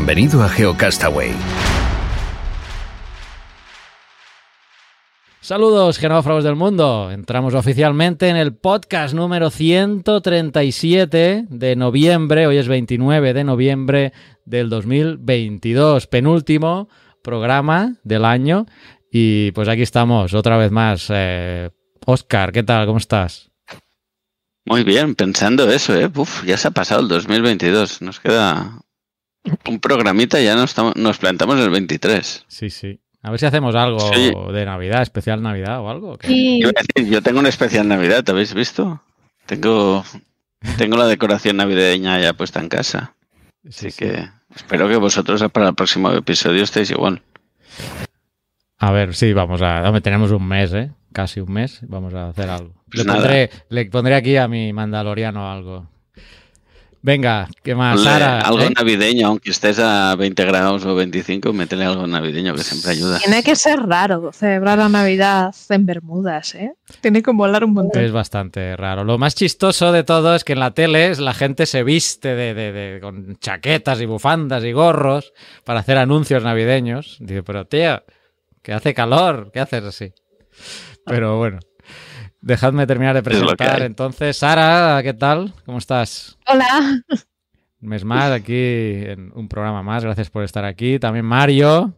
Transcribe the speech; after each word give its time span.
Bienvenido 0.00 0.42
a 0.42 0.48
GeoCastaway. 0.48 1.30
Saludos, 5.42 5.98
genófragos 5.98 6.42
del 6.42 6.56
mundo. 6.56 7.10
Entramos 7.12 7.52
oficialmente 7.52 8.30
en 8.30 8.36
el 8.36 8.56
podcast 8.56 9.12
número 9.12 9.50
137 9.50 11.44
de 11.50 11.76
noviembre. 11.76 12.46
Hoy 12.46 12.56
es 12.56 12.66
29 12.66 13.34
de 13.34 13.44
noviembre 13.44 14.14
del 14.46 14.70
2022. 14.70 16.06
Penúltimo 16.06 16.88
programa 17.22 17.96
del 18.02 18.24
año. 18.24 18.64
Y 19.12 19.52
pues 19.52 19.68
aquí 19.68 19.82
estamos, 19.82 20.32
otra 20.32 20.56
vez 20.56 20.70
más. 20.70 21.08
Eh, 21.10 21.68
Oscar, 22.06 22.52
¿qué 22.52 22.62
tal? 22.62 22.86
¿Cómo 22.86 22.96
estás? 22.96 23.50
Muy 24.64 24.82
bien, 24.82 25.14
pensando 25.14 25.70
eso, 25.70 25.94
¿eh? 25.94 26.10
Uf, 26.16 26.42
ya 26.46 26.56
se 26.56 26.68
ha 26.68 26.70
pasado 26.70 27.02
el 27.02 27.08
2022. 27.08 28.00
Nos 28.00 28.18
queda 28.18 28.80
un 29.68 29.80
programita 29.80 30.40
ya 30.40 30.54
nos, 30.54 30.70
estamos, 30.70 30.96
nos 30.96 31.18
plantamos 31.18 31.58
el 31.60 31.70
23. 31.70 32.44
Sí, 32.48 32.70
sí. 32.70 33.00
A 33.22 33.30
ver 33.30 33.38
si 33.40 33.46
hacemos 33.46 33.74
algo 33.74 34.00
Sí. 34.14 34.32
de 34.52 34.64
Navidad, 34.64 35.02
especial 35.02 35.42
Navidad 35.42 35.80
o 35.80 35.90
algo. 35.90 36.18
Yo 36.96 37.22
tengo 37.22 37.40
una 37.40 37.48
especial 37.50 37.86
Navidad, 37.86 38.24
¿te 38.24 38.32
habéis 38.32 38.54
visto? 38.54 39.02
Tengo, 39.46 40.04
tengo 40.78 40.96
la 40.96 41.06
decoración 41.06 41.56
navideña 41.58 42.18
ya 42.20 42.32
puesta 42.32 42.60
en 42.60 42.68
casa. 42.68 43.14
Sí, 43.64 43.68
Así 43.68 43.90
sí. 43.90 43.98
que 44.06 44.28
espero 44.54 44.88
que 44.88 44.96
vosotros 44.96 45.44
para 45.52 45.68
el 45.68 45.74
próximo 45.74 46.10
episodio 46.12 46.62
estéis 46.64 46.90
igual. 46.90 47.22
A 48.78 48.90
ver, 48.92 49.14
sí, 49.14 49.32
vamos 49.34 49.60
a. 49.62 49.92
tenemos 50.00 50.30
un 50.30 50.46
mes, 50.48 50.72
¿eh? 50.72 50.90
Casi 51.12 51.40
un 51.40 51.52
mes. 51.52 51.80
Vamos 51.86 52.14
a 52.14 52.28
hacer 52.28 52.48
algo. 52.48 52.72
Pues 52.90 53.00
le, 53.00 53.04
nada. 53.04 53.18
pondré, 53.18 53.50
le 53.68 53.84
pondré 53.86 54.14
aquí 54.14 54.36
a 54.36 54.48
mi 54.48 54.72
mandaloriano 54.72 55.50
algo. 55.50 55.86
Venga, 57.02 57.48
¿qué 57.62 57.74
más? 57.74 58.02
Sara, 58.02 58.40
algo 58.40 58.60
¿eh? 58.60 58.72
navideño, 58.76 59.28
aunque 59.28 59.50
estés 59.50 59.78
a 59.78 60.14
20 60.16 60.44
grados 60.44 60.84
o 60.84 60.94
25, 60.94 61.50
métele 61.54 61.86
algo 61.86 62.06
navideño 62.06 62.54
que 62.54 62.62
siempre 62.62 62.90
ayuda. 62.90 63.18
tiene 63.18 63.42
que 63.42 63.56
ser 63.56 63.80
raro 63.80 64.30
celebrar 64.32 64.76
la 64.76 64.90
Navidad 64.90 65.54
en 65.70 65.86
Bermudas, 65.86 66.54
¿eh? 66.54 66.74
Tiene 67.00 67.22
que 67.22 67.32
molar 67.32 67.64
un 67.64 67.72
montón. 67.72 68.02
Es 68.04 68.12
bastante 68.12 68.76
raro. 68.76 69.02
Lo 69.04 69.16
más 69.16 69.34
chistoso 69.34 69.92
de 69.92 70.04
todo 70.04 70.34
es 70.34 70.44
que 70.44 70.52
en 70.52 70.60
la 70.60 70.72
tele 70.72 71.08
es 71.08 71.20
la 71.20 71.32
gente 71.32 71.64
se 71.64 71.84
viste 71.84 72.34
de, 72.34 72.52
de- 72.52 72.72
de- 72.72 73.00
con 73.00 73.38
chaquetas 73.38 73.98
y 74.02 74.04
bufandas 74.04 74.62
y 74.64 74.72
gorros 74.72 75.32
para 75.64 75.80
hacer 75.80 75.96
anuncios 75.96 76.44
navideños. 76.44 77.16
Digo, 77.20 77.42
pero 77.44 77.64
tío, 77.66 78.02
que 78.62 78.74
hace 78.74 78.92
calor, 78.92 79.50
¿qué 79.54 79.60
haces 79.60 79.84
así? 79.84 80.12
Pero 81.06 81.38
bueno, 81.38 81.60
dejadme 82.40 82.86
terminar 82.86 83.14
de 83.14 83.20
lo 83.20 83.24
presentar. 83.24 83.82
Entonces, 83.82 84.36
Sara, 84.36 85.02
¿qué 85.02 85.14
tal? 85.14 85.52
¿Cómo 85.64 85.78
estás? 85.78 86.38
Hola. 86.46 87.02
Un 87.82 87.88
mes 87.88 88.04
más 88.04 88.30
aquí 88.30 88.54
en 88.54 89.32
un 89.34 89.48
programa 89.48 89.82
más. 89.82 90.04
Gracias 90.04 90.30
por 90.30 90.44
estar 90.44 90.64
aquí. 90.64 90.98
También 90.98 91.24
Mario 91.24 91.94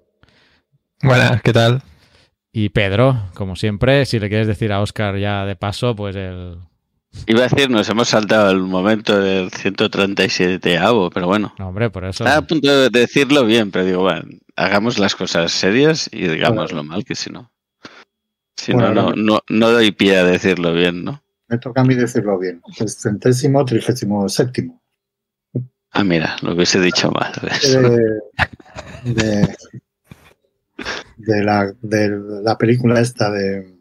Buenas, 1.02 1.42
¿qué 1.42 1.52
tal? 1.52 1.82
y 2.52 2.68
Pedro, 2.68 3.30
como 3.34 3.56
siempre. 3.56 4.04
Si 4.04 4.20
le 4.20 4.28
quieres 4.28 4.46
decir 4.46 4.72
a 4.72 4.80
Oscar 4.80 5.16
ya 5.16 5.46
de 5.46 5.56
paso, 5.56 5.96
pues 5.96 6.14
el... 6.14 6.58
Iba 7.26 7.40
a 7.40 7.48
decir, 7.48 7.68
nos 7.68 7.88
hemos 7.88 8.08
saltado 8.08 8.50
el 8.50 8.60
momento 8.60 9.18
del 9.20 9.50
137 9.50 10.78
avo, 10.78 11.10
pero 11.10 11.26
bueno. 11.26 11.54
No, 11.58 11.68
hombre, 11.68 11.90
por 11.90 12.04
eso... 12.04 12.24
Estaba 12.24 12.38
a 12.38 12.46
punto 12.46 12.68
de 12.70 12.88
decirlo 12.90 13.44
bien, 13.44 13.70
pero 13.70 13.84
digo, 13.84 14.00
bueno, 14.02 14.22
hagamos 14.56 14.98
las 14.98 15.14
cosas 15.14 15.52
serias 15.52 16.08
y 16.12 16.28
digámoslo 16.28 16.84
mal, 16.84 17.04
que 17.04 17.14
si 17.14 17.30
no. 17.30 17.51
Si 18.56 18.72
Bueno, 18.72 18.92
no, 18.92 19.10
no, 19.10 19.14
no. 19.16 19.40
no, 19.48 19.70
doy 19.70 19.90
pie 19.92 20.18
a 20.18 20.24
decirlo 20.24 20.72
bien, 20.74 21.04
¿no? 21.04 21.22
Me 21.48 21.58
toca 21.58 21.80
a 21.80 21.84
mí 21.84 21.94
decirlo 21.94 22.38
bien. 22.38 22.60
El 22.78 22.88
centésimo, 22.88 23.64
trigésimo 23.64 24.28
séptimo. 24.28 24.80
Ah, 25.90 26.04
mira, 26.04 26.36
lo 26.42 26.54
hubiese 26.54 26.80
dicho 26.80 27.10
mal. 27.10 27.32
¿ves? 27.42 27.72
De, 29.04 29.12
de, 29.12 29.56
de 31.16 31.44
la, 31.44 31.72
de 31.82 32.08
la 32.42 32.56
película 32.56 33.00
esta 33.00 33.30
de 33.30 33.74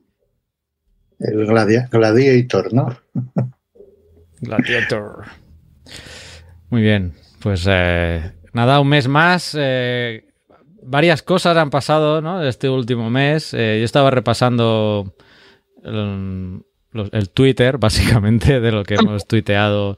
el 1.19 1.45
Gladia- 1.47 1.87
Gladiator, 1.89 2.73
¿no? 2.73 2.97
Gladiator. 4.41 5.25
Muy 6.69 6.81
bien, 6.81 7.13
pues 7.41 7.65
eh, 7.69 8.33
nada, 8.53 8.79
un 8.79 8.89
mes 8.89 9.07
más. 9.07 9.55
eh, 9.57 10.25
varias 10.83 11.21
cosas 11.23 11.57
han 11.57 11.69
pasado 11.69 12.21
¿no? 12.21 12.43
este 12.43 12.69
último 12.69 13.09
mes. 13.09 13.53
Eh, 13.53 13.77
yo 13.79 13.85
estaba 13.85 14.11
repasando 14.11 15.15
el, 15.83 16.61
el 17.11 17.29
Twitter, 17.29 17.77
básicamente, 17.79 18.59
de 18.59 18.71
lo 18.71 18.83
que 18.83 18.95
hemos 18.95 19.27
tuiteado 19.27 19.97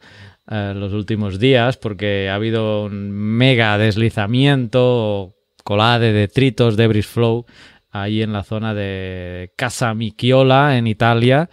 eh, 0.49 0.73
los 0.75 0.93
últimos 0.93 1.39
días, 1.39 1.77
porque 1.77 2.29
ha 2.29 2.35
habido 2.35 2.85
un 2.85 3.11
mega 3.11 3.77
deslizamiento, 3.77 5.35
colada 5.63 5.99
de 5.99 6.13
detritos, 6.13 6.75
debris 6.77 7.07
flow, 7.07 7.45
ahí 7.91 8.21
en 8.21 8.33
la 8.33 8.43
zona 8.43 8.73
de 8.73 9.53
Casa 9.55 9.93
Michiola, 9.93 10.77
en 10.77 10.87
Italia. 10.87 11.49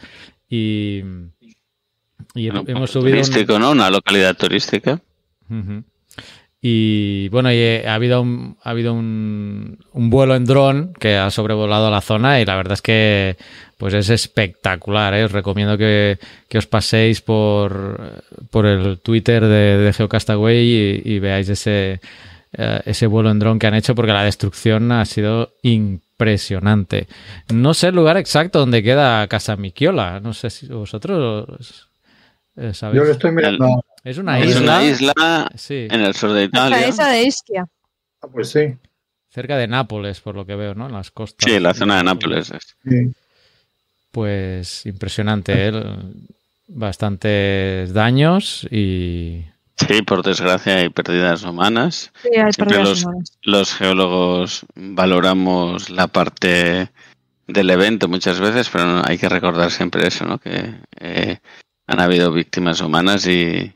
Y, 0.49 1.03
y 2.35 2.51
Bueno, 2.51 2.65
hemos 2.67 2.91
subido 2.91 3.17
un- 3.19 3.23
turístico, 3.23 3.59
¿no? 3.59 3.71
Una 3.71 3.91
localidad 3.91 4.37
turística. 4.37 5.01
Y 6.62 7.28
bueno, 7.31 7.48
eh, 7.50 7.84
ha 7.87 7.94
habido, 7.94 8.21
un, 8.21 8.56
ha 8.62 8.71
habido 8.71 8.93
un, 8.93 9.78
un 9.93 10.10
vuelo 10.10 10.37
en 10.37 10.44
dron 10.44 10.93
que 10.93 11.16
ha 11.16 11.31
sobrevolado 11.31 11.91
la 11.91 12.03
zona 12.03 12.38
y 12.41 12.44
la 12.44 12.56
verdad 12.56 12.75
es 12.75 12.82
que 12.82 13.37
pues 13.78 13.94
es 13.94 14.10
espectacular. 14.10 15.15
¿eh? 15.15 15.25
Os 15.25 15.32
recomiendo 15.32 15.78
que, 15.78 16.19
que 16.48 16.59
os 16.59 16.66
paséis 16.66 17.22
por, 17.22 18.22
por 18.50 18.66
el 18.66 18.98
Twitter 18.98 19.43
de, 19.43 19.78
de 19.78 19.93
Geocastaway 19.94 20.59
y, 20.59 21.03
y 21.15 21.19
veáis 21.19 21.48
ese, 21.48 22.00
eh, 22.53 22.81
ese 22.84 23.06
vuelo 23.06 23.31
en 23.31 23.38
dron 23.38 23.59
que 23.59 23.66
han 23.66 23.75
hecho 23.75 23.94
porque 23.94 24.12
la 24.12 24.25
destrucción 24.25 24.92
ha 24.92 25.06
sido 25.06 25.54
impresionante. 25.62 27.09
No 27.48 27.72
sé 27.72 27.88
el 27.88 27.94
lugar 27.94 28.19
exacto 28.19 28.59
donde 28.59 28.82
queda 28.82 29.27
Casa 29.28 29.56
Miquiola. 29.56 30.21
No 30.21 30.34
sé 30.34 30.50
si 30.50 30.66
vosotros 30.66 31.88
eh. 32.60 32.72
Yo 32.81 33.04
lo 33.04 33.10
estoy 33.12 33.32
mirando. 33.32 33.84
Es 34.04 34.19
una 34.19 34.38
Es 34.38 34.50
isla. 34.56 34.60
una 34.62 34.84
isla 34.84 35.50
Sí, 35.56 35.88
en 35.91 36.00
el 36.00 36.15
sur 36.15 36.32
de 36.32 36.44
Italia. 36.44 36.87
esa 36.87 37.09
de 37.10 37.22
Ischia. 37.25 37.66
Ah, 38.22 38.28
pues 38.32 38.50
sí. 38.50 38.76
cerca 39.31 39.56
de 39.56 39.66
Nápoles, 39.69 40.21
por 40.21 40.34
lo 40.34 40.44
que 40.47 40.54
veo, 40.56 40.75
¿no? 40.75 40.87
En 40.87 40.93
las 40.93 41.10
costas. 41.10 41.50
Sí, 41.50 41.59
la 41.60 41.75
zona 41.75 41.98
de 41.98 42.04
Nápoles. 42.04 42.50
es. 42.50 42.76
sí. 42.88 43.12
Pues 44.10 44.87
impresionante, 44.87 45.69
¿eh? 45.69 45.72
Bastantes 46.69 47.93
daños 47.93 48.66
y. 48.71 49.44
Sí, 49.77 50.03
por 50.03 50.22
desgracia 50.22 50.77
hay 50.77 50.88
pérdidas 50.91 51.42
humanas. 51.42 52.12
Sí, 52.22 52.28
hay 52.37 52.53
Siempre 52.53 52.65
pérdidas 52.77 52.88
los- 52.88 53.04
humanas. 53.04 53.38
Los 53.42 53.75
geólogos 53.75 54.66
valoramos 54.75 55.91
la 55.91 56.06
parte 56.09 56.89
del 57.47 57.71
evento 57.71 58.09
muchas 58.09 58.41
veces, 58.41 58.68
pero 58.71 59.03
hay 59.06 59.16
que 59.18 59.28
recordar 59.28 59.71
siempre 59.71 60.06
eso, 60.06 60.24
¿no? 60.24 60.39
Que 60.39 60.74
eh, 61.01 61.39
han 61.91 62.01
habido 62.01 62.33
víctimas 62.33 62.81
humanas 62.81 63.27
y, 63.27 63.72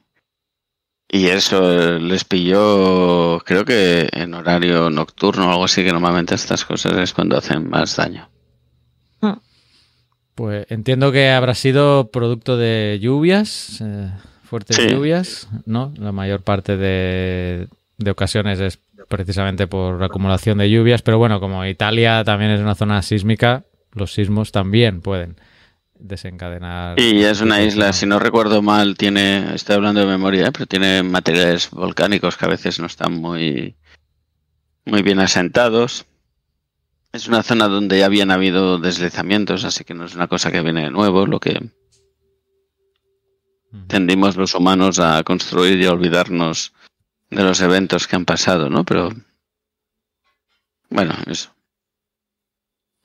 y 1.08 1.26
eso 1.26 1.98
les 1.98 2.24
pilló, 2.24 3.40
creo 3.40 3.64
que 3.64 4.08
en 4.12 4.34
horario 4.34 4.88
nocturno 4.90 5.48
o 5.48 5.50
algo 5.50 5.64
así, 5.64 5.84
que 5.84 5.92
normalmente 5.92 6.34
estas 6.34 6.64
cosas 6.64 6.96
es 6.98 7.12
cuando 7.12 7.36
hacen 7.36 7.68
más 7.68 7.96
daño. 7.96 8.28
Pues 10.34 10.66
entiendo 10.68 11.12
que 11.12 11.30
habrá 11.30 11.54
sido 11.54 12.10
producto 12.10 12.56
de 12.56 12.98
lluvias, 13.00 13.80
eh, 13.80 14.10
fuertes 14.42 14.74
Sí. 14.74 14.88
lluvias, 14.88 15.48
¿no? 15.64 15.94
La 15.96 16.10
mayor 16.10 16.42
parte 16.42 16.76
de, 16.76 17.68
de 17.98 18.10
ocasiones 18.10 18.58
es 18.58 18.80
precisamente 19.08 19.68
por 19.68 20.02
acumulación 20.02 20.58
de 20.58 20.68
lluvias, 20.68 21.02
pero 21.02 21.18
bueno, 21.18 21.38
como 21.38 21.64
Italia 21.64 22.24
también 22.24 22.50
es 22.50 22.60
una 22.60 22.74
zona 22.74 23.00
sísmica, 23.02 23.62
los 23.92 24.12
sismos 24.12 24.50
también 24.50 25.02
pueden 25.02 25.36
desencadenar. 25.94 26.98
Y 26.98 27.22
es 27.22 27.40
una 27.40 27.60
este 27.60 27.68
isla, 27.68 27.92
si 27.92 28.06
no 28.06 28.18
recuerdo 28.18 28.62
mal, 28.62 28.96
tiene, 28.96 29.54
estoy 29.54 29.76
hablando 29.76 30.00
de 30.00 30.06
memoria, 30.06 30.46
¿eh? 30.48 30.52
pero 30.52 30.66
tiene 30.66 31.02
materiales 31.02 31.70
volcánicos 31.70 32.36
que 32.36 32.44
a 32.44 32.48
veces 32.48 32.78
no 32.80 32.86
están 32.86 33.14
muy, 33.14 33.76
muy 34.84 35.02
bien 35.02 35.20
asentados. 35.20 36.06
es 37.12 37.28
una 37.28 37.42
zona 37.42 37.68
donde 37.68 37.98
ya 37.98 38.06
habían 38.06 38.30
habido 38.30 38.78
deslizamientos, 38.78 39.64
así 39.64 39.84
que 39.84 39.94
no 39.94 40.04
es 40.04 40.14
una 40.14 40.28
cosa 40.28 40.50
que 40.50 40.62
viene 40.62 40.82
de 40.82 40.90
nuevo, 40.90 41.26
lo 41.26 41.40
que 41.40 41.70
tendimos 43.86 44.36
los 44.36 44.54
humanos 44.54 44.98
a 44.98 45.22
construir 45.22 45.80
y 45.80 45.86
a 45.86 45.92
olvidarnos 45.92 46.72
de 47.30 47.42
los 47.42 47.60
eventos 47.60 48.06
que 48.06 48.16
han 48.16 48.24
pasado, 48.24 48.70
¿no? 48.70 48.84
Pero 48.84 49.10
bueno, 50.90 51.14
eso. 51.26 51.53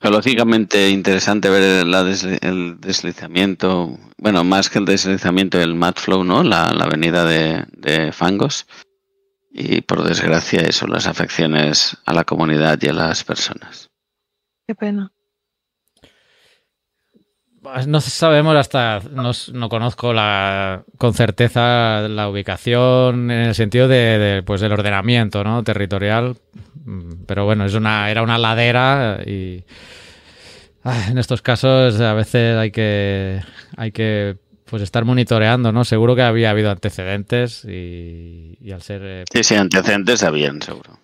Geológicamente 0.00 0.88
interesante 0.88 1.50
ver 1.50 1.86
el 2.42 2.80
deslizamiento, 2.80 3.98
bueno, 4.16 4.44
más 4.44 4.70
que 4.70 4.78
el 4.78 4.86
deslizamiento, 4.86 5.60
el 5.60 5.78
flow, 5.96 6.24
¿no? 6.24 6.42
La, 6.42 6.72
la 6.72 6.84
avenida 6.84 7.26
de, 7.26 7.66
de, 7.72 8.10
fangos. 8.10 8.66
Y 9.52 9.82
por 9.82 10.02
desgracia 10.02 10.62
eso, 10.62 10.86
las 10.86 11.06
afecciones 11.06 11.98
a 12.06 12.14
la 12.14 12.24
comunidad 12.24 12.78
y 12.80 12.88
a 12.88 12.94
las 12.94 13.24
personas. 13.24 13.90
Qué 14.66 14.74
pena. 14.74 15.12
No 17.86 18.00
sabemos 18.00 18.56
hasta, 18.56 19.00
no, 19.12 19.32
no, 19.52 19.68
conozco 19.68 20.12
la, 20.12 20.84
con 20.98 21.14
certeza 21.14 22.08
la 22.08 22.28
ubicación 22.28 23.30
en 23.30 23.40
el 23.48 23.54
sentido 23.54 23.88
de, 23.88 24.42
pues 24.44 24.60
del 24.60 24.72
ordenamiento 24.72 25.44
¿no? 25.44 25.62
territorial, 25.62 26.36
mm, 26.84 27.24
pero 27.26 27.44
bueno, 27.44 27.64
es 27.64 27.74
una, 27.74 28.10
era 28.10 28.22
una 28.22 28.38
ladera 28.38 29.20
y 29.24 29.64
en 31.08 31.18
estos 31.18 31.42
casos 31.42 32.00
a 32.00 32.14
veces 32.14 32.56
hay 32.56 32.70
que, 32.70 33.40
hay 33.76 33.92
que 33.92 34.36
pues 34.64 34.82
estar 34.82 35.04
monitoreando, 35.04 35.72
¿no? 35.72 35.84
Seguro 35.84 36.14
que 36.14 36.22
había 36.22 36.50
habido 36.50 36.70
antecedentes 36.70 37.64
y, 37.64 38.56
y 38.60 38.70
al 38.70 38.82
ser... 38.82 39.02
Eh, 39.04 39.24
sí, 39.32 39.42
sí, 39.42 39.56
antecedentes 39.56 40.22
habían, 40.22 40.62
seguro. 40.62 40.98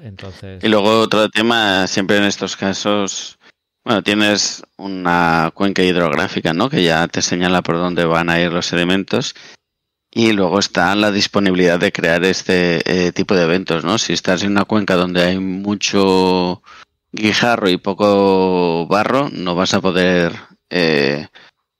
Entonces... 0.00 0.62
Y 0.62 0.68
luego 0.68 1.00
otro 1.00 1.28
tema, 1.28 1.88
siempre 1.88 2.18
en 2.18 2.24
estos 2.24 2.56
casos 2.56 3.39
bueno, 3.84 4.02
tienes 4.02 4.62
una 4.76 5.50
cuenca 5.54 5.82
hidrográfica, 5.82 6.52
¿no? 6.52 6.68
Que 6.68 6.84
ya 6.84 7.08
te 7.08 7.22
señala 7.22 7.62
por 7.62 7.76
dónde 7.76 8.04
van 8.04 8.30
a 8.30 8.40
ir 8.40 8.52
los 8.52 8.66
sedimentos. 8.66 9.34
Y 10.12 10.32
luego 10.32 10.58
está 10.58 10.94
la 10.96 11.12
disponibilidad 11.12 11.78
de 11.78 11.92
crear 11.92 12.24
este 12.24 12.80
eh, 12.84 13.12
tipo 13.12 13.34
de 13.34 13.44
eventos, 13.44 13.84
¿no? 13.84 13.96
Si 13.98 14.12
estás 14.12 14.42
en 14.42 14.50
una 14.52 14.64
cuenca 14.64 14.96
donde 14.96 15.22
hay 15.22 15.38
mucho 15.38 16.62
guijarro 17.12 17.68
y 17.68 17.76
poco 17.76 18.86
barro, 18.86 19.30
no 19.30 19.54
vas 19.54 19.72
a 19.74 19.80
poder 19.80 20.34
eh, 20.68 21.28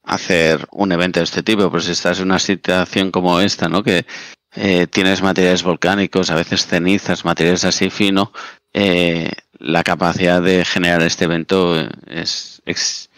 hacer 0.04 0.66
un 0.70 0.92
evento 0.92 1.20
de 1.20 1.24
este 1.24 1.42
tipo. 1.42 1.70
Pero 1.70 1.82
si 1.82 1.92
estás 1.92 2.18
en 2.18 2.26
una 2.26 2.38
situación 2.38 3.10
como 3.10 3.40
esta, 3.40 3.68
¿no? 3.68 3.82
Que 3.82 4.06
eh, 4.54 4.86
tienes 4.86 5.22
materiales 5.22 5.62
volcánicos, 5.62 6.30
a 6.30 6.34
veces 6.34 6.66
cenizas, 6.66 7.24
materiales 7.24 7.64
así 7.64 7.90
fino, 7.90 8.32
eh, 8.72 9.30
la 9.60 9.84
capacidad 9.84 10.42
de 10.42 10.64
generar 10.64 11.02
este 11.02 11.26
evento 11.26 11.76
es, 12.06 12.62
es, 12.64 13.10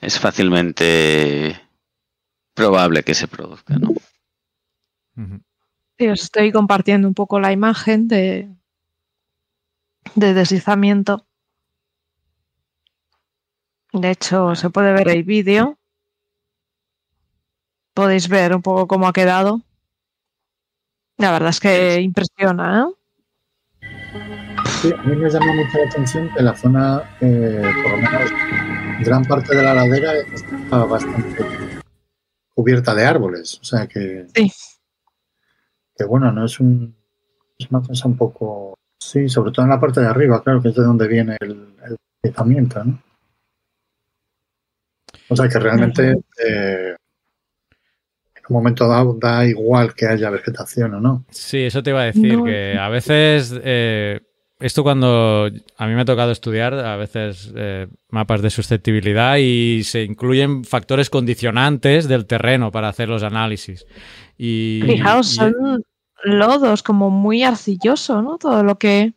es 0.00 0.18
fácilmente 0.18 1.60
probable 2.54 3.02
que 3.02 3.14
se 3.14 3.26
produzca, 3.26 3.76
¿no? 3.76 3.90
Sí, 5.98 6.08
os 6.08 6.22
estoy 6.22 6.52
compartiendo 6.52 7.08
un 7.08 7.14
poco 7.14 7.40
la 7.40 7.50
imagen 7.50 8.06
de, 8.06 8.48
de 10.14 10.34
deslizamiento. 10.34 11.26
De 13.92 14.12
hecho, 14.12 14.54
se 14.54 14.70
puede 14.70 14.92
ver 14.92 15.08
el 15.08 15.24
vídeo. 15.24 15.78
Podéis 17.92 18.28
ver 18.28 18.54
un 18.54 18.62
poco 18.62 18.86
cómo 18.86 19.08
ha 19.08 19.12
quedado. 19.12 19.62
La 21.16 21.32
verdad 21.32 21.50
es 21.50 21.58
que 21.58 22.00
impresiona, 22.00 22.86
¿eh? 22.86 22.97
Sí, 24.80 24.92
a 24.96 25.02
mí 25.02 25.16
me 25.16 25.28
llama 25.28 25.52
mucho 25.54 25.78
la 25.78 25.88
atención 25.90 26.30
que 26.32 26.42
la 26.42 26.54
zona, 26.54 27.02
eh, 27.20 27.62
por 27.82 27.90
lo 27.90 27.96
menos 27.96 28.30
gran 29.00 29.24
parte 29.24 29.56
de 29.56 29.62
la 29.62 29.74
ladera 29.74 30.12
está 30.14 30.84
bastante 30.84 31.44
cubierta 32.54 32.94
de 32.94 33.04
árboles. 33.04 33.58
O 33.60 33.64
sea 33.64 33.88
que, 33.88 34.26
sí. 34.34 34.52
que 35.96 36.04
bueno, 36.04 36.30
no 36.30 36.44
es 36.44 36.60
un 36.60 36.96
es 37.58 37.68
una 37.70 37.82
cosa 37.82 38.06
un 38.06 38.16
poco 38.16 38.78
sí, 39.00 39.28
sobre 39.28 39.50
todo 39.50 39.64
en 39.64 39.70
la 39.70 39.80
parte 39.80 40.00
de 40.00 40.06
arriba, 40.06 40.42
claro, 40.44 40.62
que 40.62 40.68
es 40.68 40.74
de 40.76 40.82
donde 40.82 41.08
viene 41.08 41.36
el, 41.40 41.74
el 42.22 42.34
¿no? 42.84 43.02
O 45.30 45.36
sea 45.36 45.48
que 45.48 45.58
realmente 45.58 46.10
eh, 46.46 46.94
en 48.36 48.42
un 48.48 48.54
momento 48.54 48.86
dado 48.86 49.14
da 49.14 49.44
igual 49.44 49.92
que 49.94 50.06
haya 50.06 50.30
vegetación 50.30 50.94
o 50.94 51.00
no. 51.00 51.24
Sí, 51.30 51.64
eso 51.64 51.82
te 51.82 51.90
iba 51.90 52.02
a 52.02 52.06
decir, 52.06 52.38
No. 52.38 52.44
que 52.44 52.78
a 52.78 52.88
veces 52.88 53.54
eh, 53.62 54.20
esto 54.60 54.82
cuando 54.82 55.46
a 55.76 55.86
mí 55.86 55.94
me 55.94 56.00
ha 56.00 56.04
tocado 56.04 56.32
estudiar 56.32 56.74
a 56.74 56.96
veces 56.96 57.52
eh, 57.54 57.86
mapas 58.10 58.42
de 58.42 58.50
susceptibilidad 58.50 59.36
y 59.36 59.82
se 59.84 60.02
incluyen 60.02 60.64
factores 60.64 61.10
condicionantes 61.10 62.08
del 62.08 62.26
terreno 62.26 62.72
para 62.72 62.88
hacer 62.88 63.08
los 63.08 63.22
análisis. 63.22 63.86
Y, 64.36 64.80
Fijaos, 64.84 65.32
y- 65.32 65.36
son 65.36 65.54
lodos 66.24 66.82
como 66.82 67.10
muy 67.10 67.42
arcilloso, 67.44 68.20
¿no? 68.22 68.38
Todo 68.38 68.62
lo 68.64 68.78
que... 68.78 69.12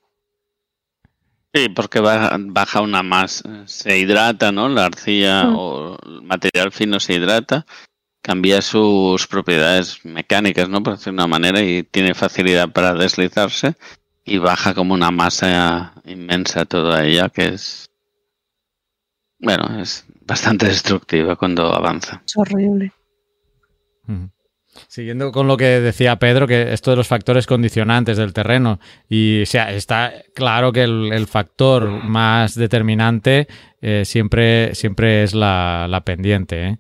Sí, 1.53 1.67
porque 1.69 1.99
baja, 1.99 2.37
baja 2.39 2.81
una 2.81 3.03
más, 3.03 3.43
se 3.65 3.97
hidrata, 3.97 4.51
¿no? 4.51 4.69
La 4.69 4.85
arcilla 4.85 5.45
Mm. 5.45 5.55
o 5.57 5.97
el 6.05 6.21
material 6.21 6.71
fino 6.71 6.99
se 6.99 7.15
hidrata, 7.15 7.65
cambia 8.21 8.61
sus 8.61 9.27
propiedades 9.27 10.05
mecánicas, 10.05 10.69
¿no? 10.69 10.81
Por 10.81 10.93
decir 10.93 11.07
de 11.07 11.11
una 11.11 11.27
manera, 11.27 11.61
y 11.61 11.83
tiene 11.83 12.13
facilidad 12.13 12.69
para 12.69 12.93
deslizarse 12.93 13.75
y 14.23 14.37
baja 14.37 14.73
como 14.73 14.93
una 14.93 15.11
masa 15.11 15.93
inmensa 16.05 16.65
toda 16.65 17.03
ella, 17.03 17.29
que 17.29 17.45
es, 17.49 17.89
bueno, 19.39 19.81
es 19.81 20.05
bastante 20.25 20.67
destructiva 20.67 21.35
cuando 21.35 21.73
avanza. 21.73 22.21
Es 22.25 22.37
horrible. 22.37 22.91
Siguiendo 24.87 25.31
con 25.31 25.47
lo 25.47 25.57
que 25.57 25.65
decía 25.81 26.17
Pedro, 26.17 26.47
que 26.47 26.71
esto 26.71 26.91
de 26.91 26.97
los 26.97 27.07
factores 27.07 27.45
condicionantes 27.45 28.17
del 28.17 28.31
terreno, 28.33 28.79
y 29.09 29.41
o 29.41 29.45
sea, 29.45 29.71
está 29.71 30.13
claro 30.33 30.71
que 30.71 30.83
el, 30.83 31.11
el 31.11 31.27
factor 31.27 31.89
más 31.89 32.55
determinante 32.55 33.47
eh, 33.81 34.03
siempre, 34.05 34.73
siempre 34.73 35.23
es 35.23 35.33
la, 35.33 35.87
la 35.89 36.01
pendiente. 36.01 36.67
¿eh? 36.67 36.79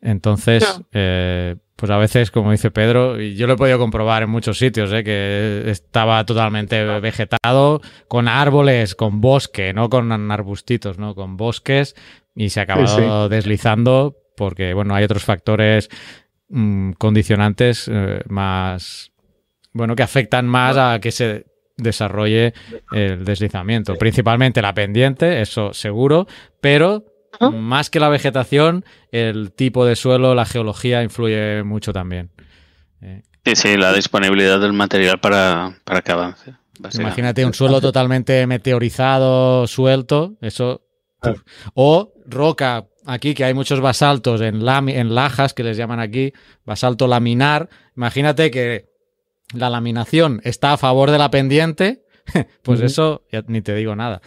Entonces, 0.00 0.80
eh, 0.92 1.56
pues 1.80 1.90
a 1.90 1.96
veces, 1.96 2.30
como 2.30 2.52
dice 2.52 2.70
Pedro, 2.70 3.18
y 3.18 3.36
yo 3.36 3.46
lo 3.46 3.54
he 3.54 3.56
podido 3.56 3.78
comprobar 3.78 4.22
en 4.22 4.28
muchos 4.28 4.58
sitios, 4.58 4.92
¿eh? 4.92 5.02
que 5.02 5.62
estaba 5.70 6.26
totalmente 6.26 6.84
vegetado, 7.00 7.80
con 8.06 8.28
árboles, 8.28 8.94
con 8.94 9.22
bosque, 9.22 9.72
no 9.72 9.88
con 9.88 10.12
arbustitos, 10.30 10.98
¿no? 10.98 11.14
con 11.14 11.38
bosques, 11.38 11.96
y 12.34 12.50
se 12.50 12.60
ha 12.60 12.64
acabado 12.64 13.30
deslizando 13.30 14.14
porque, 14.36 14.74
bueno, 14.74 14.94
hay 14.94 15.04
otros 15.04 15.24
factores 15.24 15.88
mm, 16.50 16.92
condicionantes 16.92 17.88
eh, 17.90 18.20
más, 18.28 19.12
bueno, 19.72 19.96
que 19.96 20.02
afectan 20.02 20.46
más 20.46 20.76
a 20.76 20.98
que 21.00 21.12
se 21.12 21.46
desarrolle 21.78 22.52
el 22.92 23.24
deslizamiento. 23.24 23.96
Principalmente 23.96 24.60
la 24.60 24.74
pendiente, 24.74 25.40
eso 25.40 25.72
seguro, 25.72 26.26
pero 26.60 27.06
Más 27.52 27.90
que 27.90 28.00
la 28.00 28.08
vegetación, 28.08 28.84
el 29.12 29.52
tipo 29.52 29.84
de 29.86 29.96
suelo, 29.96 30.34
la 30.34 30.44
geología 30.44 31.02
influye 31.02 31.62
mucho 31.62 31.92
también. 31.92 32.30
Eh, 33.00 33.22
Sí, 33.44 33.56
sí, 33.56 33.76
la 33.78 33.92
disponibilidad 33.94 34.60
del 34.60 34.74
material 34.74 35.18
para, 35.18 35.74
para 35.84 36.02
que 36.02 36.12
avance. 36.12 36.54
Imagínate 37.00 37.44
un 37.46 37.54
suelo 37.54 37.80
totalmente 37.80 38.46
meteorizado, 38.46 39.66
suelto, 39.66 40.34
eso. 40.42 40.82
O 41.74 42.12
roca, 42.26 42.86
aquí 43.06 43.32
que 43.34 43.44
hay 43.44 43.54
muchos 43.54 43.80
basaltos 43.80 44.40
en, 44.42 44.60
lami- 44.62 44.94
en 44.96 45.14
lajas, 45.14 45.54
que 45.54 45.62
les 45.62 45.76
llaman 45.78 46.00
aquí, 46.00 46.32
basalto 46.66 47.06
laminar. 47.06 47.68
Imagínate 47.96 48.50
que 48.50 48.90
la 49.54 49.70
laminación 49.70 50.40
está 50.44 50.74
a 50.74 50.76
favor 50.76 51.10
de 51.10 51.18
la 51.18 51.30
pendiente, 51.30 52.02
pues 52.62 52.80
eso 52.80 53.22
ya 53.32 53.42
ni 53.46 53.62
te 53.62 53.74
digo 53.74 53.96
nada. 53.96 54.20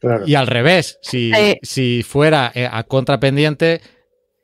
Claro. 0.00 0.26
Y 0.26 0.34
al 0.34 0.46
revés, 0.46 0.98
si, 1.02 1.30
Eh. 1.34 1.58
si 1.62 2.02
fuera 2.02 2.50
eh, 2.54 2.68
a 2.70 2.82
contrapendiente, 2.84 3.80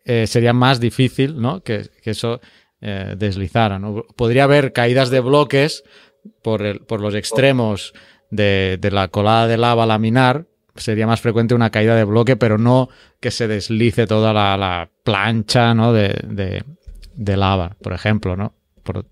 eh, 0.05 0.27
sería 0.27 0.53
más 0.53 0.81
difícil 0.81 1.41
¿no? 1.41 1.63
que, 1.63 1.89
que 2.03 2.11
eso 2.11 2.41
eh, 2.81 3.15
deslizara. 3.17 3.79
¿no? 3.79 4.05
Podría 4.17 4.45
haber 4.45 4.73
caídas 4.73 5.11
de 5.11 5.21
bloques 5.21 5.83
por, 6.43 6.63
el- 6.63 6.81
por 6.81 7.01
los 7.01 7.15
extremos 7.15 7.95
de, 8.31 8.79
de 8.81 8.91
la 8.91 9.09
colada 9.09 9.47
de 9.47 9.57
lava 9.57 9.87
laminar. 9.87 10.47
Sería 10.75 11.07
más 11.07 11.23
frecuente 11.23 11.55
una 11.55 11.71
caída 11.71 11.97
de 11.97 12.05
bloque, 12.05 12.37
pero 12.37 12.59
no 12.59 12.91
que 13.21 13.31
se 13.31 13.49
deslice 13.49 14.07
toda 14.07 14.35
la, 14.35 14.57
la 14.59 14.91
plancha 15.05 15.73
¿no? 15.75 15.93
de, 15.95 16.09
de- 16.29 16.65
de 17.15 17.37
lava, 17.39 17.77
por 17.81 17.95
ejemplo, 17.95 18.37
¿no? 18.37 18.53
Por 18.83 19.07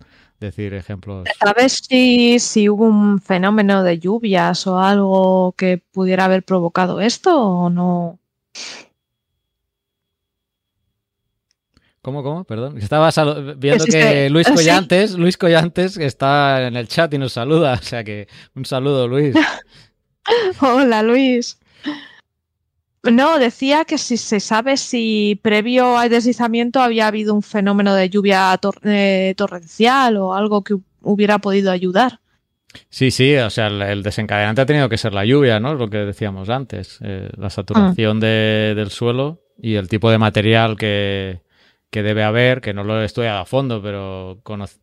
decir 0.45 0.75
ejemplos. 0.75 1.29
¿Sabes 1.39 1.81
si, 1.89 2.39
si 2.39 2.69
hubo 2.69 2.85
un 2.85 3.21
fenómeno 3.21 3.83
de 3.83 3.99
lluvias 3.99 4.67
o 4.67 4.79
algo 4.79 5.53
que 5.57 5.83
pudiera 5.93 6.25
haber 6.27 6.43
provocado 6.45 7.01
esto 7.01 7.41
o 7.41 7.71
no? 7.71 8.19
¿Cómo, 12.03 12.23
cómo? 12.23 12.45
Perdón. 12.45 12.77
Estaba 12.79 13.09
salu- 13.11 13.55
viendo 13.57 13.87
que. 13.87 14.29
Luis 14.29 14.47
sí. 14.47 14.53
Collantes, 14.55 15.13
Luis 15.13 15.39
Collantes 15.39 15.97
está 15.97 16.67
en 16.67 16.77
el 16.77 16.87
chat 16.87 17.13
y 17.15 17.19
nos 17.19 17.33
saluda. 17.33 17.79
O 17.81 17.83
sea 17.83 18.05
que 18.05 18.29
un 18.55 18.67
saludo, 18.67 19.09
Luis. 19.09 19.35
Hola, 20.61 21.03
Luis. 21.03 21.59
No, 23.11 23.39
decía 23.39 23.85
que 23.85 23.99
si 23.99 24.17
se 24.17 24.41
sabe 24.41 24.77
si 24.77 25.39
previo 25.43 25.99
al 25.99 26.09
deslizamiento 26.09 26.81
había 26.81 27.07
habido 27.07 27.35
un 27.35 27.43
fenómeno 27.43 27.95
de 27.95 28.09
lluvia 28.09 28.57
tor 28.59 28.77
eh, 28.85 29.35
torrencial 29.37 30.17
o 30.17 30.35
algo 30.35 30.65
que 30.65 30.77
hubiera 31.03 31.39
podido 31.39 31.71
ayudar. 31.71 32.21
Sí, 32.89 33.11
sí, 33.11 33.37
o 33.37 33.51
sea, 33.51 33.69
el, 33.69 34.03
desencadenante 34.03 34.63
ha 34.63 34.67
tenido 34.67 34.89
que 34.89 34.99
ser 34.99 35.13
la 35.13 35.25
lluvia, 35.25 35.61
¿no? 35.61 35.75
Lo 35.75 35.89
que 35.89 35.99
decíamos 35.99 36.49
antes, 36.49 36.99
eh, 37.03 37.29
la 37.37 37.51
saturación 37.51 38.17
mm. 38.17 38.21
de, 38.21 38.73
del 38.75 38.91
suelo 38.91 39.43
y 39.61 39.75
el 39.75 39.89
tipo 39.89 40.11
de 40.11 40.19
material 40.19 40.77
que, 40.77 41.43
que, 41.91 42.03
debe 42.03 42.25
haber, 42.25 42.61
que 42.61 42.75
no 42.75 42.83
lo 42.85 43.01
he 43.01 43.05
estudiado 43.05 43.41
a 43.41 43.45
fondo, 43.45 43.81
pero 43.81 44.41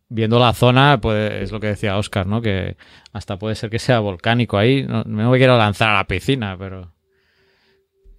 viendo 0.08 0.40
la 0.40 0.54
zona, 0.54 1.00
pues 1.02 1.34
es 1.34 1.52
lo 1.52 1.60
que 1.60 1.68
decía 1.68 1.98
Oscar, 1.98 2.28
¿no? 2.28 2.42
Que 2.42 2.78
hasta 3.12 3.38
puede 3.38 3.56
ser 3.56 3.70
que 3.70 3.80
sea 3.80 4.00
volcánico 4.00 4.58
ahí. 4.58 4.84
No, 4.84 5.04
no 5.04 5.32
me 5.32 5.38
quiero 5.38 5.58
lanzar 5.58 5.90
a 5.90 5.96
la 5.96 6.08
piscina, 6.08 6.56
pero... 6.58 6.94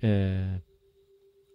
Eh, 0.02 0.60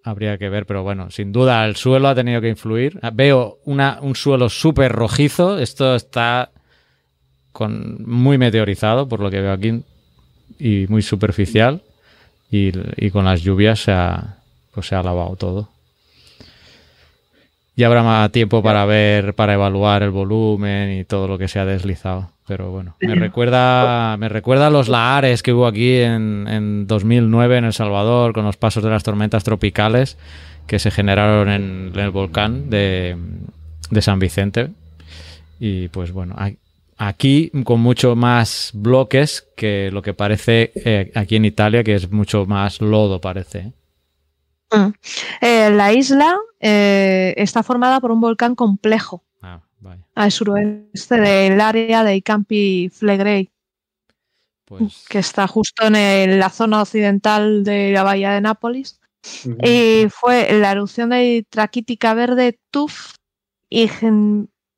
habría 0.03 0.37
que 0.37 0.49
ver, 0.49 0.65
pero 0.65 0.83
bueno, 0.83 1.11
sin 1.11 1.31
duda 1.31 1.65
el 1.65 1.75
suelo 1.75 2.07
ha 2.07 2.15
tenido 2.15 2.41
que 2.41 2.49
influir. 2.49 2.99
Veo 3.13 3.59
una, 3.65 3.99
un 4.01 4.15
suelo 4.15 4.49
súper 4.49 4.91
rojizo, 4.91 5.59
esto 5.59 5.95
está 5.95 6.51
con, 7.51 8.03
muy 8.05 8.37
meteorizado, 8.37 9.07
por 9.07 9.19
lo 9.19 9.29
que 9.29 9.41
veo 9.41 9.51
aquí, 9.51 9.83
y 10.57 10.85
muy 10.87 11.01
superficial, 11.01 11.81
y, 12.49 12.71
y 12.95 13.11
con 13.11 13.25
las 13.25 13.41
lluvias 13.41 13.79
se 13.81 13.91
ha, 13.91 14.37
pues 14.73 14.87
se 14.87 14.95
ha 14.95 15.03
lavado 15.03 15.35
todo. 15.35 15.69
Y 17.75 17.83
habrá 17.83 18.01
más 18.01 18.31
tiempo 18.31 18.63
para 18.63 18.85
ver, 18.85 19.35
para 19.35 19.53
evaluar 19.53 20.01
el 20.01 20.09
volumen 20.09 20.99
y 20.99 21.03
todo 21.03 21.27
lo 21.27 21.37
que 21.37 21.47
se 21.47 21.59
ha 21.59 21.65
deslizado. 21.65 22.31
Pero 22.47 22.71
bueno, 22.71 22.95
me 23.01 23.13
recuerda, 23.15 24.15
me 24.15 24.29
recuerda 24.29 24.67
a 24.67 24.69
los 24.69 24.87
lahares 24.87 25.43
que 25.43 25.51
hubo 25.51 25.67
aquí 25.67 25.97
en, 25.97 26.47
en 26.47 26.87
2009 26.87 27.57
en 27.57 27.65
El 27.65 27.73
Salvador 27.73 28.31
con 28.31 28.45
los 28.45 28.55
pasos 28.55 28.81
de 28.83 28.89
las 28.89 29.03
tormentas 29.03 29.43
tropicales 29.43 30.17
que 30.65 30.79
se 30.79 30.89
generaron 30.89 31.49
en, 31.49 31.91
en 31.93 31.99
el 31.99 32.09
volcán 32.09 32.69
de, 32.69 33.17
de, 33.89 34.01
San 34.01 34.19
Vicente. 34.19 34.69
Y 35.59 35.89
pues 35.89 36.13
bueno, 36.13 36.35
aquí 36.97 37.51
con 37.65 37.81
mucho 37.81 38.15
más 38.15 38.71
bloques 38.73 39.45
que 39.57 39.89
lo 39.91 40.01
que 40.01 40.13
parece 40.13 40.71
eh, 40.75 41.11
aquí 41.15 41.35
en 41.35 41.43
Italia, 41.43 41.83
que 41.83 41.95
es 41.95 42.09
mucho 42.11 42.45
más 42.45 42.79
lodo, 42.79 43.19
parece. 43.19 43.73
Mm. 44.71 44.93
Eh, 45.41 45.69
la 45.71 45.91
isla 45.91 46.37
eh, 46.61 47.33
está 47.35 47.61
formada 47.61 47.99
por 47.99 48.11
un 48.11 48.21
volcán 48.21 48.55
complejo 48.55 49.26
al 50.15 50.31
suroeste 50.31 51.19
del 51.19 51.61
área 51.61 52.03
de 52.03 52.21
Campi 52.21 52.89
Flegrei, 52.93 53.49
pues... 54.65 55.05
que 55.09 55.19
está 55.19 55.47
justo 55.47 55.85
en 55.87 56.39
la 56.39 56.49
zona 56.49 56.81
occidental 56.81 57.63
de 57.63 57.91
la 57.91 58.03
bahía 58.03 58.31
de 58.31 58.41
Nápoles. 58.41 58.99
Y 59.63 60.07
fue 60.09 60.53
la 60.53 60.71
erupción 60.71 61.09
de 61.09 61.45
traquítica 61.49 62.13
verde 62.13 62.59
Tuf 62.71 63.13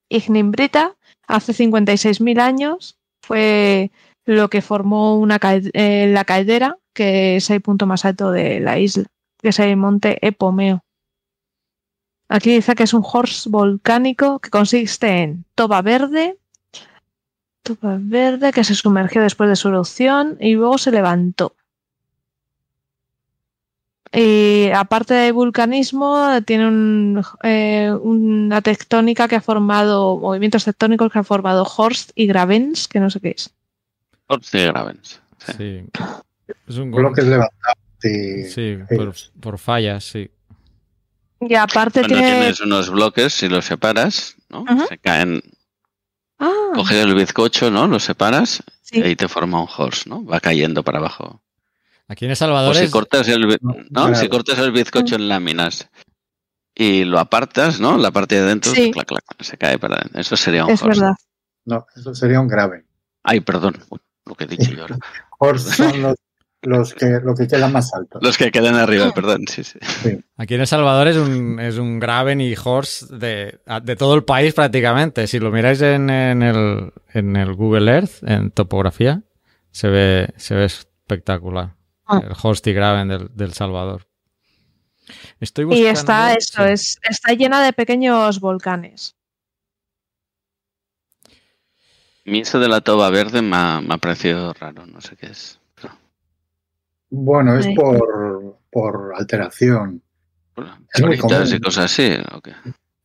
Ignimbrita 0.10 0.96
hace 1.28 1.54
56.000 1.54 2.40
años. 2.40 2.98
Fue 3.22 3.92
lo 4.26 4.50
que 4.50 4.62
formó 4.62 5.18
una 5.18 5.40
eh, 5.44 6.08
la 6.12 6.26
caldera, 6.26 6.78
que 6.94 7.36
es 7.38 7.50
el 7.50 7.62
punto 7.62 7.86
más 7.86 8.06
alto 8.06 8.32
de 8.32 8.60
la 8.60 8.80
isla, 8.80 9.06
que 9.42 9.50
es 9.50 9.60
el 9.60 9.78
monte 9.78 10.26
Epomeo. 10.26 10.84
Aquí 12.30 12.54
dice 12.54 12.76
que 12.76 12.84
es 12.84 12.94
un 12.94 13.04
horse 13.04 13.50
volcánico 13.50 14.38
que 14.40 14.52
consiste 14.52 15.24
en 15.24 15.46
toba 15.56 15.82
verde, 15.82 16.38
toba 17.64 17.98
verde 18.00 18.54
que 18.54 18.64
se 18.64 18.76
sumergió 18.76 19.24
después 19.24 19.50
de 19.50 19.56
su 19.56 19.70
erupción 19.70 20.38
y 20.40 20.54
luego 20.54 20.78
se 20.78 20.92
levantó. 20.92 21.56
Y 24.12 24.70
aparte 24.74 25.14
de 25.16 25.32
vulcanismo, 25.32 26.28
tiene 26.46 26.68
un, 26.68 27.24
eh, 27.44 27.92
una 28.02 28.62
tectónica 28.62 29.28
que 29.28 29.36
ha 29.36 29.42
formado, 29.42 30.18
movimientos 30.18 30.66
tectónicos 30.66 31.12
que 31.12 31.20
ha 31.20 31.24
formado 31.24 31.64
Horst 31.64 32.12
y 32.16 32.28
Gravens, 32.28 32.88
que 32.88 33.00
no 33.00 33.10
sé 33.10 33.20
qué 33.20 33.32
es. 33.32 33.54
Horst 34.28 34.54
y 34.54 34.66
Gravens. 34.66 35.22
Sí. 35.40 35.54
sí. 35.58 35.86
Es 36.68 36.78
un 36.78 36.90
bloque 36.90 37.22
levantado. 37.22 37.76
Sí, 38.00 38.44
sí 38.46 38.78
por, 38.96 39.14
por 39.40 39.60
fallas, 39.60 40.04
sí. 40.04 40.32
Y 41.42 41.56
aparte 41.56 42.02
Cuando 42.02 42.16
tiene... 42.18 42.32
tienes 42.40 42.60
unos 42.62 42.90
bloques, 42.90 43.34
si 43.34 43.48
los 43.48 43.66
separas, 43.66 44.36
¿no? 44.50 44.62
Uh 44.62 44.66
-huh. 44.66 44.88
Se 44.88 44.98
caen. 44.98 45.42
Ah. 46.40 46.72
Coges 46.76 46.98
el 47.04 47.16
bizcocho, 47.16 47.70
¿no? 47.72 47.88
Lo 47.88 48.00
separas 48.00 48.64
sí. 48.82 49.00
y 49.00 49.04
ahí 49.04 49.16
te 49.16 49.28
forma 49.28 49.62
un 49.62 49.68
horse, 49.78 50.10
¿no? 50.10 50.24
Va 50.26 50.40
cayendo 50.40 50.84
para 50.84 51.00
abajo. 51.00 51.42
Aquí 52.08 52.26
en 52.26 52.32
El 52.32 52.38
Salvador. 52.38 52.72
O 52.72 52.74
si 52.76 52.86
es... 52.86 52.92
cortas 52.92 53.28
el, 53.28 53.58
¿no? 53.90 54.16
Si 54.16 54.28
cortas 54.30 54.58
el 54.60 54.72
bizcocho 54.72 55.16
en 55.16 55.28
láminas 55.30 55.90
y 56.76 57.04
lo 57.04 57.20
apartas, 57.20 57.80
¿no? 57.80 57.98
La 57.98 58.12
parte 58.12 58.36
de 58.36 58.42
adentro 58.42 58.74
Sí. 58.74 58.92
clac, 58.92 59.08
clac, 59.08 59.24
se 59.42 59.58
cae 59.58 59.78
para 59.78 59.96
adentro. 59.98 60.20
Eso 60.20 60.36
sería 60.38 60.66
un 60.66 60.72
Es 60.72 60.82
horse. 60.82 61.00
verdad. 61.02 61.16
No, 61.66 61.86
eso 61.96 62.16
sería 62.16 62.40
un 62.40 62.48
grave. 62.48 62.86
Ay, 63.24 63.42
perdón. 63.42 63.78
Lo 64.26 64.36
que 64.36 64.46
he 64.46 64.48
dicho 64.48 64.72
yo 64.72 64.84
ahora. 64.84 64.98
Horse 65.40 65.76
son 65.76 66.02
los, 66.02 66.16
los 66.62 66.94
que, 66.94 67.20
lo 67.24 67.36
que 67.36 67.48
queda 67.48 67.68
más 67.70 67.94
alto. 67.94 68.20
Los 68.22 68.38
que 68.38 68.52
quedan 68.52 68.76
arriba, 68.76 69.12
perdón. 69.14 69.46
Sí, 69.48 69.64
sí. 69.64 69.80
Aquí 70.38 70.56
en 70.56 70.62
El 70.62 70.68
Salvador 70.68 71.08
es 71.08 71.18
un, 71.18 71.60
es 71.60 71.78
un 71.78 72.00
Graven 72.00 72.42
y 72.42 72.54
Horse 72.62 73.06
de, 73.16 73.60
de 73.84 73.96
todo 73.96 74.16
el 74.16 74.24
país 74.24 74.54
prácticamente. 74.54 75.28
Si 75.28 75.40
lo 75.40 75.52
miráis 75.52 75.82
en, 75.82 76.10
en, 76.10 76.44
el, 76.44 76.92
en 77.14 77.36
el 77.36 77.54
Google 77.54 77.92
Earth, 77.92 78.24
en 78.24 78.52
topografía, 78.52 79.24
se 79.72 79.88
ve, 79.88 80.34
se 80.36 80.56
ve 80.56 80.66
espectacular. 80.66 81.76
Ah. 82.06 82.22
El 82.24 82.36
Horst 82.42 82.68
y 82.68 82.74
Graven 82.74 83.08
del, 83.08 83.30
del 83.34 83.54
Salvador. 83.54 84.08
Estoy 85.40 85.66
Y 85.74 85.86
está, 85.86 86.34
esto, 86.34 86.66
sí. 86.66 86.72
es, 86.72 87.00
está 87.04 87.34
llena 87.34 87.64
de 87.64 87.74
pequeños 87.74 88.40
volcanes. 88.40 89.16
A 92.28 92.32
mí 92.32 92.42
eso 92.42 92.60
de 92.60 92.68
la 92.68 92.82
toba 92.82 93.10
verde 93.10 93.42
me 93.42 93.56
ha, 93.56 93.82
me 93.82 93.94
ha 93.94 93.98
parecido 93.98 94.54
raro. 94.54 94.86
No 94.86 95.02
sé 95.02 95.16
qué 95.16 95.28
es. 95.28 95.59
Bueno, 97.10 97.58
es 97.58 97.66
por, 97.76 98.58
por 98.72 99.14
alteración. 99.16 100.02
bueno, 100.56 101.14
y 101.16 101.18
cosas 101.18 101.40
así. 101.42 101.50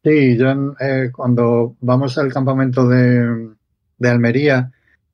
Sí, 0.03 0.37
yo 0.37 0.51
en- 0.51 0.75
eh, 0.81 1.11
cuando 1.13 1.77
vamos 1.81 2.19
al 2.19 2.33
campamento 2.33 2.87
de, 2.89 3.51
de 3.99 4.09
Almería, 4.11 4.71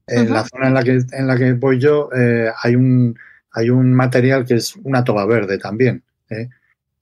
en 0.07 0.33
la 0.33 0.45
zona 0.45 0.69
en 0.69 0.75
la 0.75 0.83
que, 0.83 0.99
en 1.13 1.27
la 1.27 1.37
que 1.37 1.53
voy 1.53 1.79
yo, 1.79 2.09
eh, 2.17 2.51
hay, 2.63 2.75
un, 2.75 3.17
hay 3.53 3.71
un 3.71 3.95
material 3.95 4.45
que 4.45 4.55
es 4.55 4.75
una 4.83 5.05
toba 5.05 5.25
verde 5.27 5.59
también. 5.59 6.03
¿eh? 6.31 6.49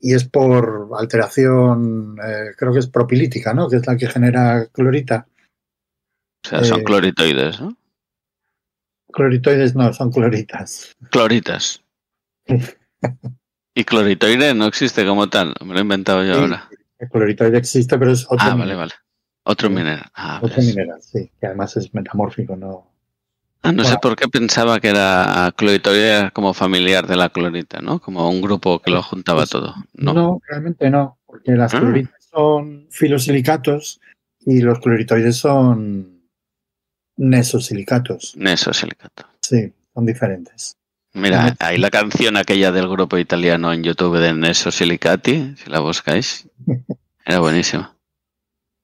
Y 0.00 0.12
es 0.14 0.24
por 0.24 0.90
alteración, 0.98 2.16
eh, 2.22 2.50
creo 2.56 2.72
que 2.72 2.80
es 2.80 2.86
propilítica, 2.88 3.54
¿no? 3.54 3.68
Que 3.68 3.76
es 3.76 3.86
la 3.86 3.96
que 3.96 4.06
genera 4.08 4.66
clorita. 4.66 5.26
O 6.44 6.48
sea, 6.48 6.62
son 6.64 6.84
cloritoides, 6.84 7.60
¿no? 7.60 7.76
Cloritoides 9.12 9.74
no, 9.74 9.92
son 9.92 10.10
cloritas. 10.12 10.94
Cloritas. 11.10 11.82
Y 13.74 13.84
cloritoide 13.84 14.54
no 14.54 14.66
existe 14.66 15.06
como 15.06 15.28
tal. 15.28 15.54
Me 15.64 15.72
lo 15.72 15.78
he 15.78 15.82
inventado 15.82 16.24
yo 16.24 16.34
Sí, 16.34 16.40
ahora. 16.40 16.68
El 16.98 17.08
cloritoide 17.08 17.58
existe, 17.58 17.96
pero 17.96 18.10
es 18.10 18.24
otro, 18.24 18.38
Ah, 18.40 18.48
vale, 18.50 18.56
mineral, 18.62 18.76
vale. 18.78 18.92
Otro 19.44 19.68
Sí. 19.68 19.74
mineral. 19.74 20.10
Ah, 20.14 20.40
otro 20.42 20.56
ves. 20.56 20.66
mineral, 20.66 21.00
sí, 21.00 21.30
que 21.40 21.46
además 21.46 21.76
es 21.76 21.94
metamórfico, 21.94 22.56
¿no? 22.56 22.90
Ah, 23.62 23.70
no 23.70 23.84
sé 23.84 23.96
por 24.02 24.16
qué 24.16 24.26
pensaba 24.28 24.80
que 24.80 24.88
era 24.88 25.52
cloritoide 25.56 26.32
como 26.32 26.54
familiar 26.54 27.06
de 27.06 27.14
la 27.16 27.28
clorita, 27.28 27.80
¿no? 27.80 28.00
Como 28.00 28.28
un 28.28 28.40
grupo 28.42 28.80
que 28.80 28.90
lo 28.90 29.00
juntaba 29.00 29.42
Pues, 29.42 29.50
todo. 29.50 29.76
No, 29.94 30.12
No. 30.12 30.40
realmente 30.48 30.90
no, 30.90 31.18
porque 31.24 31.52
las 31.52 31.72
Ah. 31.72 31.78
cloritas 31.78 32.24
son 32.32 32.88
filosilicatos 32.90 34.00
y 34.44 34.60
los 34.60 34.80
cloritoides 34.80 35.36
son 35.36 36.17
nesosilicatos. 37.18 38.34
Nesosilicato. 38.36 39.26
Sí, 39.40 39.72
son 39.92 40.06
diferentes. 40.06 40.76
Mira, 41.12 41.54
ahí 41.58 41.78
la 41.78 41.90
canción 41.90 42.36
aquella 42.36 42.70
del 42.72 42.88
grupo 42.88 43.18
italiano 43.18 43.72
en 43.72 43.82
YouTube 43.82 44.18
de 44.18 44.32
Nesosilicati, 44.32 45.56
si 45.56 45.70
la 45.70 45.80
buscáis, 45.80 46.48
era 47.26 47.40
buenísima. 47.40 47.94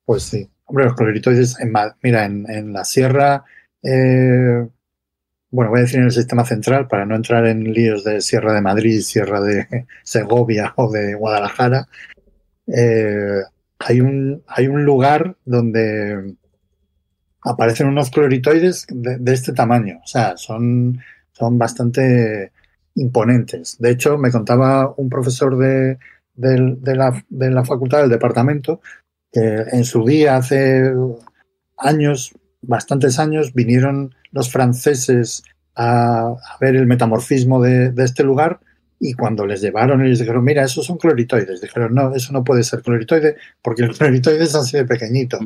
Pues 0.05 0.25
sí. 0.25 0.51
Hombre, 0.67 0.87
los 0.87 0.95
cloritoides, 0.95 1.61
en, 1.61 1.73
mira, 2.03 2.25
en, 2.25 2.51
en 2.51 2.73
la 2.73 2.85
sierra, 2.85 3.45
eh, 3.83 4.67
bueno, 5.51 5.71
voy 5.71 5.79
a 5.79 5.83
decir 5.83 5.99
en 5.99 6.07
el 6.07 6.11
sistema 6.11 6.45
central 6.45 6.89
para 6.89 7.07
no 7.07 7.15
entrar 7.15 7.47
en 7.47 7.73
líos 7.73 8.03
de 8.03 8.21
Sierra 8.21 8.53
de 8.55 8.61
Madrid, 8.61 9.01
Sierra 9.03 9.41
de 9.41 9.87
Segovia 10.03 10.73
o 10.77 10.91
de 10.91 11.15
Guadalajara, 11.15 11.87
eh, 12.67 13.43
hay, 13.79 14.01
un, 14.01 14.43
hay 14.49 14.67
un 14.67 14.85
lugar 14.85 15.37
donde 15.45 16.35
aparecen 17.45 17.87
unos 17.87 18.11
cloritoides 18.11 18.87
de, 18.89 19.19
de 19.19 19.33
este 19.33 19.53
tamaño. 19.53 20.01
O 20.03 20.07
sea, 20.07 20.37
son, 20.37 20.99
son 21.33 21.59
bastante 21.59 22.53
imponentes. 22.95 23.77
De 23.79 23.91
hecho, 23.91 24.19
me 24.19 24.31
contaba 24.31 24.93
un 24.97 25.09
profesor 25.09 25.57
de, 25.57 25.99
de 26.35 26.97
la, 26.97 27.25
de 27.29 27.51
la 27.51 27.65
facultad 27.65 28.01
del 28.01 28.11
departamento 28.11 28.81
que 29.33 29.65
en 29.73 29.85
su 29.85 30.05
día, 30.05 30.37
hace 30.37 30.93
años, 31.77 32.35
bastantes 32.63 33.19
años, 33.19 33.53
vinieron 33.53 34.15
los 34.31 34.51
franceses 34.51 35.43
a, 35.77 36.37
ver 36.61 36.77
el 36.77 36.87
metamorfismo 36.87 37.61
de 37.61 37.93
este 37.99 38.23
lugar 38.23 38.61
y 39.01 39.13
cuando 39.15 39.47
les 39.47 39.61
llevaron 39.61 40.05
y 40.05 40.09
les 40.09 40.21
dijeron, 40.21 40.45
mira, 40.45 40.65
esos 40.65 40.87
son 40.87 40.99
cloritoides, 40.99 41.61
dijeron, 41.61 41.95
no, 41.95 42.15
eso 42.15 42.33
no 42.33 42.45
puede 42.45 42.63
ser 42.63 42.83
cloritoide 42.83 43.37
porque 43.61 43.83
el 43.83 43.95
cloritoide 43.95 44.45
es 44.45 44.55
así 44.55 44.77
de 44.77 44.85
pequeñito. 44.85 45.39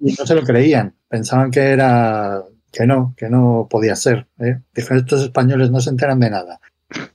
Y 0.00 0.12
no 0.12 0.26
se 0.26 0.34
lo 0.34 0.42
creían, 0.42 0.94
pensaban 1.08 1.50
que 1.50 1.60
era 1.60 2.42
que 2.72 2.86
no, 2.86 3.14
que 3.16 3.28
no 3.28 3.66
podía 3.70 3.96
ser. 3.96 4.26
¿eh? 4.38 4.60
Dijeron, 4.74 4.98
estos 4.98 5.22
españoles 5.22 5.70
no 5.70 5.80
se 5.80 5.90
enteran 5.90 6.20
de 6.20 6.30
nada. 6.30 6.60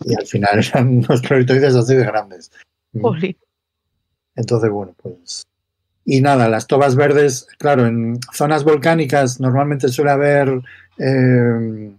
Y 0.05 0.15
al 0.15 0.25
final 0.25 0.59
eran 0.59 0.87
unos 0.97 1.21
cloritoides 1.21 1.75
así 1.75 1.95
de 1.95 2.05
grandes. 2.05 2.51
Jolín. 2.99 3.37
Entonces, 4.35 4.69
bueno, 4.69 4.95
pues. 5.01 5.43
Y 6.05 6.21
nada, 6.21 6.49
las 6.49 6.67
tobas 6.67 6.95
verdes, 6.95 7.47
claro, 7.57 7.87
en 7.87 8.19
zonas 8.33 8.63
volcánicas 8.63 9.39
normalmente 9.39 9.87
suele 9.87 10.11
haber, 10.11 10.61
eh, 10.97 11.95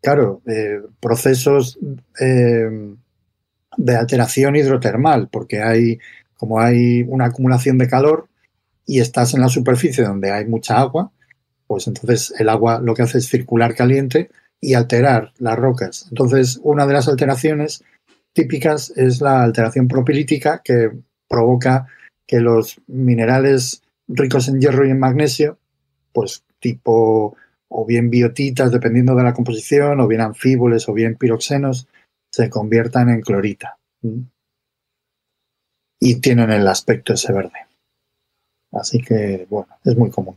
claro, 0.00 0.42
eh, 0.46 0.80
procesos 1.00 1.78
eh, 2.20 2.94
de 3.76 3.96
alteración 3.96 4.56
hidrotermal, 4.56 5.28
porque 5.28 5.62
hay, 5.62 5.98
como 6.36 6.60
hay 6.60 7.02
una 7.02 7.26
acumulación 7.26 7.78
de 7.78 7.88
calor 7.88 8.28
y 8.86 9.00
estás 9.00 9.34
en 9.34 9.40
la 9.40 9.48
superficie 9.48 10.04
donde 10.04 10.30
hay 10.30 10.46
mucha 10.46 10.80
agua, 10.80 11.12
pues 11.66 11.86
entonces 11.86 12.34
el 12.38 12.48
agua 12.48 12.80
lo 12.80 12.94
que 12.94 13.02
hace 13.02 13.18
es 13.18 13.28
circular 13.28 13.74
caliente 13.74 14.30
y 14.60 14.74
alterar 14.74 15.32
las 15.38 15.58
rocas. 15.58 16.06
Entonces, 16.10 16.60
una 16.62 16.86
de 16.86 16.92
las 16.92 17.08
alteraciones 17.08 17.84
típicas 18.32 18.92
es 18.96 19.20
la 19.20 19.42
alteración 19.42 19.88
propilítica 19.88 20.60
que 20.62 20.90
provoca 21.28 21.86
que 22.26 22.40
los 22.40 22.80
minerales 22.86 23.82
ricos 24.08 24.48
en 24.48 24.60
hierro 24.60 24.86
y 24.86 24.90
en 24.90 24.98
magnesio, 24.98 25.58
pues 26.12 26.44
tipo 26.58 27.36
o 27.70 27.86
bien 27.86 28.10
biotitas, 28.10 28.72
dependiendo 28.72 29.14
de 29.14 29.22
la 29.22 29.32
composición, 29.32 30.00
o 30.00 30.08
bien 30.08 30.20
anfíboles, 30.20 30.88
o 30.88 30.92
bien 30.92 31.14
piroxenos, 31.14 31.86
se 32.30 32.50
conviertan 32.50 33.08
en 33.08 33.20
clorita. 33.20 33.78
¿Mm? 34.02 34.22
Y 36.00 36.20
tienen 36.20 36.50
el 36.50 36.66
aspecto 36.66 37.12
ese 37.12 37.32
verde. 37.32 37.66
Así 38.72 39.00
que, 39.00 39.46
bueno, 39.48 39.68
es 39.84 39.96
muy 39.96 40.10
común. 40.10 40.36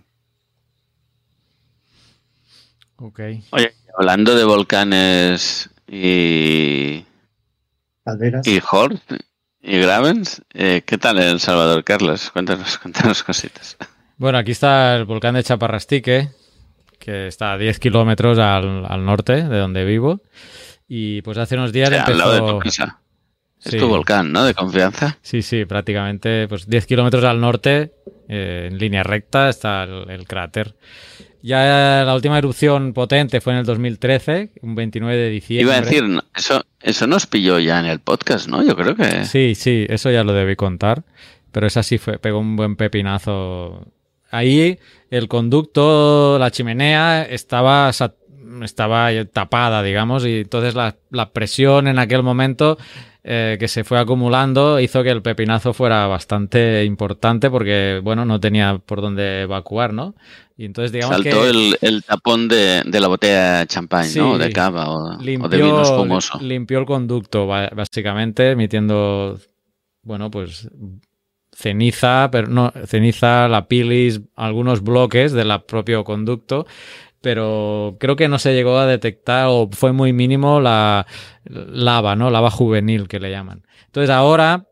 Ok. 2.97 3.19
Oye, 3.51 3.73
hablando 3.97 4.35
de 4.35 4.43
volcanes 4.43 5.69
y, 5.87 7.03
Calderas. 8.03 8.45
y 8.47 8.61
Horst 8.69 9.11
y 9.61 9.79
Gravens, 9.79 10.41
eh, 10.53 10.83
¿qué 10.85 10.97
tal 10.97 11.17
El 11.17 11.39
Salvador, 11.39 11.83
Carlos? 11.83 12.29
Cuéntanos, 12.29 12.77
cuéntanos 12.81 13.23
cositas. 13.23 13.77
Bueno, 14.17 14.37
aquí 14.37 14.51
está 14.51 14.95
el 14.95 15.05
volcán 15.05 15.35
de 15.35 15.43
Chaparrastique, 15.43 16.29
que 17.03 17.27
está 17.27 17.53
a 17.53 17.57
10 17.57 17.79
kilómetros 17.79 18.39
al, 18.39 18.85
al 18.85 19.05
norte 19.05 19.43
de 19.43 19.57
donde 19.57 19.85
vivo. 19.85 20.21
Y 20.87 21.21
pues 21.21 21.37
hace 21.37 21.55
unos 21.55 21.71
días 21.71 21.89
O 21.89 21.91
sea, 21.91 22.03
al 22.03 22.17
lado 22.17 22.31
de 22.33 22.51
empezó... 22.51 22.85
Es 23.63 23.77
tu 23.77 23.87
volcán, 23.87 24.33
¿no? 24.33 24.43
De 24.43 24.53
confianza. 24.53 25.17
Sí, 25.21 25.41
sí, 25.41 25.63
prácticamente 25.63 26.47
pues 26.49 26.67
10 26.67 26.85
kilómetros 26.85 27.23
al 27.23 27.39
norte, 27.39 27.93
eh, 28.27 28.67
en 28.69 28.77
línea 28.77 29.03
recta, 29.03 29.47
está 29.47 29.83
el, 29.83 30.09
el 30.09 30.27
cráter. 30.27 30.75
Ya 31.41 32.03
la 32.05 32.13
última 32.13 32.37
erupción 32.37 32.93
potente 32.93 33.41
fue 33.41 33.53
en 33.53 33.59
el 33.59 33.65
2013, 33.65 34.51
un 34.61 34.75
29 34.75 35.15
de 35.15 35.29
diciembre. 35.29 35.63
Iba 35.63 35.75
a 35.75 35.81
decir, 35.81 36.03
no, 36.03 36.23
eso, 36.35 36.65
eso 36.81 37.07
nos 37.07 37.25
pilló 37.25 37.59
ya 37.59 37.79
en 37.79 37.85
el 37.85 37.99
podcast, 37.99 38.47
¿no? 38.47 38.63
Yo 38.63 38.75
creo 38.75 38.95
que... 38.95 39.25
Sí, 39.25 39.55
sí, 39.55 39.85
eso 39.89 40.09
ya 40.09 40.23
lo 40.23 40.33
debí 40.33 40.55
contar. 40.55 41.03
Pero 41.51 41.67
esa 41.67 41.83
sí 41.83 41.97
fue, 41.97 42.17
pegó 42.17 42.39
un 42.39 42.55
buen 42.55 42.75
pepinazo. 42.75 43.87
Ahí 44.33 44.79
el 45.11 45.27
conducto, 45.27 46.37
la 46.39 46.49
chimenea, 46.49 47.23
estaba, 47.23 47.91
estaba 48.63 49.09
tapada, 49.31 49.83
digamos, 49.83 50.25
y 50.25 50.39
entonces 50.39 50.73
la, 50.73 50.95
la 51.11 51.31
presión 51.31 51.87
en 51.87 51.99
aquel 51.99 52.23
momento 52.23 52.79
eh, 53.23 53.57
que 53.59 53.67
se 53.67 53.83
fue 53.83 53.99
acumulando 53.99 54.79
hizo 54.79 55.03
que 55.03 55.11
el 55.11 55.21
pepinazo 55.21 55.71
fuera 55.73 56.07
bastante 56.07 56.83
importante 56.83 57.49
porque, 57.51 58.01
bueno, 58.03 58.25
no 58.25 58.39
tenía 58.39 58.79
por 58.79 59.01
dónde 59.01 59.43
evacuar, 59.43 59.93
¿no? 59.93 60.15
Y 60.57 60.65
entonces 60.65 60.91
digamos 60.91 61.15
Saltó 61.17 61.43
que... 61.43 61.49
el, 61.49 61.77
el 61.81 62.03
tapón 62.03 62.47
de, 62.47 62.81
de 62.85 62.99
la 62.99 63.07
botella 63.07 63.59
de 63.59 63.67
champán, 63.67 64.05
Sí. 64.05 64.19
¿no? 64.19 64.31
O 64.31 64.37
de 64.39 64.51
cava 64.51 64.89
o, 64.89 65.13
o 65.15 65.17
de 65.19 65.57
vino 65.57 65.81
espumoso. 65.83 66.39
limpió 66.41 66.79
el 66.79 66.85
conducto, 66.85 67.45
básicamente, 67.47 68.51
emitiendo, 68.51 69.39
bueno, 70.01 70.29
pues 70.31 70.67
ceniza, 71.53 72.29
pero 72.31 72.47
no, 72.47 72.71
ceniza, 72.85 73.47
la 73.47 73.67
pilis, 73.67 74.21
algunos 74.35 74.81
bloques 74.81 75.31
del 75.31 75.51
propio 75.67 76.03
conducto, 76.03 76.65
pero 77.21 77.95
creo 77.99 78.15
que 78.15 78.27
no 78.27 78.39
se 78.39 78.53
llegó 78.53 78.77
a 78.77 78.85
detectar 78.85 79.47
o 79.49 79.69
fue 79.71 79.93
muy 79.93 80.11
mínimo 80.11 80.59
la 80.59 81.07
lava, 81.45 82.15
¿no? 82.15 82.29
Lava 82.29 82.51
juvenil 82.51 83.07
que 83.07 83.19
le 83.19 83.31
llaman. 83.31 83.63
Entonces 83.85 84.09
ahora 84.09 84.67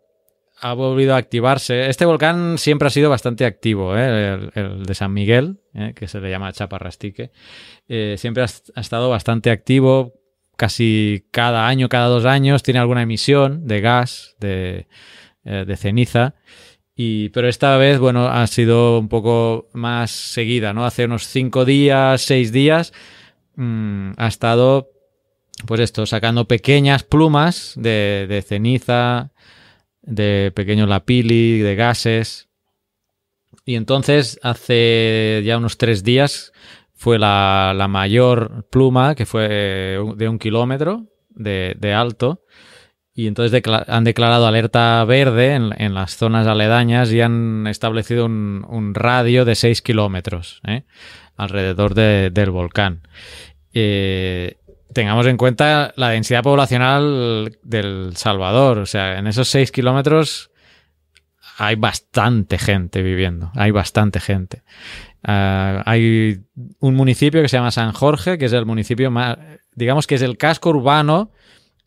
ha 0.61 0.73
volvido 0.73 1.15
a 1.15 1.17
activarse. 1.17 1.89
Este 1.89 2.05
volcán 2.05 2.57
siempre 2.57 2.87
ha 2.87 2.91
sido 2.91 3.09
bastante 3.09 3.45
activo, 3.45 3.97
¿eh? 3.97 4.51
el, 4.53 4.83
de 4.83 4.93
San 4.93 5.11
Miguel, 5.11 5.59
¿eh? 5.73 5.93
que 5.95 6.07
se 6.07 6.19
le 6.21 6.29
llama 6.29 6.53
Chaparrastique. 6.53 7.31
Eh, 7.87 8.15
siempre 8.17 8.43
ha, 8.43 8.47
ha 8.75 8.81
estado 8.81 9.09
bastante 9.09 9.49
activo, 9.49 10.13
casi 10.57 11.25
cada 11.31 11.67
año, 11.67 11.89
cada 11.89 12.07
dos 12.07 12.25
años, 12.25 12.61
tiene 12.61 12.79
alguna 12.79 13.01
emisión 13.01 13.65
de 13.65 13.81
gas, 13.81 14.35
de, 14.39 14.87
de 15.43 15.77
ceniza. 15.77 16.35
Y, 17.03 17.29
pero 17.29 17.47
esta 17.47 17.77
vez, 17.77 17.97
bueno, 17.97 18.27
ha 18.27 18.45
sido 18.45 18.99
un 18.99 19.09
poco 19.09 19.69
más 19.73 20.11
seguida, 20.11 20.71
¿no? 20.71 20.85
Hace 20.85 21.05
unos 21.05 21.25
cinco 21.25 21.65
días, 21.65 22.21
seis 22.21 22.51
días, 22.51 22.93
mmm, 23.55 24.11
ha 24.17 24.27
estado, 24.27 24.91
pues 25.65 25.81
esto, 25.81 26.05
sacando 26.05 26.45
pequeñas 26.47 27.01
plumas 27.01 27.73
de, 27.75 28.43
ceniza, 28.47 29.31
de 30.03 30.51
pequeños 30.55 30.87
lapili, 30.87 31.57
de 31.61 31.75
gases. 31.75 32.49
Y 33.65 33.77
entonces, 33.77 34.39
hace 34.43 35.41
ya 35.43 35.57
unos 35.57 35.79
tres 35.79 36.03
días, 36.03 36.53
fue 36.93 37.17
la, 37.17 37.87
mayor 37.89 38.67
pluma, 38.69 39.15
que 39.15 39.25
fue 39.25 39.97
de 40.17 40.29
un 40.29 40.37
kilómetro 40.37 41.07
de 41.29 41.93
alto. 41.95 42.43
Y 43.13 43.27
entonces 43.27 43.61
han 43.87 44.03
declarado 44.03 44.47
alerta 44.47 45.03
verde 45.03 45.53
en, 45.53 45.93
las 45.93 46.15
zonas 46.15 46.47
aledañas 46.47 47.11
y 47.11 47.19
han 47.19 47.67
establecido 47.67 48.25
un, 48.25 48.93
radio 48.95 49.43
de 49.43 49.55
6 49.55 49.81
kilómetros 49.81 50.61
¿eh? 50.65 50.83
alrededor 51.35 51.93
de, 51.93 52.29
del 52.31 52.51
volcán. 52.51 53.01
Eh, 53.73 54.57
tengamos 54.93 55.25
en 55.25 55.37
cuenta 55.37 55.93
la 55.97 56.09
densidad 56.09 56.43
poblacional 56.43 57.57
del 57.63 58.13
Salvador. 58.15 58.77
O 58.77 58.85
sea, 58.85 59.17
en 59.17 59.27
esos 59.27 59.49
6 59.49 59.71
kilómetros 59.71 60.51
hay 61.57 61.75
bastante 61.75 62.57
gente 62.57 63.01
viviendo. 63.01 63.51
Hay 63.55 63.71
bastante 63.71 64.19
gente. 64.19 64.63
Uh, 65.27 65.83
hay 65.85 66.39
un 66.79 66.95
municipio 66.95 67.41
que 67.41 67.49
se 67.49 67.57
llama 67.57 67.71
San 67.71 67.91
Jorge, 67.91 68.37
que 68.37 68.45
es 68.45 68.53
el 68.53 68.65
municipio 68.65 69.11
más, 69.11 69.37
digamos 69.75 70.07
que 70.07 70.15
es 70.15 70.21
el 70.21 70.37
casco 70.37 70.69
urbano 70.69 71.31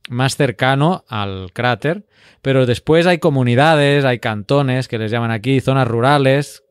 más 0.08 0.36
cercano 0.36 1.04
al 1.08 1.52
cráter, 1.52 2.06
pero 2.42 2.66
después 2.66 3.06
hay 3.06 3.18
comunidades, 3.18 4.04
hay 4.04 4.18
cantones 4.18 4.88
que 4.88 4.98
les 4.98 5.10
llaman 5.10 5.30
aquí, 5.30 5.60
zonas 5.60 5.88
rurales, 5.88 6.64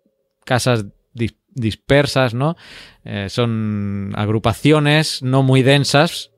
casas 0.46 0.86
dis 1.14 1.36
dispersas, 1.56 2.34
¿no? 2.34 2.56
Eh, 3.06 3.28
son 3.30 4.12
agrupaciones 4.16 5.22
no 5.22 5.44
muy 5.44 5.62
densas, 5.62 6.32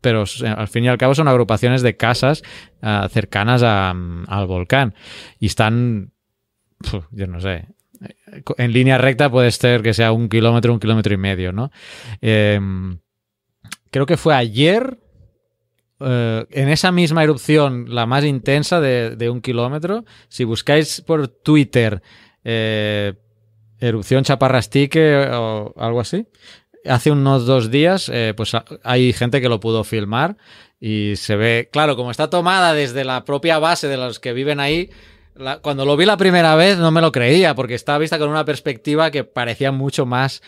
pero 0.00 0.24
al 0.56 0.68
fin 0.68 0.84
y 0.84 0.88
al 0.88 0.98
cabo 0.98 1.14
son 1.14 1.28
agrupaciones 1.28 1.80
de 1.80 1.96
casas 1.96 2.42
uh, 2.82 3.08
cercanas 3.08 3.62
a, 3.62 3.90
al 3.90 4.46
volcán 4.46 4.94
y 5.38 5.46
están, 5.46 6.12
yo 7.10 7.26
no 7.26 7.40
sé, 7.40 7.68
en 8.58 8.72
línea 8.72 8.98
recta 8.98 9.30
puede 9.30 9.50
ser 9.50 9.82
que 9.82 9.94
sea 9.94 10.12
un 10.12 10.28
kilómetro, 10.28 10.72
un 10.72 10.80
kilómetro 10.80 11.14
y 11.14 11.18
medio, 11.18 11.52
¿no? 11.52 11.70
Eh, 12.20 12.60
creo 13.90 14.06
que 14.06 14.16
fue 14.16 14.34
ayer 14.34 14.98
Uh, 16.02 16.46
en 16.50 16.68
esa 16.68 16.90
misma 16.90 17.22
erupción, 17.22 17.86
la 17.94 18.06
más 18.06 18.24
intensa 18.24 18.80
de, 18.80 19.30
un 19.30 19.40
kilómetro, 19.40 20.04
si 20.28 20.42
buscáis 20.42 21.00
por 21.00 21.28
Twitter 21.28 22.02
eh, 22.42 23.12
erupción 23.78 24.24
chaparrastique 24.24 25.28
o 25.30 25.72
algo 25.76 26.00
así, 26.00 26.26
hace 26.84 27.12
unos 27.12 27.46
dos 27.46 27.70
días, 27.70 28.10
eh, 28.12 28.34
pues 28.36 28.50
hay 28.82 29.12
gente 29.12 29.40
que 29.40 29.48
lo 29.48 29.60
pudo 29.60 29.84
filmar 29.84 30.36
y 30.80 31.12
se 31.14 31.36
ve, 31.36 31.68
claro, 31.70 31.94
como 31.94 32.10
está 32.10 32.28
tomada 32.28 32.74
desde 32.74 33.04
la 33.04 33.24
propia 33.24 33.60
base 33.60 33.86
de 33.86 33.96
los 33.96 34.18
que 34.18 34.32
viven 34.32 34.58
ahí, 34.58 34.90
cuando 35.60 35.84
lo 35.84 35.96
vi 35.96 36.04
la 36.04 36.16
primera 36.16 36.56
vez 36.56 36.78
no 36.78 36.90
me 36.90 37.00
lo 37.00 37.12
creía 37.12 37.54
porque 37.54 37.74
estaba 37.74 37.98
vista 37.98 38.18
con 38.18 38.28
una 38.28 38.44
perspectiva 38.44 39.12
que 39.12 39.22
parecía 39.22 39.70
mucho 39.70 40.04
más 40.04 40.42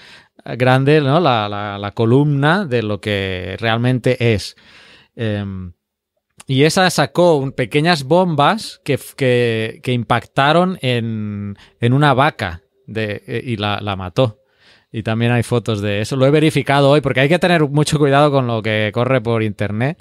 grande, 0.45 1.01
¿no? 1.01 1.21
La 1.21 1.93
columna 1.95 2.64
de 2.64 2.83
lo 2.83 3.01
que 3.01 3.57
realmente 3.61 4.35
es. 4.35 4.57
Eh, 5.16 5.44
y 6.46 6.64
esa 6.64 6.90
sacó 6.90 7.50
pequeñas 7.53 8.05
bombas 8.05 8.81
que, 8.85 8.98
que, 9.83 9.92
impactaron 9.92 10.79
en, 10.83 11.57
en, 11.81 11.92
una 11.92 12.12
vaca 12.12 12.62
eh, 12.94 13.42
y 13.44 13.57
la, 13.57 13.81
la 13.81 13.96
mató. 13.96 14.44
Y 14.97 15.03
también 15.03 15.33
hay 15.33 15.43
fotos 15.43 15.81
de 15.81 16.03
eso. 16.03 16.15
Lo 16.15 16.25
he 16.25 16.31
verificado 16.31 16.89
hoy 16.89 17.01
porque 17.01 17.19
hay 17.19 17.29
que 17.29 17.41
tener 17.41 17.69
mucho 17.69 17.99
cuidado 17.99 18.31
con 18.31 18.47
lo 18.47 18.63
que 18.63 18.93
corre 18.95 19.21
por 19.21 19.43
internet. 19.43 20.01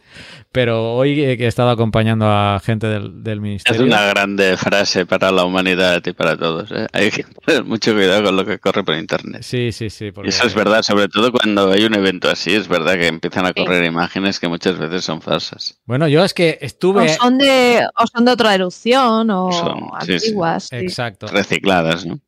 Pero 0.52 0.94
hoy 0.94 1.20
he 1.20 1.48
estado 1.48 1.72
acompañando 1.72 2.28
a 2.28 2.62
gente 2.64 2.86
del, 2.86 3.24
del 3.24 3.42
ministerio. 3.42 3.82
Es 3.82 3.88
una 3.88 4.06
grande 4.06 4.56
frase 4.56 5.08
para 5.08 5.32
la 5.32 5.46
humanidad 5.46 6.00
y 6.06 6.14
para 6.14 6.38
todos. 6.38 6.72
¿eh? 6.72 6.86
Hay 6.94 7.10
que 7.10 7.26
tener 7.44 7.64
mucho 7.64 7.94
cuidado 7.96 8.26
con 8.26 8.36
lo 8.36 8.46
que 8.46 8.60
corre 8.60 8.84
por 8.84 8.94
internet. 8.94 9.42
Sí, 9.42 9.72
sí, 9.72 9.90
sí. 9.90 10.12
Y 10.24 10.28
eso 10.28 10.46
es 10.46 10.54
verdad, 10.54 10.84
sobre 10.84 11.08
todo 11.08 11.32
cuando 11.32 11.72
hay 11.72 11.86
un 11.86 11.96
evento 11.96 12.30
así, 12.30 12.54
es 12.54 12.68
verdad 12.68 12.94
que 12.94 13.08
empiezan 13.08 13.48
a 13.48 13.54
correr 13.54 13.86
imágenes 13.86 14.40
que 14.40 14.48
muchas 14.48 14.78
veces 14.78 15.04
son 15.04 15.24
falsas. 15.24 15.80
Bueno, 15.86 16.08
yo 16.08 16.24
es 16.24 16.36
que 16.36 16.60
estuve. 16.62 17.06
O 17.06 17.10
son 17.16 17.40
de, 17.40 17.84
o 18.00 18.06
son 18.06 18.26
de 18.26 18.32
otra 18.32 18.54
erupción 18.54 19.28
o 19.32 19.92
antiguas. 19.96 20.68
Sí. 20.70 20.76
Exacto. 20.76 21.26
Recicladas, 21.26 22.06
¿no? 22.06 22.20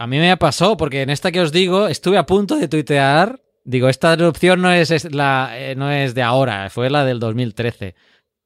A 0.00 0.06
mí 0.06 0.18
me 0.18 0.34
pasó, 0.38 0.78
porque 0.78 1.02
en 1.02 1.10
esta 1.10 1.30
que 1.30 1.42
os 1.42 1.52
digo, 1.52 1.86
estuve 1.86 2.16
a 2.16 2.24
punto 2.24 2.56
de 2.56 2.68
tuitear. 2.68 3.38
Digo, 3.64 3.86
esta 3.90 4.14
erupción 4.14 4.62
no 4.62 4.72
es, 4.72 5.12
la, 5.12 5.50
eh, 5.52 5.74
no 5.76 5.90
es 5.90 6.14
de 6.14 6.22
ahora, 6.22 6.70
fue 6.70 6.88
la 6.88 7.04
del 7.04 7.20
2013. 7.20 7.94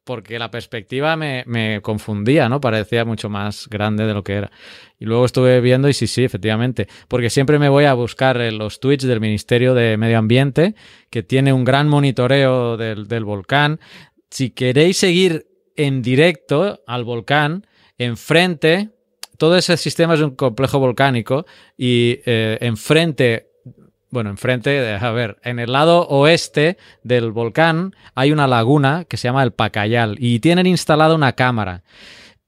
Porque 0.03 0.41
la 0.41 0.51
perspectiva 0.51 1.15
me, 1.15 1.45
me, 1.47 1.81
confundía, 1.81 2.49
¿no? 2.49 2.61
Parecía 2.61 3.05
mucho 3.05 3.29
más 3.29 3.69
grande 3.69 4.05
de 4.05 4.15
lo 4.15 4.25
que 4.25 4.33
era. 4.33 4.51
Y 4.99 5.05
luego 5.05 5.25
estuve 5.25 5.61
viendo 5.61 5.89
y 5.89 5.93
sí, 5.93 6.09
sí, 6.09 6.25
efectivamente. 6.25 6.89
Porque 7.07 7.31
siempre 7.31 7.61
me 7.61 7.69
voy 7.69 7.85
a 7.85 7.95
buscar 7.95 8.37
los 8.53 8.81
tweets 8.81 9.05
del 9.05 9.21
Ministerio 9.21 9.75
de 9.75 9.97
Medio 9.97 10.19
Ambiente, 10.19 10.75
que 11.09 11.23
tiene 11.23 11.53
un 11.53 11.63
gran 11.63 11.89
monitoreo 11.89 12.77
del, 12.77 13.07
del 13.07 13.25
volcán. 13.25 13.79
Si 14.29 14.51
queréis 14.51 14.97
seguir 14.97 15.47
en 15.77 16.03
directo 16.03 16.83
al 16.89 17.05
volcán, 17.05 17.65
enfrente 17.97 18.94
todo 19.37 19.57
ese 19.57 19.77
sistema 19.77 20.15
es 20.15 20.21
un 20.21 20.35
complejo 20.37 20.79
volcánico 20.79 21.47
y 21.77 22.21
eh, 22.27 22.59
enfrente, 22.61 23.49
bueno, 24.11 24.31
enfrente, 24.31 24.95
a 24.95 25.11
ver, 25.11 25.39
en 25.43 25.59
el 25.59 25.73
lado 25.73 26.07
oeste 26.09 26.79
del 27.03 27.33
volcán 27.33 27.95
hay 28.15 28.33
una 28.33 28.47
laguna 28.47 29.05
que 29.09 29.17
se 29.17 29.29
llama 29.29 29.43
el 29.43 29.53
Pacayal 29.53 30.17
y 30.19 30.41
tienen 30.41 30.67
instalada 30.67 31.15
una 31.15 31.33
cámara 31.33 31.83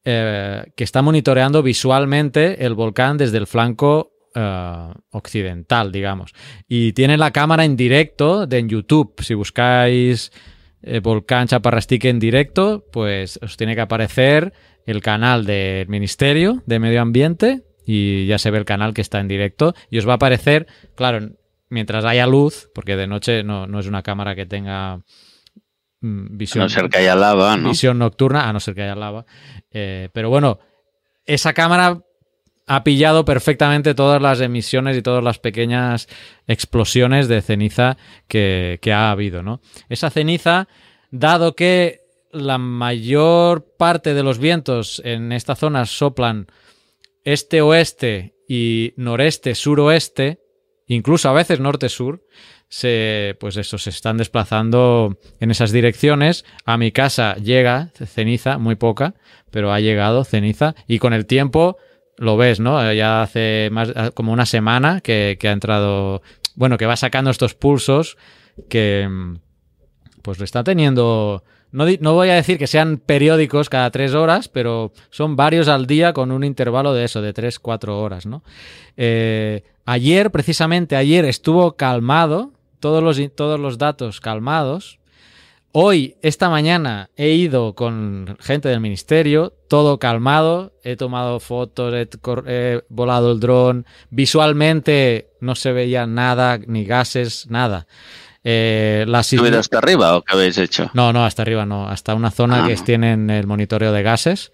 eh, 0.04 0.64
que 0.76 0.84
está 0.84 1.02
monitoreando 1.02 1.64
visualmente 1.64 2.64
el 2.64 2.74
volcán 2.74 3.16
desde 3.16 3.38
el 3.38 3.48
flanco 3.48 4.12
eh, 4.36 4.92
occidental, 5.10 5.90
digamos. 5.90 6.32
Y 6.68 6.92
tienen 6.92 7.18
la 7.18 7.32
cámara 7.32 7.64
en 7.64 7.74
directo 7.74 8.46
de 8.46 8.58
en 8.58 8.68
YouTube. 8.68 9.14
Si 9.22 9.34
buscáis 9.34 10.30
volcán 11.02 11.48
Chaparrastique 11.48 12.08
en 12.08 12.18
directo, 12.18 12.84
pues 12.92 13.38
os 13.42 13.56
tiene 13.56 13.74
que 13.74 13.80
aparecer 13.80 14.52
el 14.86 15.02
canal 15.02 15.44
del 15.44 15.88
Ministerio 15.88 16.62
de 16.66 16.78
Medio 16.78 17.02
Ambiente 17.02 17.64
y 17.84 18.26
ya 18.26 18.38
se 18.38 18.50
ve 18.50 18.58
el 18.58 18.64
canal 18.64 18.94
que 18.94 19.00
está 19.00 19.20
en 19.20 19.28
directo 19.28 19.74
y 19.90 19.98
os 19.98 20.08
va 20.08 20.12
a 20.12 20.16
aparecer, 20.16 20.66
claro, 20.94 21.30
mientras 21.68 22.04
haya 22.04 22.26
luz, 22.26 22.70
porque 22.74 22.96
de 22.96 23.06
noche 23.06 23.42
no, 23.42 23.78
es 23.78 23.86
una 23.86 24.02
cámara 24.02 24.34
que 24.34 24.46
tenga 24.46 25.00
mm, 26.00 26.36
visión. 26.36 26.62
A 26.62 26.66
no 26.66 26.70
ser 26.70 26.88
que 26.88 26.98
haya 26.98 27.14
lava, 27.14 27.56
¿no? 27.56 27.70
Visión 27.70 27.98
nocturna, 27.98 28.48
a 28.48 28.52
no 28.52 28.60
ser 28.60 28.74
que 28.74 28.82
haya 28.82 28.94
lava. 28.94 29.26
Eh, 29.70 30.08
pero 30.12 30.30
bueno, 30.30 30.58
esa 31.24 31.52
cámara 31.52 32.00
ha 32.66 32.82
pillado 32.82 33.24
perfectamente 33.24 33.94
todas 33.94 34.20
las 34.20 34.40
emisiones 34.40 34.96
y 34.96 35.02
todas 35.02 35.22
las 35.22 35.38
pequeñas 35.38 36.08
explosiones 36.48 37.28
de 37.28 37.40
ceniza 37.40 37.96
que, 38.26 38.80
ha 38.92 39.10
habido, 39.10 39.42
¿no? 39.42 39.60
Esa 39.88 40.10
ceniza, 40.10 40.66
dado 41.10 41.54
que 41.54 42.00
la 42.32 42.58
mayor 42.58 43.76
parte 43.78 44.14
de 44.14 44.22
los 44.24 44.38
vientos 44.38 45.00
en 45.04 45.32
esta 45.32 45.54
zona 45.54 45.86
soplan 45.86 46.48
este-oeste 47.24 48.34
y 48.48 48.94
noreste-suroeste, 48.96 50.40
incluso 50.88 51.28
a 51.28 51.32
veces 51.32 51.60
norte-sur, 51.60 52.24
se, 52.68 53.36
pues 53.38 53.56
eso, 53.56 53.78
se 53.78 53.90
están 53.90 54.16
desplazando 54.16 55.18
en 55.38 55.52
esas 55.52 55.70
direcciones. 55.70 56.44
A 56.64 56.76
mi 56.78 56.90
casa 56.90 57.36
llega 57.36 57.90
ceniza, 57.94 58.58
muy 58.58 58.74
poca, 58.74 59.14
pero 59.52 59.72
ha 59.72 59.78
llegado 59.78 60.24
ceniza 60.24 60.74
y 60.88 60.98
con 60.98 61.12
el 61.12 61.26
tiempo 61.26 61.78
lo 62.16 62.36
ves, 62.36 62.60
¿no? 62.60 62.92
Ya 62.92 63.22
hace 63.22 63.68
más 63.72 63.92
como 64.14 64.32
una 64.32 64.46
semana 64.46 65.00
que, 65.00 65.38
ha 65.42 65.52
entrado, 65.52 66.22
bueno, 66.54 66.78
que 66.78 66.86
va 66.86 66.96
sacando 66.96 67.30
estos 67.30 67.54
pulsos 67.54 68.16
que 68.68 69.08
pues 70.22 70.38
lo 70.38 70.44
está 70.44 70.64
teniendo 70.64 71.44
no, 71.72 72.14
voy 72.14 72.30
a 72.30 72.34
decir 72.34 72.58
que 72.58 72.66
sean 72.66 72.96
periódicos 72.96 73.68
cada 73.68 73.90
tres 73.90 74.14
horas, 74.14 74.48
pero 74.48 74.92
son 75.10 75.36
varios 75.36 75.68
al 75.68 75.86
día 75.86 76.14
con 76.14 76.30
un 76.30 76.42
intervalo 76.42 76.94
de 76.94 77.04
eso, 77.04 77.20
de 77.20 77.34
tres, 77.34 77.58
cuatro 77.58 78.00
horas, 78.00 78.24
¿no? 78.24 78.42
Eh, 78.96 79.62
ayer, 79.84 80.30
precisamente 80.30 80.96
ayer, 80.96 81.26
estuvo 81.26 81.72
calmado, 81.72 82.52
todos 82.80 83.02
los, 83.02 83.20
todos 83.34 83.60
los 83.60 83.76
datos 83.76 84.20
calmados. 84.20 84.98
Hoy, 85.78 86.16
esta 86.22 86.48
mañana, 86.48 87.10
he 87.16 87.32
ido 87.32 87.74
con 87.74 88.38
gente 88.40 88.70
del 88.70 88.80
ministerio, 88.80 89.52
todo 89.68 89.98
calmado, 89.98 90.72
he 90.82 90.96
tomado 90.96 91.38
fotos, 91.38 91.92
he 92.46 92.82
volado 92.88 93.32
el 93.32 93.40
dron, 93.40 93.84
visualmente 94.08 95.32
no 95.42 95.54
se 95.54 95.72
veía 95.72 96.06
nada, 96.06 96.58
ni 96.66 96.86
gases, 96.86 97.50
nada. 97.50 97.86
Eh, 98.42 99.04
hasta 99.06 99.76
arriba 99.76 100.16
o 100.16 100.22
qué 100.22 100.32
habéis 100.32 100.56
hecho? 100.56 100.90
No, 100.94 101.12
no, 101.12 101.26
hasta 101.26 101.42
arriba 101.42 101.66
no. 101.66 101.86
Hasta 101.86 102.14
una 102.14 102.30
zona 102.30 102.66
que 102.66 102.72
ah. 102.72 102.82
tienen 102.82 103.28
el 103.28 103.46
monitoreo 103.46 103.92
de 103.92 104.02
gases, 104.02 104.52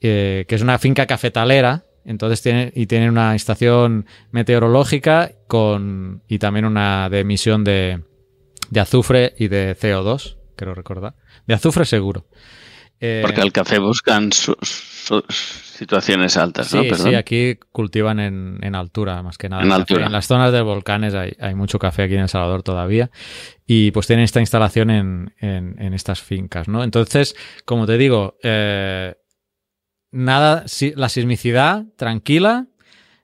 eh, 0.00 0.46
que 0.48 0.54
es 0.54 0.62
una 0.62 0.78
finca 0.78 1.04
cafetalera. 1.04 1.84
Entonces 2.06 2.40
tiene, 2.40 2.72
y 2.74 2.86
tiene 2.86 3.10
una 3.10 3.34
estación 3.34 4.06
meteorológica 4.30 5.32
con, 5.48 6.22
y 6.28 6.38
también 6.38 6.64
una 6.64 7.10
de 7.10 7.20
emisión 7.20 7.62
de, 7.62 8.00
de 8.70 8.80
azufre 8.80 9.34
y 9.36 9.48
de 9.48 9.76
CO2, 9.76 10.36
quiero 10.56 10.74
recordar. 10.74 11.14
De 11.46 11.54
azufre 11.54 11.84
seguro. 11.84 12.26
Eh, 12.98 13.20
Porque 13.22 13.42
el 13.42 13.52
café 13.52 13.78
buscan 13.78 14.30
situaciones 14.32 16.38
altas, 16.38 16.68
sí, 16.68 16.78
Sí, 16.94 17.14
aquí 17.14 17.58
cultivan 17.70 18.18
en, 18.18 18.74
altura, 18.74 19.22
más 19.22 19.36
que 19.36 19.50
nada. 19.50 19.62
En, 19.62 19.70
altura. 19.70 20.06
en 20.06 20.12
las 20.12 20.26
zonas 20.26 20.50
de 20.50 20.62
volcanes 20.62 21.14
hay, 21.14 21.54
mucho 21.54 21.78
café 21.78 22.04
aquí 22.04 22.14
en 22.14 22.22
El 22.22 22.28
Salvador 22.28 22.62
todavía. 22.62 23.10
Y 23.66 23.90
pues 23.90 24.06
tienen 24.06 24.24
esta 24.24 24.40
instalación 24.40 24.90
en, 24.90 25.92
estas 25.92 26.22
fincas, 26.22 26.68
¿no? 26.68 26.82
Entonces, 26.82 27.36
como 27.66 27.86
te 27.86 27.98
digo, 27.98 28.38
eh, 28.42 29.14
nada, 30.10 30.64
la 30.94 31.08
sismicidad 31.10 31.84
tranquila, 31.96 32.66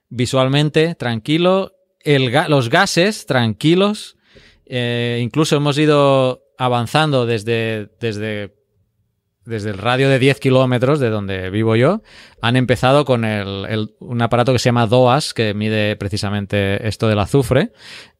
visualmente 0.09 0.93
tranquilo, 0.95 1.73
los 2.47 2.69
gases 2.69 3.25
tranquilos. 3.25 4.17
Eh, 4.65 5.19
incluso 5.21 5.57
hemos 5.57 5.77
ido 5.77 6.42
avanzando 6.57 7.25
desde, 7.25 7.89
desde 7.99 8.53
desde 9.45 9.71
el 9.71 9.77
radio 9.77 10.09
de 10.09 10.19
10 10.19 10.39
kilómetros 10.39 10.99
de 10.99 11.09
donde 11.09 11.49
vivo 11.49 11.75
yo, 11.75 12.01
han 12.41 12.55
empezado 12.55 13.03
con 13.05 13.25
un 13.25 14.21
aparato 14.21 14.53
que 14.53 14.59
se 14.59 14.65
llama 14.65 14.87
DOAS, 14.87 15.33
que 15.33 15.53
mide 15.53 15.95
precisamente 15.95 16.87
esto 16.87 17.07
del 17.07 17.19
azufre, 17.19 17.71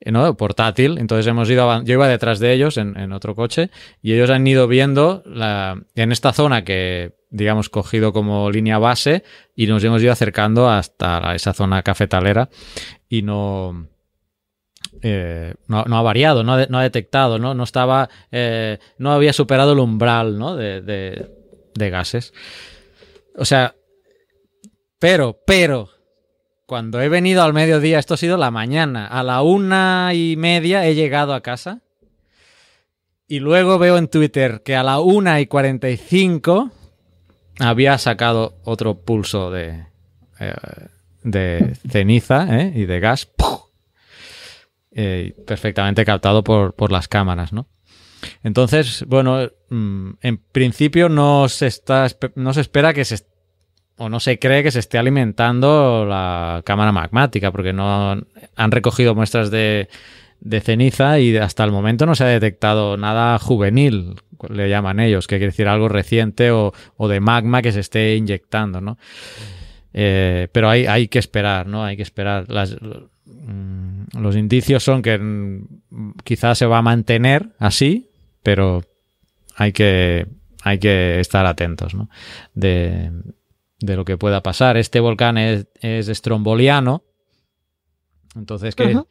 ¿no? 0.05 0.35
portátil. 0.35 0.97
Entonces 0.97 1.27
hemos 1.27 1.49
ido, 1.49 1.83
yo 1.83 1.93
iba 1.93 2.07
detrás 2.07 2.39
de 2.39 2.53
ellos 2.53 2.77
en, 2.77 3.13
otro 3.13 3.35
coche 3.35 3.69
y 4.01 4.13
ellos 4.13 4.29
han 4.29 4.45
ido 4.45 4.67
viendo 4.67 5.23
la, 5.25 5.81
en 5.95 6.11
esta 6.11 6.33
zona 6.33 6.63
que, 6.63 7.15
digamos, 7.29 7.69
cogido 7.69 8.11
como 8.11 8.49
línea 8.49 8.77
base 8.79 9.23
y 9.55 9.67
nos 9.67 9.83
hemos 9.83 10.01
ido 10.01 10.11
acercando 10.11 10.69
hasta 10.69 11.35
esa 11.35 11.53
zona 11.53 11.83
cafetalera 11.83 12.49
y 13.07 13.21
no 13.21 13.92
eh, 15.05 15.53
no, 15.67 15.79
ha 15.85 16.01
variado, 16.01 16.43
no 16.43 16.53
ha, 16.53 16.83
detectado, 16.83 17.37
¿no? 17.37 17.53
No 17.53 17.63
estaba. 17.65 18.09
Eh, 18.31 18.79
no 18.97 19.11
había 19.11 19.33
superado 19.33 19.73
el 19.73 19.79
umbral 19.79 20.39
de, 20.57 21.89
gases. 21.89 22.33
O 23.35 23.43
sea. 23.43 23.75
Pero, 24.99 25.41
pero. 25.45 25.89
Cuando 26.65 27.01
he 27.01 27.09
venido 27.09 27.43
al 27.43 27.51
mediodía, 27.51 27.99
esto 27.99 28.13
ha 28.13 28.17
sido 28.17 28.37
la 28.37 28.49
mañana. 28.49 29.05
A 29.05 29.21
la 29.21 29.41
una 29.41 30.11
y 30.13 30.35
media 30.37 30.87
he 30.87 30.95
llegado 30.95 31.33
a 31.33 31.41
casa. 31.41 31.81
Y 33.27 33.39
luego 33.39 33.77
veo 33.77 33.97
en 33.97 34.07
Twitter 34.07 34.61
que 34.63 34.75
a 34.75 34.83
la 34.83 35.01
una 35.01 35.41
y 35.41 35.47
cuarenta 35.47 35.89
y 35.89 35.97
cinco 35.97 36.71
había 37.59 37.97
sacado 37.97 38.55
otro 38.63 39.01
pulso 39.01 39.51
de, 39.51 39.85
eh, 40.39 40.53
de 41.23 41.75
ceniza 41.89 42.47
y 42.73 42.85
de 42.85 42.99
gas. 43.01 43.27
Eh, 44.95 45.33
perfectamente 45.47 46.05
captado 46.05 46.43
por, 46.43 46.91
las 46.91 47.07
cámaras, 47.07 47.51
¿no? 47.51 47.67
Entonces, 48.43 49.03
bueno, 49.07 49.49
mm, 49.69 50.11
en 50.21 50.37
principio 50.37 51.09
no 51.09 51.49
se, 51.49 51.65
está, 51.65 52.07
no 52.35 52.53
se 52.53 52.61
espera 52.61 52.93
que 52.93 53.03
se 53.03 53.25
o 53.97 54.09
no 54.09 54.19
se 54.19 54.37
cree 54.37 54.63
que 54.63 54.71
se 54.71 54.79
esté 54.79 54.97
alimentando 54.97 56.05
la 56.05 56.61
cámara 56.65 56.91
magmática, 56.91 57.51
porque 57.51 57.73
no 57.73 58.21
han 58.55 58.71
recogido 58.71 59.15
muestras 59.15 59.49
de, 59.49 59.87
ceniza 60.61 61.19
y 61.19 61.35
hasta 61.37 61.63
el 61.63 61.71
momento 61.71 62.05
no 62.05 62.15
se 62.15 62.23
ha 62.25 62.27
detectado 62.27 62.97
nada 62.97 63.39
juvenil, 63.39 64.15
le 64.49 64.69
llaman 64.69 64.99
ellos, 64.99 65.25
que 65.25 65.37
quiere 65.37 65.51
decir 65.51 65.67
algo 65.67 65.89
reciente 65.89 66.51
o, 66.51 66.73
o 66.97 67.07
de 67.07 67.19
magma 67.19 67.61
que 67.61 67.71
se 67.71 67.79
esté 67.79 68.15
inyectando, 68.15 68.81
¿no? 68.81 68.97
Eh, 69.93 70.47
pero 70.51 70.69
hay, 70.69 70.85
hay 70.85 71.07
que 71.07 71.19
esperar, 71.19 71.67
¿no? 71.67 71.83
Hay 71.83 71.95
que 71.95 72.03
esperar. 72.03 72.45
Las, 72.49 72.75
los 74.17 74.35
indicios 74.35 74.83
son 74.83 75.01
que 75.01 75.17
mm, 75.17 76.13
quizás 76.23 76.57
se 76.57 76.65
va 76.65 76.79
a 76.79 76.81
mantener 76.81 77.49
así, 77.59 78.09
pero 78.41 78.83
hay 79.55 79.71
que, 79.71 80.27
hay 80.63 80.79
que 80.79 81.19
estar 81.19 81.45
atentos, 81.45 81.93
¿no? 81.93 82.09
De, 82.53 83.11
de 83.79 83.95
lo 83.95 84.05
que 84.05 84.17
pueda 84.17 84.41
pasar. 84.41 84.77
Este 84.77 84.99
volcán 84.99 85.37
es, 85.37 85.67
es 85.81 86.07
estromboliano. 86.07 87.03
Entonces. 88.35 88.75
Ujú. 88.79 89.07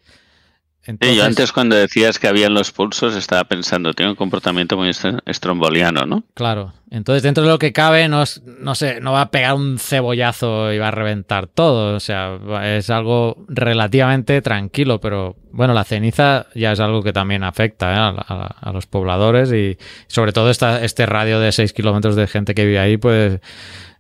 Entonces, 0.84 1.14
Sí, 1.14 1.20
yo 1.20 1.24
antes 1.26 1.52
cuando 1.52 1.76
decías 1.76 2.18
que 2.18 2.26
habían 2.26 2.54
los 2.54 2.72
pulsos 2.72 3.14
estaba 3.14 3.44
pensando, 3.44 3.92
tiene 3.94 4.10
un 4.10 4.16
comportamiento 4.16 4.76
muy 4.76 4.88
est- 4.88 5.04
estromboliano, 5.26 6.06
¿no? 6.06 6.24
Claro. 6.34 6.72
Entonces, 6.90 7.22
dentro 7.22 7.44
de 7.44 7.50
lo 7.50 7.58
que 7.58 7.72
cabe, 7.72 8.08
no, 8.08 8.22
es- 8.22 8.42
no 8.44 8.74
sé, 8.74 9.00
no 9.00 9.12
va 9.12 9.20
a 9.22 9.30
pegar 9.30 9.54
un 9.54 9.78
cebollazo 9.78 10.72
y 10.72 10.78
va 10.78 10.88
a 10.88 10.90
reventar 10.90 11.46
todo. 11.46 11.94
O 11.96 12.00
sea, 12.00 12.36
es 12.76 12.90
algo 12.90 13.44
relativamente 13.48 14.42
tranquilo, 14.42 15.00
pero 15.00 15.36
bueno, 15.52 15.72
la 15.72 15.84
ceniza 15.84 16.46
ya 16.54 16.72
es 16.72 16.80
algo 16.80 17.02
que 17.02 17.12
también 17.12 17.44
afecta 17.44 17.92
¿eh? 17.92 17.96
a, 17.96 18.08
a- 18.08 18.46
a 18.68 18.72
los 18.72 18.86
pobladores 18.86 19.52
y 19.52 19.78
sobre 20.08 20.32
todo 20.32 20.50
esta, 20.50 20.82
este 20.84 21.06
radio 21.06 21.38
de 21.38 21.52
6 21.52 21.72
kilómetros 21.72 22.16
de 22.16 22.26
gente 22.26 22.54
que 22.54 22.64
vive 22.66 22.78
ahí 22.80 22.96
puede 22.96 23.40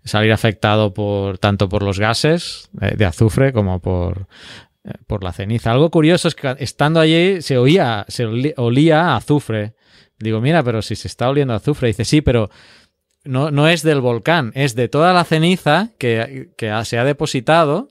salir 0.04 0.32
afectado 0.32 0.92
por 0.94 1.38
tanto 1.38 1.68
por 1.68 1.84
los 1.84 2.00
gases 2.00 2.68
eh, 2.80 2.94
de 2.96 3.04
azufre 3.04 3.52
como 3.52 3.78
por 3.80 4.26
por 5.06 5.22
la 5.22 5.32
ceniza. 5.32 5.72
Algo 5.72 5.90
curioso 5.90 6.28
es 6.28 6.34
que 6.34 6.56
estando 6.58 7.00
allí 7.00 7.42
se 7.42 7.58
oía, 7.58 8.04
se 8.08 8.26
olía 8.56 9.16
azufre. 9.16 9.74
Digo, 10.18 10.40
mira, 10.40 10.62
pero 10.62 10.82
si 10.82 10.96
se 10.96 11.08
está 11.08 11.28
oliendo 11.28 11.54
azufre. 11.54 11.88
Dice, 11.88 12.04
sí, 12.04 12.20
pero 12.20 12.50
no, 13.24 13.50
no 13.50 13.68
es 13.68 13.82
del 13.82 14.00
volcán, 14.00 14.52
es 14.54 14.74
de 14.74 14.88
toda 14.88 15.12
la 15.12 15.24
ceniza 15.24 15.90
que, 15.98 16.50
que 16.56 16.72
se 16.84 16.98
ha 16.98 17.04
depositado, 17.04 17.88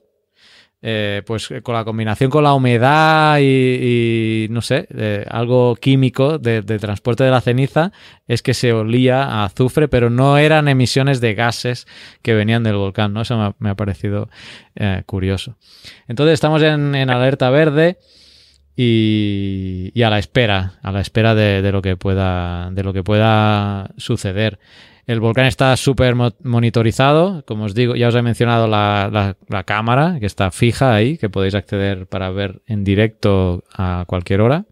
eh, 0.84 1.22
pues 1.28 1.54
con 1.62 1.76
la 1.76 1.86
combinación 1.86 2.32
con 2.32 2.44
la 2.44 2.56
humedad 2.56 3.38
y, 3.39 4.48
no 4.50 4.63
sé, 4.63 4.88
eh, 4.89 5.26
algo 5.30 5.76
químico 5.76 6.39
de, 6.39 6.63
transporte 6.63 7.24
de 7.24 7.30
la 7.30 7.39
ceniza, 7.41 7.91
es 8.28 8.41
que 8.41 8.56
se 8.56 8.74
olía 8.74 9.24
a 9.24 9.46
azufre, 9.46 9.88
pero 9.88 10.10
no 10.10 10.39
eran 10.39 10.67
emisiones 10.67 11.22
de 11.22 11.36
gases 11.36 11.86
que 12.24 12.34
venían 12.34 12.63
del 12.63 12.78
volcán, 12.78 13.13
¿no? 13.13 13.22
Eso 13.22 13.56
me 13.60 13.70
ha, 13.70 13.76
parecido 13.76 14.30
eh, 14.76 15.04
curioso. 15.06 15.56
Entonces 16.08 16.34
estamos 16.34 16.63
en, 16.63 16.96
alerta 16.96 17.52
verde 17.52 18.00
y, 18.76 20.02
a 20.02 20.10
la 20.10 20.17
espera, 20.17 20.80
a 20.82 20.91
la 20.91 21.02
espera 21.02 21.36
de 21.36 21.72
lo 21.72 21.84
que 21.84 21.96
pueda, 21.96 22.72
de 22.72 22.84
lo 22.84 22.91
que 22.91 23.04
pueda 23.04 23.91
suceder. 23.98 24.58
El 25.12 25.19
volcán 25.19 25.45
está 25.45 25.76
súper 25.76 26.15
mo- 26.15 26.32
monitorizado, 26.41 27.43
como 27.45 27.65
os 27.65 27.76
digo, 27.76 27.97
ya 27.97 28.08
os 28.08 28.15
he 28.15 28.21
mencionado 28.21 28.65
la, 28.65 29.36
cámara 29.65 30.15
que 30.21 30.26
está 30.26 30.52
fija 30.52 30.95
ahí, 30.95 31.17
que 31.17 31.30
podéis 31.30 31.54
acceder 31.54 32.08
para 32.08 32.30
ver 32.30 32.62
en 32.65 32.86
directo 32.86 33.65
a 33.74 34.06
cualquier 34.08 34.39
hora. 34.39 34.67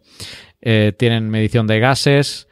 Eh, 0.62 0.94
tienen 0.98 1.30
medición 1.30 1.68
de 1.68 1.82
gases, 1.82 2.48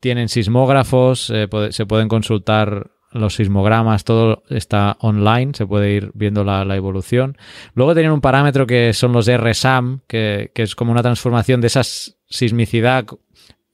tienen 0.00 0.28
sismógrafos, 0.28 1.30
eh, 1.30 1.48
se 1.70 1.86
pueden 1.86 2.08
consultar 2.08 2.90
los 3.10 3.36
sismogramas, 3.36 4.04
todo 4.04 4.42
está 4.50 4.98
online, 5.00 5.52
se 5.54 5.66
puede 5.66 5.92
ir 5.92 6.10
viendo 6.12 6.44
la, 6.44 6.76
evolución. 6.76 7.38
Luego 7.72 7.94
tienen 7.94 8.12
un 8.12 8.20
parámetro 8.20 8.66
que 8.66 8.92
son 8.92 9.14
los 9.14 9.30
RSAM, 9.34 10.00
que, 10.06 10.50
que 10.54 10.62
es 10.62 10.74
como 10.74 10.92
una 10.92 11.02
transformación 11.02 11.62
de 11.62 11.68
esa 11.68 11.84
sismicidad 12.28 13.06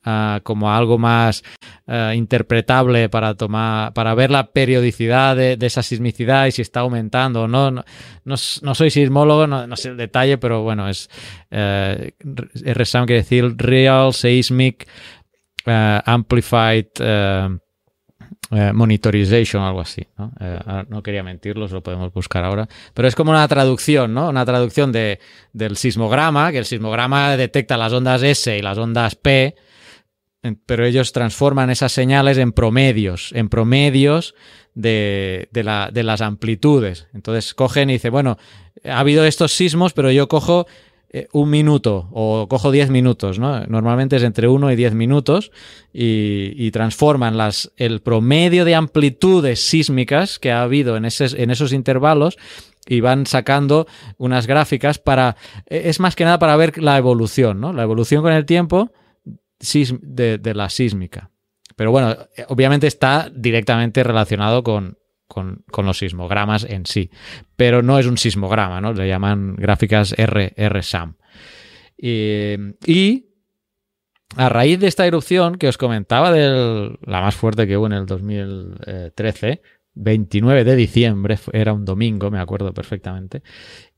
ah, 0.06 0.40
como 0.42 0.72
algo 0.72 0.96
más 0.96 1.42
ah, 1.86 2.14
interpretable 2.14 3.10
para 3.10 3.34
tomar, 3.34 3.92
para 3.92 4.14
ver 4.14 4.30
la 4.30 4.52
periodicidad 4.52 5.36
de, 5.36 5.58
esa 5.60 5.82
sismicidad 5.82 6.46
y 6.46 6.52
si 6.52 6.62
está 6.62 6.80
aumentando 6.80 7.42
o 7.42 7.48
no. 7.48 7.70
No, 7.70 7.82
no, 8.24 8.36
soy 8.36 8.90
sismólogo, 8.90 9.46
no, 9.46 9.76
sé 9.76 9.90
el 9.90 9.98
detalle, 9.98 10.38
pero 10.38 10.62
bueno, 10.62 10.88
es 10.88 11.10
eh, 11.50 12.12
RSAM 12.64 13.06
quiere 13.06 13.22
decir 13.22 13.54
Real 13.58 14.14
Seismic 14.14 14.88
eh, 15.66 16.00
Amplified 16.06 16.86
eh, 18.50 18.72
Monitorization, 18.72 19.62
algo 19.62 19.80
así. 19.80 20.06
¿no? 20.16 20.32
Eh, 20.38 20.58
ahora 20.64 20.86
no 20.88 21.02
quería 21.02 21.24
mentirlos, 21.24 21.72
lo 21.72 21.82
podemos 21.82 22.12
buscar 22.12 22.44
ahora. 22.44 22.68
Pero 22.94 23.08
es 23.08 23.14
como 23.16 23.32
una 23.32 23.46
traducción, 23.48 24.14
¿no? 24.14 24.28
Una 24.28 24.44
traducción 24.44 24.92
de, 24.92 25.18
del 25.52 25.76
sismograma, 25.76 26.52
que 26.52 26.58
el 26.58 26.64
sismograma 26.64 27.36
detecta 27.36 27.76
las 27.76 27.92
ondas 27.92 28.22
S 28.22 28.56
y 28.56 28.62
las 28.62 28.78
ondas 28.78 29.16
P, 29.16 29.56
pero 30.66 30.84
ellos 30.86 31.12
transforman 31.12 31.70
esas 31.70 31.92
señales 31.92 32.38
en 32.38 32.52
promedios, 32.52 33.30
en 33.34 33.48
promedios 33.48 34.34
de, 34.74 35.48
de, 35.52 35.64
la- 35.64 35.90
de 35.92 36.02
las 36.02 36.20
amplitudes. 36.20 37.08
Entonces 37.14 37.54
cogen 37.54 37.90
y 37.90 37.94
dicen, 37.94 38.12
bueno, 38.12 38.38
ha 38.84 39.00
habido 39.00 39.24
estos 39.24 39.52
sismos, 39.52 39.92
pero 39.92 40.10
yo 40.10 40.28
cojo 40.28 40.66
eh, 41.10 41.28
un 41.32 41.50
minuto 41.50 42.08
o 42.12 42.46
cojo 42.48 42.70
10 42.70 42.90
minutos, 42.90 43.38
¿no? 43.38 43.64
Normalmente 43.66 44.16
es 44.16 44.22
entre 44.22 44.48
1 44.48 44.70
y 44.72 44.76
10 44.76 44.94
minutos 44.94 45.50
y, 45.92 46.52
y 46.56 46.70
transforman 46.72 47.36
las, 47.36 47.72
el 47.76 48.00
promedio 48.02 48.64
de 48.64 48.74
amplitudes 48.74 49.60
sísmicas 49.60 50.38
que 50.38 50.50
ha 50.52 50.62
habido 50.62 50.96
en, 50.96 51.04
ese- 51.04 51.42
en 51.42 51.50
esos 51.50 51.72
intervalos 51.72 52.36
y 52.88 53.00
van 53.00 53.26
sacando 53.26 53.86
unas 54.18 54.46
gráficas 54.46 54.98
para, 54.98 55.36
eh, 55.68 55.82
es 55.86 56.00
más 56.00 56.14
que 56.16 56.24
nada 56.24 56.38
para 56.38 56.56
ver 56.56 56.76
la 56.82 56.98
evolución, 56.98 57.60
¿no? 57.60 57.72
La 57.72 57.82
evolución 57.82 58.22
con 58.22 58.32
el 58.32 58.44
tiempo 58.44 58.92
de, 59.58 60.54
la 60.54 60.68
sísmica. 60.68 61.30
Pero 61.76 61.90
bueno, 61.90 62.16
eh, 62.36 62.44
obviamente 62.48 62.86
está 62.86 63.30
directamente 63.34 64.02
relacionado 64.02 64.62
con, 64.62 64.98
con, 65.28 65.64
los 65.84 65.98
sismogramas 65.98 66.64
en 66.64 66.86
sí. 66.86 67.10
Pero 67.56 67.82
no 67.82 67.98
es 67.98 68.06
un 68.06 68.18
sismograma, 68.18 68.80
¿no? 68.80 68.92
Le 68.92 69.08
llaman 69.08 69.56
gráficas 69.56 70.14
RSAM. 70.16 71.16
Y, 71.98 72.54
y 72.86 73.26
a 74.34 74.48
raíz 74.48 74.80
de 74.80 74.88
esta 74.88 75.06
erupción 75.06 75.56
que 75.56 75.68
os 75.68 75.78
comentaba, 75.78 76.32
de 76.32 76.96
la 77.02 77.20
más 77.20 77.34
fuerte 77.34 77.66
que 77.66 77.76
hubo 77.76 77.86
en 77.86 77.92
el 77.92 78.06
2013, 78.06 79.62
29 79.94 80.64
de 80.64 80.76
diciembre, 80.76 81.38
era 81.52 81.72
un 81.72 81.84
domingo, 81.84 82.30
me 82.30 82.38
acuerdo 82.38 82.74
perfectamente, 82.74 83.42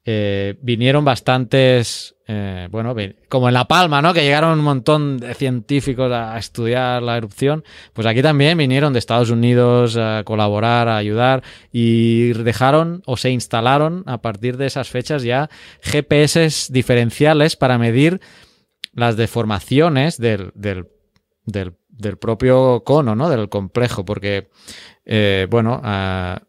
eh, 0.05 0.57
vinieron 0.63 1.05
bastantes, 1.05 2.17
eh, 2.31 2.69
bueno, 2.71 2.95
como 3.31 3.49
en 3.49 3.55
La 3.55 3.65
Palma, 3.67 4.03
¿no? 4.03 4.13
Que 4.13 4.21
llegaron 4.23 4.59
un 4.59 4.65
montón 4.65 5.17
de 5.17 5.35
científicos 5.35 6.13
a 6.13 6.37
estudiar 6.37 7.03
la 7.03 7.17
erupción. 7.17 7.65
Pues 7.95 8.07
aquí 8.07 8.21
también 8.21 8.59
vinieron 8.59 8.93
de 8.93 8.99
Estados 8.99 9.31
Unidos 9.31 9.97
a 9.97 10.23
colaborar, 10.25 10.89
a 10.89 10.99
ayudar 10.99 11.43
y 11.73 12.35
dejaron 12.35 13.03
o 13.07 13.17
se 13.17 13.31
instalaron 13.31 14.03
a 14.07 14.19
partir 14.21 14.59
de 14.59 14.67
esas 14.67 14.91
fechas 14.91 15.23
ya 15.23 15.49
GPS 15.81 16.71
diferenciales 16.71 17.57
para 17.57 17.79
medir 17.79 18.21
las 18.93 19.17
deformaciones 19.17 20.19
del, 20.19 20.51
del, 20.55 20.85
del- 21.47 21.73
propio 22.19 22.83
cono, 22.85 23.15
¿no? 23.17 23.31
Del 23.31 23.49
complejo, 23.49 24.05
porque, 24.05 24.51
eh, 25.07 25.47
bueno, 25.51 25.81
a- 25.83 26.43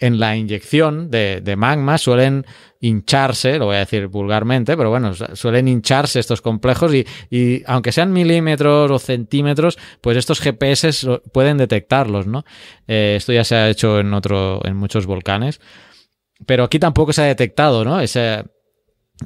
en 0.00 0.18
la 0.18 0.36
inyección 0.36 1.10
de, 1.10 1.40
de 1.42 1.56
magma 1.56 1.98
suelen 1.98 2.44
hincharse, 2.80 3.58
lo 3.58 3.66
voy 3.66 3.76
a 3.76 3.80
decir 3.80 4.06
vulgarmente, 4.08 4.76
pero 4.76 4.90
bueno, 4.90 5.12
su- 5.14 5.36
suelen 5.36 5.68
hincharse 5.68 6.18
estos 6.18 6.40
complejos 6.40 6.92
y, 6.94 7.06
y 7.30 7.62
aunque 7.66 7.92
sean 7.92 8.12
milímetros 8.12 8.90
o 8.90 8.98
centímetros, 8.98 9.78
pues 10.00 10.16
estos 10.16 10.40
GPS 10.40 11.20
pueden 11.32 11.58
detectarlos, 11.58 12.26
¿no? 12.26 12.44
Eh, 12.88 13.14
esto 13.18 13.32
ya 13.32 13.44
se 13.44 13.54
ha 13.54 13.68
hecho 13.68 14.00
en 14.00 14.14
otro, 14.14 14.60
en 14.64 14.76
muchos 14.76 15.06
volcanes, 15.06 15.60
pero 16.46 16.64
aquí 16.64 16.78
tampoco 16.78 17.12
se 17.12 17.22
ha 17.22 17.26
detectado, 17.26 17.84
¿no? 17.84 18.00
Esa, 18.00 18.46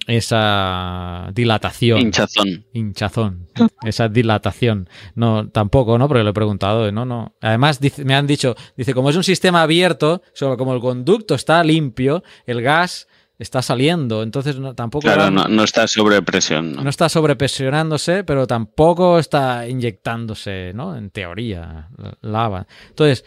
esa 0.07 1.31
dilatación 1.33 2.01
Hinchazón. 2.01 2.67
hinchazón, 2.73 3.49
esa 3.85 4.09
dilatación. 4.09 4.89
No, 5.15 5.49
tampoco, 5.49 5.99
¿no? 5.99 6.09
Porque 6.09 6.25
lo 6.25 6.31
he 6.31 6.35
preguntado, 6.35 6.91
¿no? 6.93 7.05
no. 7.05 7.35
Además, 7.41 7.81
dice- 7.81 8.05
me 8.05 8.15
han 8.15 8.27
dicho, 8.27 8.55
dice, 8.77 8.93
como 8.95 9.11
es 9.11 9.17
un 9.17 9.25
sistema 9.25 9.63
abierto, 9.63 10.23
solo 10.33 10.57
como 10.57 10.75
el 10.75 10.81
conducto 10.81 11.35
está 11.35 11.63
limpio, 11.63 12.23
el 12.47 12.61
gas 12.63 13.07
está 13.39 13.63
saliendo, 13.63 14.23
entonces 14.23 14.59
no, 14.59 14.75
tampoco 14.75 15.03
Claro, 15.03 15.31
no, 15.31 15.45
no 15.49 15.65
está 15.65 15.89
sobre 15.89 16.23
presión. 16.23 16.73
¿no? 16.73 16.83
no 16.85 16.91
está 16.91 17.09
sobrepresionándose, 17.09 18.23
pero 18.25 18.47
tampoco 18.47 19.19
está 19.19 19.67
inyectándose, 19.69 20.73
¿no? 20.75 20.97
En 20.97 21.11
teoría, 21.11 21.89
lava. 22.21 22.67
Entonces, 22.91 23.25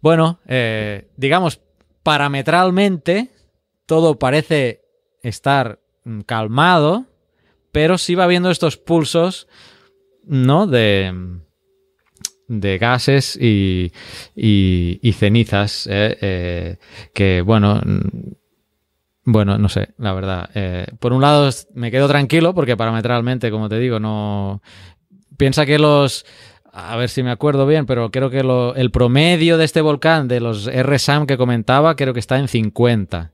bueno, 0.00 0.40
eh, 0.46 1.08
digamos, 1.16 1.60
parametralmente, 2.02 3.30
todo 3.86 4.18
parece 4.18 4.82
estar 5.22 5.80
calmado, 6.26 7.06
pero 7.72 7.98
sí 7.98 8.14
va 8.14 8.24
habiendo 8.24 8.50
estos 8.50 8.76
pulsos, 8.76 9.48
¿no? 10.24 10.66
De, 10.66 11.12
gases 12.48 13.36
y, 13.40 13.92
cenizas, 15.12 15.86
eh, 15.90 16.16
eh, 16.20 16.76
que, 17.12 17.42
bueno, 17.42 17.80
mm, 17.84 18.32
bueno, 19.24 19.58
no 19.58 19.68
sé, 19.68 19.88
la 19.98 20.12
verdad. 20.12 20.50
Eh, 20.54 20.86
por 21.00 21.12
un 21.12 21.20
lado 21.20 21.50
me 21.74 21.90
quedo 21.90 22.06
tranquilo 22.06 22.54
porque 22.54 22.76
parametralmente, 22.76 23.50
como 23.50 23.68
te 23.68 23.78
digo, 23.78 23.98
no... 23.98 24.62
Piensa 25.36 25.66
que 25.66 25.78
los 25.78 26.24
a 26.78 26.94
ver 26.96 27.08
si 27.08 27.22
me 27.22 27.30
acuerdo 27.30 27.66
bien, 27.66 27.86
pero 27.86 28.10
creo 28.10 28.28
que 28.28 28.42
lo- 28.42 28.74
el 28.74 28.90
promedio 28.90 29.56
de 29.56 29.64
este 29.64 29.80
volcán, 29.80 30.28
de 30.28 30.40
los 30.40 30.66
RSAM 30.68 31.26
que 31.26 31.38
comentaba, 31.38 31.96
creo 31.96 32.12
que 32.12 32.20
está 32.20 32.38
en 32.38 32.48
50. 32.48 33.32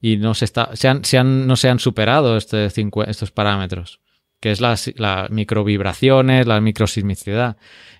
Y 0.00 0.18
no 0.18 0.34
se, 0.34 0.44
está, 0.44 0.70
se 0.74 0.88
han, 0.88 1.78
superado 1.78 2.36
este 2.36 2.66
estos 2.66 3.30
parámetros, 3.30 4.00
que 4.40 4.50
es 4.50 4.60
las, 4.60 4.92
microvibraciones, 5.30 6.46
la 6.46 6.60
microsismicidad. 6.60 7.56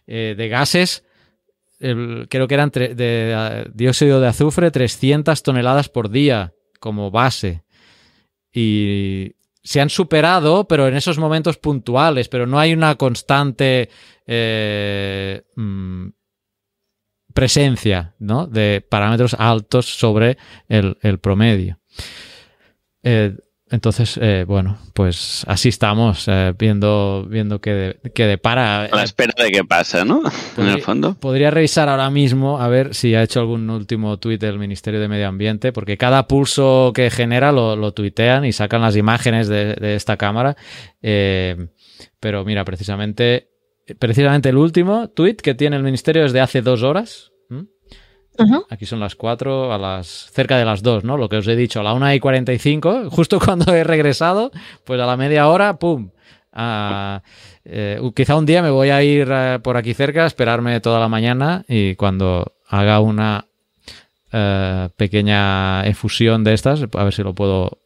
Eh, 0.06 0.35
de 0.37 0.48
gases, 0.48 1.04
creo 1.78 2.48
que 2.48 2.54
eran 2.54 2.70
de 2.70 3.70
dióxido 3.72 4.20
de 4.20 4.28
azufre 4.28 4.70
300 4.70 5.42
toneladas 5.42 5.88
por 5.88 6.11
día 6.11 6.52
como 6.80 7.11
base. 7.11 7.64
Y 8.52 9.37
se 9.62 9.80
han 9.80 9.90
superado, 9.90 10.68
pero 10.68 10.87
en 10.87 10.94
esos 10.94 11.18
momentos 11.18 11.59
puntuales, 11.59 12.28
pero 12.28 12.46
no 12.46 12.59
hay 12.59 12.72
una 12.72 12.94
constante 12.94 13.90
eh, 14.26 15.42
mm, 15.56 16.09
presencia 17.35 18.14
¿no? 18.20 18.46
de 18.46 18.87
parámetros 18.88 19.35
altos 19.35 19.87
sobre 19.87 20.38
el 20.68 21.18
promedio. 21.20 21.80
Eh, 23.02 23.37
entonces, 23.68 24.16
eh, 24.22 24.44
bueno, 24.46 24.78
pues 24.94 25.42
así 25.48 25.70
estamos, 25.70 26.26
eh, 26.28 26.54
viendo, 26.56 27.26
viendo 27.28 27.61
que, 27.61 27.70
de- 27.72 28.11
que 28.14 28.24
depara. 28.26 28.85
A 28.85 28.94
la 28.96 29.02
espera 29.02 29.32
de 29.42 29.50
qué 29.50 29.64
pasa, 29.64 30.04
¿no? 30.04 30.22
En 30.56 30.66
el 30.68 30.82
fondo. 30.82 31.14
Podría 31.14 31.50
revisar 31.50 31.88
ahora 31.88 32.09
mismo 32.11 32.61
a 32.61 32.68
ver 32.68 32.94
si 32.94 33.16
ha 33.16 33.24
hecho 33.24 33.40
algún 33.40 33.68
último 33.68 34.18
tuit 34.18 34.40
del 34.40 34.61
Ministerio 34.61 35.00
de 35.00 35.09
Medio 35.09 35.26
Ambiente, 35.26 35.72
porque 35.72 35.96
cada 35.98 36.28
pulso 36.28 36.92
que 36.94 37.11
genera 37.11 37.50
lo, 37.50 37.74
lo 37.74 37.92
tuitean 37.92 38.44
y 38.44 38.52
sacan 38.52 38.82
las 38.82 38.94
imágenes 38.96 39.48
de, 39.48 39.74
de 39.74 39.96
esta 39.96 40.16
cámara. 40.16 40.56
Eh, 41.02 41.66
pero 42.20 42.44
mira, 42.44 42.64
precisamente, 42.64 43.48
precisamente 43.98 44.48
el 44.50 44.59
último 44.59 45.09
tuit 45.11 45.40
que 45.40 45.54
tiene 45.54 45.74
el 45.76 45.82
Ministerio 45.82 46.24
es 46.24 46.32
de 46.32 46.40
hace 46.40 46.62
dos 46.62 46.85
horas. 46.85 47.32
Aquí 48.70 48.87
son 48.87 49.01
las 49.01 49.14
4, 49.14 49.72
a 49.72 49.79
las 49.79 50.31
cerca 50.33 50.59
de 50.59 50.64
las 50.64 50.83
2, 50.83 51.05
¿no? 51.05 51.16
Lo 51.16 51.29
que 51.29 51.37
os 51.37 51.49
he 51.49 51.57
dicho, 51.57 51.81
a 51.81 51.83
la 51.83 51.92
1 51.92 52.14
y 52.14 52.20
45, 52.20 53.11
justo 53.11 53.40
cuando 53.40 53.75
he 53.75 53.85
regresado, 53.85 54.51
pues 54.85 55.01
a 55.01 55.07
la 55.07 55.16
media 55.16 55.49
hora, 55.49 55.79
¡pum! 55.79 56.11
Ah, 56.53 57.22
eh, 57.64 58.01
quizá 58.14 58.37
un 58.37 58.46
día 58.46 58.62
me 58.62 58.70
voy 58.70 58.88
a 58.88 59.03
ir 59.03 59.29
eh, 59.31 59.59
por 59.62 59.77
aquí 59.77 59.92
cerca, 59.92 60.25
a 60.25 60.27
esperarme 60.27 60.81
toda 60.81 60.99
la 60.99 61.09
mañana 61.09 61.64
y 61.68 61.96
cuando 61.96 62.55
haga 62.68 63.01
una 63.01 63.46
eh, 64.33 64.88
pequeña 64.96 65.87
efusión 65.87 66.44
de 66.44 66.55
estas, 66.55 66.83
a 66.83 67.05
ver 67.05 67.12
si 67.12 67.22
lo 67.22 67.35
puedo 67.35 67.79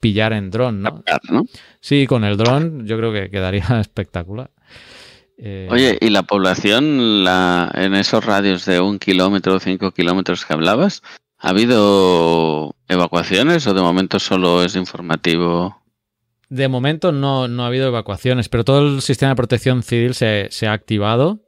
pillar 0.00 0.32
en 0.32 0.50
dron, 0.50 0.82
¿no? 0.82 1.02
¿no? 1.30 1.44
Sí, 1.80 2.06
con 2.06 2.24
el 2.24 2.36
dron 2.36 2.86
yo 2.86 2.96
creo 2.96 3.12
que 3.12 3.30
quedaría 3.30 3.66
espectacular. 3.80 4.50
Eh, 5.38 5.68
Oye, 5.70 5.96
¿y 6.00 6.10
la 6.10 6.24
población 6.24 7.24
la, 7.24 7.70
en 7.74 7.94
esos 7.94 8.24
radios 8.24 8.64
de 8.64 8.80
un 8.80 8.98
kilómetro 8.98 9.54
o 9.54 9.60
cinco 9.60 9.92
kilómetros 9.92 10.44
que 10.44 10.52
hablabas? 10.52 11.02
¿Ha 11.38 11.50
habido 11.50 12.74
evacuaciones 12.88 13.66
o 13.68 13.74
de 13.74 13.80
momento 13.80 14.18
solo 14.18 14.64
es 14.64 14.74
informativo? 14.74 15.80
De 16.48 16.66
momento 16.66 17.12
no, 17.12 17.46
no 17.46 17.62
ha 17.62 17.68
habido 17.68 17.86
evacuaciones, 17.86 18.48
pero 18.48 18.64
todo 18.64 18.96
el 18.96 19.02
sistema 19.02 19.30
de 19.30 19.36
protección 19.36 19.82
civil 19.84 20.14
se, 20.14 20.48
se 20.50 20.66
ha 20.66 20.72
activado 20.72 21.40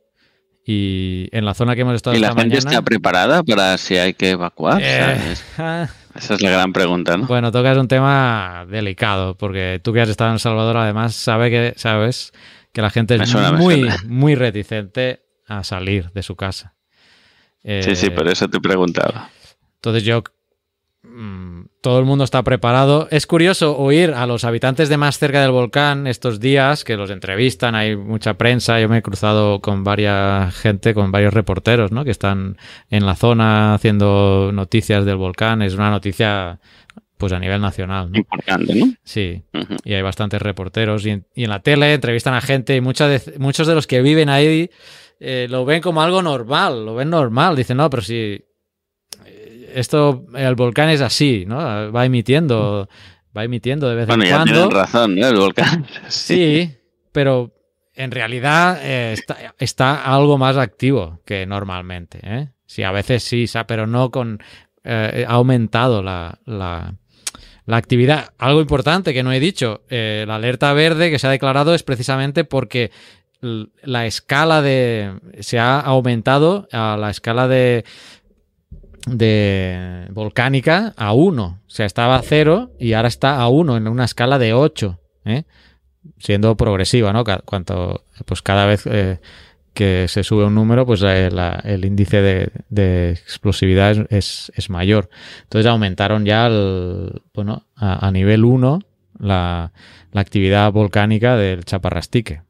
y 0.65 1.29
en 1.33 1.45
la 1.45 1.55
zona 1.55 1.75
que 1.75 1.81
hemos 1.81 1.95
estado 1.95 2.17
¿Y 2.17 2.21
la 2.21 2.29
esta 2.29 2.43
gente 2.43 2.57
mañana... 2.57 2.71
está 2.71 2.83
preparada 2.83 3.43
para 3.43 3.77
si 3.79 3.97
hay 3.97 4.15
que 4.15 4.31
evacuar? 4.31 4.81
Eh, 4.81 5.01
¿sabes? 5.01 5.45
ah, 5.59 5.89
Esa 6.15 6.35
es 6.35 6.43
la 6.43 6.51
gran 6.51 6.73
pregunta, 6.73 7.17
¿no? 7.17 7.27
bueno, 7.27 7.51
tocas 7.51 7.77
un 7.77 7.89
tema 7.89 8.67
delicado, 8.69 9.37
porque 9.37 9.81
tú 9.83 9.93
que 9.93 10.03
has 10.03 10.09
estado 10.09 10.31
en 10.31 10.35
El 10.35 10.41
Salvador 10.41 10.77
además 10.77 11.17
sabe 11.17 11.51
que, 11.51 11.75
sabes 11.77 12.33
que 12.73 12.83
la 12.83 12.91
gente 12.91 13.17
es 13.17 13.29
suena, 13.29 13.53
muy, 13.53 13.89
muy 14.07 14.35
reticente 14.35 15.23
a 15.47 15.65
salir 15.65 16.11
de 16.13 16.23
su 16.23 16.37
casa. 16.37 16.75
Sí, 17.63 17.95
sí, 17.97 18.07
Eh, 18.07 18.11
por 18.11 18.29
eso 18.29 18.49
te 18.49 18.61
preguntaba. 18.61 19.29
Entonces 19.77 20.03
yo... 20.05 20.23
mm, 21.03 21.63
Todo 21.83 21.99
el 21.99 22.05
mundo 22.05 22.25
está 22.25 22.43
preparado. 22.43 23.09
Es 23.11 23.27
curioso 23.27 23.77
oír 23.77 24.13
a 24.13 24.27
los 24.27 24.45
habitantes 24.45 24.89
de 24.89 24.97
más 24.97 25.19
cerca 25.19 25.41
del 25.43 25.51
volcán 25.51 26.07
estos 26.07 26.41
días 26.41 26.85
que 26.85 26.97
los 26.97 27.11
entrevistan, 27.11 27.75
hay 27.75 27.97
mucha 27.97 28.35
prensa, 28.35 28.79
yo 28.81 28.89
me 28.89 28.99
he 28.99 29.03
cruzado 29.03 29.61
con 29.61 29.83
varias 29.85 30.55
gente, 30.57 30.95
con 30.95 31.11
varios 31.11 31.35
reporteros, 31.35 31.91
¿no? 31.93 32.05
Que 32.05 32.11
están 32.11 32.57
en 32.91 33.05
la 33.07 33.17
zona 33.17 33.75
haciendo 33.75 34.51
noticias 34.53 35.05
del 35.05 35.17
volcán. 35.17 35.63
Es 35.63 35.75
una 35.75 35.91
noticia 35.91 36.61
pues 37.21 37.33
a 37.33 37.39
nivel 37.39 37.61
nacional, 37.61 38.11
¿no? 38.11 38.19
Importante, 38.19 38.75
¿no? 38.75 38.87
Sí, 39.05 39.45
y 39.85 39.95
hay 39.95 40.03
bastantes 40.03 40.43
reporteros 40.43 41.07
y 41.07 41.11
en, 41.11 41.27
y 41.37 41.45
en 41.45 41.51
la 41.51 41.61
tele 41.61 41.95
entrevistan 41.95 42.35
a 42.35 42.41
gente 42.41 42.75
y 42.75 42.81
muchas 42.81 43.25
de- 43.27 43.39
muchos 43.39 43.69
de 43.69 43.77
los 43.77 43.87
que 43.87 44.03
viven 44.03 44.29
ahí 44.29 44.69
eh, 45.21 45.47
lo 45.49 45.65
ven 45.65 45.81
como 45.83 46.03
algo 46.03 46.23
normal, 46.23 46.85
lo 46.85 46.95
ven 46.97 47.11
normal, 47.11 47.55
dicen, 47.55 47.77
no, 47.77 47.89
pero 47.91 48.03
si 48.03 48.43
eh, 49.27 49.73
esto, 49.75 50.25
el 50.35 50.55
volcán 50.55 50.89
es 50.89 51.01
así, 51.01 51.45
¿no? 51.47 51.93
Va 51.93 52.05
emitiendo, 52.05 52.89
va 53.37 53.45
emitiendo 53.45 53.89
de 53.89 53.95
vez 53.97 54.07
Bueno, 54.07 54.25
en 54.25 54.31
ya 54.31 54.37
cuando. 54.37 54.53
tienen 54.55 54.71
razón, 54.71 55.15
¿no? 55.17 55.27
El 55.29 55.37
volcán. 55.37 55.87
Sí, 56.09 56.71
pero 57.13 57.53
en 57.95 58.11
realidad 58.11 58.79
eh, 58.83 59.13
está, 59.13 59.55
está 59.59 60.03
algo 60.15 60.39
más 60.39 60.57
activo 60.57 61.21
que 61.27 61.45
normalmente. 61.47 62.19
¿eh? 62.23 62.49
Sí, 62.67 62.83
a 62.83 62.93
veces 62.93 63.23
sí, 63.23 63.45
pero 63.67 63.87
no 63.87 64.11
con... 64.11 64.43
ha 64.85 65.25
aumentado 65.27 66.03
la, 66.03 66.39
la- 66.47 66.95
la 67.71 67.77
actividad. 67.77 68.33
Algo 68.39 68.61
importante 68.61 69.15
que 69.15 69.23
no 69.23 69.33
he 69.33 69.41
dicho, 69.41 69.83
eh, 69.89 70.25
la 70.27 70.37
alerta 70.37 70.73
verde 70.73 71.11
que 71.11 71.19
se 71.19 71.27
ha 71.27 71.31
declarado 71.31 71.75
es 71.75 71.83
precisamente 71.83 72.45
porque 72.45 72.91
la 73.41 74.05
escala 74.05 74.61
de... 74.61 75.15
se 75.41 75.59
ha 75.59 75.81
aumentado 75.81 76.69
a 76.73 76.99
la 76.99 77.11
escala 77.11 77.49
de 77.49 77.85
de 79.07 80.07
volcánica 80.11 80.93
a 80.97 81.13
1. 81.13 81.43
O 81.45 81.59
sea, 81.67 81.87
estaba 81.87 82.17
a 82.17 82.23
0 82.23 82.73
y 82.79 82.93
ahora 82.93 83.09
está 83.09 83.41
a 83.41 83.49
1 83.49 83.77
en 83.77 83.89
una 83.89 84.05
escala 84.05 84.39
de 84.39 84.53
8. 84.53 84.99
¿eh? 85.25 85.45
Siendo 86.19 86.57
progresiva, 86.57 87.13
¿no? 87.13 87.25
Cuanto, 87.45 88.05
pues 88.27 88.43
cada 88.43 88.67
vez 88.67 88.87
eh, 88.87 89.21
que 89.75 90.09
se 90.09 90.25
sube 90.25 90.45
un 90.45 90.55
número, 90.55 90.85
pues 90.85 91.03
el 91.03 91.85
índice 91.85 92.51
de, 92.71 93.11
explosividad 93.11 94.07
es, 94.11 94.53
mayor. 94.69 95.09
Entonces 95.43 95.71
aumentaron 95.71 96.25
ya 96.25 96.47
el- 96.47 97.23
bueno, 97.35 97.67
a, 97.77 98.07
a 98.07 98.11
nivel 98.11 98.45
1 98.45 98.81
la, 99.19 99.73
la 100.13 100.21
actividad 100.21 100.73
volcánica 100.73 101.37
del 101.37 101.65
Chaparrastique. 101.65 102.43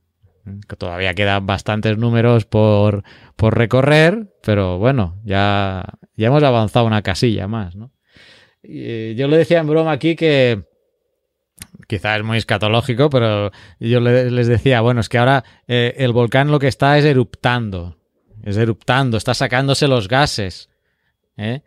Que 0.67 0.77
todavía 0.77 1.15
quedan 1.15 1.47
bastantes 1.47 1.99
números 1.99 2.47
por, 2.47 3.05
por 3.37 3.57
recorrer, 3.57 4.33
pero 4.43 4.79
bueno, 4.79 5.21
ya, 5.25 5.85
ya 6.17 6.29
hemos 6.29 6.43
avanzado 6.43 6.87
una 6.87 7.03
casilla 7.03 7.47
más, 7.47 7.77
¿no? 7.77 7.93
Y, 8.63 8.81
eh, 8.85 9.15
yo 9.17 9.29
le 9.29 9.37
decía 9.37 9.61
en 9.61 9.69
broma 9.69 9.93
aquí 9.93 10.17
que 10.17 10.65
quizás 11.91 12.19
es 12.19 12.25
muy 12.25 12.39
escatológico, 12.39 13.11
pero 13.11 13.51
yo 13.79 14.01
le- 14.01 14.31
les 14.31 14.47
decía, 14.47 14.81
bueno, 14.81 15.01
es 15.01 15.09
que 15.09 15.19
ahora 15.19 15.45
eh, 15.69 15.95
el 15.99 16.13
volcán 16.13 16.51
lo 16.51 16.59
que 16.59 16.69
está 16.69 16.97
es 16.97 17.05
eruptando, 17.05 17.97
es 18.43 18.57
eruptando, 18.57 19.17
está 19.19 19.35
sacándose 19.35 19.89
los 19.89 20.09
gases, 20.09 20.71
¿eh? 21.37 21.63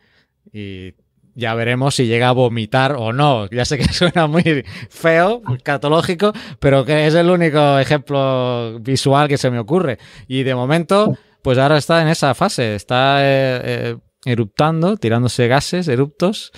Y 0.52 0.94
ya 1.36 1.56
veremos 1.56 1.96
si 1.96 2.06
llega 2.06 2.30
a 2.30 2.32
vomitar 2.32 2.94
o 2.94 3.12
no. 3.12 3.50
Ya 3.50 3.66
sé 3.66 3.78
que 3.78 3.86
suena 3.94 4.28
muy 4.28 4.64
feo, 4.90 5.42
catológico, 5.64 6.32
pero 6.60 6.86
que 6.86 7.08
es 7.08 7.16
el 7.16 7.30
único 7.30 7.78
ejemplo 7.80 8.80
visual 8.80 9.28
que 9.28 9.38
se 9.38 9.52
me 9.52 9.60
ocurre. 9.60 9.98
Y 10.28 10.44
de 10.44 10.56
momento, 10.56 11.18
pues 11.42 11.58
ahora 11.58 11.78
está 11.78 12.02
en 12.02 12.08
esa 12.08 12.34
fase, 12.36 12.76
está 12.76 13.18
eh, 13.22 13.62
eh, 13.64 13.96
eruptando, 14.26 14.96
tirándose 14.98 15.48
gases, 15.48 15.88
eruptos, 15.88 16.52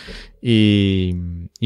y, 0.48 1.16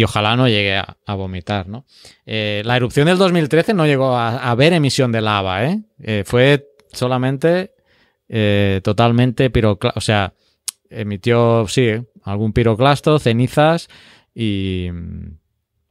ojalá 0.05 0.37
no 0.37 0.47
llegue 0.47 0.77
a, 0.77 1.13
vomitar, 1.13 1.67
¿no? 1.67 1.85
Eh, 2.25 2.61
la 2.63 2.77
erupción 2.77 3.07
del 3.07 3.17
2013 3.17 3.73
no 3.73 3.85
llegó 3.85 4.15
a, 4.15 4.49
haber 4.49 4.71
emisión 4.71 5.11
de 5.11 5.19
lava, 5.19 5.65
¿eh? 5.65 5.81
Eh, 6.01 6.23
fue 6.25 6.65
solamente 6.93 7.73
eh, 8.29 8.79
totalmente 8.81 9.49
piroclasta, 9.49 9.97
o 9.97 10.01
sea, 10.01 10.33
emitió, 10.89 11.65
sí, 11.67 11.91
algún 12.23 12.53
piroclasto, 12.53 13.19
cenizas 13.19 13.89
y, 14.33 14.87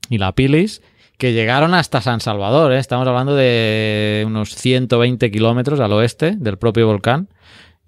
y 0.08 0.16
la 0.16 0.34
pilis, 0.34 0.80
que 1.18 1.34
llegaron 1.34 1.74
hasta 1.74 2.00
San 2.00 2.20
Salvador. 2.20 2.72
¿eh? 2.72 2.78
Estamos 2.78 3.06
hablando 3.06 3.34
de 3.34 4.24
unos 4.26 4.54
120 4.54 5.30
kilómetros 5.30 5.78
al 5.80 5.92
oeste 5.92 6.36
del 6.38 6.56
propio 6.56 6.86
volcán, 6.86 7.28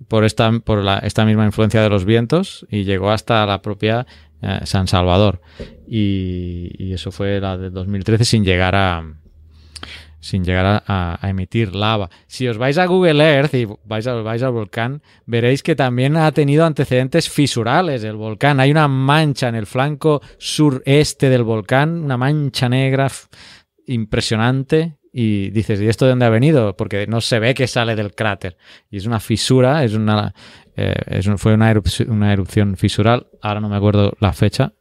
por 0.08 0.24
esta, 0.24 0.50
por 0.60 0.82
la- 0.82 0.98
esta 0.98 1.24
misma 1.24 1.44
influencia 1.44 1.82
de 1.82 1.88
los 1.90 2.04
vientos, 2.04 2.66
y 2.70 2.84
llegó 2.84 3.10
hasta 3.10 3.44
la 3.46 3.62
propia 3.62 4.06
eh, 4.42 4.60
San 4.64 4.86
Salvador. 4.86 5.40
Y, 5.86 6.92
eso 6.92 7.10
fue 7.12 7.40
la 7.40 7.56
de 7.58 7.70
2013 7.70 8.24
sin 8.24 8.44
llegar 8.44 8.74
a 8.74 9.14
sin 10.22 10.44
llegar 10.44 10.82
a, 10.86 11.18
emitir 11.22 11.74
lava. 11.74 12.10
Si 12.26 12.46
os 12.46 12.58
vais 12.58 12.76
a 12.76 12.84
Google 12.84 13.24
Earth 13.24 13.54
y 13.54 13.66
vais, 13.84 14.06
a- 14.06 14.14
vais 14.16 14.42
al 14.42 14.52
volcán, 14.52 15.00
veréis 15.24 15.62
que 15.62 15.74
también 15.74 16.14
ha 16.18 16.30
tenido 16.32 16.66
antecedentes 16.66 17.30
fisurales 17.30 18.04
el 18.04 18.16
volcán. 18.16 18.60
Hay 18.60 18.70
una 18.70 18.86
mancha 18.86 19.48
en 19.48 19.54
el 19.54 19.66
flanco 19.66 20.20
sureste 20.38 21.30
del 21.30 21.42
volcán, 21.42 22.04
una 22.04 22.18
mancha 22.18 22.68
negra 22.68 23.10
impresionante 23.86 24.98
y 25.12 25.50
dices, 25.50 25.80
¿y 25.80 25.88
esto 25.88 26.04
de 26.04 26.10
dónde 26.12 26.26
ha 26.26 26.30
venido? 26.30 26.76
Porque 26.76 27.06
no 27.06 27.20
se 27.20 27.38
ve 27.40 27.54
que 27.54 27.66
sale 27.66 27.96
del 27.96 28.14
cráter. 28.14 28.56
Y 28.90 28.96
es 28.98 29.06
una 29.06 29.20
fisura, 29.20 29.82
es 29.84 29.94
una, 29.94 30.34
eh, 30.76 30.94
es 31.06 31.26
un- 31.26 31.38
fue 31.38 31.54
una 31.54 31.70
erupción, 31.70 32.10
una 32.10 32.32
erupción 32.32 32.76
fisural, 32.76 33.26
ahora 33.42 33.60
no 33.60 33.68
me 33.68 33.76
acuerdo 33.76 34.12
la 34.20 34.32
fecha, 34.32 34.72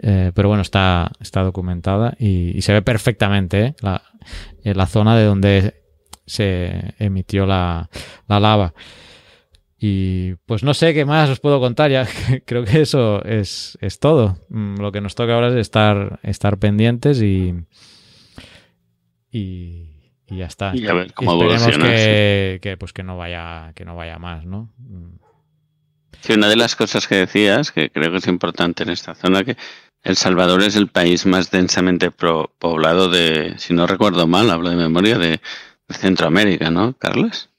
eh, 0.00 0.30
pero 0.34 0.48
bueno, 0.48 0.62
está, 0.62 1.10
está 1.20 1.42
documentada 1.42 2.14
y, 2.20 2.56
y 2.56 2.62
se 2.62 2.72
ve 2.72 2.82
perfectamente 2.82 3.60
¿eh? 3.64 3.74
la, 3.80 4.02
eh, 4.62 4.74
la 4.74 4.86
zona 4.86 5.16
de 5.16 5.24
donde 5.24 5.74
se 6.24 6.94
emitió 6.98 7.46
la, 7.46 7.88
la 8.28 8.38
lava. 8.38 8.74
Y 9.80 10.34
pues 10.46 10.64
no 10.64 10.74
sé 10.74 10.92
qué 10.92 11.04
más 11.04 11.30
os 11.30 11.38
puedo 11.40 11.60
contar, 11.60 11.90
ya 11.90 12.06
creo 12.46 12.64
que 12.64 12.80
eso 12.80 13.24
es, 13.24 13.78
es 13.80 13.98
todo. 14.00 14.38
Mm, 14.48 14.80
Lo 14.80 14.90
que 14.92 15.00
nos 15.00 15.14
toca 15.14 15.34
ahora 15.34 15.48
es 15.48 15.54
estar, 15.54 16.18
estar 16.22 16.58
pendientes 16.58 17.22
y, 17.22 17.54
y, 19.30 20.12
y 20.26 20.36
ya 20.38 20.46
está. 20.46 20.72
Y 20.74 20.86
a 20.86 20.92
ver 20.94 21.12
cómo 21.14 21.32
esperemos 21.52 21.78
que, 21.78 22.58
que, 22.62 22.76
pues 22.76 22.92
que 22.92 23.02
no 23.02 23.16
vaya, 23.16 23.72
que 23.74 23.84
no 23.84 23.96
vaya 23.96 24.18
más, 24.18 24.44
¿no? 24.44 24.72
Mm. 24.78 25.16
Sí, 26.20 26.32
una 26.32 26.48
de 26.48 26.56
las 26.56 26.74
cosas 26.74 27.06
que 27.06 27.14
decías, 27.16 27.70
que 27.70 27.90
creo 27.90 28.10
que 28.10 28.16
es 28.18 28.26
importante 28.26 28.82
en 28.82 28.90
esta 28.90 29.14
zona, 29.14 29.44
que 29.44 29.56
El 30.02 30.16
Salvador 30.16 30.62
es 30.62 30.74
el 30.74 30.88
país 30.88 31.26
más 31.26 31.50
densamente 31.50 32.10
pro- 32.10 32.52
poblado 32.58 33.08
de, 33.08 33.54
si 33.58 33.72
no 33.72 33.86
recuerdo 33.86 34.26
mal, 34.26 34.50
hablo 34.50 34.70
de 34.70 34.76
memoria, 34.76 35.16
de, 35.18 35.40
de 35.88 35.94
Centroamérica, 35.94 36.70
¿no, 36.70 36.94
Carlos? 36.94 37.50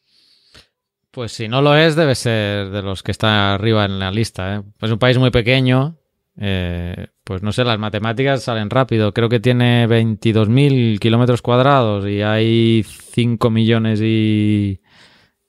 Pues 1.12 1.32
si 1.32 1.48
no 1.48 1.62
lo 1.62 1.76
es, 1.76 1.96
debe 1.96 2.16
ser 2.16 2.70
de 2.70 2.82
los 2.82 3.02
que 3.02 3.12
está 3.12 3.54
arriba 3.54 3.86
en 3.86 3.98
la 3.98 4.12
lista. 4.12 4.56
¿eh? 4.58 4.62
Es 4.82 4.92
un 4.92 5.00
país 5.00 5.18
muy 5.18 5.32
pequeño. 5.32 5.96
eh, 6.38 7.08
pues 7.30 7.44
no 7.44 7.52
sé, 7.52 7.64
las 7.64 7.78
matemáticas 7.78 8.42
salen 8.42 8.72
rápido. 8.72 9.14
Creo 9.14 9.30
que 9.30 9.40
tiene 9.40 9.86
22.000 9.88 10.98
kilómetros 10.98 11.44
cuadrados 11.44 12.08
y 12.08 12.24
hay 12.24 12.84
5 12.84 13.52
millones 13.52 14.02
y, 14.02 14.82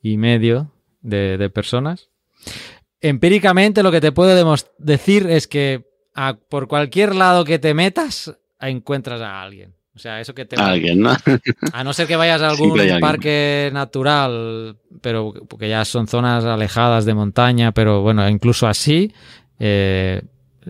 y 0.02 0.18
medio 0.18 0.74
de, 1.00 1.38
de 1.38 1.48
personas. 1.48 2.10
Empíricamente 3.00 3.82
lo 3.82 3.90
que 3.90 4.02
te 4.02 4.12
puedo 4.12 4.54
decir 4.78 5.26
es 5.30 5.46
que 5.48 5.86
a- 6.14 6.34
por 6.34 6.68
cualquier 6.68 7.14
lado 7.14 7.44
que 7.46 7.58
te 7.58 7.72
metas, 7.72 8.36
encuentras 8.60 9.22
a 9.22 9.40
alguien. 9.40 9.74
O 9.94 9.98
sea, 9.98 10.20
eso 10.20 10.34
que 10.34 10.44
te... 10.44 10.56
Alguien, 10.60 11.00
¿no? 11.00 11.12
A 11.72 11.82
no 11.82 11.94
ser 11.94 12.06
que 12.06 12.16
vayas 12.16 12.42
a 12.42 12.50
algún 12.50 12.78
alguien. 12.78 13.00
parque 13.00 13.70
natural, 13.72 14.76
pero 15.00 15.32
porque 15.48 15.68
ya 15.70 15.84
son 15.86 16.06
zonas 16.08 16.44
alejadas 16.44 17.06
de 17.06 17.14
montaña, 17.14 17.72
pero 17.72 18.02
bueno, 18.02 18.28
incluso 18.28 18.66
así 18.68 19.12
eh, 19.58 20.22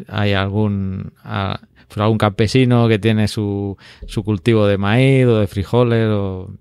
hay 0.08 0.32
algún, 0.32 1.12
pues 1.22 1.98
algún 1.98 2.18
campesino 2.18 2.88
que 2.88 2.98
tiene 2.98 3.28
su, 3.28 3.76
su 4.06 4.22
cultivo 4.22 4.66
de 4.66 4.78
maíz 4.78 5.26
o 5.26 5.40
de 5.40 5.46
frijoles. 5.46 6.08
O, 6.08 6.52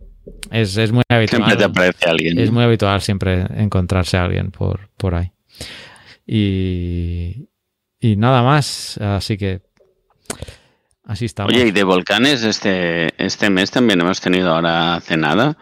es, 0.51 0.77
es 0.77 0.91
muy 0.91 1.03
habitual. 1.09 1.43
Siempre 1.43 1.57
te 1.57 1.63
aparece 1.63 2.09
alguien. 2.09 2.39
Es 2.39 2.51
muy 2.51 2.63
habitual 2.63 3.01
siempre 3.01 3.45
encontrarse 3.61 4.17
a 4.17 4.25
alguien 4.25 4.51
por, 4.51 4.89
por 4.97 5.15
ahí. 5.15 5.31
Y, 6.25 7.49
y 7.99 8.15
nada 8.15 8.43
más, 8.43 8.97
así 8.99 9.37
que 9.37 9.61
así 11.03 11.25
estamos. 11.25 11.51
Oye, 11.53 11.67
y 11.67 11.71
de 11.71 11.83
volcanes, 11.83 12.43
este, 12.43 13.09
este 13.23 13.49
mes 13.49 13.71
también 13.71 14.01
hemos 14.01 14.21
tenido 14.21 14.53
ahora 14.53 14.95
hace 14.95 15.17
nada 15.17 15.57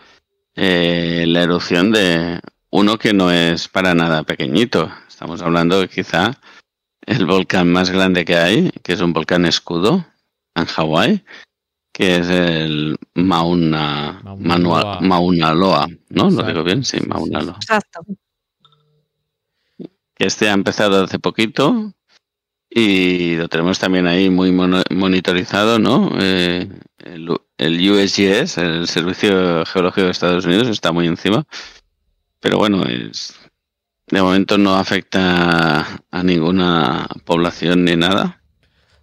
eh, 0.55 1.25
la 1.27 1.43
erupción 1.43 1.91
de 1.91 2.41
uno 2.69 2.97
que 2.97 3.13
no 3.13 3.31
es 3.31 3.67
para 3.67 3.93
nada 3.93 4.23
pequeñito. 4.23 4.91
Estamos 5.07 5.41
hablando 5.41 5.79
de 5.79 5.87
quizá 5.87 6.31
el 7.07 7.25
volcán 7.25 7.71
más 7.71 7.89
grande 7.89 8.23
que 8.25 8.35
hay, 8.35 8.69
que 8.83 8.93
es 8.93 9.01
un 9.01 9.13
volcán 9.13 9.45
escudo 9.45 10.05
en 10.53 10.65
Hawái, 10.65 11.23
que 11.91 12.17
es 12.17 12.27
el 12.29 12.97
Mauna, 13.15 14.21
Mauna 14.23 14.57
Loa. 14.59 14.99
Mauna 15.01 15.53
Loa, 15.53 15.87
¿no? 16.09 16.29
Lo 16.29 16.43
digo 16.43 16.63
bien, 16.63 16.83
sí, 16.83 16.99
Mauna. 17.07 17.41
Loa. 17.41 17.55
Exacto. 17.55 18.01
que 20.15 20.25
este 20.25 20.49
ha 20.49 20.53
empezado 20.53 21.03
hace 21.03 21.19
poquito 21.19 21.93
y 22.69 23.35
lo 23.35 23.47
tenemos 23.47 23.79
también 23.79 24.07
ahí 24.07 24.29
muy 24.29 24.51
mono- 24.51 24.83
monitorizado, 24.89 25.79
¿no? 25.79 26.11
Eh, 26.19 26.67
el, 26.99 27.29
el 27.57 27.91
USGS, 27.91 28.57
el 28.57 28.87
Servicio 28.87 29.65
Geológico 29.65 30.05
de 30.05 30.11
Estados 30.11 30.45
Unidos, 30.45 30.67
está 30.67 30.91
muy 30.91 31.07
encima, 31.07 31.45
pero 32.39 32.57
bueno, 32.57 32.83
es 32.83 33.39
de 34.09 34.21
momento 34.21 34.57
no 34.57 34.75
afecta 34.75 35.85
a 36.11 36.23
ninguna 36.23 37.07
población 37.25 37.85
ni 37.85 37.95
nada. 37.95 38.41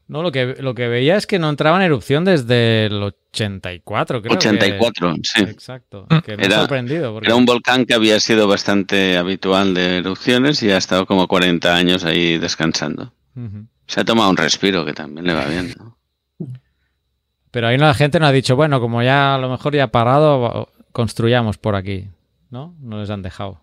No, 0.06 0.22
lo 0.22 0.30
que, 0.32 0.56
lo 0.60 0.74
que 0.74 0.86
veía 0.88 1.16
es 1.16 1.26
que 1.26 1.38
no 1.38 1.48
entraba 1.48 1.78
en 1.78 1.82
erupción 1.84 2.24
desde 2.26 2.86
el 2.86 3.02
84, 3.02 4.20
creo. 4.20 4.38
que- 4.38 4.48
84, 4.48 5.14
sí. 5.22 5.42
Exacto. 5.42 6.06
Que 6.24 6.36
me 6.36 6.44
Era- 6.44 6.60
sorprendido. 6.60 7.12
Porque, 7.14 7.26
Era 7.28 7.36
un 7.36 7.46
volcán 7.46 7.86
que 7.86 7.94
había 7.94 8.20
sido 8.20 8.46
bastante 8.46 9.16
habitual 9.16 9.72
de 9.72 9.98
erupciones 9.98 10.62
y 10.62 10.70
ha 10.70 10.76
estado 10.76 11.06
como 11.06 11.26
40 11.26 11.74
años 11.74 12.04
ahí 12.04 12.36
descansando. 12.38 13.12
Se 13.86 14.00
ha 14.00 14.04
tomado 14.04 14.30
un 14.30 14.36
respiro 14.36 14.84
que 14.84 14.92
también 14.92 15.26
le 15.26 15.34
va 15.34 15.46
bien, 15.46 15.74
¿no? 15.78 15.96
Pero 17.50 17.68
ahí 17.68 17.78
la 17.78 17.94
gente 17.94 18.18
no 18.20 18.26
ha 18.26 18.32
dicho, 18.32 18.56
bueno, 18.56 18.80
como 18.80 19.02
ya 19.02 19.34
a 19.34 19.38
lo 19.38 19.48
mejor 19.48 19.74
ya 19.74 19.84
ha 19.84 19.88
parado, 19.88 20.68
construyamos 20.92 21.56
por 21.56 21.76
aquí. 21.76 22.08
¿No? 22.50 22.74
No 22.80 23.00
les 23.00 23.10
han 23.10 23.22
dejado. 23.22 23.60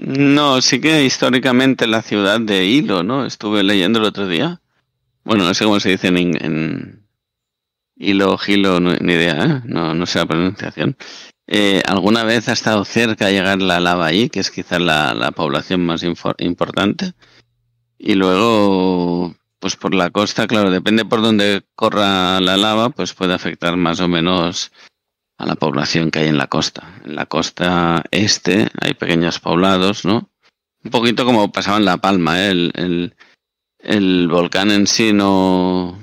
No, 0.00 0.60
sí 0.60 0.80
que 0.80 1.04
históricamente 1.04 1.86
la 1.86 2.02
ciudad 2.02 2.40
de 2.40 2.64
Hilo, 2.66 3.02
¿no? 3.02 3.24
Estuve 3.24 3.62
leyendo 3.62 3.98
el 3.98 4.04
otro 4.04 4.26
día. 4.28 4.60
Bueno, 5.24 5.44
no 5.44 5.54
sé 5.54 5.64
cómo 5.64 5.80
se 5.80 5.90
dice 5.90 6.08
en, 6.08 6.16
en 6.44 7.06
Hilo, 7.96 8.36
Gilo, 8.38 8.80
no- 8.80 8.94
ni 8.94 9.12
idea, 9.14 9.44
¿eh? 9.44 9.60
No, 9.64 9.94
no 9.94 10.06
sé 10.06 10.18
la 10.18 10.26
pronunciación. 10.26 10.96
Eh, 11.46 11.82
alguna 11.86 12.24
vez 12.24 12.48
ha 12.48 12.52
estado 12.52 12.84
cerca 12.84 13.26
de 13.26 13.32
llegar 13.32 13.62
la 13.62 13.80
lava 13.80 14.06
ahí, 14.06 14.28
que 14.28 14.40
es 14.40 14.50
quizás 14.50 14.80
la, 14.80 15.14
la 15.14 15.30
población 15.30 15.84
más 15.86 16.02
importante. 16.38 17.12
Y 17.98 18.14
luego, 18.14 19.34
pues 19.60 19.76
por 19.76 19.94
la 19.94 20.10
costa, 20.10 20.46
claro, 20.46 20.70
depende 20.70 21.04
por 21.04 21.22
donde 21.22 21.64
corra 21.74 22.40
la 22.40 22.56
lava, 22.56 22.90
pues 22.90 23.14
puede 23.14 23.34
afectar 23.34 23.76
más 23.76 24.00
o 24.00 24.08
menos 24.08 24.72
a 25.38 25.46
la 25.46 25.54
población 25.56 26.10
que 26.10 26.20
hay 26.20 26.28
en 26.28 26.38
la 26.38 26.46
costa. 26.46 27.00
En 27.04 27.14
la 27.16 27.26
costa 27.26 28.04
este 28.10 28.68
hay 28.80 28.94
pequeños 28.94 29.38
poblados, 29.40 30.04
¿no? 30.04 30.30
Un 30.84 30.90
poquito 30.90 31.24
como 31.24 31.50
pasaba 31.52 31.78
en 31.78 31.84
La 31.84 31.96
Palma, 31.98 32.40
¿eh? 32.46 32.50
el, 32.50 32.72
el, 32.74 33.14
el 33.80 34.28
volcán 34.28 34.70
en 34.70 34.86
sí 34.86 35.12
no, 35.12 35.98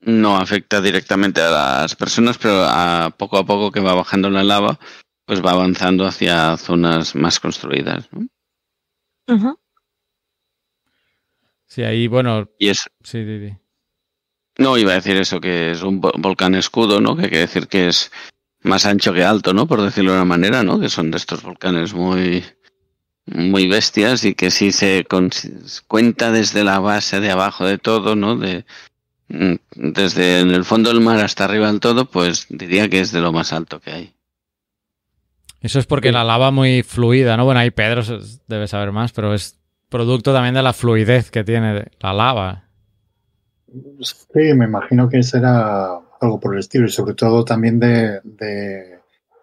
no 0.00 0.36
afecta 0.36 0.80
directamente 0.80 1.40
a 1.42 1.50
las 1.50 1.94
personas, 1.96 2.38
pero 2.38 2.64
a 2.64 3.10
poco 3.16 3.38
a 3.38 3.44
poco 3.46 3.70
que 3.70 3.80
va 3.80 3.94
bajando 3.94 4.30
la 4.30 4.42
lava, 4.42 4.78
pues 5.26 5.44
va 5.44 5.52
avanzando 5.52 6.06
hacia 6.06 6.56
zonas 6.56 7.14
más 7.14 7.38
construidas. 7.40 8.08
¿no? 8.12 8.26
Ujú. 9.34 9.58
Sí, 11.66 11.82
ahí, 11.82 12.08
bueno, 12.08 12.48
Y 12.58 12.68
es, 12.68 12.90
sí, 13.04 13.24
sí, 13.24 13.48
sí. 13.48 13.56
no 14.58 14.76
iba 14.76 14.92
a 14.92 14.96
decir 14.96 15.16
eso, 15.16 15.40
que 15.40 15.70
es 15.70 15.82
un 15.82 16.00
vo- 16.02 16.12
volcán 16.18 16.54
escudo, 16.56 17.00
¿no? 17.00 17.14
Que 17.16 17.28
quiere 17.28 17.40
decir 17.46 17.68
que 17.68 17.88
es 17.88 18.10
más 18.62 18.86
ancho 18.86 19.12
que 19.12 19.24
alto, 19.24 19.52
¿no? 19.54 19.66
Por 19.66 19.82
decirlo 19.82 20.12
de 20.12 20.18
una 20.18 20.24
manera, 20.26 20.62
¿no? 20.62 20.78
Que 20.80 20.88
son 20.88 21.10
de 21.10 21.16
estos 21.16 21.42
volcanes 21.42 21.94
muy, 21.94 22.44
muy 23.26 23.68
bestias 23.68 24.24
y 24.24 24.34
que 24.34 24.50
si 24.50 24.72
se 24.72 25.04
con- 25.04 25.30
cuenta 25.86 26.30
desde 26.32 26.64
la 26.64 26.78
base 26.78 27.20
de 27.20 27.30
abajo 27.30 27.66
de 27.66 27.78
todo, 27.78 28.16
¿no? 28.16 28.36
De, 28.36 28.64
mm, 29.28 29.54
desde 29.74 30.40
en 30.40 30.50
el 30.50 30.64
fondo 30.64 30.90
del 30.90 31.00
mar 31.00 31.20
hasta 31.20 31.44
arriba 31.44 31.68
del 31.68 31.80
todo, 31.80 32.04
pues 32.06 32.46
diría 32.48 32.88
que 32.88 33.00
es 33.00 33.12
de 33.12 33.20
lo 33.20 33.32
más 33.32 33.52
alto 33.52 33.80
que 33.80 33.92
hay. 33.92 34.14
Eso 35.60 35.78
es 35.78 35.86
porque 35.86 36.10
la 36.10 36.24
lava 36.24 36.50
muy 36.50 36.82
fluida, 36.82 37.36
¿no? 37.36 37.44
Bueno, 37.44 37.60
ahí 37.60 37.70
Pedro 37.70 38.02
debe 38.48 38.66
saber 38.66 38.92
más, 38.92 39.12
pero 39.12 39.34
es 39.34 39.58
producto 39.90 40.32
también 40.32 40.54
de 40.54 40.62
la 40.62 40.72
fluidez 40.72 41.30
que 41.30 41.44
tiene 41.44 41.84
la 42.00 42.12
lava. 42.14 42.64
Sí, 44.02 44.54
me 44.54 44.64
imagino 44.64 45.08
que 45.08 45.22
será 45.22 46.00
algo 46.20 46.38
por 46.38 46.54
el 46.54 46.60
estilo 46.60 46.86
y 46.86 46.90
sobre 46.90 47.14
todo 47.14 47.44
también 47.44 47.80
de, 47.80 48.20
de, 48.22 48.98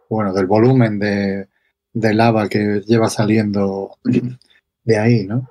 bueno, 0.09 0.33
del 0.33 0.45
volumen 0.45 0.99
de, 0.99 1.47
de 1.93 2.13
lava 2.13 2.47
que 2.47 2.81
lleva 2.85 3.09
saliendo 3.09 3.97
de 4.83 4.97
ahí, 4.97 5.25
¿no? 5.25 5.49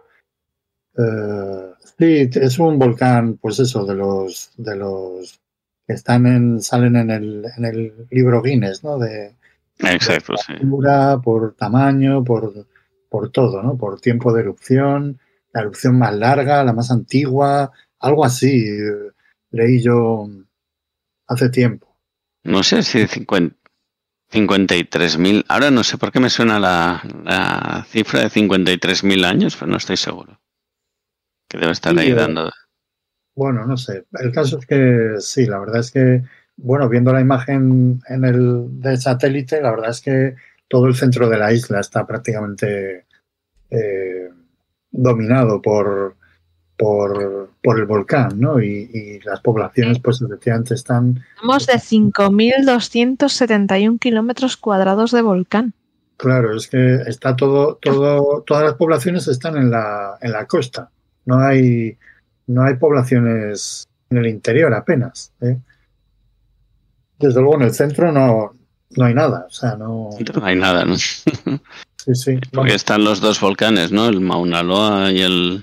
Eh, 0.97 1.73
sí, 1.99 2.31
es 2.33 2.59
un 2.59 2.79
volcán, 2.79 3.37
pues 3.37 3.59
eso, 3.59 3.85
de 3.85 3.95
los, 3.95 4.51
de 4.57 4.77
los 4.77 5.41
que 5.87 5.93
están 5.93 6.27
en, 6.27 6.61
salen 6.63 6.97
en 6.97 7.11
el, 7.11 7.47
en 7.57 7.65
el 7.65 8.07
libro 8.11 8.43
Guinness, 8.43 8.83
¿no? 8.83 8.99
De, 8.99 9.35
Exacto, 9.79 10.29
por 10.29 10.39
sí. 10.39 10.53
altura, 10.53 11.21
por 11.23 11.55
tamaño, 11.55 12.25
por, 12.25 12.67
por 13.11 13.31
todo, 13.31 13.63
¿no? 13.63 13.77
Por 13.77 14.01
tiempo 14.01 14.33
de 14.33 14.41
erupción, 14.41 15.19
la 15.53 15.61
erupción 15.63 15.99
más 15.99 16.15
larga, 16.15 16.65
la 16.65 16.73
más 16.73 16.91
antigua, 16.91 17.73
algo 17.99 18.25
así, 18.25 18.67
eh, 18.69 19.13
leí 19.51 19.83
yo 19.83 20.29
hace 21.27 21.49
tiempo. 21.51 21.97
No 22.45 22.63
sé 22.63 22.83
si 22.83 23.07
50 23.07 23.57
53.000. 24.33 25.45
Ahora 25.49 25.71
no 25.71 25.85
sé 25.85 25.99
por 25.99 26.11
qué 26.11 26.19
me 26.19 26.31
suena 26.31 26.59
la, 26.59 27.01
la 27.25 27.87
cifra 27.89 28.23
de 28.23 28.27
53.000 28.29 29.25
años, 29.25 29.57
pero 29.57 29.71
no 29.71 29.77
estoy 29.77 29.97
seguro. 29.97 30.41
Que 31.49 31.59
debe 31.59 31.71
estar 31.71 31.95
Sí, 31.95 32.01
ahí 32.01 32.11
eh, 32.11 32.15
dando. 32.15 32.51
Bueno, 33.37 33.65
no 33.65 33.77
sé. 33.77 34.07
El 34.13 34.33
caso 34.33 34.59
es 34.59 34.67
que 34.67 35.15
sí, 35.21 35.47
la 35.47 35.61
verdad 35.61 35.79
es 35.79 35.93
que 35.93 36.23
bueno, 36.57 36.89
viendo 36.89 37.13
la 37.13 37.21
imagen 37.21 38.01
en 38.09 38.25
el 38.25 38.81
del 38.81 38.99
satélite, 38.99 39.61
la 39.61 39.71
verdad 39.71 39.91
es 39.91 40.01
que 40.01 40.37
todo 40.69 40.87
el 40.87 40.95
centro 40.95 41.29
de 41.29 41.39
la 41.39 41.53
isla 41.53 41.81
está 41.81 42.07
prácticamente 42.07 43.05
eh, 43.71 44.31
dominado 44.91 45.61
por, 45.61 46.17
por, 46.79 47.51
por, 47.67 47.79
el 47.79 47.85
volcán, 47.87 48.41
¿no? 48.41 48.63
Y, 48.63 48.89
y, 48.93 49.21
las 49.21 49.41
poblaciones, 49.41 49.99
pues 49.99 50.23
efectivamente 50.23 50.75
están... 50.75 51.23
Estamos 51.35 51.67
de 51.67 51.75
5.271 51.75 53.99
kilómetros 53.99 54.57
cuadrados 54.57 55.11
de 55.11 55.23
volcán. 55.23 55.75
Claro, 56.17 56.57
es 56.57 56.69
que 56.69 57.03
está 57.07 57.37
todo, 57.37 57.75
todo, 57.77 58.43
todas 58.47 58.65
las 58.65 58.75
poblaciones 58.75 59.29
están 59.29 59.57
en 59.57 59.71
la, 59.71 60.19
en 60.21 60.33
la 60.33 60.47
costa. 60.47 60.91
No 61.27 61.39
hay, 61.41 61.97
no 62.47 62.63
hay 62.63 62.77
poblaciones 62.77 63.87
en 64.11 64.19
el 64.19 64.27
interior 64.29 64.73
apenas. 64.73 65.33
¿eh? 65.43 65.59
Desde 67.19 67.41
luego 67.41 67.57
en 67.57 67.63
el 67.63 67.75
centro 67.75 68.13
no, 68.13 68.55
no 68.97 69.05
hay 69.05 69.15
nada. 69.15 69.47
O 69.49 69.53
sea, 69.53 69.75
no... 69.77 70.11
no 70.35 70.45
hay 70.45 70.57
nada, 70.57 70.85
¿no? 70.85 70.97
Sí, 70.97 72.15
sí. 72.15 72.39
Porque 72.53 72.75
están 72.75 73.05
los 73.05 73.21
dos 73.21 73.41
volcanes, 73.41 73.93
¿no? 73.93 74.09
El 74.09 74.21
Mauna 74.21 74.63
Loa 74.63 75.13
y 75.13 75.21
el, 75.21 75.63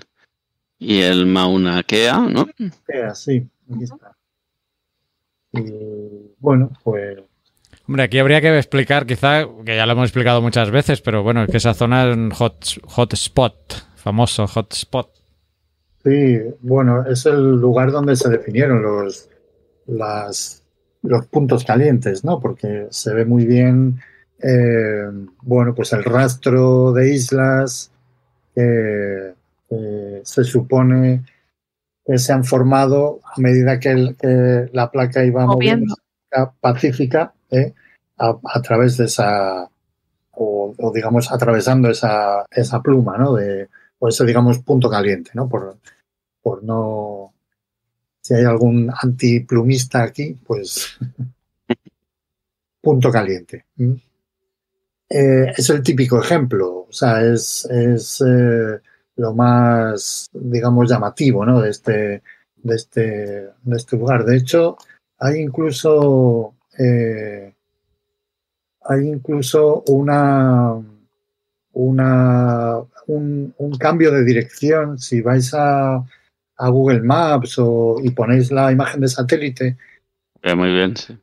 y 0.83 1.01
el 1.01 1.25
Mauna 1.25 1.81
Kea, 1.83 2.19
¿no? 2.19 2.47
Kea, 2.87 3.15
sí. 3.15 3.47
Aquí 3.73 3.83
está. 3.83 4.15
Y 5.53 6.35
bueno, 6.39 6.71
pues 6.83 7.19
Hombre, 7.87 8.03
aquí 8.03 8.17
habría 8.17 8.39
que 8.39 8.57
explicar, 8.57 9.05
quizá, 9.05 9.45
que 9.65 9.75
ya 9.75 9.85
lo 9.85 9.91
hemos 9.91 10.05
explicado 10.05 10.41
muchas 10.41 10.71
veces, 10.71 11.01
pero 11.01 11.21
bueno, 11.21 11.43
es 11.43 11.49
que 11.49 11.57
esa 11.57 11.73
zona 11.73 12.07
es 12.07 12.15
un 12.15 12.31
hot, 12.31 12.65
hotspot, 12.85 13.73
famoso 13.95 14.47
hotspot. 14.47 15.09
Sí, 16.03 16.39
bueno, 16.61 17.05
es 17.05 17.25
el 17.25 17.59
lugar 17.59 17.91
donde 17.91 18.15
se 18.15 18.29
definieron 18.29 18.81
los, 18.81 19.29
las, 19.87 20.63
los 21.01 21.25
puntos 21.27 21.65
calientes, 21.65 22.23
¿no? 22.23 22.39
Porque 22.39 22.87
se 22.89 23.13
ve 23.13 23.25
muy 23.25 23.45
bien, 23.45 23.99
eh, 24.41 25.09
bueno, 25.41 25.75
pues 25.75 25.91
el 25.91 26.05
rastro 26.05 26.93
de 26.93 27.13
islas 27.13 27.91
que 28.55 29.32
eh, 29.73 30.21
se 30.23 30.43
supone 30.43 31.23
que 32.05 32.17
se 32.17 32.33
han 32.33 32.43
formado 32.43 33.21
a 33.23 33.39
medida 33.39 33.79
que, 33.79 33.89
el, 33.91 34.15
que 34.17 34.69
la 34.73 34.91
placa 34.91 35.23
iba 35.23 35.45
moviendo 35.45 35.95
pacífica 36.59 37.33
¿eh? 37.51 37.73
a, 38.17 38.37
a, 38.43 38.61
través 38.61 38.97
de 38.97 39.05
esa, 39.05 39.69
o, 40.31 40.73
o, 40.77 40.91
digamos, 40.91 41.31
atravesando 41.31 41.89
esa, 41.89 42.45
esa 42.51 42.81
pluma, 42.81 43.17
¿no? 43.17 43.35
De, 43.35 43.69
o 43.99 44.07
ese, 44.07 44.25
digamos, 44.25 44.59
punto 44.59 44.89
caliente, 44.89 45.31
¿no? 45.33 45.47
Por, 45.47 45.77
por 46.41 46.63
no. 46.63 47.33
Si 48.21 48.33
hay 48.33 48.45
algún 48.45 48.91
antiplumista 49.01 50.03
aquí, 50.03 50.37
pues. 50.45 50.97
punto 52.81 53.11
caliente. 53.11 53.65
Eh, 55.09 55.53
es 55.55 55.69
el 55.69 55.81
típico 55.81 56.21
ejemplo, 56.21 56.85
o 56.89 56.91
sea, 56.91 57.21
es, 57.21 57.65
es 57.65 58.21
eh, 58.21 58.81
lo 59.15 59.33
más, 59.33 60.29
digamos, 60.33 60.89
llamativo, 60.89 61.45
¿no? 61.45 61.61
De 61.61 61.69
este, 61.69 62.23
de 62.57 62.75
este, 62.75 63.01
de 63.61 63.75
este 63.75 63.97
lugar. 63.97 64.25
De 64.25 64.37
hecho, 64.37 64.77
hay 65.19 65.39
incluso 65.39 66.55
eh, 66.79 67.53
hay 68.85 69.07
incluso 69.07 69.83
una, 69.87 70.73
una 71.73 72.79
un, 73.07 73.53
un, 73.57 73.77
cambio 73.77 74.11
de 74.11 74.23
dirección. 74.23 74.97
Si 74.99 75.21
vais 75.21 75.53
a, 75.53 75.95
a 76.57 76.69
Google 76.69 77.01
Maps 77.01 77.55
o, 77.59 77.97
y 78.03 78.09
ponéis 78.11 78.51
la 78.51 78.71
imagen 78.71 79.01
de 79.01 79.07
satélite, 79.07 79.77
eh, 80.41 80.55
muy 80.55 80.73
bien, 80.73 80.97
sí. 80.97 81.17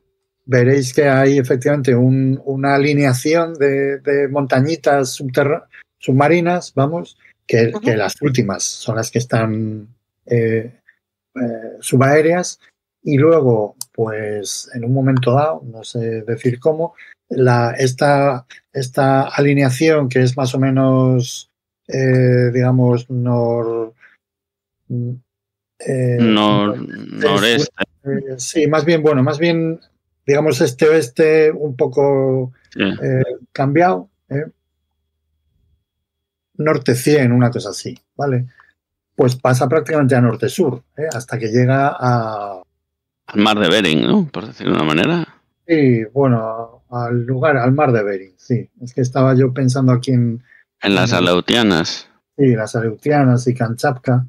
veréis 0.45 0.93
que 0.93 1.07
hay 1.07 1.37
efectivamente 1.37 1.95
un, 1.95 2.41
una 2.45 2.75
alineación 2.75 3.53
de, 3.53 3.99
de 3.99 4.27
montañitas 4.27 5.21
submarinas, 5.99 6.73
vamos, 6.73 7.17
que, 7.47 7.67
uh 7.67 7.71
-huh. 7.71 7.81
que, 7.81 7.95
las 7.95 8.21
últimas 8.21 8.63
son 8.63 8.95
las 8.95 9.11
que 9.11 9.19
están 9.19 9.87
eh, 10.25 10.71
eh, 11.35 11.77
subaéreas 11.79 12.59
y 13.03 13.17
luego, 13.17 13.75
pues 13.93 14.69
en 14.73 14.85
un 14.85 14.93
momento 14.93 15.33
dado, 15.33 15.61
no 15.65 15.83
sé 15.83 16.21
decir 16.21 16.59
cómo, 16.59 16.93
la, 17.29 17.71
esta, 17.71 18.45
esta 18.73 19.23
alineación 19.23 20.09
que 20.09 20.21
es 20.21 20.37
más 20.37 20.53
o 20.53 20.59
menos, 20.59 21.49
eh, 21.87 22.51
digamos, 22.53 23.09
nor, 23.09 23.93
eh, 24.89 26.17
nor, 26.19 26.77
noreste. 26.77 27.71
Eh, 28.03 28.35
sí, 28.37 28.67
más 28.67 28.85
bien, 28.85 29.01
bueno, 29.01 29.23
más 29.23 29.39
bien, 29.39 29.79
digamos, 30.25 30.61
este 30.61 30.87
oeste 30.87 31.51
un 31.51 31.75
poco 31.75 32.53
Sí. 32.73 32.83
cambiado. 33.51 34.09
Norte 36.63 36.95
100, 36.95 37.31
una 37.31 37.51
cosa 37.51 37.69
así, 37.69 37.97
¿vale? 38.15 38.47
Pues 39.15 39.35
pasa 39.35 39.67
prácticamente 39.67 40.15
a 40.15 40.21
norte-sur, 40.21 40.83
hasta 41.13 41.37
que 41.37 41.47
llega 41.47 41.95
a, 41.99 42.61
al 43.31 43.41
mar 43.41 43.59
de 43.59 43.69
Bering, 43.69 44.05
¿no? 44.05 44.27
Por 44.27 44.47
decirlo 44.47 44.73
de 44.73 44.81
una 44.81 44.93
manera. 44.93 45.27
Sí, 45.65 46.03
bueno, 46.13 46.83
al 46.89 47.23
lugar, 47.23 47.55
al 47.55 47.71
mar 47.71 47.93
de 47.93 48.03
Bering, 48.03 48.33
sí. 48.35 48.69
Es 48.81 48.93
que 48.93 49.01
estaba 49.01 49.33
yo 49.35 49.53
pensando 49.53 49.93
aquí 49.93 50.11
en... 50.11 50.43
En 50.81 50.95
las 50.95 51.13
Aleutianas. 51.13 52.09
Sí, 52.37 52.47
las 52.55 52.75
Aleutianas 52.75 53.47
y 53.47 53.53
Kamchatka, 53.53 54.25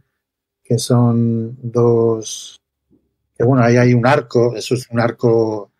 que 0.62 0.78
son 0.78 1.58
dos... 1.62 2.60
Que 3.36 3.44
bueno, 3.44 3.64
ahí 3.64 3.76
hay 3.76 3.92
un 3.92 4.06
arco, 4.06 4.54
eso 4.54 4.74
es 4.74 4.88
un 4.90 5.00
arco... 5.00 5.72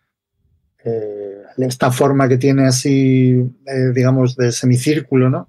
Eh, 0.83 1.43
esta 1.59 1.91
forma 1.91 2.27
que 2.27 2.37
tiene 2.37 2.67
así, 2.67 3.39
eh, 3.65 3.91
digamos, 3.93 4.35
de 4.35 4.51
semicírculo, 4.51 5.29
¿no? 5.29 5.47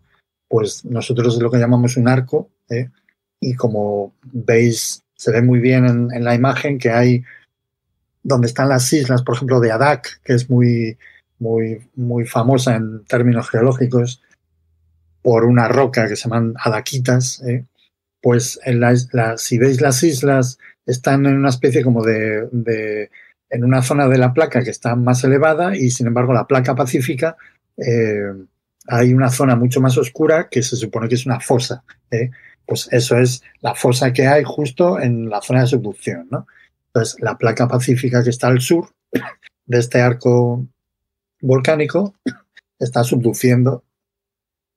Pues 0.48 0.84
nosotros 0.84 1.40
lo 1.40 1.50
que 1.50 1.58
llamamos 1.58 1.96
un 1.96 2.08
arco, 2.08 2.50
¿eh? 2.68 2.90
Y 3.40 3.54
como 3.54 4.14
veis, 4.24 5.02
se 5.14 5.30
ve 5.30 5.42
muy 5.42 5.60
bien 5.60 6.10
en, 6.12 6.24
la 6.24 6.34
imagen 6.34 6.78
que 6.78 6.90
hay 6.90 7.24
donde 8.22 8.46
están 8.46 8.68
las 8.68 8.90
islas, 8.92 9.22
por 9.22 9.34
ejemplo, 9.34 9.60
de 9.60 9.70
Adak, 9.70 10.20
que 10.22 10.34
es 10.34 10.48
muy, 10.48 10.96
muy, 11.38 11.86
muy 11.94 12.24
famosa 12.24 12.76
en 12.76 13.04
términos 13.04 13.50
geológicos, 13.50 14.22
por 15.20 15.44
una 15.44 15.68
roca 15.68 16.08
que 16.08 16.16
se 16.16 16.24
llaman 16.24 16.54
Adaquitas, 16.58 17.42
¿eh? 17.42 17.64
pues 18.22 18.58
en 18.64 18.80
si 19.36 19.58
veis 19.58 19.80
las 19.82 20.02
islas, 20.02 20.58
están 20.86 21.26
en 21.26 21.36
una 21.36 21.50
especie 21.50 21.82
como 21.82 22.02
de, 22.02 22.48
de, 22.52 23.10
en 23.50 23.64
una 23.64 23.82
zona 23.82 24.08
de 24.08 24.18
la 24.18 24.32
placa 24.32 24.62
que 24.62 24.70
está 24.70 24.96
más 24.96 25.24
elevada 25.24 25.76
y 25.76 25.90
sin 25.90 26.06
embargo 26.06 26.32
la 26.32 26.46
placa 26.46 26.74
pacífica 26.74 27.36
eh, 27.76 28.32
hay 28.86 29.14
una 29.14 29.30
zona 29.30 29.56
mucho 29.56 29.80
más 29.80 29.96
oscura 29.96 30.48
que 30.48 30.62
se 30.62 30.76
supone 30.76 31.08
que 31.08 31.14
es 31.14 31.26
una 31.26 31.40
fosa. 31.40 31.84
¿eh? 32.10 32.30
Pues 32.66 32.88
eso 32.90 33.16
es 33.18 33.42
la 33.60 33.74
fosa 33.74 34.12
que 34.12 34.26
hay 34.26 34.44
justo 34.44 35.00
en 35.00 35.28
la 35.28 35.40
zona 35.40 35.62
de 35.62 35.66
subducción. 35.66 36.28
Entonces, 36.88 37.20
la 37.20 37.36
placa 37.36 37.68
pacífica 37.68 38.22
que 38.22 38.30
está 38.30 38.48
al 38.48 38.60
sur 38.60 38.88
de 39.66 39.78
este 39.78 40.00
arco 40.00 40.66
volcánico 41.40 42.14
está 42.78 43.04
subduciendo, 43.04 43.84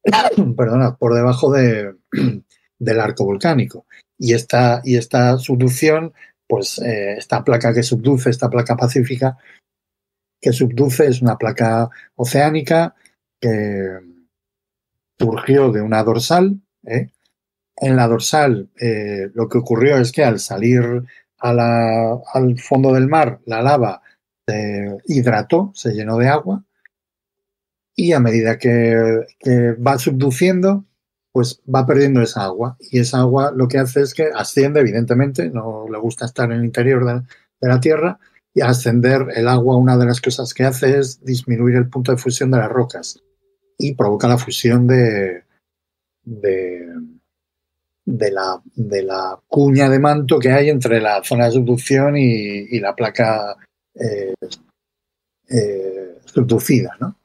perdona, 0.58 0.96
por 0.96 1.14
debajo 1.14 1.52
de, 1.52 1.96
del 2.80 3.00
arco 3.00 3.26
volcánico. 3.26 3.86
Y 4.18 4.34
esta, 4.34 4.82
y 4.84 4.98
esta 4.98 5.38
subducción, 5.38 6.14
pues 6.48 6.80
eh, 6.80 7.16
esta 7.18 7.44
placa 7.44 7.74
que 7.74 7.84
subduce, 7.84 8.30
esta 8.30 8.50
placa 8.50 8.76
pacífica 8.76 9.38
que 10.42 10.54
subduce 10.54 11.08
es 11.08 11.22
una 11.22 11.38
placa 11.38 11.90
oceánica 12.16 12.96
que 13.40 14.00
surgió 15.18 15.72
de 15.72 15.82
una 15.82 16.04
dorsal. 16.04 16.60
¿eh? 16.86 17.10
En 17.78 17.96
la 17.96 18.08
dorsal 18.08 18.70
eh, 18.80 19.30
lo 19.34 19.48
que 19.50 19.58
ocurrió 19.58 19.98
es 19.98 20.12
que 20.12 20.24
al 20.24 20.40
salir 20.40 21.04
al 21.40 22.60
fondo 22.60 22.94
del 22.94 23.08
mar, 23.08 23.40
la 23.46 23.62
lava 23.62 24.02
se 24.48 24.98
hidrató, 25.06 25.72
se 25.76 25.94
llenó 25.94 26.18
de 26.18 26.30
agua, 26.30 26.64
y 27.96 28.14
a 28.14 28.20
medida 28.20 28.58
que, 28.58 29.24
va 29.76 29.98
subduciendo, 30.00 30.86
pues 31.32 31.62
va 31.74 31.86
perdiendo 31.86 32.22
esa 32.22 32.44
agua. 32.46 32.76
Y 32.80 33.00
esa 33.00 33.20
agua 33.20 33.52
lo 33.56 33.68
que 33.68 33.78
hace 33.78 34.02
es 34.02 34.14
que 34.16 34.30
asciende, 34.34 34.80
evidentemente, 34.80 35.50
no 35.50 35.88
le 35.90 36.00
gusta 36.00 36.26
estar 36.26 36.52
en 36.52 36.60
el 36.60 36.66
interior 36.66 37.06
de, 37.06 37.22
de 37.62 37.68
la 37.68 37.80
Tierra, 37.80 38.20
y 38.54 38.62
ascender 38.62 39.28
el 39.36 39.48
agua, 39.48 39.78
una 39.78 39.98
de 39.98 40.08
las 40.08 40.22
cosas 40.22 40.56
que 40.56 40.64
hace 40.64 40.98
es 40.98 41.24
disminuir 41.24 41.76
el 41.76 41.90
punto 41.90 42.12
de 42.12 42.18
fusión 42.18 42.50
de 42.50 42.58
las 42.58 42.70
rocas 42.70 43.22
y 43.78 43.94
provoca 43.96 44.28
la 44.28 44.38
fusión 44.38 44.88
de, 44.88 45.44
de 48.08 48.32
la, 48.32 48.62
de 48.76 49.04
la 49.04 49.40
cuña 49.48 49.90
de 49.90 50.00
manto 50.00 50.40
que 50.40 50.52
hay 50.52 50.70
entre 50.70 51.02
la 51.02 51.24
zona 51.24 51.46
de 51.46 51.52
subducción 51.52 52.18
y, 52.18 52.68
y 52.70 52.80
la 52.80 52.96
placa 52.96 53.58
eh, 53.94 54.34
eh, 55.50 56.18
subducida, 56.26 56.96
¿no? 57.00 57.18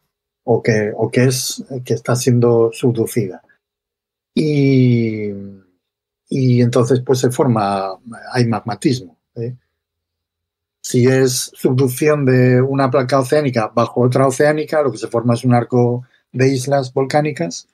O 0.44 0.60
que, 0.60 0.92
o 0.96 1.08
que 1.08 1.24
es 1.24 1.64
que 1.84 1.94
está 1.94 2.16
siendo 2.16 2.70
subducida. 2.72 3.42
Y, 4.34 5.30
y 6.28 6.62
entonces 6.62 7.00
pues 7.06 7.20
se 7.20 7.30
forma, 7.30 7.96
hay 8.32 8.46
magmatismo. 8.46 9.18
¿eh? 9.36 9.54
Si 10.80 11.06
es 11.06 11.52
subducción 11.54 12.24
de 12.24 12.60
una 12.60 12.90
placa 12.90 13.20
oceánica 13.20 13.68
bajo 13.68 14.00
otra 14.00 14.26
oceánica, 14.26 14.82
lo 14.82 14.90
que 14.90 14.98
se 14.98 15.06
forma 15.06 15.34
es 15.34 15.44
un 15.44 15.54
arco 15.54 16.02
de 16.32 16.48
islas 16.48 16.92
volcánicas. 16.92 17.68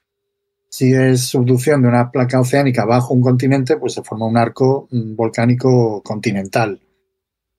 Si 0.69 0.93
es 0.93 1.23
subducción 1.23 1.83
de 1.83 1.89
una 1.89 2.11
placa 2.11 2.41
oceánica 2.41 2.85
bajo 2.85 3.15
un 3.15 3.23
continente, 3.23 3.77
pues 3.79 3.95
se 3.95 4.03
forma 4.03 4.27
un 4.27 4.37
arco 4.37 4.89
mm, 4.91 5.17
volcánico 5.17 6.03
continental. 6.03 6.81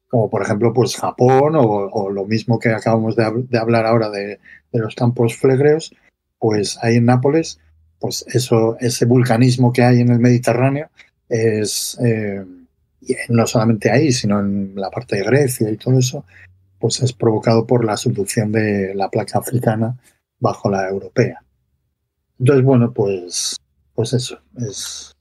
Como 0.08 0.30
por 0.30 0.42
ejemplo, 0.42 0.74
pues 0.74 0.96
Japón 0.96 1.54
o, 1.56 2.10
lo 2.10 2.26
mismo 2.26 2.60
que 2.60 2.70
acabamos 2.70 3.16
de, 3.16 3.24
hab- 3.24 3.48
de 3.48 3.58
hablar 3.58 3.86
ahora 3.86 4.10
de, 4.10 4.40
los 4.74 4.96
campos 4.96 5.36
flegreos, 5.38 5.94
pues 6.38 6.78
ahí 6.82 6.98
en 6.98 7.06
Nápoles, 7.06 7.60
pues 8.00 8.26
eso, 8.28 8.78
ese 8.80 9.06
vulcanismo 9.06 9.74
que 9.74 9.84
hay 9.84 10.02
en 10.02 10.10
el 10.12 10.20
Mediterráneo 10.20 10.90
es 11.28 11.98
eh, 12.04 12.44
no 13.30 13.46
solamente 13.46 13.92
ahí, 13.92 14.12
sino 14.12 14.40
en 14.40 14.74
la 14.76 14.90
parte 14.90 15.18
de 15.18 15.24
Grecia 15.24 15.70
y 15.70 15.78
todo 15.78 16.00
eso, 16.00 16.26
pues 16.80 17.02
es 17.02 17.14
provocado 17.14 17.66
por 17.68 17.84
la 17.86 17.98
subducción 17.98 18.52
de 18.52 18.94
la 18.96 19.10
placa 19.10 19.40
africana 19.40 19.98
bajo 20.40 20.70
la 20.70 20.90
europea. 20.90 21.44
Entonces, 22.40 22.64
bueno, 22.64 22.94
pues, 22.94 23.58
pues 23.94 24.14
eso, 24.14 24.40
es. 24.58 25.16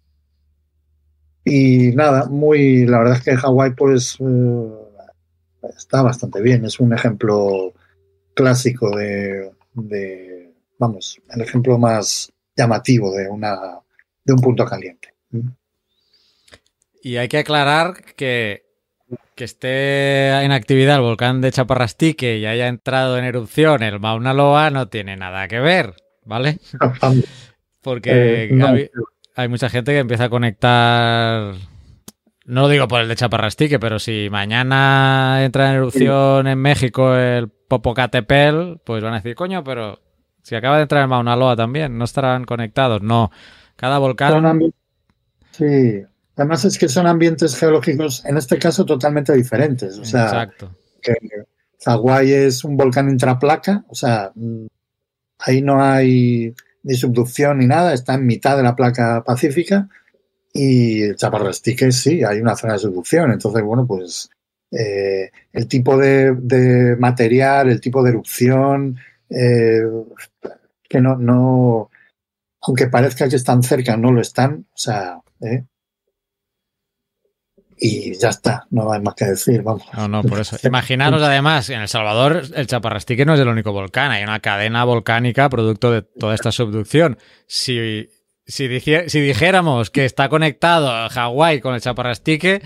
Y 1.44 1.92
nada, 1.92 2.26
muy, 2.26 2.86
la 2.86 2.98
verdad 2.98 3.16
es 3.16 3.24
que 3.24 3.36
Hawái, 3.36 3.74
pues, 3.74 4.16
eh, 4.20 5.68
está 5.76 6.02
bastante 6.02 6.40
bien. 6.40 6.64
Es 6.64 6.78
un 6.78 6.92
ejemplo 6.92 7.72
clásico 8.34 8.96
de, 8.96 9.50
de, 9.74 10.54
vamos, 10.78 11.20
el 11.30 11.40
ejemplo 11.40 11.78
más 11.78 12.32
llamativo 12.56 13.12
de 13.12 13.28
una, 13.28 13.80
de 14.24 14.32
un 14.32 14.40
punto 14.40 14.64
caliente. 14.64 15.14
Y 17.02 17.16
hay 17.16 17.28
que 17.28 17.38
aclarar 17.38 18.04
que 18.16 18.67
que 19.38 19.44
esté 19.44 20.42
en 20.42 20.50
actividad 20.50 20.96
el 20.96 21.02
volcán 21.02 21.40
de 21.40 21.52
Chaparrastique 21.52 22.38
y 22.38 22.46
haya 22.46 22.66
entrado 22.66 23.16
en 23.18 23.24
erupción 23.24 23.84
el 23.84 24.00
Mauna 24.00 24.34
Loa 24.34 24.70
no 24.70 24.88
tiene 24.88 25.16
nada 25.16 25.46
que 25.46 25.60
ver, 25.60 25.94
¿vale? 26.24 26.58
Porque 27.82 28.44
Eh, 28.44 28.48
no, 28.50 28.66
hay, 28.66 28.90
hay 29.36 29.46
mucha 29.46 29.68
gente 29.68 29.92
que 29.92 30.00
empieza 30.00 30.24
a 30.24 30.28
conectar. 30.28 31.54
No 32.46 32.62
lo 32.62 32.68
digo 32.68 32.88
por 32.88 33.00
el 33.00 33.06
de 33.06 33.14
Chaparrastique, 33.14 33.78
pero 33.78 34.00
si 34.00 34.26
mañana 34.28 35.44
entra 35.44 35.70
en 35.70 35.76
erupción 35.76 36.48
en 36.48 36.58
México 36.58 37.14
el 37.14 37.48
Popocatépetl, 37.48 38.80
pues 38.84 39.04
van 39.04 39.12
a 39.12 39.18
decir, 39.18 39.36
coño, 39.36 39.62
pero 39.62 40.00
si 40.42 40.56
acaba 40.56 40.78
de 40.78 40.82
entrar 40.82 41.02
el 41.02 41.08
Mauna 41.08 41.36
Loa 41.36 41.54
también, 41.54 41.96
no 41.96 42.04
estarán 42.06 42.44
conectados. 42.44 43.02
No, 43.02 43.30
cada 43.76 43.98
volcán. 43.98 44.72
Sí, 45.52 46.02
además 46.38 46.64
es 46.64 46.78
que 46.78 46.88
son 46.88 47.06
ambientes 47.06 47.56
geológicos, 47.56 48.24
en 48.24 48.36
este 48.36 48.58
caso, 48.58 48.86
totalmente 48.86 49.34
diferentes. 49.34 49.98
O 49.98 50.04
sea, 50.04 50.26
Exacto. 50.26 50.70
que 51.02 51.14
Hawái 51.84 52.32
es 52.32 52.64
un 52.64 52.76
volcán 52.76 53.10
intraplaca, 53.10 53.84
o 53.88 53.94
sea, 53.94 54.30
mm, 54.34 54.66
ahí 55.40 55.60
no 55.60 55.82
hay 55.82 56.54
ni 56.84 56.94
subducción 56.94 57.58
ni 57.58 57.66
nada, 57.66 57.92
está 57.92 58.14
en 58.14 58.26
mitad 58.26 58.56
de 58.56 58.62
la 58.62 58.76
placa 58.76 59.22
pacífica 59.24 59.88
y 60.52 61.02
el 61.02 61.16
Chaparrastique 61.16 61.90
sí, 61.92 62.22
hay 62.24 62.40
una 62.40 62.56
zona 62.56 62.74
de 62.74 62.78
subducción. 62.78 63.32
Entonces, 63.32 63.62
bueno, 63.62 63.86
pues 63.86 64.30
eh, 64.70 65.30
el 65.52 65.66
tipo 65.66 65.96
de, 65.96 66.34
de 66.34 66.96
material, 66.96 67.68
el 67.68 67.80
tipo 67.80 68.02
de 68.02 68.10
erupción, 68.10 68.96
eh, 69.28 69.82
que 70.88 71.00
no, 71.00 71.16
no, 71.16 71.90
aunque 72.62 72.86
parezca 72.86 73.28
que 73.28 73.36
están 73.36 73.62
cerca, 73.62 73.96
no 73.96 74.12
lo 74.12 74.20
están, 74.20 74.66
o 74.72 74.78
sea, 74.78 75.20
¿eh? 75.40 75.64
Y 77.80 78.16
ya 78.18 78.28
está, 78.30 78.66
no 78.70 78.92
hay 78.92 79.00
más 79.00 79.14
que 79.14 79.24
decir, 79.26 79.62
vamos. 79.62 79.82
Imaginaros 80.64 81.22
además, 81.22 81.70
en 81.70 81.80
El 81.80 81.88
Salvador 81.88 82.42
el 82.54 82.66
Chaparrastique 82.66 83.24
no 83.24 83.34
es 83.34 83.40
el 83.40 83.48
único 83.48 83.72
volcán, 83.72 84.10
hay 84.10 84.22
una 84.24 84.40
cadena 84.40 84.84
volcánica 84.84 85.48
producto 85.48 85.92
de 85.92 86.02
toda 86.02 86.34
esta 86.34 86.50
subducción. 86.52 87.18
Si, 87.46 88.08
si, 88.46 88.68
dije- 88.68 89.08
si 89.08 89.20
dijéramos 89.20 89.90
que 89.90 90.04
está 90.04 90.28
conectado 90.28 90.90
a 90.90 91.08
Hawái 91.08 91.60
con 91.60 91.74
el 91.74 91.80
Chaparrastique, 91.80 92.62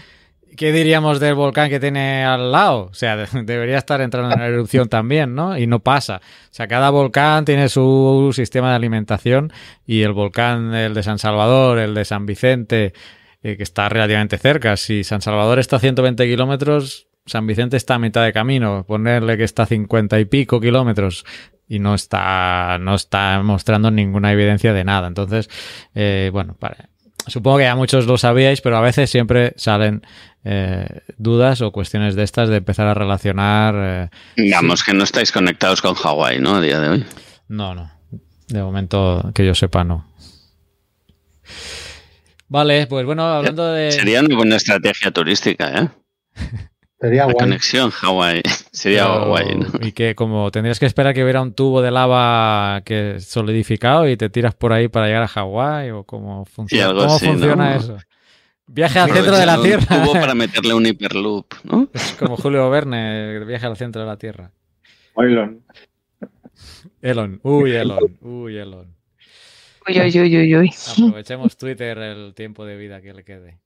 ¿qué 0.57 0.71
diríamos 0.73 1.19
del 1.19 1.35
volcán 1.35 1.71
que 1.71 1.81
tiene 1.81 2.25
al 2.25 2.53
lado? 2.53 2.89
O 2.91 2.95
sea, 2.95 3.17
de- 3.17 3.27
debería 3.45 3.79
estar 3.79 4.01
entrando 4.01 4.35
en 4.35 4.41
erupción 4.43 4.89
también, 4.89 5.35
¿no? 5.35 5.57
Y 5.59 5.67
no 5.67 5.81
pasa. 5.81 6.17
O 6.23 6.49
sea, 6.55 6.69
cada 6.69 6.91
volcán 6.91 7.45
tiene 7.45 7.69
su 7.69 8.31
sistema 8.35 8.71
de 8.71 8.77
alimentación 8.77 9.53
y 9.87 10.03
el 10.03 10.13
volcán, 10.13 10.75
el 10.75 10.95
de 10.95 11.03
San 11.03 11.19
Salvador, 11.19 11.79
el 11.79 11.95
de 11.95 12.05
San 12.05 12.27
Vicente, 12.27 12.93
eh, 13.43 13.57
que 13.57 13.63
está 13.63 13.89
relativamente 13.89 14.39
cerca. 14.39 14.77
Si 14.77 15.05
San 15.05 15.21
Salvador 15.23 15.59
está 15.59 15.77
a 15.77 15.81
120 15.81 16.27
kilómetros, 16.27 17.09
San 17.27 17.47
Vicente 17.47 17.77
está 17.77 17.95
a 17.95 17.99
mitad 17.99 18.25
de 18.25 18.33
camino. 18.33 18.85
Ponerle 18.87 19.37
que 19.37 19.45
está 19.45 19.65
a 19.65 19.67
50 19.67 20.19
y 20.21 20.25
pico 20.25 20.61
kilómetros 20.61 21.25
y 21.69 21.79
no 21.79 21.95
está, 21.95 22.79
no 22.81 22.95
está 22.95 23.41
mostrando 23.43 23.91
ninguna 23.91 24.33
evidencia 24.33 24.73
de 24.73 24.85
nada. 24.85 25.09
Entonces, 25.09 25.49
eh, 25.95 26.31
bueno, 26.33 26.55
para- 26.59 26.89
supongo 27.27 27.59
que 27.59 27.65
ya 27.65 27.77
muchos 27.77 28.07
lo 28.07 28.19
sabíais, 28.19 28.61
pero 28.61 28.77
a 28.77 28.81
veces 28.81 29.09
siempre 29.09 29.55
salen 29.57 30.03
eh, 30.45 30.89
dudas 31.19 31.61
o 31.63 31.71
cuestiones 31.71 32.17
de 32.17 32.25
estas 32.25 32.49
de 32.49 32.57
empezar 32.57 32.89
a 32.89 32.95
relacionar. 32.95 34.11
Digamos 34.37 34.83
que 34.83 34.93
no 34.93 35.05
estáis 35.05 35.31
conectados 35.31 35.81
con 35.81 35.95
Hawái, 35.95 36.41
¿no? 36.41 36.57
A 36.57 36.61
día 36.61 36.81
de 36.81 36.89
hoy. 36.89 37.05
no, 37.49 37.75
no. 37.77 37.91
De 38.49 38.61
momento, 38.63 39.31
que 39.35 39.47
yo 39.47 39.55
sepa, 39.55 39.83
no. 39.85 40.05
Vale, 42.53 42.87
pues 42.87 43.07
bueno, 43.07 43.23
hablando 43.25 43.73
de. 43.73 43.91
Sería 43.93 44.21
una 44.21 44.37
buena 44.37 44.57
estrategia 44.57 45.11
turística, 45.11 45.73
¿eh? 45.83 45.89
Sería 47.01 47.21
La 47.27 47.33
guay. 47.33 47.37
conexión 47.47 47.91
Hawái. 47.91 48.43
Sería 48.71 49.05
Pero- 49.07 49.29
guay, 49.29 49.55
¿no? 49.57 49.69
Y 49.87 49.93
que 49.93 50.15
como 50.15 50.51
tendrías 50.51 50.79
que 50.79 50.85
esperar 50.87 51.15
que 51.15 51.23
hubiera 51.25 51.41
un 51.41 51.55
tubo 51.55 51.81
de 51.81 51.91
lava 51.91 52.83
que 52.85 53.21
solidificado 53.21 54.07
y 54.07 54.17
te 54.19 54.29
tiras 54.29 54.55
por 54.55 54.73
ahí 54.75 54.89
para 54.89 55.07
llegar 55.07 55.23
a 55.23 55.29
Hawái 55.29 55.91
o 55.93 56.05
cómo 56.05 56.45
funciona, 56.45 56.89
algo 56.91 57.01
¿Cómo 57.01 57.17
así, 57.17 57.27
funciona 57.27 57.71
¿no? 57.71 57.77
eso. 57.81 57.97
Viaje 58.67 58.99
al 58.99 59.11
centro 59.15 59.37
de 59.37 59.47
la 59.47 59.55
Aprovechar 59.55 59.79
un 59.81 59.87
Tierra. 59.87 60.05
tubo 60.05 60.13
para 60.13 60.35
meterle 60.35 60.75
un 60.75 60.87
hiperloop, 60.87 61.47
¿no? 61.65 61.89
Es 61.95 62.17
como 62.19 62.37
Julio 62.37 62.69
Verne, 62.71 63.37
el 63.39 63.45
viaje 63.47 63.65
al 63.67 63.77
centro 63.79 64.03
de 64.03 64.07
la 64.09 64.17
Tierra. 64.19 64.53
Elon. 65.17 65.65
Elon, 67.01 67.41
uy, 67.43 67.73
Elon, 67.75 68.19
uy, 68.21 68.57
Elon. 68.59 68.95
Uy, 69.89 69.99
uy, 70.01 70.21
uy, 70.21 70.37
uy, 70.39 70.57
uy. 70.57 70.71
Aprovechemos 71.07 71.57
Twitter 71.57 71.99
el 71.99 72.35
tiempo 72.35 72.65
de 72.65 72.77
vida 72.77 73.01
que 73.01 73.13
le 73.13 73.25
quede. 73.25 73.61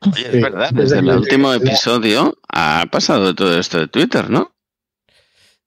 Oye, 0.00 0.26
es 0.28 0.42
verdad, 0.42 0.70
desde 0.72 0.98
el 0.98 1.08
último 1.08 1.52
episodio 1.52 2.38
ha 2.52 2.84
pasado 2.92 3.34
todo 3.34 3.58
esto 3.58 3.78
de 3.80 3.88
Twitter, 3.88 4.28
¿no? 4.30 4.52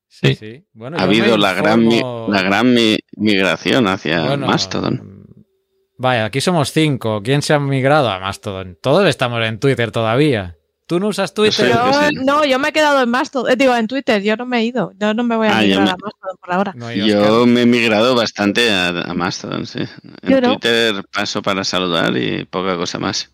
Sí, 0.08 0.36
Sí. 0.36 0.36
sí. 0.36 0.66
Bueno, 0.74 0.98
Ha 0.98 1.04
habido 1.04 1.38
la 1.38 1.54
gran, 1.54 1.86
mi- 1.86 2.00
informo- 2.00 2.28
la 2.32 2.42
gran 2.42 2.74
mi- 2.74 2.98
migración 3.16 3.88
hacia 3.88 4.26
Bueno, 4.28 4.48
Mastodon. 4.48 5.24
Vaya, 5.98 6.26
aquí 6.26 6.40
somos 6.42 6.72
cinco. 6.72 7.22
¿Quién 7.24 7.42
se 7.42 7.54
ha 7.54 7.60
migrado 7.60 8.10
a 8.10 8.20
Mastodon? 8.20 8.78
Todos 8.82 9.08
estamos 9.08 9.44
en 9.46 9.60
Twitter 9.60 9.92
todavía. 9.92 10.58
¿Tú 10.90 11.00
no 11.00 11.10
usas 11.10 11.36
Twitter? 11.36 11.70
Yo, 11.70 11.94
sí. 11.94 12.16
no, 12.26 12.44
yo 12.46 12.58
me 12.58 12.70
he 12.70 12.72
quedado 12.74 13.04
en 13.04 13.10
Mastodon, 13.12 13.52
eh, 13.52 13.56
digo, 13.56 13.76
en 13.76 13.86
Twitter, 13.86 14.24
yo 14.24 14.36
no 14.36 14.48
me 14.48 14.58
he 14.58 14.64
ido, 14.66 14.92
yo 15.00 15.14
no 15.14 15.24
me 15.24 15.36
voy 15.36 15.48
a 15.48 15.58
Ah, 15.60 15.62
yo 15.62 15.68
migrar 15.68 15.84
me- 15.86 15.92
a 15.92 15.96
Mastodon 15.98 16.38
por 16.42 16.52
ahora. 16.52 16.74
No 16.76 16.92
Yo 16.92 17.22
Oscar. 17.44 17.48
me 17.48 17.62
he 17.62 17.66
migrado 17.68 18.16
bastante 18.16 18.72
a, 18.72 18.88
a 18.88 19.14
Mastodon, 19.14 19.68
sí. 19.68 19.82
En 20.24 20.30
Yo 20.32 20.42
no. 20.42 20.48
Twitter 20.54 21.04
paso 21.14 21.44
para 21.44 21.64
saludar 21.64 22.18
y 22.18 22.44
poca 22.46 22.76
cosa 22.76 22.98
más. 22.98 23.30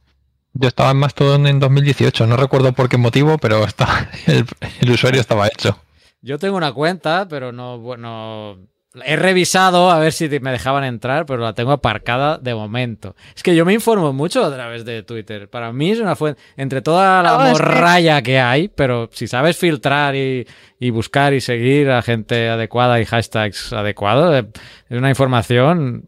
Yo 0.53 0.67
estaba 0.67 0.91
en 0.91 0.97
Mastodon 0.97 1.47
en 1.47 1.61
2018, 1.61 2.27
no 2.27 2.35
recuerdo 2.35 2.73
por 2.73 2.89
qué 2.89 2.97
motivo, 2.97 3.37
pero 3.37 3.63
estaba, 3.63 4.09
el, 4.27 4.45
el 4.81 4.91
usuario 4.91 5.21
estaba 5.21 5.47
hecho. 5.47 5.79
Yo 6.21 6.37
tengo 6.37 6.57
una 6.57 6.73
cuenta, 6.73 7.25
pero 7.29 7.53
no, 7.53 7.79
bueno, 7.79 8.57
he 9.05 9.15
revisado 9.15 9.89
a 9.91 9.99
ver 9.99 10.13
si 10.13 10.29
me 10.39 10.51
dejaban 10.51 10.83
entrar, 10.83 11.25
pero 11.25 11.41
la 11.41 11.53
tengo 11.53 11.71
aparcada 11.71 12.37
de 12.37 12.53
momento. 12.55 13.15
Es 13.35 13.43
que 13.43 13.55
yo 13.55 13.65
me 13.65 13.73
informo 13.73 14.13
mucho 14.13 14.45
a 14.45 14.53
través 14.53 14.85
de 14.85 15.03
Twitter. 15.03 15.49
Para 15.49 15.71
mí 15.73 15.91
es 15.91 15.99
una 15.99 16.15
fuente, 16.15 16.39
entre 16.55 16.81
toda 16.81 17.21
la 17.23 17.31
No, 17.37 17.45
es 17.47 17.57
que- 17.57 17.63
morralla 17.63 18.21
que 18.21 18.39
hay, 18.39 18.67
pero 18.69 19.09
si 19.11 19.27
sabes 19.27 19.57
filtrar 19.57 20.15
y, 20.15 20.47
y 20.79 20.89
buscar 20.91 21.33
y 21.33 21.41
seguir 21.41 21.89
a 21.89 22.01
gente 22.01 22.47
adecuada 22.49 22.99
y 23.01 23.05
hashtags 23.05 23.73
adecuados, 23.73 24.33
eh, 24.35 24.47
es 24.89 24.97
una 24.97 25.09
información... 25.09 26.07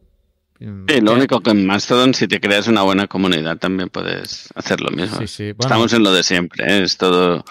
mm, 0.59 0.85
Sí, 0.87 1.01
lo 1.01 1.13
único 1.13 1.41
que 1.41 1.51
en 1.51 1.65
Mastodon, 1.65 2.13
si 2.13 2.27
te 2.27 2.39
creas 2.39 2.67
una 2.67 2.83
buena 2.83 3.07
comunidad, 3.07 3.57
también 3.57 3.89
puedes 3.89 4.49
hacer 4.55 4.81
lo 4.81 4.91
mismo. 4.91 5.17
Sí, 5.19 5.27
sí, 5.27 5.43
bueno. 5.51 5.61
Estamos 5.61 5.93
en 5.93 6.03
lo 6.03 6.11
de 6.11 6.23
siempre, 6.23 6.65
¿eh? 6.65 6.83
es 6.83 6.97
todo 6.97 7.43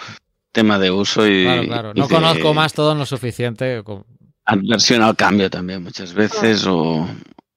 tema 0.51 0.79
de 0.79 0.89
uso 0.89 1.27
y, 1.27 1.43
Claro, 1.43 1.63
claro. 1.67 1.91
y 1.93 1.99
No 1.99 2.07
de 2.07 2.15
conozco 2.15 2.53
más 2.55 2.73
todo 2.73 2.95
lo 2.95 3.05
suficiente. 3.05 3.83
como- 3.83 4.05
adversión 4.47 5.03
al 5.03 5.15
cambio 5.15 5.49
también 5.49 5.83
muchas 5.83 6.13
veces 6.13 6.65
o, 6.65 7.07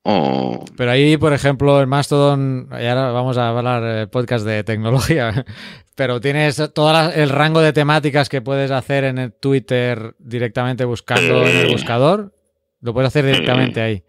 o 0.03 0.64
Pero 0.76 0.91
ahí, 0.91 1.16
por 1.16 1.32
ejemplo, 1.32 1.80
en 1.80 1.88
Mastodon, 1.88 2.68
y 2.72 2.86
ahora 2.86 3.12
vamos 3.12 3.38
a 3.38 3.49
hablar 3.49 3.82
el 3.82 4.09
podcast 4.09 4.45
de 4.45 4.64
tecnología, 4.64 5.47
pero 5.95 6.20
tienes 6.20 6.61
todo 6.74 7.11
el 7.11 7.28
rango 7.30 7.61
de 7.61 7.72
temáticas 7.72 8.28
que 8.28 8.43
puedes 8.43 8.70
hacer 8.70 9.05
en 9.05 9.18
el 9.18 9.32
Twitter 9.32 10.14
directamente 10.18 10.84
buscando 10.84 11.47
en 11.47 11.57
el 11.57 11.72
buscador. 11.72 12.34
Lo 12.80 12.93
puedes 12.93 13.09
hacer 13.09 13.26
directamente 13.26 13.80
ahí. 13.80 14.05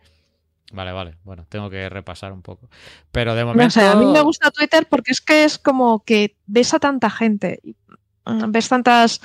Vale, 0.71 0.93
vale. 0.93 1.17
Bueno, 1.23 1.45
tengo 1.49 1.69
que 1.69 1.89
repasar 1.89 2.31
un 2.31 2.41
poco. 2.41 2.69
Pero 3.11 3.35
de 3.35 3.43
momento. 3.43 3.81
No 3.81 3.91
a 3.91 3.95
mí 3.95 4.05
me 4.05 4.21
gusta 4.21 4.51
Twitter 4.51 4.87
porque 4.89 5.11
es 5.11 5.19
que 5.19 5.43
es 5.43 5.59
como 5.59 6.03
que 6.05 6.37
ves 6.47 6.73
a 6.73 6.79
tanta 6.79 7.09
gente. 7.09 7.59
mm, 8.25 8.51
ves 8.51 8.69
tantas, 8.69 9.21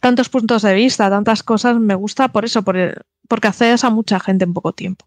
tantos 0.00 0.28
puntos 0.28 0.62
de 0.62 0.74
vista, 0.74 1.08
tantas 1.10 1.42
cosas, 1.42 1.76
me 1.78 1.94
gusta 1.94 2.28
por 2.28 2.44
eso, 2.44 2.62
por 2.62 2.76
el- 2.76 2.94
porque 3.28 3.48
accedes 3.48 3.84
a 3.84 3.90
mucha 3.90 4.18
gente 4.20 4.44
en 4.44 4.52
poco 4.54 4.72
tiempo. 4.72 5.06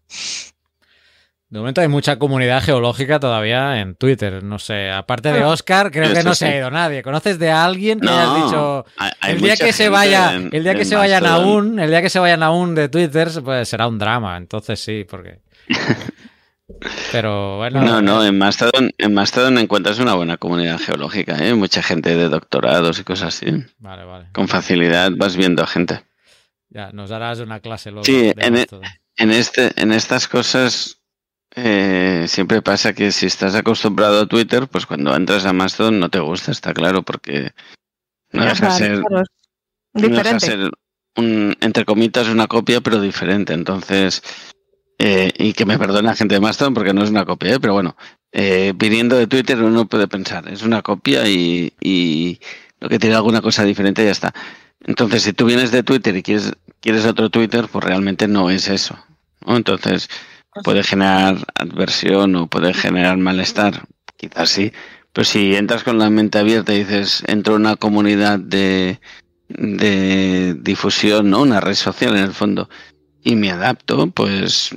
De 1.50 1.60
momento 1.60 1.80
hay 1.82 1.88
mucha 1.88 2.18
comunidad 2.18 2.62
geológica 2.64 3.20
todavía 3.20 3.80
en 3.80 3.94
Twitter. 3.94 4.42
No 4.42 4.58
sé, 4.58 4.90
aparte 4.90 5.30
de 5.32 5.40
Ah. 5.42 5.48
Oscar, 5.48 5.92
creo 5.92 6.12
que 6.12 6.24
no 6.24 6.34
se 6.34 6.46
ha 6.46 6.56
ido 6.56 6.70
nadie. 6.70 7.02
¿Conoces 7.02 7.38
de 7.38 7.50
alguien 7.50 8.00
que 8.00 8.06
No, 8.06 8.12
hayas 8.12 8.34
dicho 8.44 8.84
hay- 8.96 9.12
hay 9.20 9.32
el 9.34 9.40
día 9.42 9.56
que 9.56 9.72
se 9.72 9.88
vaya, 9.88 10.34
en- 10.34 10.48
el 10.52 10.64
día 10.64 10.74
que 10.74 10.84
se 10.84 10.96
vayan 10.96 11.22
Mastodon. 11.22 11.48
aún, 11.48 11.78
el 11.78 11.90
día 11.90 12.02
que 12.02 12.10
se 12.10 12.18
vayan 12.18 12.42
aún 12.42 12.74
de 12.74 12.88
Twitter, 12.88 13.28
pues 13.44 13.68
será 13.68 13.86
un 13.86 13.98
drama. 13.98 14.36
Entonces 14.36 14.80
sí, 14.80 15.04
porque. 15.08 15.42
Pero 17.12 17.58
bueno. 17.58 17.82
No, 17.82 18.00
no, 18.00 18.24
en 18.24 18.38
Mastodon, 18.38 18.90
en 18.96 19.14
Mastodon 19.14 19.58
encuentras 19.58 19.98
una 19.98 20.14
buena 20.14 20.36
comunidad 20.38 20.78
geológica, 20.78 21.36
¿eh? 21.46 21.54
mucha 21.54 21.82
gente 21.82 22.16
de 22.16 22.28
doctorados 22.28 22.98
y 22.98 23.04
cosas 23.04 23.34
así. 23.34 23.64
Vale, 23.78 24.04
vale. 24.04 24.28
Con 24.32 24.48
facilidad 24.48 25.10
vas 25.16 25.36
viendo 25.36 25.66
gente. 25.66 26.04
Ya, 26.70 26.90
nos 26.92 27.10
darás 27.10 27.40
una 27.40 27.60
clase 27.60 27.90
luego. 27.90 28.04
Sí, 28.04 28.32
de 28.32 28.34
en 28.38 28.56
e-. 28.56 28.66
En, 29.16 29.30
este, 29.30 29.70
en 29.80 29.92
estas 29.92 30.26
cosas 30.26 31.00
eh, 31.54 32.24
siempre 32.26 32.62
pasa 32.62 32.94
que 32.94 33.12
si 33.12 33.26
estás 33.26 33.54
acostumbrado 33.54 34.22
a 34.22 34.26
Twitter, 34.26 34.66
pues 34.66 34.86
cuando 34.86 35.14
entras 35.14 35.46
a 35.46 35.52
Mastodon 35.52 36.00
no 36.00 36.08
te 36.08 36.18
gusta, 36.18 36.50
está 36.50 36.74
claro, 36.74 37.02
porque 37.02 37.52
no 38.32 38.42
deja 38.42 38.56
sea, 38.56 38.70
ser, 38.70 39.02
claro, 39.02 39.24
no 39.92 40.02
deja 40.02 40.16
diferente. 40.16 40.46
ser 40.46 40.70
un, 41.16 41.56
entre 41.60 41.84
comitas, 41.84 42.28
una 42.28 42.48
copia, 42.48 42.80
pero 42.80 43.00
diferente. 43.00 43.52
Entonces, 43.52 44.22
eh, 44.98 45.32
y 45.38 45.52
que 45.52 45.66
me 45.66 45.78
perdone 45.78 46.08
la 46.08 46.16
gente 46.16 46.34
de 46.34 46.40
Mastodon 46.40 46.74
porque 46.74 46.94
no 46.94 47.02
es 47.02 47.10
una 47.10 47.24
copia, 47.24 47.54
¿eh? 47.54 47.60
pero 47.60 47.72
bueno, 47.72 47.96
eh, 48.32 48.72
viniendo 48.76 49.16
de 49.16 49.26
Twitter 49.26 49.62
uno 49.62 49.86
puede 49.86 50.08
pensar, 50.08 50.48
es 50.48 50.62
una 50.62 50.82
copia 50.82 51.28
y, 51.28 51.72
y 51.80 52.40
lo 52.80 52.88
que 52.88 52.98
tiene 52.98 53.16
alguna 53.16 53.40
cosa 53.40 53.64
diferente 53.64 54.04
ya 54.04 54.10
está. 54.12 54.34
Entonces, 54.80 55.22
si 55.22 55.32
tú 55.32 55.46
vienes 55.46 55.70
de 55.70 55.82
Twitter 55.82 56.14
y 56.16 56.22
quieres, 56.22 56.52
quieres 56.80 57.06
otro 57.06 57.30
Twitter, 57.30 57.66
pues 57.72 57.84
realmente 57.84 58.28
no 58.28 58.50
es 58.50 58.68
eso. 58.68 58.98
Entonces, 59.46 60.08
puede 60.62 60.82
generar 60.82 61.38
adversión 61.54 62.36
o 62.36 62.46
puede 62.46 62.74
generar 62.74 63.16
malestar, 63.16 63.86
quizás 64.16 64.50
sí. 64.50 64.72
Pero 65.12 65.24
si 65.24 65.54
entras 65.54 65.84
con 65.84 65.98
la 65.98 66.10
mente 66.10 66.38
abierta 66.38 66.74
y 66.74 66.80
dices, 66.80 67.24
entro 67.26 67.54
en 67.54 67.62
una 67.62 67.76
comunidad 67.76 68.38
de, 68.38 69.00
de 69.48 70.54
difusión, 70.54 71.30
¿no? 71.30 71.42
Una 71.42 71.60
red 71.60 71.74
social 71.74 72.16
en 72.16 72.24
el 72.24 72.32
fondo, 72.32 72.68
y 73.24 73.36
me 73.36 73.50
adapto, 73.50 74.06
pues 74.08 74.76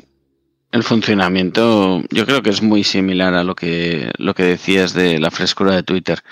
el 0.71 0.83
funcionamiento 0.83 2.01
yo 2.09 2.25
creo 2.25 2.41
que 2.41 2.49
es 2.49 2.61
muy 2.61 2.83
similar 2.83 3.33
a 3.33 3.43
lo 3.43 3.55
que, 3.55 4.11
lo 4.17 4.33
que 4.33 4.43
decías 4.43 4.93
de 4.93 5.19
la 5.19 5.29
frescura 5.29 5.75
de 5.75 5.83
Twitter, 5.83 6.23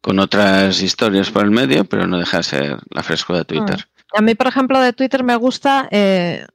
con 0.00 0.18
otras 0.18 0.82
historias 0.82 1.30
por 1.30 1.44
el 1.44 1.50
medio, 1.50 1.84
pero 1.84 2.06
no 2.06 2.18
deja 2.18 2.38
de 2.38 2.42
ser 2.42 2.78
la 2.90 3.02
frescura 3.02 3.40
de 3.40 3.44
Twitter. 3.44 3.88
A 4.14 4.22
mí, 4.22 4.34
por 4.34 4.46
ejemplo, 4.46 4.80
de 4.80 4.94
Twitter 4.94 5.22
me 5.22 5.36
gusta. 5.36 5.86
eh, 5.90 6.46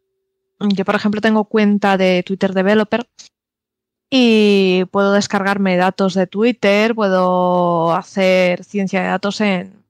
yo, 0.59 0.85
por 0.85 0.95
ejemplo, 0.95 1.21
tengo 1.21 1.45
cuenta 1.45 1.97
de 1.97 2.23
Twitter 2.23 2.53
Developer 2.53 3.05
y 4.09 4.85
puedo 4.91 5.13
descargarme 5.13 5.77
datos 5.77 6.13
de 6.13 6.25
Twitter, 6.25 6.95
puedo 6.95 7.93
hacer 7.93 8.63
ciencia 8.63 9.01
de 9.01 9.07
datos 9.07 9.41
en 9.41 9.83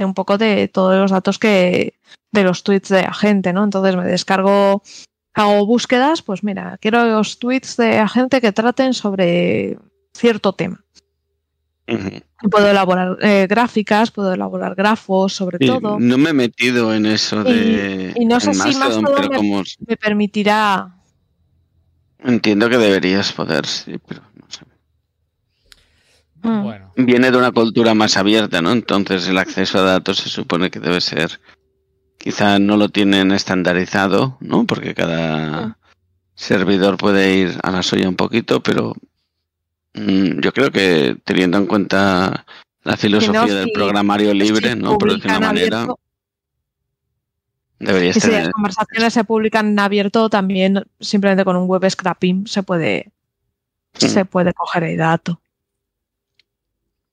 de 0.00 0.06
un 0.06 0.14
poco 0.14 0.38
de 0.38 0.66
todos 0.66 0.96
los 0.96 1.10
datos 1.10 1.38
que 1.38 1.92
de 2.32 2.44
los 2.44 2.62
tweets 2.62 2.88
de 2.88 3.02
la 3.02 3.12
gente, 3.14 3.52
¿no? 3.52 3.64
Entonces 3.64 3.96
me 3.96 4.04
descargo, 4.04 4.82
hago 5.34 5.66
búsquedas, 5.66 6.22
pues 6.22 6.42
mira, 6.44 6.78
quiero 6.80 7.04
los 7.04 7.38
tweets 7.38 7.76
de 7.76 7.96
la 7.96 8.08
gente 8.08 8.40
que 8.40 8.52
traten 8.52 8.94
sobre 8.94 9.78
cierto 10.14 10.52
tema. 10.52 10.84
Puedo 12.50 12.68
elaborar 12.70 13.18
eh, 13.20 13.48
gráficas, 13.50 14.12
puedo 14.12 14.32
elaborar 14.32 14.76
grafos 14.76 15.34
sobre 15.34 15.58
Sí, 15.58 15.66
todo. 15.66 15.98
no 15.98 16.18
me 16.18 16.30
he 16.30 16.32
metido 16.32 16.94
en 16.94 17.04
eso 17.04 17.42
de 17.42 18.12
y 18.14 18.24
no 18.26 18.38
sé 18.38 18.54
si 18.54 18.58
Mastodon, 18.58 19.02
Mastodon 19.02 19.14
pero 19.16 19.28
me- 19.30 19.36
como 19.36 19.62
me 19.88 19.96
permitirá. 19.96 20.94
entiendo 22.20 22.68
que 22.70 22.78
deberías 22.78 23.32
poder, 23.32 23.66
sí, 23.66 23.98
pero 24.06 24.22
no 24.34 24.46
sé. 24.48 24.64
Mm. 26.42 26.62
Bueno, 26.62 26.92
Viene 26.96 27.30
de 27.32 27.36
una 27.38 27.50
cultura 27.50 27.92
más 27.94 28.16
abierta, 28.16 28.62
¿no? 28.62 28.70
Entonces 28.70 29.26
el 29.26 29.36
acceso 29.38 29.78
a 29.78 29.82
datos 29.82 30.18
se 30.18 30.28
supone 30.28 30.70
que 30.70 30.78
debe 30.78 31.00
ser, 31.00 31.40
quizá 32.20 32.58
no 32.58 32.76
lo 32.76 32.90
tienen 32.90 33.32
estandarizado, 33.32 34.36
¿no? 34.40 34.66
Porque 34.66 34.94
cada 34.94 35.68
Mm. 35.68 35.74
servidor 36.34 36.98
puede 36.98 37.34
ir 37.34 37.58
a 37.62 37.70
la 37.70 37.82
suya 37.82 38.08
un 38.08 38.16
poquito, 38.16 38.62
pero 38.62 38.94
mm, 39.94 40.40
yo 40.40 40.52
creo 40.52 40.70
que 40.70 41.16
teniendo 41.24 41.56
en 41.58 41.66
cuenta 41.66 42.44
la 42.84 42.96
filosofía 42.98 43.46
si- 43.48 43.54
del 43.54 43.72
programario 43.72 44.32
libre, 44.34 44.72
si 44.74 44.78
¿no? 44.78 44.98
Por 44.98 45.08
decirlo 45.14 45.32
de 45.32 45.38
una 45.38 45.46
manera, 45.48 45.76
abierto, 45.78 45.98
deberías 47.78 48.16
y 48.16 48.20
si 48.20 48.30
las 48.30 48.50
conversaciones 48.50 49.12
se 49.14 49.24
publican 49.24 49.68
en 49.68 49.78
abierto, 49.78 50.28
también 50.28 50.84
simplemente 51.00 51.44
con 51.44 51.56
un 51.56 51.66
web 51.66 51.88
scrapping 51.90 52.46
se 52.46 52.62
puede, 52.62 53.10
Mm. 53.94 54.06
se 54.06 54.24
puede 54.26 54.52
coger 54.54 54.84
el 54.84 54.98
dato. 54.98 55.40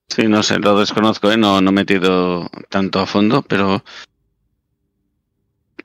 Sí, 0.09 0.27
no 0.27 0.41
sé, 0.43 0.59
lo 0.59 0.79
desconozco, 0.79 1.31
¿eh? 1.31 1.37
no, 1.37 1.61
no 1.61 1.69
he 1.69 1.73
metido 1.73 2.49
tanto 2.69 2.99
a 2.99 3.05
fondo, 3.05 3.41
pero 3.41 3.83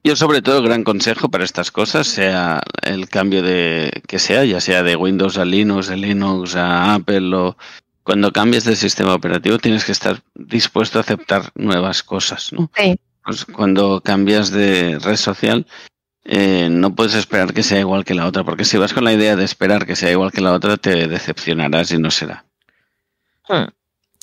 yo 0.05 0.16
sobre 0.16 0.42
todo 0.42 0.59
el 0.59 0.64
gran 0.64 0.84
consejo 0.84 1.28
para 1.28 1.44
estas 1.44 1.70
cosas, 1.70 2.07
sea 2.07 2.62
el 2.82 3.09
cambio 3.09 3.42
de 3.42 4.03
que 4.07 4.18
sea, 4.18 4.44
ya 4.44 4.61
sea 4.61 4.82
de 4.82 4.96
Windows 4.96 5.38
a 5.38 5.44
Linux, 5.44 5.88
de 5.88 5.96
Linux 5.96 6.57
a 6.57 6.94
Apple 6.94 7.34
o 7.34 7.57
cuando 8.03 8.32
cambies 8.32 8.64
de 8.64 8.74
sistema 8.74 9.14
operativo 9.14 9.59
tienes 9.59 9.84
que 9.84 9.92
estar 9.92 10.22
dispuesto 10.34 10.98
a 10.98 11.03
aceptar 11.03 11.53
nuevas 11.55 12.03
cosas, 12.03 12.53
¿no? 12.53 12.70
Sí. 12.76 12.98
Pues 13.24 13.44
cuando 13.44 14.00
cambias 14.00 14.50
de 14.50 14.98
red 14.98 15.16
social 15.16 15.66
eh, 16.24 16.68
no 16.70 16.94
puedes 16.94 17.14
esperar 17.14 17.53
que 17.53 17.62
sea 17.62 17.80
igual 17.80 18.05
que 18.05 18.14
la 18.14 18.26
otra, 18.26 18.44
porque 18.44 18.64
si 18.64 18.78
vas 18.78 18.92
con 18.92 19.05
la 19.05 19.12
idea 19.12 19.36
de 19.36 19.44
esperar 19.44 19.86
que 19.86 19.96
sea 19.96 20.11
igual 20.11 20.32
que 20.32 20.40
la 20.40 20.53
otra 20.53 20.76
te 20.76 21.09
decepcionarás 21.09 21.90
y 21.92 21.98
no 21.98 22.11
será. 22.11 22.44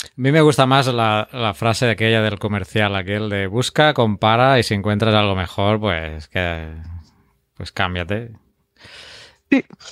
A 0.04 0.12
mí 0.16 0.32
me 0.32 0.40
gusta 0.40 0.66
más 0.66 0.86
la, 0.86 1.28
la 1.32 1.54
frase 1.54 1.86
de 1.86 1.92
aquella 1.92 2.22
del 2.22 2.38
comercial, 2.38 2.94
aquel 2.96 3.28
de 3.28 3.46
busca, 3.46 3.92
compara 3.94 4.58
y 4.58 4.62
si 4.62 4.74
encuentras 4.74 5.14
algo 5.14 5.34
mejor, 5.36 5.80
pues 5.80 6.28
que 6.28 6.68
pues 7.54 7.72
cámbiate. 7.72 8.32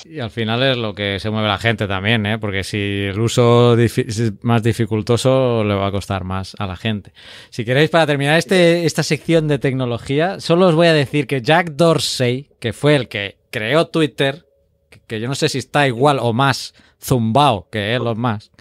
Y 0.05 0.21
al 0.21 0.31
final 0.31 0.63
es 0.63 0.77
lo 0.77 0.95
que 0.95 1.19
se 1.19 1.31
mueve 1.31 1.49
la 1.49 1.59
gente 1.59 1.89
también, 1.89 2.25
¿eh? 2.27 2.39
porque 2.39 2.63
si 2.63 3.07
el 3.11 3.19
uso 3.19 3.77
difi- 3.77 4.07
es 4.07 4.33
más 4.45 4.63
dificultoso 4.63 5.65
le 5.65 5.75
va 5.75 5.89
a 5.89 5.91
costar 5.91 6.23
más 6.23 6.55
a 6.61 6.67
la 6.69 6.77
gente. 6.77 7.13
Si 7.51 7.65
queréis, 7.65 7.91
para 7.91 8.07
terminar 8.07 8.39
este, 8.39 8.87
esta 8.87 9.03
sección 9.03 9.49
de 9.49 9.59
tecnología, 9.59 10.39
solo 10.39 10.69
os 10.69 10.77
voy 10.77 10.87
a 10.87 10.93
decir 10.93 11.27
que 11.27 11.43
Jack 11.43 11.73
Dorsey, 11.73 12.51
que 12.61 12.73
fue 12.73 12.95
el 12.95 13.09
que 13.09 13.39
creó 13.51 13.89
Twitter, 13.89 14.47
que, 14.91 15.01
que 15.05 15.19
yo 15.21 15.27
no 15.27 15.35
sé 15.35 15.49
si 15.49 15.59
está 15.59 15.89
igual 15.89 16.19
o 16.21 16.33
más 16.33 16.73
zumbao 17.03 17.69
que 17.69 17.97
Elon 17.97 18.21
Musk, 18.21 18.53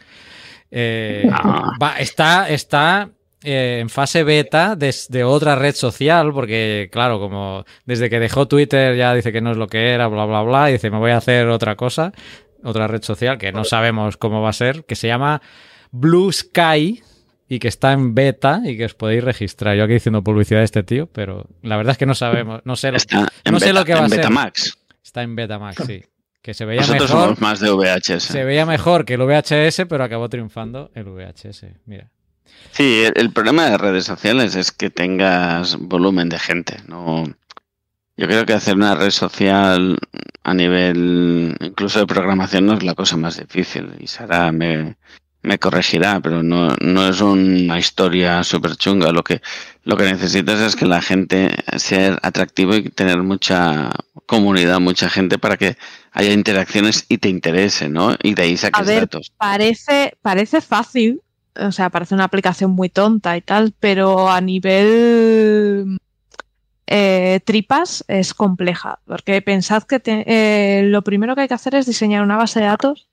eh, 0.71 1.29
Ah. 1.31 1.71
va- 1.81 1.99
está, 1.99 2.49
está 2.49 3.09
eh, 3.43 3.79
en 3.81 3.89
fase 3.89 4.23
beta 4.23 4.75
de, 4.75 4.93
de 5.09 5.23
otra 5.23 5.55
red 5.55 5.75
social, 5.75 6.33
porque 6.33 6.89
claro, 6.91 7.19
como 7.19 7.63
desde 7.85 8.09
que 8.09 8.19
dejó 8.19 8.47
Twitter 8.47 8.95
ya 8.97 9.13
dice 9.13 9.31
que 9.31 9.41
no 9.41 9.51
es 9.51 9.57
lo 9.57 9.67
que 9.67 9.91
era, 9.91 10.07
bla, 10.07 10.25
bla, 10.25 10.41
bla, 10.41 10.69
y 10.69 10.73
dice 10.73 10.89
me 10.89 10.97
voy 10.97 11.11
a 11.11 11.17
hacer 11.17 11.47
otra 11.47 11.75
cosa, 11.75 12.11
otra 12.63 12.87
red 12.87 13.03
social 13.03 13.37
que 13.37 13.51
no 13.51 13.63
sabemos 13.63 14.17
cómo 14.17 14.41
va 14.41 14.49
a 14.49 14.53
ser, 14.53 14.83
que 14.85 14.95
se 14.95 15.07
llama 15.07 15.41
Blue 15.91 16.31
Sky 16.31 17.01
y 17.47 17.59
que 17.59 17.67
está 17.69 17.93
en 17.93 18.13
beta 18.13 18.61
y 18.65 18.75
que 18.75 18.85
os 18.85 18.93
podéis 18.95 19.23
registrar. 19.23 19.77
Yo 19.77 19.83
aquí 19.85 19.93
diciendo 19.93 20.21
publicidad 20.23 20.59
de 20.59 20.65
este 20.65 20.83
tío, 20.83 21.07
pero 21.07 21.45
la 21.61 21.77
verdad 21.77 21.91
es 21.91 21.97
que 21.97 22.05
no 22.05 22.15
sabemos, 22.15 22.61
no 22.65 22.75
sé 22.75 22.91
lo, 22.91 22.97
Está 22.97 23.19
en, 23.45 23.53
no 23.53 23.59
sé 23.59 23.67
beta, 23.67 23.79
lo 23.79 23.85
que 23.85 23.93
va 23.93 23.99
en 23.99 24.05
a 24.05 24.09
ser. 24.09 24.17
Betamax. 24.17 24.77
Está 25.03 25.21
en 25.23 25.35
Betamax, 25.35 25.83
sí. 25.85 26.03
Que 26.47 26.53
se 26.53 26.63
veía 26.63 26.79
Nosotros 26.79 27.09
mejor. 27.09 27.23
somos 27.25 27.41
más 27.41 27.59
de 27.59 27.69
VHS. 27.71 28.23
Se 28.23 28.45
veía 28.45 28.65
mejor 28.65 29.03
que 29.03 29.15
el 29.15 29.21
VHS, 29.21 29.81
pero 29.89 30.05
acabó 30.05 30.29
triunfando 30.29 30.91
el 30.95 31.03
VHS. 31.03 31.65
Mira. 31.85 32.09
Sí, 32.71 33.03
el, 33.03 33.11
el 33.17 33.33
problema 33.33 33.65
de 33.65 33.77
redes 33.77 34.05
sociales 34.05 34.55
es 34.55 34.71
que 34.71 34.89
tengas 34.89 35.75
volumen 35.77 36.29
de 36.29 36.39
gente. 36.39 36.77
No, 36.87 37.25
yo 38.15 38.27
creo 38.27 38.45
que 38.45 38.53
hacer 38.53 38.75
una 38.77 38.95
red 38.95 39.09
social 39.09 39.97
a 40.43 40.53
nivel 40.53 41.57
incluso 41.59 41.99
de 41.99 42.07
programación 42.07 42.65
no 42.65 42.75
es 42.75 42.83
la 42.83 42.95
cosa 42.95 43.17
más 43.17 43.37
difícil. 43.37 43.95
Y 43.99 44.07
Sara 44.07 44.49
me, 44.53 44.95
me 45.47 45.59
corregirá, 45.59 46.19
pero 46.21 46.43
no, 46.43 46.75
no 46.81 47.07
es 47.07 47.21
una 47.21 47.79
historia 47.79 48.43
súper 48.43 48.75
chunga. 48.75 49.11
Lo 49.11 49.23
que, 49.23 49.41
lo 49.83 49.97
que 49.97 50.03
necesitas 50.05 50.59
es 50.61 50.75
que 50.75 50.85
la 50.85 51.01
gente 51.01 51.55
sea 51.77 52.19
atractivo 52.21 52.75
y 52.75 52.89
tener 52.89 53.23
mucha 53.23 53.91
comunidad, 54.25 54.79
mucha 54.79 55.09
gente 55.09 55.37
para 55.39 55.57
que 55.57 55.77
haya 56.11 56.33
interacciones 56.33 57.05
y 57.09 57.17
te 57.19 57.29
interese, 57.29 57.89
¿no? 57.89 58.15
Y 58.21 58.33
de 58.33 58.43
ahí 58.43 58.57
saques 58.57 58.81
A 58.81 58.83
ver, 58.83 59.01
datos. 59.01 59.31
Parece, 59.37 60.17
parece 60.21 60.61
fácil, 60.61 61.21
o 61.55 61.71
sea, 61.71 61.89
parece 61.89 62.13
una 62.15 62.25
aplicación 62.25 62.71
muy 62.71 62.89
tonta 62.89 63.37
y 63.37 63.41
tal, 63.41 63.73
pero 63.79 64.29
a 64.29 64.41
nivel 64.41 65.97
eh, 66.87 67.39
tripas 67.45 68.03
es 68.07 68.33
compleja, 68.33 68.99
porque 69.05 69.41
pensad 69.41 69.83
que 69.83 69.99
te- 69.99 70.23
eh, 70.27 70.83
lo 70.83 71.01
primero 71.03 71.35
que 71.35 71.41
hay 71.41 71.47
que 71.47 71.53
hacer 71.53 71.75
es 71.75 71.85
diseñar 71.85 72.23
una 72.23 72.37
base 72.37 72.59
de 72.59 72.65
datos 72.67 73.09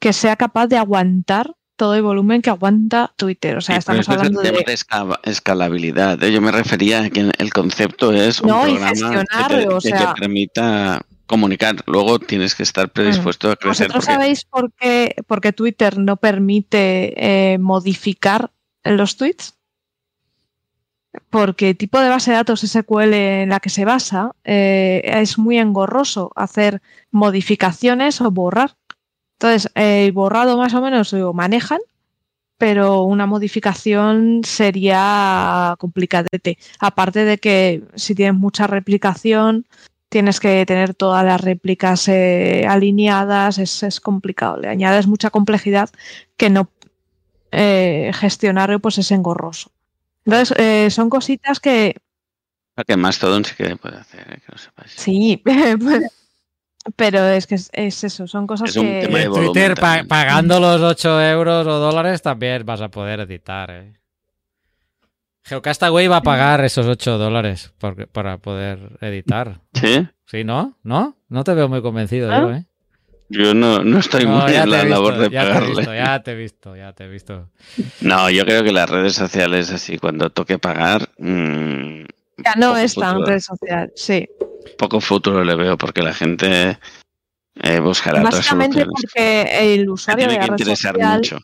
que 0.00 0.12
sea 0.12 0.36
capaz 0.36 0.66
de 0.68 0.78
aguantar 0.78 1.52
todo 1.80 1.94
el 1.94 2.02
volumen 2.02 2.42
que 2.42 2.50
aguanta 2.50 3.10
Twitter. 3.16 3.56
O 3.56 3.60
sea, 3.62 3.76
Sí, 3.76 3.78
estamos 3.78 4.06
pero 4.06 4.20
eso 4.20 4.22
es 4.22 4.28
el 4.30 4.36
hablando 4.36 4.42
tema 4.42 4.58
de... 4.58 4.64
de 4.70 4.74
esca- 4.74 5.20
escalabilidad. 5.24 6.22
¿eh? 6.22 6.30
Yo 6.30 6.42
me 6.42 6.52
refería 6.52 7.04
a 7.04 7.08
que 7.08 7.30
el 7.38 7.52
concepto 7.54 8.12
es 8.12 8.42
un 8.42 8.48
No, 8.50 8.62
programa 8.64 8.90
que 8.90 9.54
te, 9.56 9.68
o 9.68 9.80
que 9.80 9.88
sea- 9.88 10.12
te 10.14 10.20
permita 10.20 11.00
comunicar. 11.24 11.76
Luego 11.86 12.18
tienes 12.18 12.54
que 12.54 12.64
estar 12.64 12.90
predispuesto 12.90 13.50
a 13.50 13.56
crecer. 13.56 13.86
¿Vosotros 13.88 14.04
porque- 14.04 14.12
sabéis 14.12 14.44
por 14.44 14.70
qué, 14.74 15.14
por 15.26 15.40
qué 15.40 15.54
Twitter 15.54 15.96
no 15.98 16.16
permite 16.18 17.14
eh, 17.54 17.56
modificar 17.58 18.50
los 18.84 19.16
tweets? 19.16 19.54
Porque 21.30 21.70
el 21.70 21.76
tipo 21.78 21.98
de 22.00 22.08
base 22.10 22.30
de 22.30 22.36
datos 22.36 22.60
SQL 22.60 23.14
en 23.14 23.48
la 23.48 23.60
que 23.60 23.70
se 23.70 23.84
basa 23.86 24.32
eh, 24.44 25.00
es 25.04 25.38
muy 25.38 25.58
engorroso 25.58 26.30
hacer 26.36 26.82
modificaciones 27.10 28.20
o 28.20 28.30
borrar. 28.30 28.76
Entonces, 29.40 29.72
el 29.74 30.12
borrado 30.12 30.58
más 30.58 30.74
o 30.74 30.82
menos 30.82 31.14
lo 31.14 31.32
manejan, 31.32 31.78
pero 32.58 33.04
una 33.04 33.24
modificación 33.24 34.42
sería 34.44 35.76
complicadete. 35.78 36.58
Aparte 36.78 37.24
de 37.24 37.38
que 37.38 37.82
si 37.94 38.14
tienes 38.14 38.38
mucha 38.38 38.66
replicación, 38.66 39.64
tienes 40.10 40.40
que 40.40 40.66
tener 40.66 40.92
todas 40.92 41.24
las 41.24 41.40
réplicas 41.40 42.06
eh, 42.08 42.66
alineadas, 42.68 43.56
es, 43.56 43.82
es 43.82 43.98
complicado. 43.98 44.58
Le 44.58 44.68
añades 44.68 45.06
mucha 45.06 45.30
complejidad 45.30 45.88
que 46.36 46.50
no 46.50 46.68
eh, 47.50 48.10
gestionar 48.12 48.78
pues 48.78 48.98
es 48.98 49.10
engorroso. 49.10 49.70
Entonces, 50.26 50.54
eh, 50.58 50.90
son 50.90 51.08
cositas 51.08 51.60
que 51.60 51.96
que 52.86 52.96
Mastodon 52.96 53.44
sí 53.44 53.54
que 53.56 53.76
puede 53.76 53.96
hacer, 53.96 54.20
¿eh? 54.20 54.40
que 54.44 54.52
lo 54.52 54.58
sepáis. 54.58 54.92
sí, 54.92 55.42
pero 56.96 57.24
es 57.28 57.46
que 57.46 57.54
es, 57.56 57.70
es 57.72 58.04
eso, 58.04 58.26
son 58.26 58.46
cosas 58.46 58.70
Es 58.70 58.76
un 58.76 58.86
que... 58.86 59.00
tema 59.02 59.18
de 59.18 59.24
En 59.24 59.30
volumen 59.30 59.52
Twitter, 59.52 59.74
pa- 59.74 60.04
pagando 60.08 60.58
los 60.60 60.80
8 60.80 61.20
euros 61.22 61.66
o 61.66 61.78
dólares, 61.78 62.22
también 62.22 62.64
vas 62.64 62.80
a 62.80 62.88
poder 62.88 63.20
editar. 63.20 63.70
¿eh? 63.70 63.92
Geocastaway 65.44 66.06
va 66.06 66.18
a 66.18 66.22
pagar 66.22 66.64
esos 66.64 66.86
8 66.86 67.18
dólares 67.18 67.72
por- 67.78 68.06
para 68.08 68.38
poder 68.38 68.98
editar. 69.00 69.60
¿Sí? 69.74 70.06
¿Sí, 70.26 70.44
no? 70.44 70.78
¿No? 70.82 71.16
No 71.28 71.44
te 71.44 71.54
veo 71.54 71.68
muy 71.68 71.82
convencido 71.82 72.30
¿Ah? 72.32 72.40
yo, 72.40 72.52
¿eh? 72.52 72.64
Yo 73.32 73.54
no, 73.54 73.78
no 73.84 73.98
estoy 74.00 74.24
No, 74.24 74.38
muy 74.40 74.52
en 74.54 74.62
te 74.62 74.66
la 74.66 74.84
labor 74.84 75.16
de 75.16 75.30
ya 75.30 75.42
te 75.42 75.46
he 75.48 75.52
pagarle. 75.52 75.76
visto, 75.76 75.94
ya 75.94 76.22
te 76.22 76.30
he 76.32 76.34
visto, 76.34 76.76
ya 76.76 76.92
te 76.92 77.04
he 77.04 77.08
visto. 77.08 77.48
No, 78.00 78.28
yo 78.28 78.44
creo 78.44 78.64
que 78.64 78.72
las 78.72 78.90
redes 78.90 79.14
sociales, 79.14 79.70
así, 79.70 79.98
cuando 79.98 80.30
toque 80.30 80.58
pagar, 80.58 81.10
mm, 81.18 82.02
Ya 82.44 82.54
no 82.56 82.68
poco 82.68 82.78
es 82.78 82.94
tan 82.94 83.12
futuro. 83.14 83.26
red 83.26 83.40
social, 83.40 83.92
sí. 83.96 84.28
poco 84.78 85.00
futuro 85.00 85.44
le 85.44 85.54
veo, 85.54 85.76
porque 85.78 86.02
la 86.02 86.14
gente 86.14 86.78
eh, 87.62 87.80
buscará 87.80 88.22
Básicamente 88.22 88.86
porque 88.86 89.74
el 89.74 89.88
usuario 89.88 90.26
de 90.28 90.36
la 90.36 90.40
que 90.56 90.64
red 90.64 90.76
social 90.76 90.96
mucho. 90.98 91.38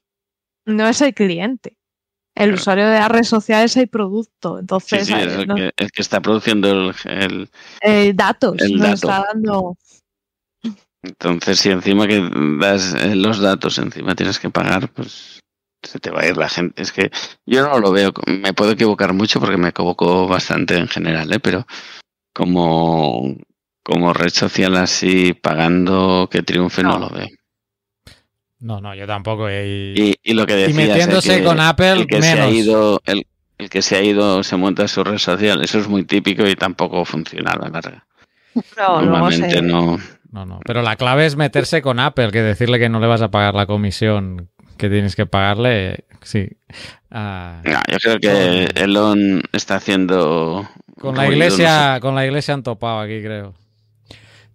no 0.66 0.86
es 0.88 1.00
el 1.00 1.14
cliente. 1.14 1.76
El 2.34 2.48
Claro. 2.50 2.60
usuario 2.60 2.88
de 2.88 2.98
la 2.98 3.08
red 3.08 3.22
social 3.24 3.64
es 3.64 3.76
el 3.78 3.88
producto. 3.88 4.58
Entonces, 4.58 5.06
sí, 5.06 5.12
es 5.14 5.18
eh, 5.32 5.36
el, 5.40 5.46
no- 5.46 5.54
que, 5.54 5.72
el 5.76 5.90
que 5.90 6.02
está 6.02 6.20
produciendo 6.20 6.70
el, 6.70 6.94
el- 7.04 7.50
eh, 7.80 8.12
datos 8.14 8.60
el 8.60 8.72
nos 8.78 9.00
dato. 9.00 9.10
está 9.10 9.24
dando. 9.32 9.76
Entonces, 11.02 11.58
si 11.60 11.70
encima 11.70 12.06
que 12.06 12.28
das 12.60 12.94
los 13.14 13.38
datos, 13.38 13.78
encima 13.78 14.14
tienes 14.14 14.38
que 14.38 14.50
pagar, 14.50 14.88
pues 14.92 15.40
se 15.86 15.98
te 16.00 16.10
va 16.10 16.20
a 16.22 16.26
ir 16.26 16.36
la 16.36 16.48
gente. 16.48 16.82
Es 16.82 16.92
que 16.92 17.10
yo 17.46 17.66
no 17.66 17.78
lo 17.78 17.92
veo. 17.92 18.12
Me 18.26 18.52
puedo 18.52 18.72
equivocar 18.72 19.12
mucho 19.12 19.40
porque 19.40 19.56
me 19.56 19.68
equivoco 19.68 20.26
bastante 20.28 20.76
en 20.76 20.88
general, 20.88 21.32
¿eh? 21.32 21.40
pero 21.40 21.66
como, 22.34 23.36
como 23.82 24.12
red 24.12 24.30
social 24.30 24.76
así, 24.76 25.32
pagando 25.34 26.28
que 26.30 26.42
triunfe, 26.42 26.82
no, 26.82 26.92
No. 26.92 26.98
lo 26.98 27.10
veo. 27.10 27.26
No, 28.58 28.80
no, 28.80 28.94
yo 28.94 29.06
tampoco. 29.06 29.50
Y, 29.50 29.94
Y, 29.96 30.14
y 30.22 30.34
lo 30.34 30.46
que 30.46 30.54
y 30.54 30.56
decías, 30.72 30.76
metiéndose 30.76 31.34
el 31.34 31.40
que- 31.40 31.46
con 31.46 31.60
Apple, 31.60 31.92
el 31.92 32.06
que 32.06 32.22
se 32.22 32.32
ha 32.32 32.34
menos. 32.46 32.52
ido, 32.52 33.00
el, 33.04 33.26
el 33.58 33.70
que 33.70 33.82
se 33.82 33.96
ha 33.96 34.02
ido 34.02 34.42
se 34.42 34.56
monta 34.56 34.88
su 34.88 35.04
red 35.04 35.18
social, 35.18 35.62
eso 35.62 35.78
es 35.78 35.88
muy 35.88 36.04
típico 36.04 36.46
y 36.46 36.56
tampoco 36.56 37.04
funciona 37.04 37.52
a 37.52 37.58
la 37.58 37.68
larga. 37.68 38.06
No, 38.78 39.02
Normalmente 39.02 39.60
no. 39.60 39.98
No, 40.32 40.44
no. 40.46 40.60
Pero 40.64 40.82
la 40.82 40.96
clave 40.96 41.26
es 41.26 41.36
meterse 41.36 41.82
con 41.82 42.00
Apple, 42.00 42.30
que 42.30 42.42
decirle 42.42 42.78
que 42.78 42.88
no 42.88 42.98
le 43.00 43.06
vas 43.06 43.22
a 43.22 43.30
pagar 43.30 43.54
la 43.54 43.66
comisión 43.66 44.50
que 44.76 44.88
tienes 44.88 45.16
que 45.16 45.26
pagarle. 45.26 46.04
Sí. 46.22 46.48
Ah, 47.10 47.60
No, 47.64 47.80
yo 47.88 47.98
creo 47.98 48.18
que 48.18 48.64
Elon 48.82 49.42
está 49.52 49.76
haciendo. 49.76 50.68
con 51.00 51.16
la 51.16 51.28
iglesia, 51.28 51.98
con 52.00 52.14
la 52.14 52.24
iglesia 52.26 52.54
han 52.54 52.62
topado 52.62 53.00
aquí, 53.00 53.20
creo. 53.22 53.54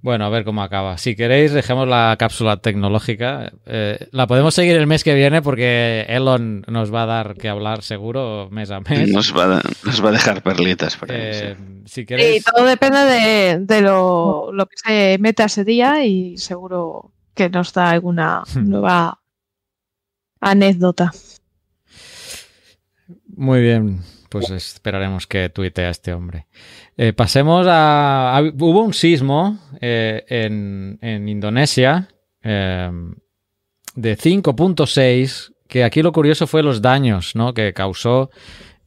Bueno, 0.04 0.26
a 0.26 0.30
ver 0.30 0.44
cómo 0.44 0.64
acaba. 0.64 0.98
Si 0.98 1.16
queréis, 1.16 1.52
dejemos 1.54 1.88
la 1.88 2.16
cápsula 2.18 2.58
tecnológica. 2.58 3.52
Eh, 3.68 4.08
la 4.12 4.26
podemos 4.26 4.56
seguir 4.56 4.76
el 4.76 4.88
mes 4.88 5.04
que 5.04 5.14
viene 5.14 5.44
porque 5.44 6.08
Elon 6.10 6.64
nos 6.68 6.92
va 6.92 7.04
a 7.04 7.06
dar 7.06 7.36
que 7.36 7.48
hablar 7.50 7.84
seguro 7.84 8.50
mes 8.50 8.72
a 8.72 8.80
mes. 8.80 9.10
Nos 9.10 9.32
va, 9.38 9.58
a, 9.60 9.62
nos 9.86 10.04
va 10.04 10.10
a 10.10 10.14
dejar 10.14 10.42
perlitas 10.42 10.98
por 10.98 11.12
ahí. 11.12 11.18
Eh, 11.22 11.56
sí. 11.56 11.82
si 11.86 12.06
queréis, 12.08 12.44
todo 12.44 12.66
depende 12.66 12.98
de, 13.00 13.60
de 13.60 13.82
lo, 13.82 14.50
lo 14.52 14.66
que 14.66 14.76
se 14.84 15.18
meta 15.20 15.46
ese 15.46 15.64
día 15.64 16.04
y 16.04 16.36
seguro 16.38 17.12
que 17.36 17.52
nos 17.52 17.72
da 17.72 17.92
alguna 17.92 18.42
nueva 18.56 19.20
anécdota. 20.42 21.12
Muy 23.28 23.62
bien, 23.62 24.00
pues 24.30 24.50
esperaremos 24.50 25.28
que 25.28 25.50
tuitea 25.50 25.90
este 25.90 26.14
hombre. 26.14 26.48
Eh, 26.98 27.14
pasemos 27.14 27.66
a, 27.68 28.38
a- 28.38 28.42
Hubo 28.42 28.84
un 28.84 28.94
sismo 28.94 29.58
eh, 29.80 30.24
en, 30.28 30.98
en 31.02 31.30
Indonesia 31.30 32.08
eh, 32.44 32.90
de 33.96 34.18
5.6, 34.18 35.54
que 35.68 35.84
aquí 35.84 36.02
lo 36.02 36.12
curioso 36.12 36.48
fue 36.48 36.64
los 36.64 36.82
daños 36.82 37.36
¿no? 37.36 37.54
que 37.54 37.74
causó. 37.74 38.30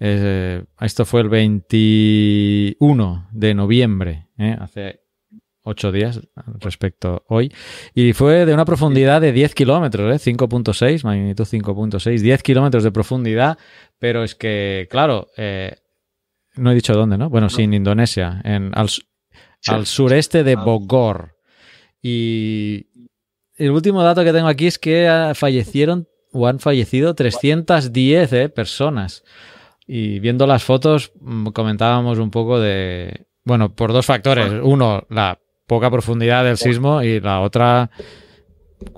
eh, 0.01 0.65
esto 0.81 1.05
fue 1.05 1.21
el 1.23 1.29
21 1.29 3.29
de 3.33 3.55
noviembre, 3.55 4.27
hace 4.61 5.01
ocho 5.65 5.91
días 5.91 6.21
respecto 6.61 7.25
hoy. 7.29 7.53
Y 7.95 8.12
fue 8.12 8.47
de 8.47 8.55
una 8.55 8.65
profundidad 8.65 9.21
de 9.21 9.33
10 9.33 9.55
kilómetros, 9.55 10.15
¿eh? 10.15 10.33
5.6, 10.33 11.05
magnitud 11.05 11.45
5.6, 11.45 12.21
10 12.21 12.43
kilómetros 12.43 12.85
de 12.85 12.93
profundidad. 12.93 13.59
Pero 13.99 14.23
es 14.23 14.35
que, 14.35 14.87
claro, 14.91 15.29
eh, 15.37 15.77
no 16.57 16.71
he 16.71 16.75
dicho 16.75 16.95
dónde, 16.95 17.19
¿no? 17.19 17.31
Bueno, 17.31 17.49
sí, 17.49 17.62
en 17.62 17.75
Indonesia, 17.75 18.41
en, 18.45 18.71
al, 18.75 18.89
al 19.67 19.87
sureste 19.87 20.45
de 20.45 20.57
Bogor. 20.57 21.37
Y 22.01 22.87
el 23.57 23.71
último 23.71 24.03
dato 24.03 24.23
que 24.23 24.33
tengo 24.33 24.49
aquí 24.49 24.67
es 24.67 24.79
que 24.79 25.09
ah, 25.09 25.33
fallecieron 25.35 26.07
o 26.33 26.47
han 26.47 26.61
fallecido 26.61 27.15
310 27.15 28.33
eh, 28.33 28.49
personas. 28.51 29.25
Y 29.87 30.19
viendo 30.21 30.47
las 30.47 30.62
fotos 30.62 31.12
mm, 31.21 31.49
comentábamos 31.49 32.19
un 32.19 32.31
poco 32.31 32.61
de, 32.61 33.27
bueno, 33.45 33.75
por 33.75 33.93
dos 33.93 34.07
factores. 34.07 34.53
Uno, 34.62 35.07
la 35.09 35.39
poca 35.67 35.91
profundidad 35.91 36.45
del 36.45 36.57
sismo 36.57 37.03
y 37.03 37.21
la 37.21 37.41
otra, 37.41 37.91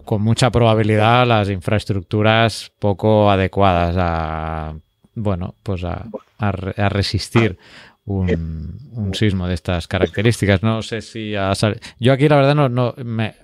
con 0.05 0.23
mucha 0.23 0.51
probabilidad, 0.51 1.27
las 1.27 1.49
infraestructuras 1.51 2.73
poco 2.79 3.31
adecuadas 3.31 3.95
a, 3.99 4.75
bueno, 5.15 5.55
pues 5.63 5.85
a, 5.85 6.07
a 6.39 6.49
a 6.49 6.89
resistir 6.89 7.57
un, 8.05 8.79
un 8.93 9.15
sismo 9.15 9.47
de 9.49 9.55
estas 9.55 9.89
características. 9.89 10.63
No 10.63 10.83
sé 10.83 11.01
si 11.03 11.35
ha 11.35 11.55
sal- 11.55 11.81
Yo 11.99 12.13
aquí 12.13 12.29
la 12.29 12.37
verdad 12.37 12.55
no, 12.55 12.69
no 12.69 12.95
me... 13.05 13.35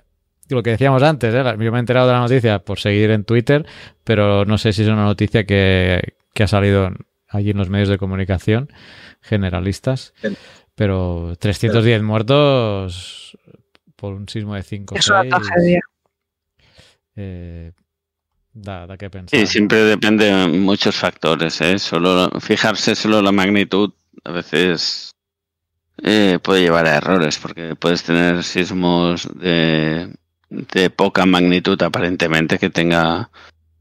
Lo 0.49 0.61
que 0.61 0.71
decíamos 0.71 1.01
antes, 1.03 1.33
¿eh? 1.33 1.43
yo 1.43 1.71
me 1.71 1.77
he 1.77 1.79
enterado 1.79 2.07
de 2.07 2.13
la 2.13 2.19
noticia 2.19 2.59
por 2.59 2.77
seguir 2.79 3.09
en 3.11 3.23
Twitter, 3.23 3.65
pero 4.03 4.43
no 4.45 4.57
sé 4.57 4.73
si 4.73 4.83
es 4.83 4.87
una 4.89 5.05
noticia 5.05 5.45
que, 5.45 6.15
que 6.33 6.43
ha 6.43 6.47
salido 6.47 6.91
allí 7.29 7.51
en 7.51 7.57
los 7.57 7.69
medios 7.69 7.87
de 7.89 7.97
comunicación 7.97 8.69
generalistas. 9.21 10.13
Pero 10.75 11.33
310 11.39 12.01
muertos 12.01 13.37
por 13.95 14.13
un 14.13 14.27
sismo 14.27 14.55
de 14.55 14.63
5 14.63 14.95
Es 14.95 15.07
una 15.07 15.23
tragedia. 15.23 15.79
eh, 17.15 17.71
da, 18.53 18.87
da 18.87 18.97
que 18.97 19.09
pensar. 19.09 19.39
Sí, 19.39 19.45
siempre 19.47 19.79
depende 19.83 20.25
de 20.25 20.47
muchos 20.47 20.95
factores. 20.95 21.59
¿eh? 21.61 21.77
Solo 21.79 22.29
fijarse 22.39 22.95
solo 22.95 23.21
la 23.21 23.31
magnitud 23.31 23.91
a 24.23 24.31
veces 24.31 25.11
eh, 26.01 26.39
puede 26.41 26.61
llevar 26.61 26.85
a 26.87 26.95
errores 26.95 27.37
porque 27.37 27.75
puedes 27.75 28.03
tener 28.03 28.43
sismos 28.43 29.27
de, 29.35 30.13
de 30.49 30.89
poca 30.89 31.25
magnitud 31.25 31.81
aparentemente 31.81 32.57
que 32.57 32.69
tenga 32.69 33.29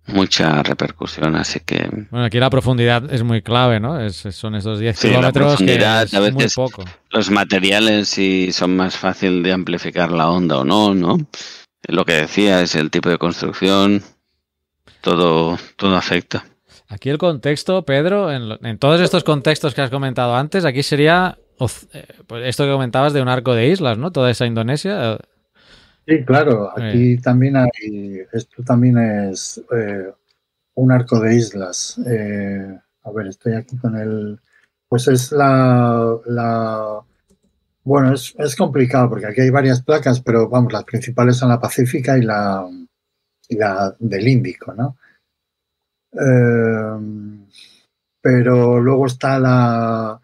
mucha 0.06 0.62
repercusión. 0.62 1.36
Así 1.36 1.60
que 1.60 1.88
Bueno, 2.10 2.26
aquí 2.26 2.38
la 2.38 2.50
profundidad 2.50 3.12
es 3.12 3.22
muy 3.22 3.42
clave, 3.42 3.80
¿no? 3.80 4.00
Es- 4.00 4.16
son 4.32 4.54
esos 4.54 4.78
10 4.80 4.98
Sí, 4.98 5.08
la 5.08 5.14
kilómetros 5.16 5.44
que 5.44 5.64
profundidad, 5.64 6.02
es 6.04 6.14
a 6.14 6.20
muy 6.20 6.30
veces- 6.32 6.54
poco. 6.54 6.84
los 7.10 7.30
materiales 7.30 8.08
si 8.08 8.52
son 8.52 8.76
más 8.76 8.96
fácil 8.96 9.42
de 9.42 9.52
amplificar 9.52 10.10
la 10.12 10.28
onda 10.30 10.58
o 10.58 10.64
no, 10.64 10.94
¿no? 10.94 11.18
Lo 11.88 12.04
que 12.04 12.12
decía 12.14 12.60
es 12.62 12.74
el 12.74 12.90
tipo 12.90 13.08
de 13.10 13.18
construcción, 13.18 14.02
todo, 15.00 15.58
todo 15.76 15.96
afecta. 15.96 16.44
Aquí 16.88 17.08
el 17.08 17.18
contexto, 17.18 17.82
Pedro, 17.84 18.30
en, 18.30 18.58
en 18.64 18.78
todos 18.78 19.00
estos 19.00 19.24
contextos 19.24 19.74
que 19.74 19.80
has 19.80 19.90
comentado 19.90 20.36
antes, 20.36 20.64
aquí 20.64 20.82
sería 20.82 21.38
eh, 21.92 22.06
pues 22.26 22.44
esto 22.46 22.64
que 22.64 22.72
comentabas 22.72 23.12
de 23.12 23.22
un 23.22 23.28
arco 23.28 23.54
de 23.54 23.68
islas, 23.68 23.96
¿no? 23.98 24.10
Toda 24.10 24.30
esa 24.30 24.46
Indonesia. 24.46 25.18
Sí, 26.06 26.24
claro, 26.24 26.72
aquí 26.76 27.16
también 27.18 27.56
hay, 27.56 28.22
esto 28.32 28.62
también 28.64 28.98
es 28.98 29.62
eh, 29.72 30.12
un 30.74 30.90
arco 30.92 31.20
de 31.20 31.36
islas. 31.36 31.98
Eh, 32.06 32.78
a 33.04 33.10
ver, 33.12 33.28
estoy 33.28 33.54
aquí 33.54 33.76
con 33.76 33.96
el. 33.96 34.40
Pues 34.88 35.06
es 35.08 35.30
la. 35.32 36.18
la 36.26 37.00
bueno, 37.84 38.14
es, 38.14 38.34
es, 38.38 38.56
complicado 38.56 39.08
porque 39.10 39.26
aquí 39.26 39.40
hay 39.42 39.50
varias 39.50 39.82
placas, 39.82 40.20
pero 40.20 40.48
vamos, 40.48 40.72
las 40.72 40.84
principales 40.84 41.36
son 41.36 41.48
la 41.48 41.60
Pacífica 41.60 42.16
y 42.18 42.22
la, 42.22 42.68
y 43.48 43.56
la 43.56 43.94
del 43.98 44.28
Índico, 44.28 44.72
¿no? 44.74 44.96
Eh, 46.12 47.46
pero 48.20 48.80
luego 48.80 49.06
está 49.06 49.38
la. 49.38 50.20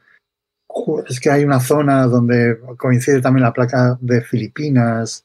Es 1.08 1.20
que 1.20 1.30
hay 1.30 1.44
una 1.44 1.60
zona 1.60 2.06
donde 2.06 2.58
coincide 2.76 3.20
también 3.20 3.44
la 3.44 3.52
placa 3.52 3.96
de 4.00 4.20
Filipinas 4.22 5.24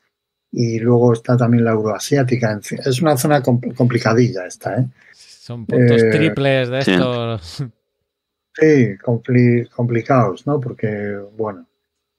y 0.54 0.80
luego 0.80 1.14
está 1.14 1.36
también 1.36 1.66
la 1.66 1.72
euroasiática. 1.72 2.60
Es 2.86 3.02
una 3.02 3.18
zona 3.18 3.42
complicadilla 3.42 4.46
esta, 4.46 4.78
¿eh? 4.80 4.86
Son 5.12 5.66
puntos 5.66 6.02
eh, 6.02 6.12
triples 6.12 6.70
de 6.70 6.80
estos. 6.80 7.64
Sí, 8.56 8.98
complicados, 9.76 10.46
¿no? 10.46 10.62
Porque, 10.62 11.18
bueno, 11.36 11.68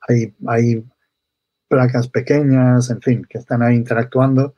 hay, 0.01 0.35
hay 0.49 0.85
placas 1.68 2.09
pequeñas, 2.09 2.91
en 2.91 3.01
fin, 3.01 3.24
que 3.28 3.39
están 3.39 3.62
ahí 3.62 3.76
interactuando. 3.76 4.55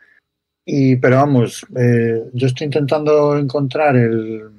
Y, 0.65 0.97
pero 0.97 1.17
vamos, 1.17 1.67
eh, 1.77 2.25
yo 2.33 2.47
estoy 2.47 2.65
intentando 2.65 3.37
encontrar 3.37 3.95
el 3.95 4.51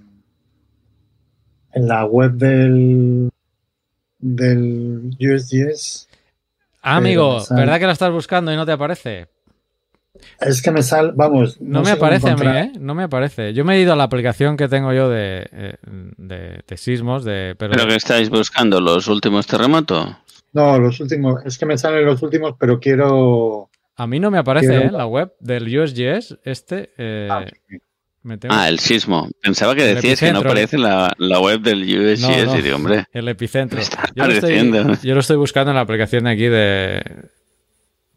en 1.74 1.88
la 1.88 2.06
web 2.06 2.34
del 2.34 3.30
del 4.20 5.16
USGS. 5.20 6.07
Ah, 6.82 6.98
amigo, 6.98 7.44
¿verdad 7.50 7.80
que 7.80 7.86
lo 7.86 7.92
estás 7.92 8.12
buscando 8.12 8.52
y 8.52 8.56
no 8.56 8.66
te 8.66 8.72
aparece? 8.72 9.28
Es 10.40 10.62
que 10.62 10.72
me 10.72 10.84
sale, 10.84 11.12
vamos. 11.16 11.60
No, 11.62 11.82
me 11.82 11.92
aparece 11.92 12.30
a 12.30 12.36
mí, 12.36 12.48
¿eh? 12.48 12.72
No 12.80 12.96
me 12.96 13.04
aparece. 13.04 13.54
Yo 13.54 13.66
me 13.66 13.76
he 13.76 13.82
ido 13.82 13.94
a 13.94 13.96
la 13.96 14.04
aplicación 14.04 14.58
que 14.58 14.68
tengo 14.68 14.94
yo 14.94 15.10
de, 15.10 15.48
eh, 15.52 15.76
de, 16.18 16.78
sismos. 16.78 17.24
De, 17.24 17.56
pero... 17.58 17.74
¿Pero 17.74 17.88
que 17.88 17.96
estáis 17.96 18.30
buscando? 18.30 18.82
¿Los 18.82 19.08
últimos 19.08 19.48
terremotos? 19.48 20.16
No, 20.54 20.80
los 20.80 21.00
últimos. 21.00 21.46
Es 21.46 21.58
que 21.58 21.66
me 21.66 21.78
salen 21.78 22.06
los 22.06 22.22
últimos, 22.22 22.56
pero 22.60 22.80
quiero. 22.80 23.70
A 23.96 24.08
mí 24.08 24.20
no 24.20 24.32
me 24.32 24.38
aparece, 24.38 24.76
¿eh? 24.76 24.92
La 24.92 25.06
web 25.06 25.34
del 25.40 25.66
USGS, 25.66 26.40
este. 26.44 26.94
Eh, 26.98 27.28
ah, 27.30 27.46
ah, 28.50 28.70
el 28.70 28.80
sismo. 28.80 29.30
Pensaba 29.42 29.76
que 29.76 29.84
decías 29.84 30.20
que 30.20 30.32
no 30.32 30.40
aparece 30.40 30.78
la, 30.78 31.14
la 31.18 31.40
web 31.40 31.62
del 31.62 31.84
USGS. 31.84 32.60
y 32.60 32.62
digo, 32.62 32.76
hombre. 32.76 33.06
El 33.12 33.28
epicentro. 33.28 33.80
Yo 34.16 34.26
lo, 34.26 34.34
estoy, 34.34 34.72
yo 35.04 35.14
lo, 35.14 35.20
estoy, 35.20 35.38
buscando 35.38 35.72
en 35.72 35.76
la 35.76 35.82
aplicación 35.82 36.26
de 36.26 36.32
aquí 36.32 36.48
de, 36.48 37.04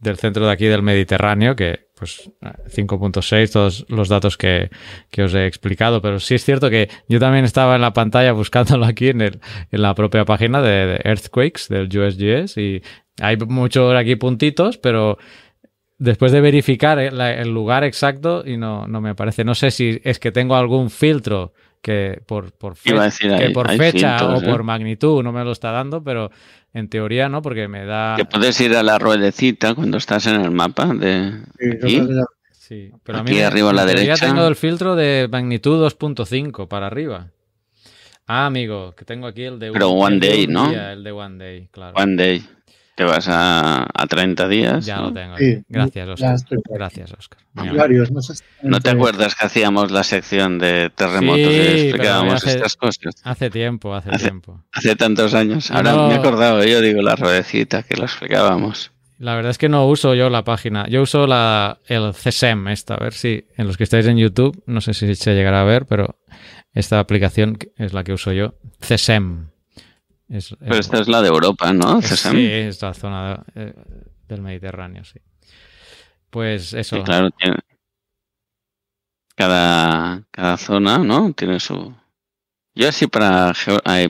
del 0.00 0.16
centro 0.16 0.46
de 0.46 0.52
aquí 0.52 0.66
del 0.66 0.82
Mediterráneo, 0.82 1.54
que 1.54 1.90
pues 2.00 2.30
5.6, 2.40 3.52
todos 3.52 3.84
los 3.88 4.08
datos 4.08 4.38
que, 4.38 4.70
que, 5.10 5.22
os 5.22 5.34
he 5.34 5.46
explicado, 5.46 6.00
pero 6.00 6.18
sí 6.18 6.34
es 6.34 6.44
cierto 6.44 6.70
que 6.70 6.88
yo 7.08 7.20
también 7.20 7.44
estaba 7.44 7.74
en 7.74 7.82
la 7.82 7.92
pantalla 7.92 8.32
buscándolo 8.32 8.86
aquí 8.86 9.08
en, 9.08 9.20
el, 9.20 9.40
en 9.70 9.82
la 9.82 9.94
propia 9.94 10.24
página 10.24 10.62
de, 10.62 10.98
Earthquakes 11.04 11.64
del 11.68 11.88
USGS 11.88 12.56
y 12.56 12.82
hay 13.20 13.36
muchos 13.36 13.94
aquí 13.94 14.16
puntitos, 14.16 14.78
pero 14.78 15.18
después 16.00 16.32
de 16.32 16.40
verificar 16.40 16.98
el, 16.98 17.48
lugar 17.50 17.84
exacto 17.84 18.42
y 18.44 18.56
no, 18.56 18.88
no 18.88 19.00
me 19.00 19.10
aparece. 19.10 19.44
No 19.44 19.54
sé 19.54 19.70
si 19.70 20.00
es 20.02 20.18
que 20.18 20.32
tengo 20.32 20.56
algún 20.56 20.90
filtro 20.90 21.52
que 21.80 22.20
por, 22.26 22.52
por, 22.52 22.74
que 22.74 23.50
por 23.54 23.70
fecha 23.76 24.26
o 24.26 24.40
por 24.40 24.60
¿eh? 24.60 24.64
magnitud 24.64 25.22
no 25.22 25.30
me 25.30 25.44
lo 25.44 25.52
está 25.52 25.70
dando, 25.70 26.02
pero 26.02 26.30
en 26.72 26.88
teoría 26.88 27.28
no, 27.28 27.42
porque 27.42 27.68
me 27.68 27.84
da... 27.84 28.14
Que 28.16 28.24
puedes 28.24 28.60
ir 28.60 28.74
a 28.74 28.82
la 28.82 28.98
ruedecita 28.98 29.74
cuando 29.74 29.98
estás 29.98 30.26
en 30.26 30.40
el 30.40 30.50
mapa 30.50 30.86
de 30.86 31.42
aquí. 31.72 32.02
Sí, 32.50 32.90
pero 33.02 33.18
a 33.18 33.22
mí 33.22 33.38
arriba 33.40 33.70
a 33.70 33.74
la 33.74 33.84
derecha. 33.84 34.14
Ya 34.14 34.26
tengo 34.26 34.46
el 34.46 34.56
filtro 34.56 34.96
de 34.96 35.28
magnitud 35.30 35.84
2.5 35.84 36.66
para 36.68 36.86
arriba. 36.86 37.28
Ah, 38.26 38.46
amigo, 38.46 38.94
que 38.94 39.04
tengo 39.04 39.26
aquí 39.26 39.42
el 39.42 39.58
de... 39.58 39.72
Pero 39.72 39.90
One 39.90 40.18
Day, 40.18 40.46
¿no? 40.46 40.70
el 40.70 41.02
de 41.02 41.12
One 41.12 41.36
Day, 41.36 41.68
claro. 41.72 41.94
One 41.96 42.16
Day 42.16 42.44
vas 43.04 43.28
a, 43.28 43.86
a 43.92 44.06
30 44.06 44.48
días. 44.48 44.86
Ya 44.86 45.00
lo 45.00 45.12
tengo. 45.12 45.36
Gracias, 45.68 46.08
Oscar. 46.08 46.38
Gracias, 46.68 47.12
Oscar. 47.12 47.40
no, 48.62 48.80
te 48.80 48.90
acuerdas 48.90 49.34
que 49.34 49.46
hacíamos 49.46 49.90
la 49.90 50.02
sección 50.02 50.58
de 50.58 50.90
terremotos 50.94 51.52
y 51.52 51.60
explicábamos 51.60 52.46
estas 52.46 52.76
cosas? 52.76 53.14
Hace 53.24 53.50
tiempo, 53.50 53.94
hace, 53.94 54.10
tiempo. 54.10 54.62
Hace 54.72 54.96
tantos 54.96 55.34
años. 55.34 55.70
Ahora 55.70 55.94
me 56.08 56.14
he 56.14 56.16
acordado, 56.16 56.64
yo 56.64 56.80
digo 56.80 57.02
la 57.02 57.16
ruedecita 57.16 57.82
que 57.82 57.96
lo 57.96 58.04
explicábamos. 58.04 58.92
La 59.20 59.34
verdad 59.34 59.50
es 59.50 59.58
que 59.58 59.68
no 59.68 59.86
uso 59.86 60.14
yo 60.14 60.30
la 60.30 60.44
página. 60.44 60.88
Yo 60.88 61.02
uso 61.02 61.26
la, 61.26 61.78
el 61.86 62.12
CSEM, 62.12 62.68
esta. 62.68 62.94
A 62.94 63.00
ver 63.04 63.12
si 63.12 63.44
en 63.58 63.66
los 63.66 63.76
que 63.76 63.84
estáis 63.84 64.06
en 64.06 64.16
YouTube, 64.16 64.62
no 64.64 64.80
sé 64.80 64.94
si 64.94 65.14
se 65.14 65.34
llegará 65.34 65.60
a 65.60 65.64
ver, 65.64 65.84
pero 65.84 66.18
esta 66.72 66.98
aplicación 66.98 67.58
es 67.76 67.92
la 67.92 68.02
que 68.02 68.14
uso 68.14 68.32
yo. 68.32 68.54
CSEM. 68.80 69.49
Pero 70.30 70.76
esta 70.76 71.00
es 71.00 71.08
la 71.08 71.22
de 71.22 71.28
Europa, 71.28 71.72
¿no? 71.72 72.00
sí, 72.02 72.46
es 72.46 72.80
la 72.82 72.94
zona 72.94 73.44
eh, 73.56 73.74
del 74.28 74.40
Mediterráneo, 74.40 75.04
sí. 75.04 75.18
Pues 76.30 76.72
eso. 76.72 77.02
claro, 77.02 77.30
tiene... 77.32 77.56
cada, 79.34 80.22
cada 80.30 80.56
zona, 80.56 80.98
¿no? 80.98 81.32
Tiene 81.32 81.58
su... 81.58 81.92
Yo 82.76 82.88
así 82.88 83.08
para, 83.08 83.52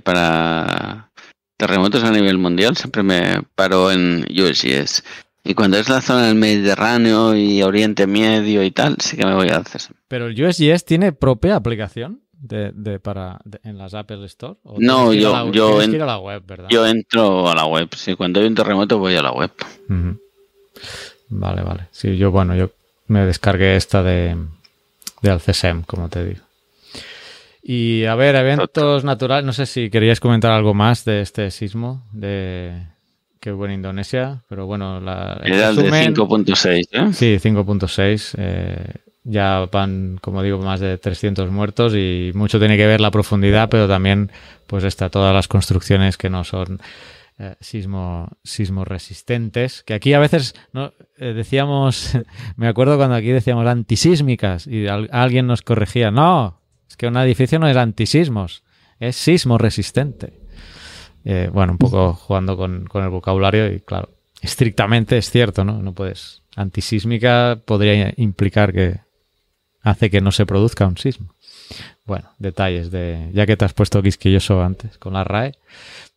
para 0.05 1.11
terremotos 1.57 2.05
a 2.05 2.11
nivel 2.11 2.37
mundial 2.37 2.77
siempre 2.77 3.03
me 3.03 3.43
paro 3.55 3.91
en 3.91 4.27
USGS. 4.31 5.03
Y 5.43 5.55
cuando 5.55 5.79
es 5.79 5.89
la 5.89 6.03
zona 6.03 6.27
del 6.27 6.35
Mediterráneo 6.35 7.35
y 7.35 7.63
Oriente 7.63 8.07
Medio 8.07 8.63
y 8.63 8.71
tal, 8.71 8.97
sí 9.01 9.17
que 9.17 9.25
me 9.25 9.35
voy 9.35 9.49
a 9.49 9.57
hacer. 9.57 9.81
Pero 10.07 10.27
el 10.27 10.45
USGS 10.45 10.85
tiene 10.85 11.13
propia 11.13 11.57
aplicación 11.57 12.21
de, 12.41 12.73
de 12.73 12.99
para 12.99 13.39
en 13.63 13.79
las 13.79 13.95
Apple 13.95 14.25
Store? 14.27 14.55
no, 14.79 15.13
yo, 15.13 15.53
yo, 15.53 15.79
a 15.79 16.07
la 16.07 16.19
web, 16.19 16.43
¿verdad? 16.47 16.69
yo 16.71 16.87
entro 16.87 17.49
a 17.49 17.55
la 17.55 17.67
web. 17.67 17.89
Sí, 17.95 18.15
cuando 18.15 18.41
hay 18.41 18.47
un 18.47 18.55
terremoto 18.55 18.99
voy 18.99 19.15
a 19.15 19.23
la 19.23 19.33
web. 19.33 19.51
Vale, 21.29 21.63
vale. 21.63 21.87
Sí, 21.93 22.17
yo, 22.17 22.31
bueno, 22.31 22.57
yo 22.57 22.71
me 23.07 23.25
descargué 23.27 23.77
esta 23.77 24.03
de, 24.03 24.37
de 25.23 25.31
Alcesem, 25.31 25.83
como 25.83 26.09
te 26.09 26.25
digo. 26.25 26.41
Y 27.63 28.05
a 28.05 28.15
ver, 28.15 28.37
eventos 28.37 29.05
naturales, 29.05 29.45
no 29.45 29.53
sé 29.53 29.67
si 29.67 29.91
queríais 29.91 30.19
comentar 30.19 30.51
algo 30.51 30.75
más 30.75 31.05
de 31.05 31.21
este 31.21 31.51
sismo 31.51 32.03
de 32.13 32.73
que 33.39 33.53
hubo 33.53 33.67
en 33.67 33.73
Indonesia, 33.73 34.43
pero 34.49 34.67
bueno, 34.67 35.01
la, 35.01 35.41
Era 35.45 35.71
el 35.71 35.77
de 35.77 35.91
5.6, 35.91 36.89
¿eh? 36.91 37.13
Sí, 37.13 37.37
5.6. 37.37 38.35
Eh, 38.39 38.95
ya 39.25 39.69
van, 39.71 40.19
como 40.21 40.43
digo, 40.43 40.59
más 40.59 40.81
de 40.81 40.97
300 40.99 41.51
muertos 41.51 41.95
y 41.95 42.33
mucho 42.35 42.59
tiene 42.59 42.77
que 42.77 42.87
ver 42.87 43.01
la 43.01 43.11
profundidad, 43.11 43.69
pero 43.69 43.87
también 43.87 44.31
pues 44.67 44.85
está 44.85 45.11
todas 45.11 45.35
las 45.35 45.49
construcciones 45.49 46.17
que 46.17 46.31
no 46.31 46.45
son 46.45 46.81
eh, 47.39 47.55
sismo, 47.61 48.29
sismo 48.45 48.85
resistentes, 48.85 49.83
que 49.83 49.95
aquí 49.95 50.15
a 50.15 50.19
veces 50.19 50.55
¿no? 50.73 50.93
Eh, 51.19 51.33
decíamos, 51.33 52.13
me 52.57 52.69
acuerdo 52.69 52.97
cuando 52.97 53.17
aquí 53.17 53.29
decíamos 53.29 53.67
antisísmicas 53.67 54.67
y 54.67 54.87
alguien 54.87 55.47
nos 55.47 55.63
corregía, 55.63 56.11
no, 56.11 56.61
es 56.89 56.97
que 56.97 57.07
un 57.07 57.17
edificio 57.17 57.59
no 57.59 57.69
es 57.69 57.77
antisismos, 57.77 58.65
es 58.99 59.17
sismo 59.17 59.59
resistente. 59.59 60.41
Eh, 61.25 61.51
bueno, 61.53 61.73
un 61.73 61.79
poco 61.79 62.15
jugando 62.15 62.57
con, 62.57 62.87
con 62.87 63.05
el 63.05 63.11
vocabulario 63.11 63.71
y 63.71 63.81
claro, 63.81 64.09
estrictamente 64.41 65.19
es 65.19 65.31
cierto, 65.31 65.65
¿no? 65.65 65.83
No 65.83 65.93
puedes. 65.93 66.43
Antisísmica 66.57 67.61
podría 67.65 68.13
implicar 68.17 68.73
que 68.73 69.01
hace 69.83 70.11
que 70.11 70.21
no 70.21 70.33
se 70.33 70.47
produzca 70.47 70.87
un 70.87 70.97
sismo. 70.97 71.35
Bueno, 72.05 72.31
detalles 72.39 72.91
de. 72.91 73.31
Ya 73.33 73.47
que 73.47 73.57
te 73.57 73.65
has 73.65 73.73
puesto 73.73 74.03
quisquilloso 74.03 74.63
antes 74.63 74.99
con 74.99 75.13
la 75.13 75.25
RAE, 75.25 75.55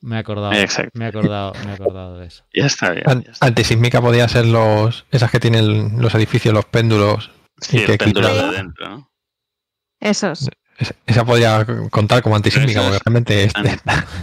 me 0.01 0.15
he 0.15 0.19
acordado, 0.19 0.51
me 0.93 1.05
he 1.05 1.07
acordado, 1.07 1.53
me 1.63 1.71
he 1.71 1.75
acordado 1.75 2.17
de 2.17 2.27
eso. 2.27 2.43
Ya 2.53 2.65
está 2.65 2.91
bien. 2.91 3.25
Antisísmica 3.39 4.01
podía 4.01 4.27
ser 4.27 4.45
los 4.45 5.05
esas 5.11 5.31
que 5.31 5.39
tienen 5.39 6.01
los 6.01 6.13
edificios, 6.15 6.53
los 6.53 6.65
péndulos. 6.65 7.31
Sí, 7.61 7.77
el 7.77 7.97
péndulo 7.97 8.33
de 8.33 8.57
dentro, 8.57 8.89
¿no? 8.89 9.11
Esos. 9.99 10.49
Esa 11.05 11.23
podría 11.23 11.65
contar 11.91 12.23
como 12.23 12.35
antisísmica, 12.35 12.81
porque 12.81 12.99
realmente 13.05 13.43
es. 13.45 13.53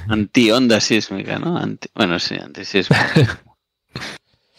Anti-onda 0.08 0.80
sísmica, 0.80 1.38
¿no? 1.38 1.60
bueno, 1.94 2.18
sí, 2.18 2.36
antisísmica. 2.36 3.40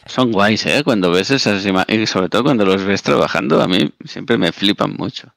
Son 0.06 0.32
guays, 0.32 0.66
¿eh? 0.66 0.84
Cuando 0.84 1.12
ves 1.12 1.32
esas 1.32 1.66
imágenes, 1.66 2.02
y 2.02 2.08
sobre 2.08 2.30
todo 2.30 2.44
cuando 2.44 2.66
los 2.66 2.84
ves 2.84 3.04
trabajando, 3.04 3.62
a 3.62 3.68
mí 3.68 3.94
siempre 4.06 4.38
me 4.38 4.52
flipan 4.52 4.94
mucho. 4.98 5.34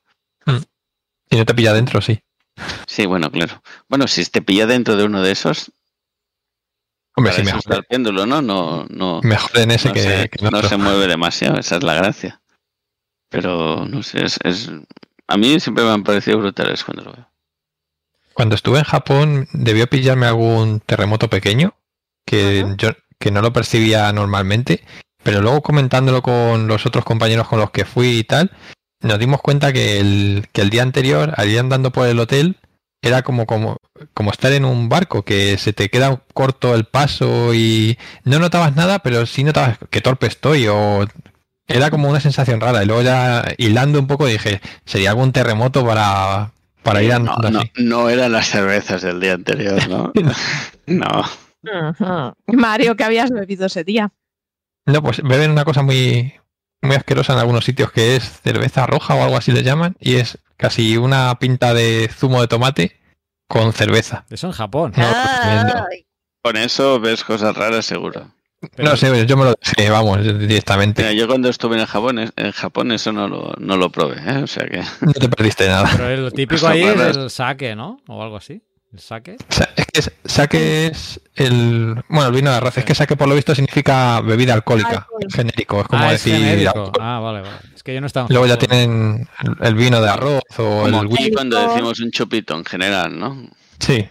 Y 1.30 1.36
no 1.36 1.44
te 1.44 1.54
pilla 1.54 1.72
dentro, 1.72 2.00
sí. 2.00 2.22
Sí, 2.86 3.06
bueno, 3.06 3.30
claro. 3.30 3.62
Bueno, 3.88 4.06
si 4.06 4.24
te 4.26 4.42
pilla 4.42 4.66
dentro 4.66 4.96
de 4.96 5.04
uno 5.04 5.22
de 5.22 5.32
esos. 5.32 5.72
Hombre, 7.16 7.32
sí, 7.32 7.42
mejor. 7.42 7.62
el 7.74 7.84
péndulo, 7.84 8.26
¿no? 8.26 8.42
No, 8.42 8.86
no, 8.88 9.20
mejor 9.22 9.58
en 9.58 9.70
ese 9.70 9.92
que, 9.92 10.30
no 10.40 10.62
se 10.62 10.76
mueve 10.76 11.06
demasiado, 11.06 11.58
esa 11.58 11.76
es 11.76 11.82
la 11.82 11.94
gracia. 11.94 12.42
Pero, 13.28 13.84
no 13.86 14.02
sé, 14.02 14.24
es, 14.24 14.38
es, 14.42 14.70
a 15.26 15.36
mí 15.36 15.58
siempre 15.60 15.84
me 15.84 15.90
han 15.90 16.02
parecido 16.02 16.38
brutales 16.38 16.84
cuando 16.84 17.04
lo 17.04 17.12
veo. 17.12 17.30
Cuando 18.32 18.56
estuve 18.56 18.78
en 18.78 18.84
Japón, 18.84 19.48
debió 19.52 19.88
pillarme 19.88 20.26
algún 20.26 20.80
terremoto 20.80 21.28
pequeño 21.28 21.76
que 22.26 22.64
yo 22.76 22.90
que 23.24 23.30
no 23.30 23.40
lo 23.40 23.54
percibía 23.54 24.12
normalmente, 24.12 24.84
pero 25.22 25.40
luego 25.40 25.62
comentándolo 25.62 26.20
con 26.20 26.68
los 26.68 26.84
otros 26.84 27.06
compañeros 27.06 27.48
con 27.48 27.58
los 27.58 27.70
que 27.70 27.86
fui 27.86 28.18
y 28.18 28.24
tal, 28.24 28.50
nos 29.00 29.18
dimos 29.18 29.40
cuenta 29.40 29.72
que 29.72 29.98
el, 29.98 30.46
que 30.52 30.60
el 30.60 30.68
día 30.68 30.82
anterior, 30.82 31.32
al 31.38 31.48
ir 31.48 31.58
andando 31.58 31.90
por 31.90 32.06
el 32.06 32.20
hotel, 32.20 32.58
era 33.00 33.22
como, 33.22 33.46
como, 33.46 33.78
como 34.12 34.30
estar 34.30 34.52
en 34.52 34.66
un 34.66 34.90
barco, 34.90 35.22
que 35.22 35.56
se 35.56 35.72
te 35.72 35.88
queda 35.88 36.22
corto 36.34 36.74
el 36.74 36.84
paso 36.84 37.54
y 37.54 37.96
no 38.24 38.38
notabas 38.38 38.76
nada, 38.76 38.98
pero 38.98 39.24
sí 39.24 39.42
notabas 39.42 39.78
que 39.88 40.02
torpe 40.02 40.26
estoy 40.26 40.68
o 40.68 41.06
era 41.66 41.90
como 41.90 42.10
una 42.10 42.20
sensación 42.20 42.60
rara. 42.60 42.82
Y 42.82 42.86
luego 42.86 43.00
ya 43.00 43.42
hilando 43.56 43.98
un 43.98 44.06
poco 44.06 44.26
dije, 44.26 44.60
sería 44.84 45.10
algún 45.10 45.32
terremoto 45.32 45.86
para, 45.86 46.52
para 46.82 47.02
ir 47.02 47.08
no, 47.08 47.16
andando 47.16 47.50
no, 47.52 47.60
así. 47.60 47.70
no 47.76 48.10
eran 48.10 48.32
las 48.32 48.48
cervezas 48.48 49.00
del 49.00 49.18
día 49.18 49.32
anterior, 49.32 49.88
¿no? 49.88 50.12
no. 50.86 51.24
Mario, 52.46 52.96
¿qué 52.96 53.04
habías 53.04 53.30
bebido 53.30 53.66
ese 53.66 53.84
día? 53.84 54.12
No, 54.86 55.02
pues 55.02 55.22
beben 55.22 55.50
una 55.50 55.64
cosa 55.64 55.82
muy, 55.82 56.34
muy 56.82 56.96
asquerosa 56.96 57.32
en 57.32 57.38
algunos 57.38 57.64
sitios 57.64 57.90
que 57.90 58.16
es 58.16 58.40
cerveza 58.42 58.86
roja 58.86 59.14
o 59.14 59.22
algo 59.22 59.36
así 59.36 59.50
le 59.52 59.62
llaman 59.62 59.96
y 60.00 60.16
es 60.16 60.38
casi 60.56 60.96
una 60.96 61.34
pinta 61.38 61.74
de 61.74 62.08
zumo 62.12 62.40
de 62.40 62.48
tomate 62.48 63.00
con 63.48 63.72
cerveza. 63.72 64.24
Eso 64.30 64.46
en 64.48 64.52
Japón. 64.52 64.92
No, 64.96 65.02
lo 65.02 65.12
recomiendo. 65.12 65.86
Ay, 65.90 66.06
Con 66.42 66.56
eso 66.56 67.00
ves 67.00 67.24
cosas 67.24 67.56
raras 67.56 67.86
seguro. 67.86 68.30
Pero- 68.76 68.90
No 68.90 68.96
sé, 68.96 69.26
yo 69.26 69.36
me 69.36 69.44
lo 69.44 69.54
dejé, 69.60 69.90
vamos, 69.90 70.22
directamente. 70.22 71.02
Mira, 71.02 71.12
yo 71.14 71.26
cuando 71.26 71.50
estuve 71.50 71.78
en 71.78 71.84
Japón, 71.86 72.18
en 72.34 72.52
Japón 72.52 72.92
eso 72.92 73.12
no 73.12 73.28
lo, 73.28 73.52
no 73.58 73.76
lo 73.76 73.90
probé, 73.90 74.16
¿eh? 74.26 74.42
O 74.42 74.46
sea 74.46 74.66
que... 74.66 74.82
No 75.02 75.12
te 75.12 75.28
perdiste 75.28 75.68
nada. 75.68 75.90
Pero 75.96 76.16
lo 76.16 76.30
típico 76.30 76.66
ahí 76.66 76.82
es 76.82 77.16
el 77.16 77.28
sake, 77.30 77.74
¿no? 77.76 77.98
O 78.08 78.22
algo 78.22 78.36
así. 78.36 78.62
¿El 78.94 79.00
sake? 79.00 79.36
Sa- 79.48 79.68
Es 79.74 79.86
que 79.86 80.02
sake 80.28 80.86
es 80.86 81.20
el. 81.34 82.00
Bueno, 82.08 82.28
el 82.28 82.34
vino 82.34 82.50
de 82.50 82.56
arroz. 82.56 82.78
Es 82.78 82.84
que 82.84 82.94
sake, 82.94 83.16
por 83.16 83.26
lo 83.28 83.34
visto, 83.34 83.52
significa 83.54 84.20
bebida 84.20 84.54
alcohólica. 84.54 84.98
Alcohol. 85.00 85.20
Genérico. 85.34 85.80
Es 85.80 85.88
como 85.88 86.02
ah, 86.04 86.12
es 86.14 86.24
decir. 86.24 86.36
genérico. 86.36 86.92
Ah, 87.00 87.18
vale, 87.20 87.40
vale. 87.40 87.56
Es 87.74 87.82
que 87.82 87.92
yo 87.92 88.00
no 88.00 88.06
estaba 88.06 88.26
en 88.28 88.32
Luego 88.34 88.46
ya 88.46 88.56
tienen 88.56 89.28
el, 89.62 89.74
vino 89.74 90.00
de 90.00 90.08
arroz 90.08 90.42
o 90.58 90.82
Como 90.84 91.00
el 91.02 91.06
whisky. 91.08 91.32
cuando 91.32 91.68
decimos 91.68 91.98
un 91.98 92.10
chupito 92.12 92.54
en 92.56 92.64
general, 92.64 93.18
¿no? 93.18 93.48
Sí. 93.80 94.08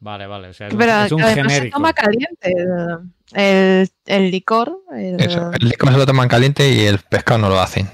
Vale, 0.00 0.26
vale. 0.26 0.48
O 0.48 0.52
sea, 0.52 0.66
es 0.66 0.72
un, 0.72 0.78
Pero 0.80 1.04
es 1.04 1.12
un 1.12 1.22
además 1.22 1.44
se 1.52 1.54
genérico. 1.54 1.76
toma 1.78 1.92
caliente 1.92 2.52
el, 2.52 2.98
el- 3.40 3.90
el 4.06 4.30
licor. 4.32 4.78
el- 4.96 5.20
Eso. 5.20 5.52
El 5.52 5.68
licor 5.68 5.92
se 5.92 5.96
lo 5.98 6.06
toman 6.06 6.28
caliente 6.28 6.68
y 6.68 6.80
el 6.80 6.98
pescado 6.98 7.38
no 7.38 7.48
lo 7.48 7.60
hacen. 7.60 7.88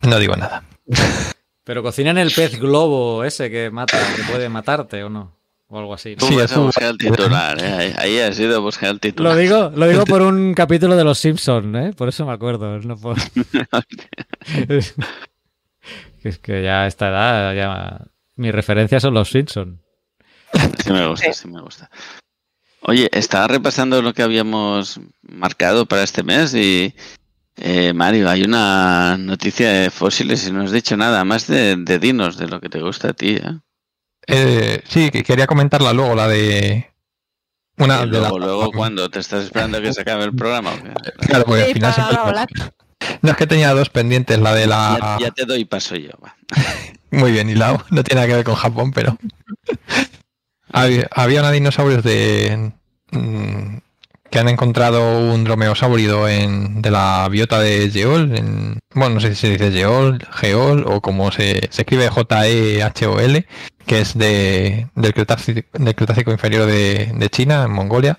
No 0.00 0.18
digo 0.18 0.36
nada. 0.36 0.62
Pero 1.64 1.82
cocinan 1.82 2.18
el 2.18 2.30
pez 2.32 2.58
globo 2.58 3.24
ese 3.24 3.50
que 3.50 3.70
mata, 3.70 3.98
que 4.16 4.22
puede 4.24 4.48
matarte 4.48 5.02
o 5.04 5.08
no. 5.10 5.36
O 5.68 5.78
algo 5.78 5.94
así. 5.94 6.10
¿no? 6.10 6.16
Tú 6.16 6.26
Sí, 6.26 6.38
eso- 6.38 6.64
buscar 6.64 6.84
el 6.90 6.98
titular, 6.98 7.58
¿eh? 7.62 7.72
Ahí, 7.72 7.94
ahí 7.96 8.18
has 8.18 8.38
ido 8.38 8.56
a 8.56 8.58
buscar 8.58 8.90
el 8.90 9.00
titular. 9.00 9.32
Lo 9.34 9.38
digo, 9.40 9.72
lo 9.74 9.88
digo 9.88 10.04
por 10.04 10.20
un 10.22 10.52
capítulo 10.54 10.96
de 10.96 11.04
Los 11.04 11.18
Simpsons, 11.18 11.74
¿eh? 11.76 11.92
Por 11.96 12.08
eso 12.08 12.26
me 12.26 12.32
acuerdo. 12.32 12.78
no 12.80 12.96
por- 12.98 13.16
es, 14.68 14.94
es 16.22 16.38
que 16.38 16.62
ya 16.62 16.82
a 16.82 16.86
esta 16.86 17.08
edad, 17.08 17.54
ya 17.54 18.06
mis 18.36 18.52
referencias 18.52 19.02
son 19.02 19.14
Los 19.14 19.30
Simpsons. 19.30 19.78
Sí 20.84 20.92
me 20.92 21.06
gusta, 21.06 21.32
sí 21.32 21.48
me 21.48 21.62
gusta. 21.62 21.90
Oye, 22.82 23.08
estaba 23.12 23.46
repasando 23.48 24.02
lo 24.02 24.12
que 24.12 24.22
habíamos 24.22 25.00
marcado 25.22 25.86
para 25.86 26.02
este 26.02 26.22
mes 26.22 26.52
y 26.54 26.94
eh, 27.56 27.92
Mario, 27.92 28.28
hay 28.30 28.42
una 28.42 29.16
noticia 29.18 29.70
de 29.70 29.90
fósiles 29.90 30.46
y 30.46 30.52
no 30.52 30.62
has 30.62 30.72
dicho 30.72 30.96
nada 30.96 31.24
más 31.24 31.46
de, 31.46 31.76
de 31.76 31.98
dinos, 31.98 32.36
de 32.38 32.48
lo 32.48 32.60
que 32.60 32.68
te 32.68 32.80
gusta 32.80 33.08
a 33.10 33.12
ti, 33.12 33.36
¿eh? 33.36 33.58
Eh, 34.28 34.82
sí, 34.88 35.10
que 35.10 35.22
quería 35.24 35.46
comentarla 35.46 35.92
luego, 35.92 36.14
la 36.14 36.28
de. 36.28 36.88
Una 37.78 37.96
Y 37.96 38.00
de 38.00 38.06
luego, 38.06 38.38
las- 38.38 38.46
luego, 38.48 38.70
¿cuándo? 38.72 39.10
¿Te 39.10 39.18
estás 39.18 39.44
esperando 39.44 39.80
que 39.82 39.92
se 39.92 40.02
acabe 40.02 40.24
el 40.24 40.34
programa? 40.34 40.72
Claro, 41.26 41.44
porque 41.44 41.62
al 41.62 41.66
Sí, 41.68 41.74
final 41.74 41.92
para 41.94 42.06
siempre- 42.08 42.28
hablar. 42.28 42.48
No 43.20 43.30
es 43.32 43.36
que 43.36 43.46
tenía 43.48 43.74
dos 43.74 43.88
pendientes, 43.90 44.38
la 44.38 44.54
de 44.54 44.66
la. 44.68 45.16
Ya, 45.20 45.26
ya 45.26 45.30
te 45.32 45.44
doy 45.44 45.64
paso 45.64 45.96
yo. 45.96 46.10
va. 46.24 46.36
Muy 47.10 47.32
bien 47.32 47.48
hilado, 47.50 47.84
no 47.90 48.04
tiene 48.04 48.20
nada 48.20 48.28
que 48.28 48.36
ver 48.36 48.44
con 48.44 48.54
Japón, 48.54 48.92
pero. 48.92 49.18
había, 50.72 51.08
había 51.10 51.40
una 51.40 51.50
dinosaurios 51.50 52.02
de. 52.04 52.72
Que 54.32 54.38
han 54.40 54.48
encontrado 54.48 55.32
un 55.32 55.44
dromeosáurido 55.44 56.28
en, 56.28 56.82
de 56.82 56.90
la 56.90 57.28
biota 57.30 57.60
de 57.60 57.90
Geol. 57.90 58.36
En, 58.36 58.80
bueno, 58.94 59.16
no 59.16 59.20
sé 59.20 59.34
si 59.34 59.42
se 59.42 59.50
dice 59.50 59.70
Geol, 59.70 60.26
Geol 60.32 60.84
o 60.88 61.00
como 61.00 61.30
se, 61.30 61.68
se 61.70 61.82
escribe 61.82 62.08
J-E-H-O-L, 62.08 63.46
que 63.86 64.00
es 64.00 64.18
de, 64.18 64.88
del, 64.96 65.14
Cretácico, 65.14 65.60
del 65.78 65.94
inferior 66.32 66.66
de, 66.66 67.12
de 67.14 67.30
China, 67.30 67.64
en 67.64 67.72
Mongolia. 67.72 68.18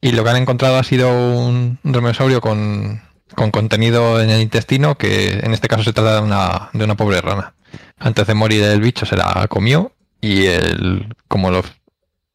Y 0.00 0.12
lo 0.12 0.24
que 0.24 0.30
han 0.30 0.36
encontrado 0.36 0.76
ha 0.76 0.84
sido 0.84 1.10
un, 1.10 1.78
un 1.82 1.92
dromeosaurio 1.92 2.42
con, 2.42 3.00
con 3.34 3.50
contenido 3.50 4.20
en 4.20 4.28
el 4.30 4.42
intestino, 4.42 4.98
que 4.98 5.38
en 5.38 5.54
este 5.54 5.68
caso 5.68 5.84
se 5.84 5.92
trata 5.92 6.16
de 6.16 6.22
una, 6.22 6.70
de 6.72 6.84
una 6.84 6.96
pobre 6.96 7.20
rana 7.20 7.54
antes 7.98 8.26
de 8.26 8.34
morir 8.34 8.62
el 8.64 8.80
bicho 8.80 9.06
se 9.06 9.16
la 9.16 9.46
comió 9.48 9.92
y 10.20 10.46
el, 10.46 11.14
como 11.28 11.50
los, 11.50 11.66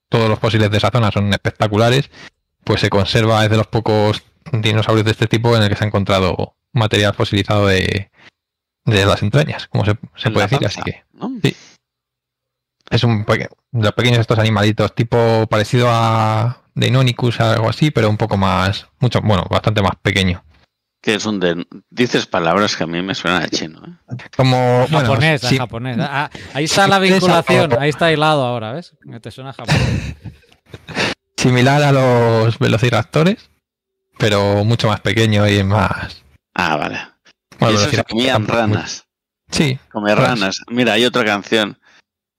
todos 0.10 0.30
los 0.30 0.40
fósiles 0.40 0.72
de 0.72 0.78
esa 0.78 0.92
zona 0.92 1.12
son 1.12 1.32
espectaculares, 1.34 2.10
pues 2.64 2.82
se 2.82 2.90
conserva, 2.90 3.44
es 3.44 3.50
de 3.50 3.58
los 3.58 3.68
pocos 3.68 4.24
dinosaurios 4.52 5.06
de 5.06 5.12
este 5.12 5.28
tipo 5.28 5.56
en 5.56 5.64
el 5.64 5.70
que 5.70 5.76
se 5.76 5.84
ha 5.84 5.88
encontrado 5.88 6.56
material 6.74 7.14
fosilizado 7.14 7.68
de, 7.68 8.12
de 8.86 9.06
las 9.06 9.22
entrañas, 9.22 9.68
como 9.68 9.86
se, 9.86 9.96
puede 9.96 10.12
la 10.36 10.42
decir, 10.44 10.60
panza, 10.60 10.82
así 10.82 10.82
que 10.82 11.04
¿no? 11.14 11.32
Sí. 11.44 11.56
es 12.90 13.04
un 13.04 13.26
los 13.72 13.92
pequeños 13.94 14.20
estos 14.20 14.40
animalitos 14.40 14.94
tipo 14.96 15.48
parecido 15.48 15.88
a 15.90 16.62
Deinonychus, 16.76 17.40
algo 17.42 17.70
así, 17.70 17.92
pero 17.92 18.10
un 18.10 18.18
poco 18.18 18.38
más, 18.38 18.88
mucho, 19.00 19.22
bueno, 19.22 19.46
bastante 19.50 19.82
más 19.82 19.96
pequeño. 20.02 20.44
Que 21.02 21.16
es 21.16 21.26
un 21.26 21.40
de... 21.40 21.66
Dices 21.90 22.28
palabras 22.28 22.76
que 22.76 22.84
a 22.84 22.88
mí 22.88 23.02
me 23.02 23.16
suenan 23.16 23.42
a 23.42 23.48
chino, 23.50 23.82
¿eh? 23.86 24.16
Como, 24.38 24.86
bueno, 24.92 25.00
Japonés, 25.00 25.42
sí, 25.42 25.58
japonés. 25.58 25.98
Ah, 26.00 26.30
ahí 26.54 26.66
está 26.66 26.88
la 26.88 27.00
vinculación, 27.00 27.78
ahí 27.80 27.90
está 27.90 28.12
hilado 28.12 28.46
ahora, 28.46 28.74
¿ves? 28.74 28.96
Te 29.22 29.32
suena 29.32 29.52
japonés. 29.52 30.16
similar 31.42 31.82
a 31.84 31.92
los 31.92 32.60
velociraptores, 32.60 33.50
pero 34.18 34.64
mucho 34.64 34.88
más 34.88 35.00
pequeño 35.02 35.48
y 35.50 35.64
más. 35.64 36.22
Ah, 36.54 36.76
vale. 36.78 37.00
Bueno, 37.60 37.80
y 37.80 37.84
eso 37.84 38.04
comían 38.04 38.34
tampoco 38.46 38.60
es 38.60 38.68
muy- 38.68 38.76
ranas. 38.78 39.06
Sí, 39.50 39.80
Come 39.92 40.16
Ranas. 40.16 40.40
ranas. 40.40 40.62
Mira, 40.70 40.94
hay 40.94 41.06
otra 41.06 41.26
canción. 41.26 41.78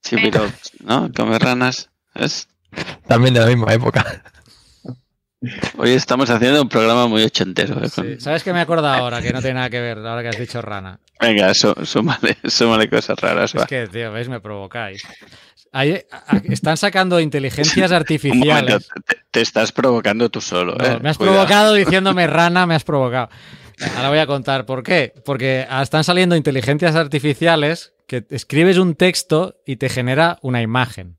Chipirops, 0.03 0.71
¿no? 0.83 1.11
Come 1.15 1.37
ranas. 1.39 1.89
¿Ves? 2.15 2.47
también 3.07 3.33
de 3.35 3.39
la 3.41 3.45
misma 3.47 3.71
época. 3.73 4.23
Hoy 5.77 5.91
estamos 5.91 6.29
haciendo 6.29 6.61
un 6.61 6.69
programa 6.69 7.05
muy 7.07 7.21
ochentero. 7.23 7.83
¿eh? 7.83 7.89
Sí. 7.89 8.19
¿Sabes 8.19 8.43
qué 8.43 8.53
me 8.53 8.61
acuerdo 8.61 8.87
ahora? 8.87 9.21
Que 9.21 9.31
no 9.33 9.41
tiene 9.41 9.55
nada 9.55 9.69
que 9.69 9.79
ver, 9.81 9.97
ahora 9.99 10.21
que 10.23 10.29
has 10.29 10.39
dicho 10.39 10.61
rana. 10.61 10.99
Venga, 11.19 11.53
sú- 11.53 11.85
súmale, 11.85 12.37
súmale 12.47 12.89
cosas 12.89 13.19
raras. 13.19 13.53
Es 13.53 13.61
va. 13.61 13.65
que, 13.67 13.87
tío, 13.87 14.11
¿veis? 14.11 14.29
Me 14.29 14.39
provocáis. 14.39 15.03
Ahí, 15.73 15.99
a- 16.11 16.37
están 16.49 16.77
sacando 16.77 17.19
inteligencias 17.19 17.75
Un 17.75 17.81
momento, 17.81 17.95
artificiales. 17.95 18.87
te, 19.05 19.17
te 19.31 19.41
estás 19.41 19.71
provocando 19.73 20.29
tú 20.29 20.39
solo. 20.39 20.75
No, 20.75 20.85
¿eh? 20.85 20.99
me 21.01 21.09
has 21.09 21.17
Cuidado. 21.17 21.37
provocado 21.37 21.73
diciéndome 21.83 22.27
rana, 22.27 22.65
me 22.65 22.75
has 22.75 22.83
provocado. 22.85 23.29
Ahora 23.97 24.09
voy 24.09 24.19
a 24.19 24.27
contar 24.27 24.65
por 24.65 24.83
qué. 24.83 25.13
Porque 25.25 25.67
están 25.81 26.03
saliendo 26.03 26.35
inteligencias 26.35 26.95
artificiales 26.95 27.93
que 28.07 28.23
escribes 28.29 28.77
un 28.77 28.95
texto 28.95 29.55
y 29.65 29.75
te 29.77 29.89
genera 29.89 30.37
una 30.43 30.61
imagen. 30.61 31.17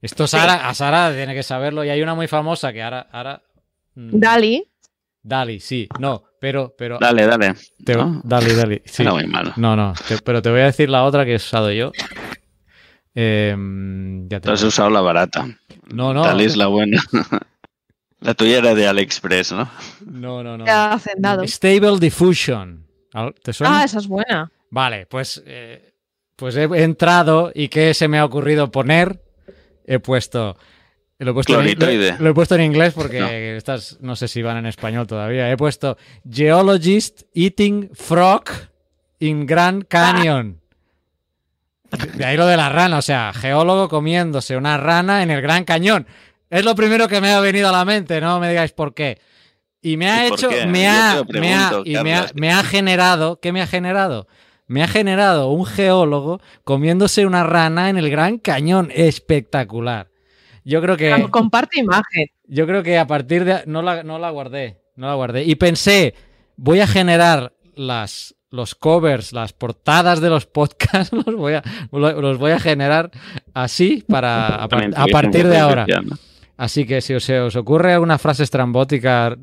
Esto 0.00 0.26
Sara, 0.26 0.68
a 0.68 0.74
Sara 0.74 1.12
tiene 1.14 1.34
que 1.34 1.42
saberlo 1.42 1.82
y 1.84 1.88
hay 1.88 2.00
una 2.02 2.14
muy 2.14 2.28
famosa 2.28 2.72
que 2.72 2.82
ahora... 2.82 3.08
ahora 3.10 3.42
mm, 3.96 4.18
Dali. 4.20 4.70
Dali, 5.22 5.58
sí, 5.58 5.88
no, 5.98 6.22
pero... 6.38 6.74
pero 6.76 6.98
Dale, 7.00 7.26
dale. 7.26 7.54
te- 7.82 7.94
¿no? 7.96 8.20
Dali, 8.22 8.52
Dali. 8.54 8.82
Sí. 8.86 9.02
Era 9.02 9.12
muy 9.14 9.26
malo. 9.26 9.52
No, 9.56 9.74
no, 9.74 9.94
te- 10.06 10.18
pero 10.18 10.42
te 10.42 10.50
voy 10.50 10.60
a 10.60 10.66
decir 10.66 10.90
la 10.90 11.04
otra 11.04 11.24
que 11.24 11.32
he 11.32 11.36
usado 11.36 11.72
yo. 11.72 11.90
Eh, 13.14 13.54
ya 14.28 14.40
te 14.40 14.46
Tú 14.46 14.52
has 14.52 14.62
usado 14.62 14.90
la 14.90 15.00
barata. 15.00 15.46
No, 15.92 16.12
no. 16.12 16.24
Dale 16.24 16.44
es 16.44 16.56
la 16.56 16.66
buena. 16.66 17.02
la 18.20 18.34
tuya 18.34 18.58
era 18.58 18.74
de 18.74 18.86
AliExpress, 18.88 19.52
¿no? 19.52 19.68
No, 20.06 20.42
no, 20.42 20.58
no. 20.58 20.64
Ha 20.66 20.92
hacendado. 20.94 21.44
Stable 21.46 21.98
Diffusion. 22.00 22.86
¿Al- 23.12 23.34
¿Te 23.34 23.52
suena? 23.52 23.80
Ah, 23.80 23.84
esa 23.84 23.98
es 23.98 24.08
buena. 24.08 24.50
Vale, 24.70 25.06
pues, 25.06 25.42
eh, 25.46 25.94
pues 26.34 26.56
he 26.56 26.64
entrado 26.82 27.52
y 27.54 27.68
¿qué 27.68 27.94
se 27.94 28.08
me 28.08 28.18
ha 28.18 28.24
ocurrido 28.24 28.70
poner? 28.70 29.22
He 29.86 29.98
puesto... 30.00 30.56
Lo 31.18 31.30
he 31.30 31.34
puesto, 31.34 31.60
en, 31.62 32.18
lo 32.18 32.30
he 32.30 32.34
puesto 32.34 32.54
en 32.56 32.62
inglés 32.62 32.92
porque 32.92 33.20
No. 33.20 33.28
estas 33.28 33.98
no 34.00 34.16
sé 34.16 34.26
si 34.26 34.42
van 34.42 34.56
en 34.56 34.66
español 34.66 35.06
todavía. 35.06 35.48
He 35.50 35.56
puesto 35.56 35.96
Geologist 36.28 37.22
Eating 37.34 37.90
Frog 37.94 38.44
in 39.20 39.46
Grand 39.46 39.84
Canyon. 39.86 40.60
De 42.16 42.24
ahí 42.24 42.36
lo 42.36 42.46
de 42.46 42.56
la 42.56 42.68
rana, 42.68 42.98
o 42.98 43.02
sea, 43.02 43.32
geólogo 43.32 43.88
comiéndose 43.88 44.56
una 44.56 44.76
rana 44.76 45.22
en 45.22 45.30
el 45.30 45.40
Gran 45.42 45.64
Cañón. 45.64 46.06
Es 46.50 46.64
lo 46.64 46.74
primero 46.74 47.08
que 47.08 47.20
me 47.20 47.32
ha 47.32 47.40
venido 47.40 47.68
a 47.68 47.72
la 47.72 47.84
mente, 47.84 48.20
no 48.20 48.38
me 48.40 48.48
digáis 48.48 48.72
por 48.72 48.94
qué. 48.94 49.18
Y 49.82 49.96
me 49.96 50.10
ha 50.10 50.26
¿Y 50.26 50.30
por 50.30 50.38
hecho, 50.38 50.48
me 50.68 50.88
ha, 50.88 51.22
me 51.28 51.54
ha- 51.54 51.72
y 51.84 51.96
me 51.98 52.14
ha, 52.14 52.26
me 52.34 52.52
ha 52.52 52.62
generado, 52.64 53.38
¿qué 53.40 53.52
me 53.52 53.60
ha 53.60 53.66
generado? 53.66 54.26
Me 54.66 54.82
ha 54.82 54.88
generado 54.88 55.50
un 55.50 55.66
geólogo 55.66 56.40
comiéndose 56.64 57.26
una 57.26 57.44
rana 57.44 57.90
en 57.90 57.98
el 57.98 58.08
Gran 58.08 58.38
Cañón. 58.38 58.90
Espectacular. 58.94 60.08
Yo 60.64 60.80
creo 60.80 60.96
que, 60.96 61.26
Comparte 61.30 61.80
imagen. 61.80 62.28
yo 62.46 62.66
creo 62.66 62.82
que 62.82 62.98
a 62.98 63.06
partir 63.06 63.44
de 63.44 63.62
no 63.66 63.82
la, 63.82 64.02
no 64.02 64.18
la 64.18 64.30
guardé, 64.30 64.80
no 64.96 65.06
la 65.08 65.14
guardé 65.14 65.44
y 65.44 65.54
pensé 65.56 66.14
voy 66.56 66.80
a 66.80 66.86
generar 66.86 67.52
las 67.74 68.34
los 68.54 68.74
covers, 68.74 69.32
las 69.32 69.52
portadas 69.52 70.20
de 70.20 70.30
los 70.30 70.46
podcasts 70.46 71.12
los 71.26 71.34
voy 71.34 71.54
a, 71.54 71.62
los 71.92 72.38
voy 72.38 72.52
a 72.52 72.58
generar 72.60 73.10
así 73.52 74.04
para 74.08 74.62
a, 74.62 74.68
par- 74.68 74.90
a 74.96 75.06
partir 75.06 75.46
de 75.48 75.58
ahora. 75.58 75.86
Así 76.56 76.86
que 76.86 77.00
si 77.00 77.14
os, 77.14 77.24
se 77.24 77.40
os 77.40 77.56
ocurre 77.56 77.92
alguna 77.94 78.16
frase 78.18 78.44
estrambótica 78.44 79.36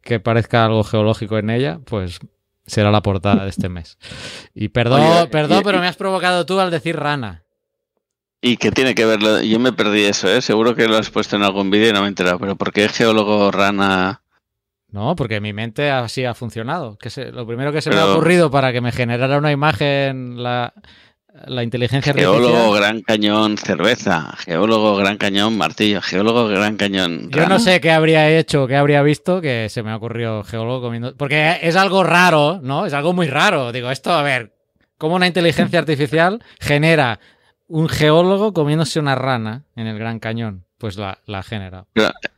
que 0.00 0.20
parezca 0.20 0.64
algo 0.64 0.84
geológico 0.84 1.36
en 1.38 1.50
ella, 1.50 1.80
pues 1.84 2.20
será 2.66 2.90
la 2.92 3.02
portada 3.02 3.44
de 3.44 3.50
este 3.50 3.68
mes. 3.68 3.98
Y 4.54 4.68
perdón, 4.68 5.00
Oye, 5.00 5.26
perdón, 5.28 5.60
y- 5.60 5.64
pero 5.64 5.80
me 5.80 5.88
has 5.88 5.96
provocado 5.96 6.46
tú 6.46 6.60
al 6.60 6.70
decir 6.70 6.96
rana. 6.96 7.42
¿Y 8.40 8.56
qué 8.56 8.70
tiene 8.72 8.94
que 8.94 9.04
ver? 9.06 9.20
Yo 9.44 9.58
me 9.60 9.72
perdí 9.72 10.02
eso, 10.04 10.28
¿eh? 10.28 10.42
Seguro 10.42 10.74
que 10.74 10.88
lo 10.88 10.96
has 10.96 11.10
puesto 11.10 11.36
en 11.36 11.42
algún 11.44 11.70
vídeo 11.70 11.90
y 11.90 11.92
no 11.92 12.00
me 12.00 12.06
he 12.06 12.08
enterado. 12.08 12.38
Pero 12.40 12.56
¿por 12.56 12.72
qué 12.72 12.88
geólogo 12.88 13.50
rana? 13.52 14.21
No, 14.92 15.16
porque 15.16 15.40
mi 15.40 15.52
mente 15.52 15.90
así 15.90 16.24
ha 16.24 16.34
funcionado. 16.34 16.96
Que 16.98 17.10
se- 17.10 17.32
lo 17.32 17.46
primero 17.46 17.72
que 17.72 17.80
se 17.82 17.90
me 17.90 17.96
ha 17.96 18.06
ocurrido 18.12 18.50
para 18.50 18.72
que 18.72 18.80
me 18.80 18.92
generara 18.92 19.38
una 19.38 19.50
imagen 19.50 20.42
la, 20.42 20.74
la 21.46 21.62
inteligencia 21.62 22.12
Geólogo 22.12 22.48
artificial. 22.56 22.76
Gran 22.76 23.00
Cañón 23.02 23.56
cerveza, 23.56 24.34
geólogo 24.38 24.94
Gran 24.96 25.16
Cañón 25.16 25.56
martillo, 25.56 26.02
geólogo 26.02 26.46
Gran 26.48 26.76
Cañón. 26.76 27.30
Yo 27.30 27.48
no 27.48 27.58
sé 27.58 27.80
qué 27.80 27.90
habría 27.90 28.28
hecho, 28.38 28.66
qué 28.66 28.76
habría 28.76 29.02
visto, 29.02 29.40
que 29.40 29.68
se 29.70 29.82
me 29.82 29.90
ha 29.90 29.96
ocurrido 29.96 30.44
geólogo 30.44 30.82
comiendo. 30.82 31.16
Porque 31.16 31.58
es 31.62 31.74
algo 31.76 32.04
raro, 32.04 32.60
¿no? 32.62 32.84
Es 32.84 32.92
algo 32.92 33.14
muy 33.14 33.28
raro. 33.28 33.72
Digo, 33.72 33.90
esto, 33.90 34.12
a 34.12 34.22
ver, 34.22 34.54
¿cómo 34.98 35.16
una 35.16 35.26
inteligencia 35.26 35.78
artificial 35.78 36.44
genera 36.60 37.18
un 37.66 37.88
geólogo 37.88 38.52
comiéndose 38.52 39.00
una 39.00 39.14
rana 39.14 39.64
en 39.74 39.86
el 39.86 39.98
Gran 39.98 40.18
Cañón? 40.18 40.66
Pues 40.82 40.96
la, 40.96 41.16
la 41.26 41.38
ha 41.38 41.42
generado. 41.44 41.86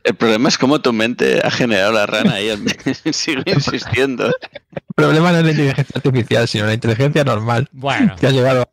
El 0.03 0.13
problema 0.13 0.49
es 0.49 0.59
cómo 0.59 0.79
tu 0.79 0.93
mente 0.93 1.41
ha 1.43 1.49
generado 1.49 1.91
la 1.91 2.05
rana 2.05 2.39
y 2.39 2.51
sigo 3.11 3.41
insistiendo. 3.43 4.27
El 4.27 4.93
problema 4.95 5.31
no 5.31 5.39
es 5.39 5.45
la 5.45 5.49
inteligencia 5.49 5.93
artificial, 5.95 6.47
sino 6.47 6.67
la 6.67 6.75
inteligencia 6.75 7.23
normal 7.23 7.67
Bueno, 7.71 8.15
que 8.19 8.27
ha 8.27 8.29
llegado. 8.29 8.69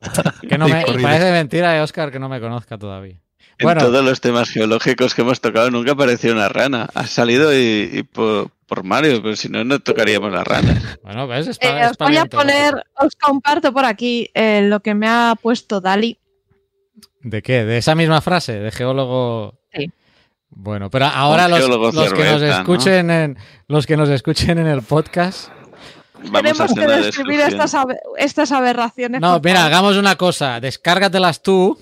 que 0.47 0.59
no 0.59 0.69
me, 0.69 0.85
parece 0.85 1.32
mentira, 1.32 1.74
eh, 1.74 1.81
Oscar, 1.81 2.12
que 2.12 2.19
no 2.19 2.28
me 2.28 2.39
conozca 2.39 2.77
todavía. 2.77 3.15
En 3.57 3.65
Bueno. 3.65 3.81
todos 3.81 4.05
los 4.05 4.20
temas 4.20 4.51
geológicos 4.51 5.15
que 5.15 5.23
hemos 5.23 5.40
tocado 5.40 5.70
nunca 5.70 5.93
apareció 5.93 6.35
una 6.35 6.51
rana. 6.51 6.90
Ha 6.93 7.07
salido 7.07 7.51
y, 7.55 7.89
y 7.94 8.03
por, 8.03 8.51
por 8.66 8.85
Mario, 8.85 9.23
pero 9.23 9.36
si 9.36 9.49
no, 9.49 9.65
no 9.65 9.78
tocaríamos 9.81 10.31
las 10.31 10.47
ranas. 10.47 10.99
Bueno, 11.03 11.27
¿ves? 11.27 11.47
Es 11.49 11.59
Eh, 11.62 11.86
os 11.90 11.97
voy 11.97 12.19
a 12.19 12.27
poner, 12.27 12.74
os 12.97 13.16
comparto 13.16 13.73
por 13.73 13.86
aquí 13.86 14.28
eh, 14.35 14.66
lo 14.69 14.81
que 14.81 14.94
me 14.94 15.09
ha 15.09 15.35
puesto 15.40 15.81
Dali. 15.81 16.19
¿De 17.23 17.40
qué? 17.40 17.65
¿De 17.65 17.78
esa 17.78 17.94
misma 17.94 18.20
frase? 18.20 18.59
¿De 18.59 18.70
geólogo? 18.70 19.62
Sí. 19.74 19.90
Bueno, 20.51 20.90
pero 20.90 21.07
ahora 21.07 21.49
los, 21.49 21.62
que 22.12 22.24
nos 22.24 22.43
escuchen 22.43 23.11
en 23.11 23.39
los 23.69 23.86
que 23.86 23.97
nos 23.97 24.09
escuchen 24.11 24.59
en 24.59 24.66
el 24.66 24.82
podcast. 24.82 25.49
Vamos 26.24 26.35
a 26.39 26.43
Tenemos 26.43 26.74
que 26.74 26.86
describir 26.86 27.40
estas, 27.40 27.74
abe- 27.74 27.99
estas 28.19 28.53
aberraciones. 28.53 29.20
No, 29.20 29.40
mira, 29.43 29.57
favor. 29.61 29.66
hagamos 29.73 29.97
una 29.97 30.16
cosa. 30.16 30.61
Descárgatelas 30.61 31.43
tú 31.43 31.78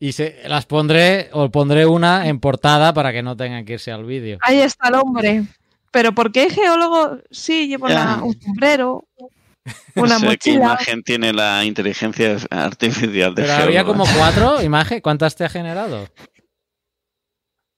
y 0.00 0.12
se, 0.12 0.40
las 0.46 0.66
pondré 0.66 1.28
o 1.32 1.50
pondré 1.50 1.86
una 1.86 2.26
en 2.26 2.40
portada 2.40 2.92
para 2.94 3.12
que 3.12 3.22
no 3.22 3.36
tengan 3.36 3.64
que 3.64 3.74
irse 3.74 3.92
al 3.92 4.04
vídeo. 4.04 4.38
Ahí 4.40 4.58
está 4.60 4.88
el 4.88 4.94
hombre. 4.94 5.44
Pero 5.90 6.12
¿por 6.12 6.32
qué 6.32 6.40
hay 6.40 6.50
geólogo? 6.50 7.18
Sí, 7.30 7.76
una- 7.80 8.24
un 8.24 8.34
sombrero, 8.40 9.04
una 9.94 10.14
No 10.14 10.18
sé 10.18 10.24
qué 10.24 10.26
mochila. 10.26 10.56
imagen 10.64 11.02
tiene 11.04 11.32
la 11.32 11.64
inteligencia 11.64 12.36
artificial 12.50 13.34
de 13.34 13.42
Pero 13.42 13.54
había 13.54 13.84
geólogo. 13.84 13.92
como 14.04 14.18
cuatro 14.18 14.62
imágenes. 14.64 15.02
¿Cuántas 15.02 15.36
te 15.36 15.44
ha 15.44 15.48
generado? 15.48 16.08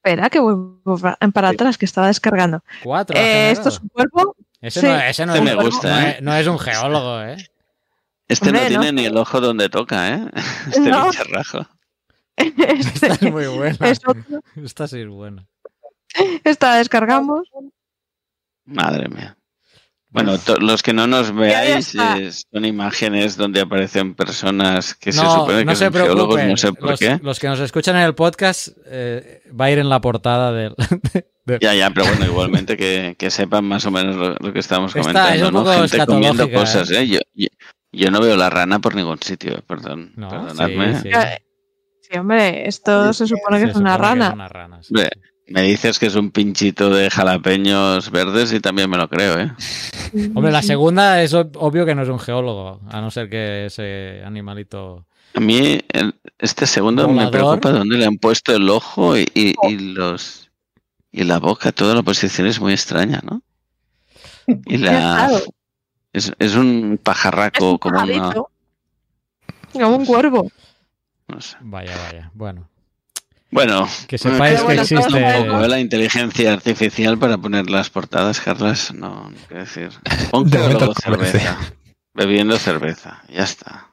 Espera, 0.07 0.31
que 0.31 0.39
voy 0.39 0.55
para- 1.33 1.49
atrás, 1.49 1.77
que 1.79 1.85
estaba 1.85 2.07
descargando. 2.07 2.63
Cuatro. 2.85 3.17
Eh, 3.19 3.51
esto 3.51 3.71
es 3.71 3.81
un 3.81 3.89
cuerpo. 3.89 4.37
Ese, 4.61 4.81
sí. 4.81 4.87
no, 4.87 4.95
ese 4.97 5.27
no 5.27 5.35
Este 5.35 5.45
es, 5.49 5.55
me 5.57 5.57
un- 5.59 5.65
gusta, 5.71 5.89
no 6.01 6.07
¿eh? 6.07 6.11
es- 6.11 6.23
no 6.23 6.35
es 6.37 6.47
un 6.47 6.59
geólogo, 6.61 7.23
¿eh? 7.23 7.37
Este 8.29 8.49
Hombre, 8.49 8.63
no 8.63 8.69
tiene 8.69 8.87
no 8.87 8.93
ni 8.93 9.05
el 9.07 9.17
ojo 9.17 9.41
donde 9.41 9.69
toca, 9.69 10.09
¿eh? 10.15 10.31
Este 10.69 10.81
No. 10.91 11.07
bicharrajo. 11.07 11.67
Este 12.37 13.07
Esta 13.07 13.07
es 13.15 13.23
muy 13.33 13.47
buena. 13.47 13.89
es. 13.89 14.01
Esta 14.63 14.87
sí 14.89 15.01
es 15.01 15.09
buena. 15.09 15.47
Esta 16.45 16.77
descargamos. 16.77 17.49
Madre 18.65 19.09
mía. 19.09 19.36
Bueno, 20.25 20.39
los 20.61 20.83
que 20.83 20.93
no 20.93 21.07
nos 21.07 21.35
veáis 21.35 21.95
eh, 21.95 22.31
son 22.53 22.65
imágenes 22.65 23.37
donde 23.37 23.61
aparecen 23.61 24.15
personas 24.15 24.95
que 24.95 25.13
se 25.13 25.21
supone 25.21 25.59
que 25.61 25.65
no 25.67 25.75
se 25.75 25.85
son 25.85 25.93
geólogos, 25.95 26.43
no 26.45 26.57
sé 26.57 26.73
por 26.73 26.91
los, 26.91 26.99
qué. 27.01 27.19
los 27.23 27.39
que 27.39 27.49
nos 27.49 27.61
escuchan 27.61 27.97
en 27.97 28.03
el 28.03 28.15
podcast 28.15 28.69
eh, 28.87 29.43
va 29.59 29.67
a 29.67 29.71
ir 29.71 29.79
en 29.79 29.89
la 29.89 30.01
portada 30.01 30.53
del. 30.53 30.75
de- 31.45 31.59
Ya, 31.61 31.75
ya, 31.75 31.91
pero 31.91 32.07
bueno, 32.07 32.25
igualmente 32.27 32.77
que, 32.77 33.15
que 33.19 33.31
sepan 33.31 33.65
más 33.65 33.85
o 33.87 33.91
menos 33.91 34.17
lo, 34.17 34.35
lo 34.35 34.53
que 34.53 34.59
estamos 34.59 34.91
Esta 34.97 35.01
comentando, 35.01 35.47
es 35.47 35.53
¿no? 35.53 35.65
Gente 35.89 36.07
comiendo 36.07 36.43
escatológica, 36.45 36.59
cosas, 36.59 36.91
¿eh? 36.91 37.07
Yo, 37.07 37.19
yo, 37.35 37.49
yo 37.93 38.11
no 38.11 38.21
veo 38.21 38.37
la 38.37 38.51
rana 38.51 38.81
por 38.81 38.95
ningún 38.95 39.19
sitio, 39.23 39.63
perdón. 39.67 40.13
No, 40.17 40.29
perdonadme. 40.29 40.95
sí, 40.97 41.03
sí. 41.03 41.09
Eh, 41.11 41.43
Sí, 42.09 42.19
hombre, 42.19 42.69
esto 42.69 43.13
se 43.13 43.27
supone 43.27 43.59
que 43.59 43.65
Se 43.65 43.71
es 43.73 43.77
una 43.77 43.95
supone 43.97 44.09
que 44.15 44.21
rana. 44.21 44.27
es 44.29 44.33
una 44.35 44.49
rana, 44.49 44.83
sí. 44.83 44.95
Me 45.49 45.63
dices 45.63 45.99
que 46.01 46.07
es 46.07 46.17
un 46.17 46.31
pinchito 46.33 46.91
de 46.91 47.09
jalapeños 47.09 48.11
verdes 48.11 48.53
y 48.53 48.59
también 48.61 48.91
me 48.91 48.97
lo 48.97 49.09
creo, 49.09 49.39
¿eh? 49.39 49.53
Hombre, 50.35 50.51
la 50.51 50.63
segunda 50.63 51.23
es 51.23 51.35
ob- 51.35 51.57
obvio 51.57 51.87
que 51.87 51.95
no 51.95 52.03
es 52.03 52.09
un 52.09 52.19
geólogo, 52.19 52.81
a 52.89 53.01
no 53.01 53.11
ser 53.13 53.31
que 53.31 53.67
ese 53.67 54.23
animalito. 54.25 55.07
A 55.35 55.41
mí 55.41 55.81
el- 55.89 56.15
este 56.39 56.67
segundo 56.67 57.07
me 57.09 57.29
preocupa 57.29 57.71
dónde 57.71 57.97
le 57.97 58.07
han 58.07 58.17
puesto 58.17 58.55
el 58.57 58.69
ojo 58.69 59.17
y, 59.17 59.27
y- 59.35 59.55
y 59.69 59.79
los 59.95 60.51
y 61.13 61.23
la 61.25 61.39
boca, 61.39 61.71
toda 61.73 61.95
la 61.95 62.03
posición 62.03 62.47
es 62.49 62.61
muy 62.61 62.73
extraña, 62.73 63.21
¿no? 63.25 63.43
Y 64.67 64.79
la 64.79 65.31
es, 66.13 66.33
es 66.39 66.55
un 66.57 66.95
Es 66.95 67.01
pajarraco 67.01 67.73
un 67.73 67.79
como 67.79 68.03
una. 68.03 68.35
Como 69.73 69.97
un 69.97 70.07
cuervo. 70.07 70.51
no 71.29 71.41
sé. 71.41 71.57
Vaya, 71.61 71.95
vaya. 72.11 72.31
Bueno, 72.35 72.69
Bueno, 73.57 73.89
que 74.07 74.19
sepáis 74.19 74.61
que 74.63 74.75
existe. 74.75 75.19
ve 75.19 75.69
la 75.69 75.81
inteligencia 75.81 76.53
artificial 76.53 77.19
para 77.19 77.39
poner 77.39 77.71
las 77.71 77.89
portadas, 77.89 78.39
Carlas, 78.39 78.93
no, 78.93 79.31
no 79.31 79.37
quiero 79.49 79.65
decir. 79.65 79.89
Pon 80.31 80.49
De 80.51 80.59
cerveza. 81.03 81.59
Bebiendo 82.13 82.59
cerveza, 82.59 83.23
ya 83.31 83.45
está. 83.45 83.89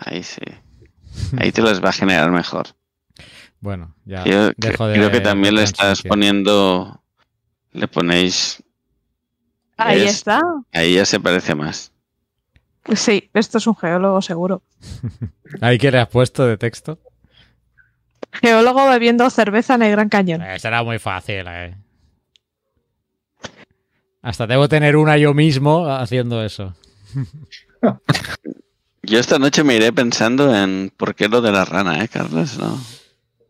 Ahí 0.00 0.24
sí. 0.24 0.40
Ahí 1.36 1.52
te 1.52 1.62
las 1.62 1.82
va 1.82 1.90
a 1.90 1.92
generar 1.92 2.32
mejor. 2.32 2.66
Bueno, 3.60 3.94
ya 4.04 4.24
Yo 4.24 4.50
cre- 4.50 4.54
dejo 4.56 4.86
de. 4.88 4.94
creo 4.94 5.10
que 5.12 5.20
también 5.20 5.54
le 5.54 5.62
estás 5.62 6.02
poniendo, 6.02 7.00
le 7.72 7.86
ponéis, 7.86 8.60
Ahí 9.76 10.02
está. 10.02 10.40
ahí 10.72 10.94
ya 10.94 11.04
se 11.06 11.20
parece 11.20 11.54
más. 11.54 11.92
Sí, 12.94 13.30
esto 13.34 13.58
es 13.58 13.66
un 13.68 13.76
geólogo 13.76 14.20
seguro. 14.20 14.62
¿Ahí 15.60 15.78
qué 15.78 15.92
le 15.92 16.00
has 16.00 16.08
puesto 16.08 16.44
de 16.44 16.56
texto? 16.56 16.98
Geólogo 18.32 18.88
bebiendo 18.88 19.28
cerveza 19.30 19.74
en 19.74 19.82
el 19.82 19.90
Gran 19.92 20.08
Cañón. 20.08 20.42
Eh, 20.42 20.58
será 20.58 20.82
muy 20.82 20.98
fácil, 20.98 21.44
eh. 21.48 21.74
Hasta 24.22 24.46
debo 24.46 24.68
tener 24.68 24.96
una 24.96 25.16
yo 25.16 25.32
mismo 25.34 25.88
haciendo 25.88 26.44
eso. 26.44 26.74
Yo 29.02 29.18
esta 29.18 29.38
noche 29.38 29.64
me 29.64 29.76
iré 29.76 29.90
pensando 29.92 30.54
en 30.54 30.92
por 30.94 31.14
qué 31.14 31.28
lo 31.28 31.40
de 31.40 31.50
la 31.50 31.64
rana, 31.64 32.04
¿eh, 32.04 32.08
Carlos? 32.08 32.58
No. 32.58 32.78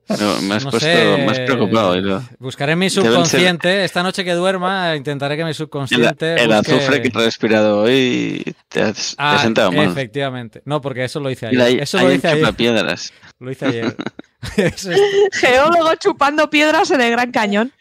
No, 0.09 0.41
me 0.43 0.55
has 0.55 0.65
No 0.65 0.71
puesto, 0.71 0.79
sé, 0.89 1.25
has 1.29 1.41
preocupado. 1.41 2.23
Buscaré 2.39 2.77
mi 2.77 2.89
ser- 2.89 3.03
subconsciente. 3.05 3.83
Esta 3.85 4.03
noche 4.05 4.25
que 4.25 4.35
duerma 4.35 4.95
intentaré 4.95 5.37
que 5.37 5.45
mi 5.45 5.53
subconsciente. 5.55 6.35
el 6.41 6.49
busque- 6.51 6.55
azufre 6.77 7.03
que 7.03 7.09
he 7.09 7.25
respirado 7.25 7.81
hoy 7.83 8.55
te 8.69 8.83
has, 8.83 9.11
te 9.11 9.15
Ah, 9.19 9.35
has 9.35 9.43
sentado 9.43 9.73
mal. 9.73 9.89
efectivamente. 9.89 10.63
No, 10.65 10.81
porque 10.81 11.05
eso 11.05 11.19
lo 11.19 11.29
hice 11.31 11.49
ayer. 11.49 11.61
ahí, 11.61 11.79
Eso 11.81 11.99
ahí 11.99 12.05
lo 12.07 12.13
hice 12.13 12.29
ayer. 12.29 12.41
Chupapiedras. 12.41 13.13
Lo 13.41 13.51
hice 13.51 13.67
ayer. 13.67 13.97
Eso 14.57 14.93
es- 14.93 15.01
Geólogo 15.33 15.95
chupando 15.97 16.49
piedras 16.51 16.91
en 16.91 17.01
el 17.01 17.11
Gran 17.13 17.33
Cañón. 17.33 17.73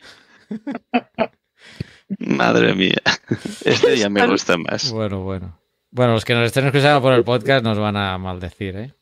Madre 2.20 2.74
mía. 2.74 3.02
Este 3.66 3.98
ya 3.98 4.10
me 4.10 4.26
gusta 4.28 4.58
más. 4.58 4.92
Bueno, 4.92 5.24
bueno. 5.24 5.60
Bueno, 5.92 6.14
los 6.14 6.26
que 6.26 6.34
nos 6.34 6.46
estén 6.46 6.66
escuchando 6.66 7.02
por 7.02 7.14
el 7.14 7.24
podcast 7.24 7.64
nos 7.64 7.78
van 7.78 7.98
a 7.98 8.18
maldecir, 8.18 8.76
¿eh? 8.78 8.94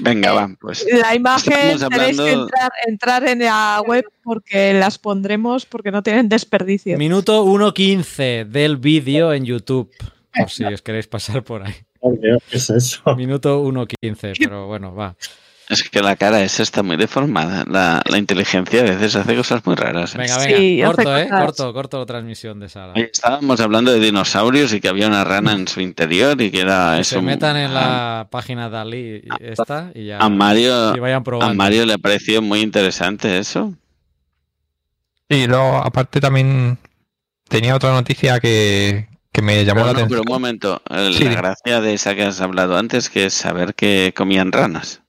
Venga, 0.00 0.32
va, 0.32 0.48
pues. 0.60 0.86
La 0.92 1.14
imagen 1.14 1.76
tenéis 1.90 2.16
que 2.20 2.32
entrar, 2.32 2.70
entrar 2.86 3.28
en 3.28 3.40
la 3.40 3.82
web 3.84 4.04
porque 4.22 4.72
las 4.74 4.96
pondremos 4.98 5.66
porque 5.66 5.90
no 5.90 6.02
tienen 6.04 6.28
desperdicio. 6.28 6.96
Minuto 6.98 7.44
1.15 7.44 8.44
del 8.46 8.76
vídeo 8.76 9.32
en 9.32 9.44
YouTube. 9.44 9.90
Por 10.32 10.50
si 10.50 10.64
os 10.64 10.82
queréis 10.82 11.08
pasar 11.08 11.42
por 11.42 11.64
ahí. 11.64 11.74
Por 11.98 12.20
Dios, 12.20 12.40
¿Qué 12.48 12.58
es 12.58 12.70
eso? 12.70 13.16
Minuto 13.16 13.60
1.15, 13.64 14.34
pero 14.38 14.68
bueno, 14.68 14.94
va. 14.94 15.16
Es 15.70 15.82
que 15.90 16.00
la 16.00 16.16
cara 16.16 16.42
esa 16.42 16.62
está 16.62 16.82
muy 16.82 16.96
deformada. 16.96 17.64
La, 17.68 18.00
la 18.08 18.16
inteligencia 18.18 18.80
a 18.80 18.84
veces 18.84 19.14
hace 19.16 19.36
cosas 19.36 19.64
muy 19.66 19.74
raras. 19.76 20.14
¿eh? 20.14 20.18
Venga, 20.18 20.38
venga. 20.38 20.56
Sí, 20.58 20.80
corto, 20.82 21.18
¿eh? 21.18 21.28
Corto, 21.28 21.72
corto 21.74 21.98
la 21.98 22.06
transmisión 22.06 22.58
de 22.58 22.68
sala. 22.70 22.94
Oye, 22.96 23.10
Estábamos 23.12 23.60
hablando 23.60 23.92
de 23.92 24.00
dinosaurios 24.00 24.72
y 24.72 24.80
que 24.80 24.88
había 24.88 25.06
una 25.08 25.24
rana 25.24 25.52
en 25.52 25.68
su 25.68 25.82
interior 25.82 26.40
y 26.40 26.50
que 26.50 26.60
era 26.60 26.92
Que 26.94 27.02
eso. 27.02 27.16
se 27.16 27.22
metan 27.22 27.56
en 27.58 27.74
la 27.74 28.28
página 28.30 28.70
Dalí 28.70 29.16
y- 29.22 29.28
esta 29.40 29.90
y 29.94 30.06
ya 30.06 30.18
A 30.18 30.28
Mario, 30.30 30.96
y 30.96 31.00
vayan 31.00 31.22
a. 31.42 31.52
Mario 31.52 31.84
le 31.84 31.92
ha 31.94 31.98
parecido 31.98 32.40
muy 32.40 32.60
interesante 32.60 33.36
eso. 33.38 33.74
Y 35.28 35.46
luego, 35.46 35.76
aparte, 35.76 36.20
también 36.20 36.78
tenía 37.48 37.76
otra 37.76 37.92
noticia 37.92 38.40
que, 38.40 39.06
que 39.32 39.42
me 39.42 39.64
llamó 39.66 39.82
Pero 39.82 39.86
la 39.86 39.92
no, 39.92 39.98
atención. 39.98 40.08
pero 40.08 40.22
un 40.22 40.42
momento, 40.42 40.82
Sí, 41.12 41.24
la 41.24 41.34
gracia 41.34 41.80
de 41.82 41.92
esa 41.92 42.14
que 42.14 42.22
has 42.24 42.40
hablado 42.40 42.78
antes, 42.78 43.10
que 43.10 43.26
es 43.26 43.34
saber 43.34 43.74
que 43.74 44.14
comían 44.16 44.50
ranas. 44.52 45.02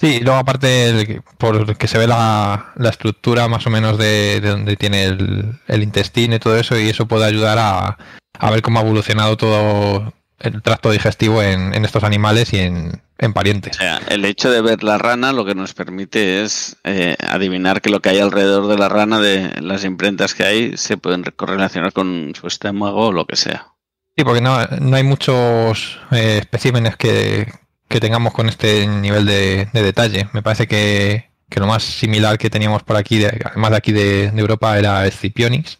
Sí, 0.00 0.20
luego 0.20 0.38
aparte 0.38 0.90
el- 0.90 1.22
porque 1.38 1.88
se 1.88 1.98
ve 1.98 2.06
la, 2.06 2.72
la 2.76 2.88
estructura 2.90 3.48
más 3.48 3.66
o 3.66 3.70
menos 3.70 3.96
de, 3.98 4.40
de 4.40 4.50
donde 4.50 4.76
tiene 4.76 5.04
el, 5.04 5.58
el 5.68 5.82
intestino 5.82 6.34
y 6.36 6.38
todo 6.38 6.56
eso 6.56 6.78
y 6.78 6.88
eso 6.88 7.06
puede 7.06 7.24
ayudar 7.24 7.58
a, 7.58 7.96
a 8.38 8.50
ver 8.50 8.62
cómo 8.62 8.78
ha 8.78 8.82
evolucionado 8.82 9.36
todo 9.36 10.12
el 10.40 10.60
tracto 10.62 10.90
digestivo 10.90 11.42
en, 11.42 11.72
en 11.74 11.84
estos 11.86 12.04
animales 12.04 12.52
y 12.52 12.58
en, 12.58 13.00
en 13.18 13.30
O 13.30 13.34
parientes. 13.34 13.76
sea, 13.76 14.00
el 14.08 14.26
hecho 14.26 14.50
de 14.50 14.60
ver 14.60 14.82
la 14.82 14.98
rana 14.98 15.32
lo 15.32 15.46
que 15.46 15.54
nos 15.54 15.72
permite 15.72 16.42
es 16.42 16.76
eh, 16.84 17.16
adivinar 17.26 17.80
que 17.80 17.88
lo 17.88 18.00
que 18.02 18.10
hay 18.10 18.18
alrededor 18.18 18.66
de 18.66 18.76
la 18.76 18.90
rana, 18.90 19.18
de 19.18 19.62
las 19.62 19.84
imprentas 19.84 20.34
que 20.34 20.44
hay, 20.44 20.76
se 20.76 20.98
pueden 20.98 21.22
correlacionar 21.36 21.94
con 21.94 22.34
su 22.38 22.46
estómago 22.46 23.06
o 23.06 23.12
lo 23.12 23.26
que 23.26 23.36
sea. 23.36 23.68
Sí, 24.14 24.24
porque 24.24 24.42
no, 24.42 24.58
no 24.80 24.96
hay 24.96 25.02
muchos 25.04 25.98
eh, 26.10 26.38
especímenes 26.42 26.96
que, 26.96 27.50
que 27.88 28.00
tengamos 28.00 28.32
con 28.32 28.48
este 28.48 28.86
nivel 28.86 29.26
de, 29.26 29.68
de 29.72 29.82
detalle. 29.82 30.28
Me 30.32 30.42
parece 30.42 30.66
que, 30.66 31.30
que 31.48 31.60
lo 31.60 31.66
más 31.66 31.82
similar 31.82 32.38
que 32.38 32.50
teníamos 32.50 32.82
por 32.82 32.96
aquí, 32.96 33.18
de- 33.18 33.40
además 33.44 33.70
de 33.70 33.76
aquí 33.76 33.92
de, 33.92 34.30
de 34.30 34.40
Europa, 34.40 34.78
era 34.78 35.08
Scipionix 35.10 35.78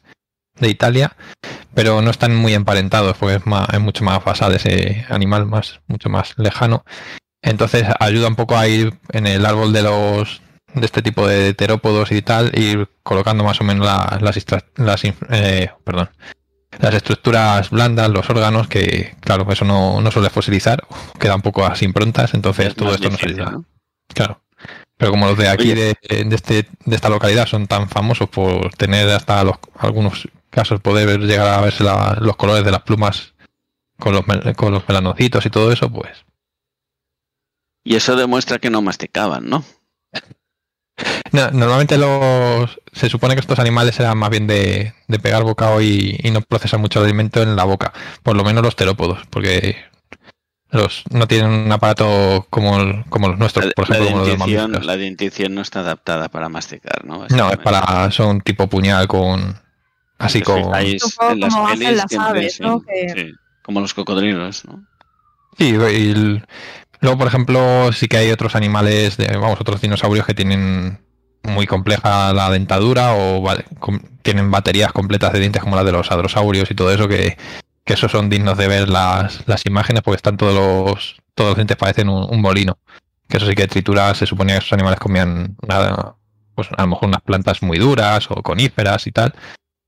de 0.59 0.69
Italia, 0.71 1.17
pero 1.75 2.01
no 2.01 2.11
están 2.11 2.35
muy 2.35 2.55
emparentados 2.55 3.17
porque 3.19 3.37
es, 3.37 3.47
más- 3.47 3.69
es 3.73 3.81
mucho 3.81 4.05
más 4.05 4.25
basal 4.25 4.55
ese 4.55 5.05
animal, 5.09 5.47
más 5.47 5.81
mucho 5.87 6.09
más 6.09 6.35
lejano. 6.39 6.85
Entonces 7.43 7.85
ayuda 8.01 8.29
un 8.29 8.37
poco 8.37 8.57
a 8.57 8.67
ir 8.67 8.95
en 9.13 9.27
el 9.27 9.45
árbol 9.47 9.73
de 9.73 9.83
los 9.83 10.41
de 10.75 10.85
este 10.85 11.01
tipo 11.01 11.27
de 11.27 11.55
terópodos 11.55 12.13
y 12.13 12.21
tal, 12.21 12.53
ir 12.59 12.89
colocando 13.03 13.45
más 13.45 13.61
o 13.61 13.65
menos 13.65 13.87
la- 13.87 14.19
las, 14.21 14.37
las 14.77 15.05
eh, 15.31 15.71
perdón, 15.85 16.11
las 16.81 16.95
estructuras 16.95 17.71
blandas, 17.71 18.11
los 18.11 18.29
órganos, 18.31 18.69
que 18.69 19.15
claro, 19.21 19.47
eso 19.51 19.65
no, 19.65 20.01
no 20.01 20.11
suele 20.11 20.31
fosilizar, 20.31 20.87
queda 21.19 21.35
un 21.35 21.43
poco 21.43 21.65
así 21.67 21.85
improntas, 21.85 22.35
entonces 22.35 22.67
Es 22.69 22.75
todo 22.77 22.95
esto 22.95 23.09
nos 23.11 23.19
difícil, 23.21 23.41
ayuda. 23.41 23.51
¿no? 23.53 23.65
Claro. 24.13 24.43
Pero 24.99 25.11
como 25.11 25.27
los 25.27 25.37
de 25.37 25.49
aquí, 25.49 25.75
de, 25.75 25.95
de 26.09 26.35
este, 26.35 26.69
de 26.85 26.97
esta 26.97 27.09
localidad, 27.11 27.47
son 27.47 27.67
tan 27.67 27.89
famosos 27.89 28.29
por 28.31 28.73
tener 28.77 29.09
hasta 29.11 29.45
los, 29.45 29.57
algunos 29.79 30.27
casos 30.51 30.81
poder 30.81 31.21
llegar 31.21 31.49
a 31.49 31.61
verse 31.61 31.85
la- 31.85 32.17
los 32.21 32.37
colores 32.37 32.65
de 32.65 32.71
las 32.71 32.83
plumas 32.83 33.35
con 33.99 34.15
los, 34.15 34.25
con 34.57 34.73
los 34.73 34.89
melanocitos 34.89 35.45
y 35.45 35.51
todo 35.51 35.71
eso, 35.71 35.91
pues 35.91 36.25
Y 37.85 37.95
eso 37.97 38.17
demuestra 38.17 38.59
que 38.59 38.71
no 38.71 38.81
masticaban, 38.81 39.49
¿no? 39.51 39.65
No, 41.33 41.51
normalmente 41.51 41.99
los 41.99 42.81
se 42.97 43.09
supone 43.11 43.35
que 43.35 43.41
estos 43.41 43.59
animales 43.59 43.99
eran 44.01 44.17
más 44.19 44.31
bien 44.31 44.47
de, 44.47 44.95
de 45.07 45.19
pegar 45.19 45.43
bocado 45.45 45.81
y, 45.83 46.19
y 46.23 46.31
no 46.31 46.41
procesan 46.41 46.81
mucho 46.81 46.99
el 47.01 47.05
alimento 47.07 47.43
en 47.43 47.55
la 47.55 47.65
boca, 47.65 47.93
por 48.23 48.37
lo 48.37 48.43
menos 48.45 48.65
los 48.65 48.75
terópodos, 48.75 49.21
porque 49.31 49.77
los 50.71 51.05
no 51.11 51.29
tienen 51.29 51.51
un 51.51 51.71
aparato 51.73 52.47
como, 52.51 52.81
el- 52.81 53.05
como 53.09 53.29
los 53.29 53.39
nuestros, 53.39 53.67
La, 53.67 53.73
por 53.73 53.89
la 53.91 53.97
ejemplo, 53.97 54.15
como 54.15 54.27
los 54.27 54.39
dentición, 54.39 54.87
la 54.87 54.97
dentición 54.97 55.55
no 55.55 55.61
está 55.61 55.81
adaptada 55.81 56.29
para 56.29 56.49
masticar, 56.49 57.05
¿no? 57.05 57.27
No, 57.29 57.51
es 57.51 57.59
para 57.59 58.11
son 58.11 58.41
tipo 58.41 58.67
puñal 58.67 59.07
con 59.07 59.61
así 60.19 60.43
en 61.31 61.41
las 61.41 61.55
como 61.55 61.69
hacen 61.69 61.97
las 61.97 62.13
aves, 62.15 62.61
¿no? 62.61 62.69
son- 62.69 62.85
Que- 62.87 63.09
sí, 63.15 63.33
como 63.63 63.81
los 63.81 63.95
cocodrilos, 63.95 64.65
¿no? 64.65 64.85
Sí, 65.59 65.71
y 65.71 66.11
el- 66.11 66.47
luego, 67.01 67.19
por 67.19 67.29
ejemplo, 67.29 67.93
sí 67.93 68.09
que 68.09 68.17
hay 68.19 68.31
otros 68.31 68.57
animales, 68.57 69.17
de, 69.19 69.29
vamos, 69.37 69.61
otros 69.61 69.81
dinosaurios 69.81 70.27
que 70.27 70.35
tienen 70.35 70.99
muy 71.47 71.67
compleja 71.67 72.33
la 72.33 72.51
dentadura 72.51 73.15
o 73.15 73.43
va- 73.43 73.63
com- 73.79 74.01
tienen 74.23 74.51
baterías 74.51 74.93
completas 74.93 75.33
de 75.33 75.41
dientes 75.41 75.63
como 75.63 75.77
las 75.77 75.85
de 75.85 75.93
los 75.93 76.11
hadrosaurios 76.11 76.71
y 76.71 76.75
todo 76.75 76.93
eso, 76.93 77.09
que, 77.09 77.37
que 77.85 77.93
esos 77.95 78.11
son 78.13 78.29
dignos 78.29 78.59
de 78.59 78.69
ver 78.69 78.89
las, 78.89 79.47
las 79.47 79.65
imágenes 79.67 80.03
porque 80.03 80.17
están 80.17 80.37
todos 80.37 80.55
los, 80.55 81.17
todos 81.35 81.51
los 81.51 81.57
dientes 81.57 81.77
parecen 81.77 82.09
un, 82.09 82.41
molino. 82.41 82.79
Que 83.29 83.39
eso 83.39 83.47
sí 83.47 83.55
que 83.55 83.67
tritura, 83.67 84.15
se 84.15 84.27
suponía 84.27 84.55
que 84.55 84.59
esos 84.61 84.73
animales 84.73 85.01
comían 85.01 85.57
nada, 85.67 86.17
pues 86.55 86.69
a 86.77 86.83
lo 86.83 86.89
mejor 86.89 87.09
unas 87.09 87.23
plantas 87.23 87.63
muy 87.63 87.79
duras 87.79 88.27
o 88.31 88.43
coníferas 88.43 89.07
y 89.07 89.13
tal. 89.13 89.35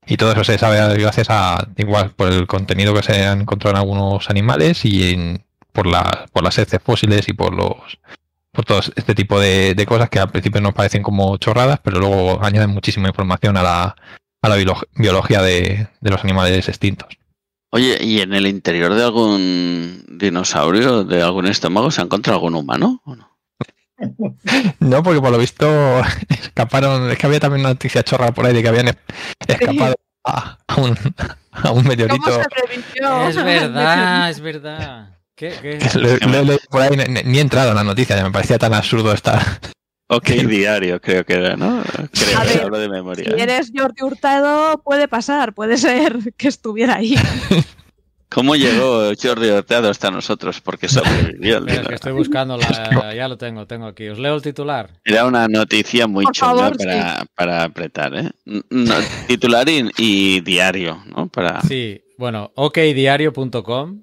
Y 0.05 0.17
todo 0.17 0.31
eso 0.31 0.43
se 0.43 0.57
sabe 0.57 0.77
gracias 0.97 1.27
a, 1.29 1.67
igual, 1.77 2.11
por 2.11 2.31
el 2.31 2.47
contenido 2.47 2.93
que 2.93 3.03
se 3.03 3.25
han 3.25 3.41
encontrado 3.41 3.75
en 3.75 3.81
algunos 3.81 4.29
animales 4.29 4.83
y 4.85 5.13
en- 5.13 5.45
por, 5.71 5.85
la, 5.85 6.25
por 6.33 6.43
las 6.43 6.57
heces 6.57 6.81
fósiles 6.83 7.29
y 7.29 7.33
por 7.33 7.53
los 7.53 7.99
por 8.59 8.65
todo 8.65 8.79
este 8.93 9.15
tipo 9.15 9.39
de, 9.39 9.73
de 9.73 9.85
cosas 9.85 10.09
que 10.09 10.19
al 10.19 10.29
principio 10.29 10.59
nos 10.59 10.73
parecen 10.73 11.01
como 11.01 11.37
chorradas, 11.37 11.79
pero 11.81 11.97
luego 11.99 12.43
añaden 12.43 12.71
muchísima 12.71 13.07
información 13.07 13.55
a 13.55 13.63
la, 13.63 13.95
a 14.41 14.49
la 14.49 14.57
biolo- 14.57 14.85
biología 14.95 15.41
de, 15.41 15.87
de 16.01 16.09
los 16.09 16.21
animales 16.25 16.67
extintos. 16.67 17.07
Oye, 17.71 17.97
¿y 18.03 18.19
en 18.19 18.33
el 18.33 18.47
interior 18.47 18.93
de 18.95 19.03
algún 19.03 20.03
dinosaurio, 20.09 21.05
de 21.05 21.21
algún 21.21 21.47
estómago, 21.47 21.89
se 21.89 22.01
ha 22.01 22.03
encontrado 22.03 22.37
algún 22.39 22.55
humano? 22.55 23.01
¿O 23.05 23.15
no? 23.15 23.37
No, 24.81 25.03
porque 25.03 25.21
por 25.21 25.31
lo 25.31 25.37
visto 25.37 25.67
escaparon, 26.29 27.09
es 27.11 27.17
que 27.17 27.27
había 27.27 27.39
también 27.39 27.61
una 27.61 27.69
noticia 27.69 28.03
chorra 28.03 28.33
por 28.33 28.45
ahí 28.45 28.53
de 28.53 28.61
que 28.61 28.67
habían 28.67 28.89
es- 28.89 28.97
escapado 29.47 29.95
a, 30.25 30.57
a 30.67 30.75
un, 30.81 30.97
a 31.53 31.71
un 31.71 31.87
meteorito. 31.87 32.41
Es 33.29 33.35
verdad, 33.41 34.29
es 34.29 34.39
verdad. 34.41 35.15
¿Qué, 35.39 35.53
qué? 35.61 35.79
lo- 35.97 36.17
lo 36.17 36.37
he 36.37 36.45
leído 36.45 36.59
por 36.69 36.81
ahí, 36.81 36.89
ni, 36.97 37.23
ni 37.23 37.37
he 37.37 37.41
entrado 37.41 37.69
en 37.69 37.75
la 37.77 37.83
noticia, 37.85 38.17
ya 38.17 38.25
me 38.25 38.31
parecía 38.31 38.59
tan 38.59 38.73
absurdo 38.73 39.13
estar. 39.13 39.39
Ok, 40.09 40.27
diario, 40.47 40.99
creo 40.99 41.23
que 41.23 41.33
era, 41.35 41.55
¿no? 41.55 41.81
Creo 42.11 42.39
ver, 42.45 42.61
hablo 42.63 42.77
de 42.77 42.89
memoria. 42.89 43.31
Si 43.33 43.41
eres 43.41 43.71
Jordi 43.73 44.03
Hurtado, 44.03 44.81
puede 44.83 45.07
pasar, 45.07 45.53
puede 45.53 45.77
ser 45.77 46.17
que 46.35 46.49
estuviera 46.49 46.97
ahí. 46.97 47.15
¿Cómo 48.27 48.55
llegó 48.57 49.11
Jordi 49.19 49.49
Hurtado 49.49 49.89
hasta 49.89 50.11
nosotros? 50.11 50.59
Porque 50.59 50.89
sobrevivió. 50.89 51.59
el 51.59 51.87
que 51.87 51.95
estoy 51.95 52.11
buscando 52.11 52.57
la... 52.57 53.15
Ya 53.15 53.27
lo 53.29 53.37
tengo, 53.37 53.65
tengo 53.65 53.87
aquí. 53.87 54.09
Os 54.09 54.19
leo 54.19 54.35
el 54.35 54.41
titular. 54.41 54.91
Era 55.05 55.25
una 55.25 55.47
noticia 55.47 56.05
muy 56.05 56.25
Por 56.25 56.33
chunga 56.33 56.55
favor, 56.55 56.77
para, 56.77 57.25
para 57.33 57.63
apretar, 57.63 58.13
¿eh? 58.13 58.29
No, 58.69 58.93
titular 59.25 59.67
y, 59.69 59.89
y 59.97 60.41
diario, 60.41 61.01
¿no? 61.07 61.27
Para... 61.27 61.61
Sí, 61.61 62.03
bueno, 62.19 62.51
okdiario.com 62.55 64.01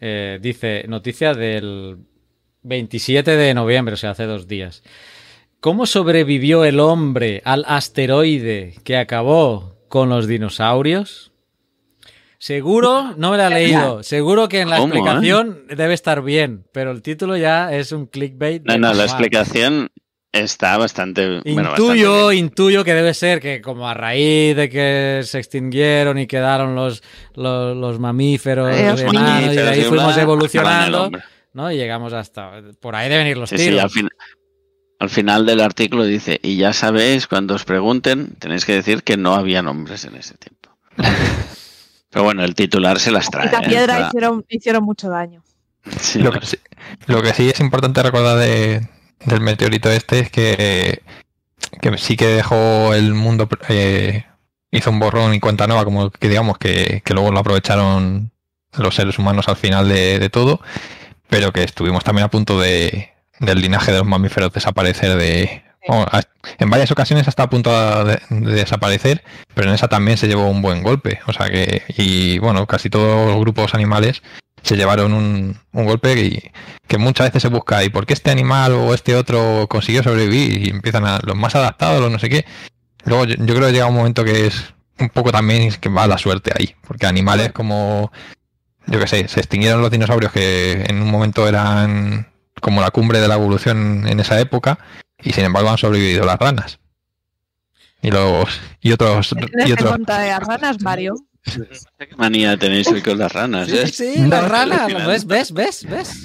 eh, 0.00 0.38
dice 0.40 0.84
noticia 0.88 1.34
del 1.34 1.98
27 2.62 3.36
de 3.36 3.54
noviembre, 3.54 3.94
o 3.94 3.96
sea, 3.96 4.10
hace 4.10 4.24
dos 4.24 4.46
días. 4.48 4.82
¿Cómo 5.60 5.84
sobrevivió 5.86 6.64
el 6.64 6.80
hombre 6.80 7.42
al 7.44 7.64
asteroide 7.68 8.74
que 8.82 8.96
acabó 8.96 9.76
con 9.88 10.08
los 10.08 10.26
dinosaurios? 10.26 11.32
Seguro, 12.38 13.14
no 13.18 13.32
me 13.32 13.36
la 13.36 13.48
he 13.48 13.50
leído. 13.50 14.02
Seguro 14.02 14.48
que 14.48 14.60
en 14.60 14.70
la 14.70 14.78
¿Cómo, 14.78 14.94
eh? 14.94 14.96
explicación 14.96 15.66
debe 15.68 15.92
estar 15.92 16.22
bien, 16.22 16.64
pero 16.72 16.90
el 16.90 17.02
título 17.02 17.36
ya 17.36 17.74
es 17.74 17.92
un 17.92 18.06
clickbait. 18.06 18.62
No, 18.64 18.78
no, 18.78 18.94
la 18.94 19.04
explicación 19.04 19.90
está 20.32 20.76
bastante... 20.78 21.40
bueno, 21.44 21.70
Intuyo, 21.70 22.10
bastante 22.12 22.30
bien. 22.34 22.44
intuyo 22.46 22.84
que 22.84 22.94
debe 22.94 23.14
ser 23.14 23.40
que 23.40 23.60
como 23.60 23.88
a 23.88 23.94
raíz 23.94 24.54
de 24.56 24.68
que 24.68 25.20
se 25.24 25.38
extinguieron 25.38 26.18
y 26.18 26.26
quedaron 26.26 26.74
los, 26.74 27.02
los, 27.34 27.76
los 27.76 27.98
mamíferos 27.98 28.74
Eh, 28.74 28.90
los 28.90 29.00
y 29.02 29.04
de 29.56 29.68
ahí 29.68 29.80
y 29.80 29.84
fuimos 29.84 30.16
evolucionando. 30.16 31.10
¿no? 31.52 31.72
Y 31.72 31.76
llegamos 31.76 32.12
hasta... 32.12 32.52
Por 32.80 32.94
ahí 32.94 33.08
deben 33.08 33.26
ir 33.26 33.36
los 33.38 33.50
Sí, 33.50 33.58
sí, 33.58 33.64
tiros. 33.64 33.82
al, 33.82 33.90
fin- 33.90 34.08
al 35.00 35.10
final 35.10 35.46
del 35.46 35.60
artículo 35.60 36.04
dice, 36.04 36.38
y 36.42 36.56
ya 36.56 36.72
sabéis, 36.72 37.26
cuando 37.26 37.54
os 37.54 37.64
pregunten, 37.64 38.34
tenéis 38.38 38.64
que 38.64 38.74
decir 38.74 39.02
que 39.02 39.16
no 39.16 39.34
había 39.34 39.62
nombres 39.62 40.04
en 40.04 40.14
ese 40.14 40.34
tiempo. 40.36 40.70
Pero 42.10 42.24
bueno, 42.24 42.44
el 42.44 42.54
titular 42.54 42.98
se 43.00 43.10
las 43.10 43.30
trae. 43.30 43.46
Esta 43.46 43.60
¿eh? 43.60 43.68
piedra 43.68 44.06
hicieron, 44.08 44.44
hicieron 44.48 44.84
mucho 44.84 45.08
daño. 45.08 45.42
sí, 46.00 46.18
Lo 46.20 46.32
que, 46.32 46.44
sí, 46.44 46.56
lo 47.06 47.22
que 47.22 47.32
sí 47.32 47.48
es 47.48 47.60
importante 47.60 48.02
recordar 48.02 48.38
de- 48.38 48.88
del 49.24 49.40
meteorito 49.40 49.90
este 49.90 50.20
es 50.20 50.30
que, 50.30 51.02
que 51.80 51.98
sí 51.98 52.16
que 52.16 52.26
dejó 52.26 52.94
el 52.94 53.14
mundo, 53.14 53.48
eh, 53.68 54.24
hizo 54.70 54.90
un 54.90 54.98
borrón 54.98 55.34
y 55.34 55.40
cuenta 55.40 55.66
nueva, 55.66 55.84
como 55.84 56.10
que 56.10 56.28
digamos 56.28 56.58
que, 56.58 57.02
que 57.04 57.14
luego 57.14 57.30
lo 57.30 57.40
aprovecharon 57.40 58.30
los 58.76 58.94
seres 58.94 59.18
humanos 59.18 59.48
al 59.48 59.56
final 59.56 59.88
de, 59.88 60.18
de 60.18 60.30
todo, 60.30 60.60
pero 61.28 61.52
que 61.52 61.64
estuvimos 61.64 62.04
también 62.04 62.24
a 62.24 62.30
punto 62.30 62.60
de 62.60 63.10
del 63.40 63.62
linaje 63.62 63.90
de 63.90 63.98
los 63.98 64.06
mamíferos 64.06 64.52
desaparecer 64.52 65.16
de... 65.16 65.62
bueno, 65.88 66.06
en 66.58 66.70
varias 66.70 66.90
ocasiones 66.92 67.26
hasta 67.26 67.44
a 67.44 67.50
punto 67.50 68.04
de, 68.04 68.20
de 68.28 68.52
desaparecer, 68.52 69.24
pero 69.54 69.68
en 69.68 69.74
esa 69.74 69.88
también 69.88 70.18
se 70.18 70.28
llevó 70.28 70.46
un 70.46 70.60
buen 70.60 70.82
golpe. 70.82 71.20
O 71.26 71.32
sea 71.32 71.48
que, 71.48 71.82
y 71.96 72.38
bueno, 72.38 72.66
casi 72.66 72.90
todos 72.90 73.28
los 73.28 73.40
grupos 73.40 73.74
animales 73.74 74.22
se 74.62 74.76
llevaron 74.76 75.12
un, 75.12 75.58
un 75.72 75.84
golpe 75.84 76.20
y 76.20 76.50
que 76.86 76.98
muchas 76.98 77.28
veces 77.28 77.42
se 77.42 77.48
busca 77.48 77.84
y 77.84 77.88
por 77.88 78.06
qué 78.06 78.14
este 78.14 78.30
animal 78.30 78.72
o 78.72 78.94
este 78.94 79.14
otro 79.14 79.66
consiguió 79.68 80.02
sobrevivir 80.02 80.66
y 80.66 80.70
empiezan 80.70 81.04
a 81.06 81.20
los 81.22 81.36
más 81.36 81.54
adaptados, 81.54 82.00
los 82.00 82.10
no 82.10 82.18
sé 82.18 82.28
qué. 82.28 82.44
Luego 83.04 83.24
yo, 83.24 83.36
yo 83.36 83.54
creo 83.54 83.66
que 83.68 83.72
llega 83.72 83.86
un 83.86 83.94
momento 83.94 84.24
que 84.24 84.46
es 84.46 84.74
un 84.98 85.08
poco 85.08 85.32
también 85.32 85.72
que 85.72 85.88
va 85.88 86.06
la 86.06 86.18
suerte 86.18 86.52
ahí, 86.54 86.74
porque 86.86 87.06
animales 87.06 87.52
como 87.52 88.10
yo 88.86 88.98
qué 88.98 89.06
sé, 89.06 89.28
se 89.28 89.40
extinguieron 89.40 89.80
los 89.80 89.90
dinosaurios 89.90 90.32
que 90.32 90.84
en 90.88 91.00
un 91.00 91.10
momento 91.10 91.46
eran 91.46 92.26
como 92.60 92.80
la 92.80 92.90
cumbre 92.90 93.20
de 93.20 93.28
la 93.28 93.34
evolución 93.34 94.06
en 94.06 94.20
esa 94.20 94.40
época 94.40 94.78
y 95.22 95.32
sin 95.32 95.44
embargo 95.44 95.70
han 95.70 95.78
sobrevivido 95.78 96.24
las 96.24 96.38
ranas. 96.38 96.78
Y 98.02 98.10
los 98.10 98.60
y 98.80 98.92
otros 98.92 99.34
y 99.38 99.62
en 99.62 99.72
otros 99.72 99.90
cuenta 99.90 100.18
de 100.18 100.30
las 100.30 100.40
ranas, 100.40 100.82
Mario. 100.82 101.14
¿Qué 101.44 102.16
manía 102.16 102.56
tenéis 102.56 102.86
hoy 102.88 103.02
con 103.02 103.18
las 103.18 103.32
ranas? 103.32 103.68
Sí, 103.68 103.76
eh? 103.78 103.86
sí, 103.88 104.14
No, 104.18 104.28
la 104.28 104.40
rana. 104.42 104.74
alucinante. 104.84 105.06
¿Ves, 105.10 105.26
ves, 105.26 105.52
ves, 105.52 105.84
ves? 105.88 106.24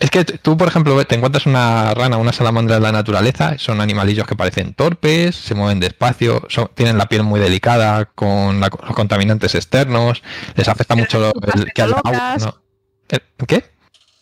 Es 0.00 0.10
que 0.10 0.24
tú, 0.24 0.56
por 0.56 0.68
ejemplo, 0.68 1.02
te 1.04 1.14
encuentras 1.14 1.44
una 1.46 1.92
rana, 1.92 2.16
una 2.16 2.32
salamandra 2.32 2.76
en 2.78 2.82
la 2.82 2.90
naturaleza, 2.92 3.58
son 3.58 3.80
animalillos 3.82 4.26
que 4.26 4.34
parecen 4.34 4.72
torpes, 4.74 5.36
se 5.36 5.54
mueven 5.54 5.78
despacio, 5.78 6.42
son- 6.48 6.70
tienen 6.74 6.96
la 6.96 7.06
piel 7.06 7.22
muy 7.22 7.38
delicada 7.38 8.06
con 8.06 8.60
la- 8.60 8.70
los 8.70 8.94
contaminantes 8.96 9.54
externos, 9.54 10.22
les 10.56 10.68
afecta 10.68 10.94
Pero 10.94 11.04
mucho 11.04 11.20
lo- 11.20 11.32
el, 11.62 11.72
que 11.72 11.82
agua. 11.82 12.00
locas. 12.04 12.44
¿no? 12.46 12.62
¿El- 13.10 13.22
¿Qué? 13.46 13.64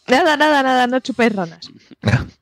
Nada, 0.08 0.36
nada, 0.36 0.62
nada, 0.64 0.86
no 0.88 0.98
chupéis 1.00 1.34
ranas. 1.34 1.68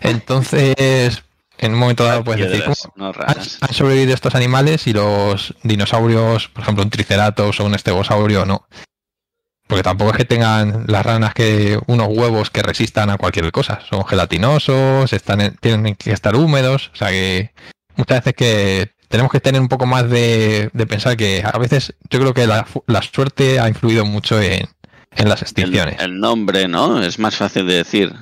Entonces, 0.00 1.22
en 1.66 1.74
un 1.74 1.78
momento 1.78 2.04
dado 2.04 2.24
puedes 2.24 2.42
decir, 2.42 2.58
Piedras, 2.64 2.88
¿cómo 2.94 3.12
no 3.12 3.24
han, 3.26 3.74
sobrevivido 3.74 4.14
estos 4.14 4.34
animales 4.34 4.86
y 4.86 4.92
los 4.92 5.54
dinosaurios, 5.62 6.48
por 6.48 6.62
ejemplo, 6.62 6.82
un 6.84 6.90
triceratops 6.90 7.60
o 7.60 7.64
un 7.64 7.74
estegosaurio, 7.74 8.44
no? 8.44 8.66
Porque 9.68 9.82
tampoco 9.82 10.10
es 10.10 10.16
que 10.18 10.24
tengan 10.24 10.84
las 10.88 11.06
ranas 11.06 11.32
que 11.34 11.78
unos 11.86 12.08
huevos 12.08 12.50
que 12.50 12.62
resistan 12.62 13.08
a 13.10 13.16
cualquier 13.16 13.50
cosa. 13.52 13.80
Son 13.88 14.04
gelatinosos, 14.04 15.12
están 15.12 15.40
en- 15.40 15.56
tienen 15.56 15.94
que 15.94 16.12
estar 16.12 16.36
húmedos. 16.36 16.90
O 16.92 16.96
sea 16.96 17.08
que 17.08 17.52
muchas 17.96 18.18
veces 18.18 18.34
que 18.34 18.90
tenemos 19.08 19.30
que 19.32 19.40
tener 19.40 19.60
un 19.60 19.68
poco 19.68 19.86
más 19.86 20.10
de, 20.10 20.68
de 20.72 20.86
pensar 20.86 21.16
que 21.16 21.42
a 21.44 21.56
veces 21.58 21.94
yo 22.10 22.18
creo 22.20 22.34
que 22.34 22.46
la, 22.46 22.66
suerte 23.12 23.60
ha 23.60 23.68
influido 23.68 24.04
mucho 24.04 24.40
en, 24.42 24.68
en 25.16 25.28
las 25.28 25.40
El, 25.40 25.46
extinciones. 25.46 26.00
el 26.00 26.18
nombre, 26.18 26.68
¿no? 26.68 27.02
Es 27.02 27.18
más 27.18 27.36
fácil 27.36 27.66
de 27.66 27.74
decir. 27.76 28.12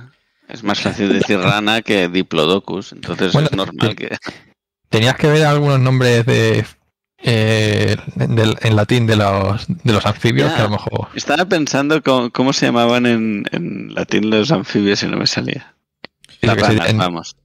Es 0.52 0.62
más 0.64 0.80
fácil 0.80 1.12
decir 1.12 1.38
rana 1.38 1.82
que 1.82 2.08
diplodocus. 2.08 2.92
Entonces 2.92 3.32
Bueno, 3.32 3.48
es 3.50 3.56
normal 3.56 3.94
que. 3.96 4.16
Tenías 4.88 5.16
que 5.16 5.28
ver 5.28 5.44
algunos 5.46 5.78
nombres 5.78 6.26
de, 6.26 6.64
eh, 7.22 7.96
del- 8.16 8.56
en 8.60 8.76
latín 8.76 9.06
de 9.06 9.16
los, 9.16 9.66
de 9.68 9.92
los 9.92 10.04
anfibios 10.04 10.48
Ya. 10.50 10.56
que 10.56 10.60
a 10.62 10.64
lo 10.64 10.70
mejor... 10.70 11.08
Estaba 11.14 11.44
pensando 11.44 12.02
cómo, 12.02 12.30
cómo 12.30 12.52
se 12.52 12.66
llamaban 12.66 13.06
en, 13.06 13.44
en 13.52 13.94
latín 13.94 14.30
los 14.30 14.50
anfibios 14.50 15.02
y 15.02 15.06
no 15.06 15.16
me 15.18 15.26
salía. 15.26 15.74
sé, 16.40 16.54
ranas, 16.54 16.88
en- 16.90 16.98
vamos. 16.98 17.36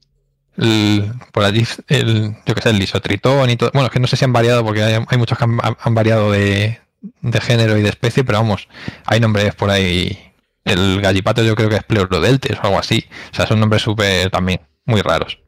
el- 0.57 1.11
por 1.31 1.43
allí 1.43 1.63
el, 1.89 2.35
yo 2.45 2.55
que 2.55 2.61
sé, 2.61 2.69
el 2.71 2.79
lisotritón 2.79 3.49
y 3.49 3.57
todo. 3.57 3.69
Bueno, 3.73 3.87
es 3.87 3.91
que 3.93 3.99
no 3.99 4.07
sé 4.07 4.15
si 4.17 4.25
han 4.25 4.33
variado 4.33 4.63
porque 4.63 4.81
hay, 4.81 4.97
hay 5.07 5.17
muchos 5.17 5.37
que 5.37 5.43
han, 5.43 5.59
han 5.61 5.93
variado 5.93 6.31
de, 6.31 6.79
de 7.21 7.41
género 7.41 7.77
y 7.77 7.81
de 7.83 7.89
especie, 7.89 8.23
pero 8.23 8.39
vamos, 8.39 8.67
hay 9.05 9.19
nombres 9.19 9.53
por 9.53 9.69
ahí. 9.69 10.24
El 10.65 10.99
gallipato 10.99 11.43
yo 11.43 11.55
creo 11.55 11.69
que 11.69 11.75
es 11.75 11.83
pleurodeltes 11.83 12.57
o 12.57 12.63
algo 12.63 12.79
así. 12.79 13.05
O 13.31 13.35
sea, 13.35 13.45
son 13.45 13.59
nombres 13.59 13.83
súper 13.83 14.29
también 14.31 14.61
muy 14.85 15.01
raros. 15.01 15.39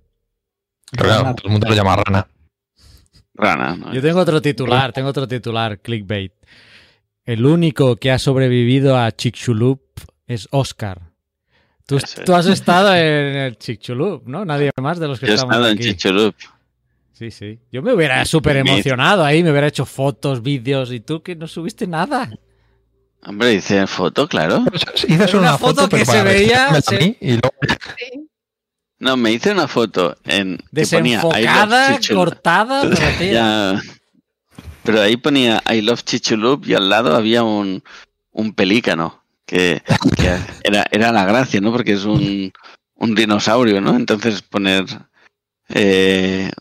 Pero 0.92 1.06
claro, 1.06 1.36
todo 1.36 1.48
el 1.48 1.52
mundo 1.52 1.68
lo 1.68 1.76
llama 1.76 1.96
rana. 1.96 2.28
Rana, 3.34 3.76
¿no? 3.76 3.94
Yo 3.94 4.02
tengo 4.02 4.20
otro 4.20 4.42
titular, 4.42 4.94
tengo 4.94 5.10
otro 5.10 5.28
titular, 5.28 5.80
clickbait. 5.80 6.34
El 7.26 7.46
único 7.46 7.98
que 7.98 8.12
ha 8.12 8.20
sobrevivido 8.20 8.98
a 8.98 9.12
Chicxulub 9.12 9.82
es 10.28 10.48
Oscar. 10.52 11.02
Tú, 11.86 12.00
tú 12.26 12.34
has 12.36 12.46
estado 12.48 12.96
en 12.96 13.36
el 13.36 13.58
Chicxulub, 13.58 14.28
¿no? 14.28 14.46
Nadie 14.46 14.72
más 14.82 15.00
de 15.00 15.08
los 15.08 15.20
que 15.20 15.26
Yo 15.26 15.32
he 15.34 15.36
estamos 15.36 15.56
estado 15.56 15.72
en. 15.72 15.80
Chichurup. 15.80 16.36
Sí, 17.14 17.32
sí. 17.32 17.60
Yo 17.72 17.82
me 17.82 17.94
hubiera 17.94 18.24
súper 18.26 18.58
emocionado 18.58 19.26
ahí, 19.26 19.42
me 19.42 19.50
hubiera 19.50 19.68
hecho 19.68 19.86
fotos, 19.86 20.44
vídeos 20.44 20.92
y 20.92 21.00
tú 21.00 21.24
que 21.24 21.36
no 21.36 21.48
subiste 21.48 21.88
nada. 21.88 22.30
Hombre, 23.24 23.54
hice 23.56 23.86
foto, 23.88 24.28
claro. 24.28 24.64
Hice 25.08 25.28
solo 25.28 25.40
una 25.40 25.50
una 25.50 25.58
foto 25.58 25.82
foto, 25.84 25.98
que 25.98 26.06
pero 26.06 26.12
se 26.12 26.24
veía- 26.24 26.82
se- 26.82 26.98
mí 26.98 27.18
y 27.20 27.32
luego 27.32 27.52
No, 29.00 29.18
me 29.18 29.32
hice 29.32 29.52
una 29.52 29.68
foto 29.68 30.18
en. 30.26 30.58
que 30.74 30.88
ponía, 30.88 31.20
"I 31.20 31.22
love 31.22 31.34
Desenfocada, 31.34 32.00
Chichulup". 32.00 32.24
cortada, 32.26 32.82
pero 32.82 32.96
Ya. 33.32 33.82
Pero 34.84 35.02
ahí 35.02 35.18
ponía 35.18 35.62
I 35.70 35.82
love 35.82 36.04
Chichulup 36.04 36.66
y 36.68 36.74
al 36.74 36.90
lado 36.90 37.16
había 37.16 37.44
un, 37.44 37.84
un 38.32 38.54
pelícano. 38.54 39.24
Que, 39.46 39.82
que 40.18 40.38
era, 40.64 40.86
era 40.92 41.12
la 41.14 41.24
gracia, 41.26 41.62
¿no? 41.62 41.72
Porque 41.72 41.94
es 41.94 42.04
un, 42.04 42.52
un 42.96 43.16
dinosaurio, 43.16 43.80
¿no? 43.80 43.96
Entonces 43.96 44.42
poner 44.42 44.84
eh, 45.70 46.52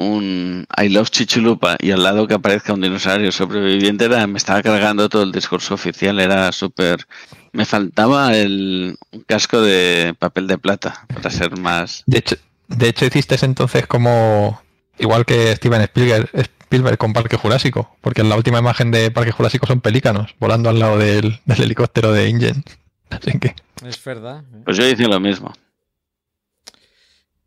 un 0.00 0.66
I 0.82 0.88
love 0.88 1.10
Chichulupa 1.10 1.76
y 1.78 1.90
al 1.90 2.02
lado 2.02 2.26
que 2.26 2.34
aparezca 2.34 2.72
un 2.72 2.80
dinosaurio 2.80 3.30
sobreviviente 3.30 4.06
era, 4.06 4.26
me 4.26 4.38
estaba 4.38 4.62
cargando 4.62 5.08
todo 5.10 5.22
el 5.22 5.32
discurso 5.32 5.74
oficial, 5.74 6.18
era 6.20 6.50
súper... 6.52 7.06
Me 7.52 7.66
faltaba 7.66 8.34
el 8.36 8.96
un 9.10 9.20
casco 9.22 9.60
de 9.60 10.14
papel 10.18 10.46
de 10.46 10.56
plata 10.56 11.06
para 11.12 11.30
ser 11.30 11.58
más... 11.58 12.02
De 12.06 12.18
hecho, 12.18 12.36
de 12.68 12.88
hecho 12.88 13.04
hiciste 13.04 13.36
entonces 13.44 13.86
como 13.86 14.62
igual 14.98 15.26
que 15.26 15.54
Steven 15.56 15.82
Spielberg, 15.82 16.30
Spielberg 16.34 16.96
con 16.96 17.12
Parque 17.12 17.36
Jurásico, 17.36 17.94
porque 18.00 18.22
en 18.22 18.30
la 18.30 18.36
última 18.36 18.58
imagen 18.58 18.90
de 18.90 19.10
Parque 19.10 19.32
Jurásico 19.32 19.66
son 19.66 19.82
pelícanos 19.82 20.34
volando 20.38 20.70
al 20.70 20.78
lado 20.78 20.96
del, 20.96 21.40
del 21.44 21.62
helicóptero 21.62 22.12
de 22.12 22.28
Ingen. 22.28 22.64
Así 23.10 23.38
que 23.38 23.54
es 23.84 24.02
verdad. 24.02 24.44
¿eh? 24.54 24.62
Pues 24.64 24.76
yo 24.76 24.86
hice 24.86 25.06
lo 25.06 25.20
mismo. 25.20 25.52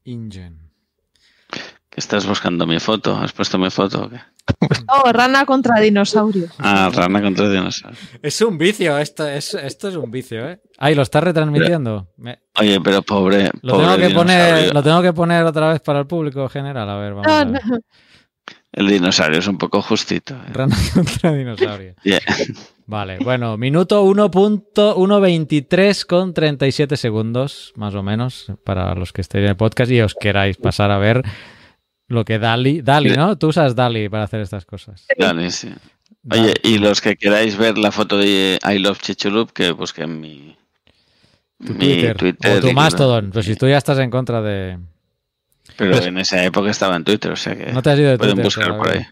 Ingen. 0.03 0.62
¿Qué 1.93 1.99
estás 1.99 2.25
buscando 2.25 2.65
mi 2.65 2.79
foto? 2.79 3.15
¿Has 3.15 3.33
puesto 3.33 3.59
mi 3.59 3.69
foto 3.69 4.05
o 4.05 4.09
qué? 4.09 4.17
Oh, 4.87 5.11
rana 5.11 5.45
contra 5.45 5.79
dinosaurio. 5.79 6.47
Ah, 6.59 6.89
rana 6.93 7.21
contra 7.21 7.49
dinosaurio. 7.49 7.97
Es 8.21 8.41
un 8.41 8.57
vicio, 8.57 8.97
esto 8.97 9.27
es, 9.27 9.53
esto 9.53 9.89
es 9.89 9.95
un 9.95 10.09
vicio, 10.09 10.49
¿eh? 10.49 10.59
Ahí, 10.79 10.95
¿lo 10.95 11.01
estás 11.03 11.23
retransmitiendo? 11.23 12.07
Me- 12.17 12.39
Oye, 12.59 12.79
pero 12.81 13.01
pobre. 13.03 13.51
lo, 13.61 13.73
pobre 13.73 13.95
tengo 13.95 14.07
que 14.09 14.15
poner, 14.15 14.73
lo 14.73 14.81
tengo 14.83 15.01
que 15.01 15.13
poner 15.13 15.43
otra 15.45 15.71
vez 15.71 15.81
para 15.81 15.99
el 15.99 16.07
público 16.07 16.47
general. 16.49 16.89
A 16.89 16.97
ver, 16.97 17.13
vamos 17.13 17.27
No, 17.27 17.33
a 17.33 17.45
ver. 17.45 17.61
no. 17.65 17.77
El 18.71 18.87
dinosaurio 18.87 19.37
es 19.39 19.47
un 19.47 19.57
poco 19.59 19.81
justito. 19.83 20.33
¿eh? 20.33 20.49
Rana 20.51 20.75
contra 20.93 21.31
dinosaurio. 21.33 21.93
Yeah. 22.03 22.19
Vale, 22.87 23.17
bueno, 23.23 23.55
minuto 23.57 24.03
1.123 24.05 26.05
con 26.05 26.33
37 26.33 26.97
segundos, 26.97 27.71
más 27.75 27.93
o 27.95 28.01
menos, 28.03 28.47
para 28.65 28.93
los 28.95 29.13
que 29.13 29.21
estéis 29.21 29.43
en 29.43 29.49
el 29.51 29.57
podcast 29.57 29.91
y 29.91 30.01
os 30.01 30.15
queráis 30.15 30.57
pasar 30.57 30.89
a 30.91 30.97
ver 30.97 31.21
lo 32.13 32.23
que 32.25 32.39
Dali... 32.39 32.81
Dali, 32.81 33.11
¿no? 33.11 33.37
Tú 33.37 33.47
usas 33.47 33.75
Dali 33.75 34.07
para 34.09 34.23
hacer 34.23 34.41
estas 34.41 34.65
cosas. 34.65 35.05
Dale, 35.17 35.51
sí. 35.51 35.73
Dali. 36.21 36.43
Oye, 36.43 36.53
y 36.63 36.77
los 36.77 37.01
que 37.01 37.15
queráis 37.17 37.57
ver 37.57 37.77
la 37.77 37.91
foto 37.91 38.17
de 38.17 38.59
I 38.63 38.79
Love 38.79 38.99
Chichulup, 39.01 39.51
que 39.51 39.71
busquen 39.71 40.19
mi, 40.21 40.55
Tu 41.65 41.73
mi 41.73 41.79
Twitter, 41.79 42.17
Twitter. 42.17 42.57
o 42.57 42.61
tu 42.61 42.71
Mastodon, 42.73 43.31
pues 43.31 43.45
si 43.45 43.55
tú 43.55 43.67
ya 43.67 43.77
estás 43.77 43.99
en 43.99 44.09
contra 44.09 44.41
de... 44.41 44.79
Pero 45.77 45.95
en 45.97 46.17
esa 46.17 46.43
época 46.43 46.69
estaba 46.69 46.95
en 46.95 47.03
Twitter, 47.03 47.31
o 47.31 47.35
sea 47.35 47.55
que 47.57 47.71
No 47.71 47.81
te 47.81 47.89
has 47.89 47.99
ido 47.99 48.11
de 48.11 48.17
pueden 48.17 48.35
Twitter 48.35 48.45
buscar 48.45 48.77
por 48.77 48.89
ahí. 48.89 49.05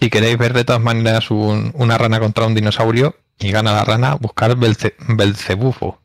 si 0.00 0.10
queréis 0.10 0.36
ver 0.36 0.52
de 0.52 0.64
todas 0.64 0.82
maneras 0.82 1.30
un- 1.30 1.72
una 1.74 1.96
rana 1.96 2.20
contra 2.20 2.46
un 2.46 2.54
dinosaurio 2.54 3.16
y 3.38 3.50
gana 3.50 3.72
la 3.72 3.84
rana, 3.84 4.14
buscar 4.16 4.56
Belce- 4.56 4.94
Belcebufo, 5.16 6.00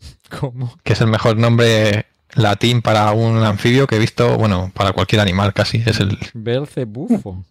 ¿Cómo? 0.40 0.76
que 0.82 0.94
es 0.94 1.00
el 1.00 1.06
mejor 1.08 1.36
nombre 1.36 2.06
latín 2.36 2.82
para 2.82 3.10
un 3.12 3.38
anfibio 3.42 3.86
que 3.86 3.96
he 3.96 3.98
visto, 3.98 4.36
bueno, 4.38 4.70
para 4.74 4.92
cualquier 4.92 5.20
animal 5.20 5.52
casi, 5.52 5.82
es 5.84 5.98
el 6.00 6.16
Belcebufo. 6.34 7.44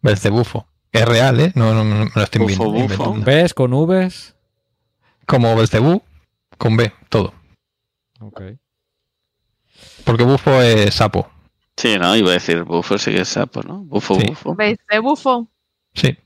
Belcebufo. 0.00 0.66
Es 0.92 1.06
real, 1.06 1.40
¿eh? 1.40 1.52
No, 1.54 1.72
no, 1.74 1.84
no 1.84 2.04
me 2.04 2.10
lo 2.14 2.22
estoy 2.22 2.42
Bufo, 2.42 2.64
invent- 2.64 2.72
bufo. 2.72 2.78
inventando. 2.84 3.24
¿Ves 3.26 3.54
con 3.54 3.70
Vs? 3.86 4.34
Como 5.26 5.56
Belcebú, 5.56 6.02
con 6.58 6.76
B, 6.76 6.92
todo. 7.08 7.32
Ok. 8.20 8.42
Porque 10.04 10.24
bufo 10.24 10.60
es 10.60 10.94
sapo. 10.94 11.28
Sí, 11.76 11.96
no, 11.98 12.14
iba 12.14 12.30
a 12.30 12.34
decir 12.34 12.62
bufo, 12.64 12.98
sí 12.98 13.10
que 13.12 13.22
es 13.22 13.28
sapo, 13.28 13.62
¿no? 13.62 13.78
Bufo, 13.84 14.16
Sí. 14.20 14.26
bufo. 14.28 14.54
¿Veis? 14.54 14.78
De 14.90 14.98
bufo. 14.98 15.48
Sí. 15.94 16.16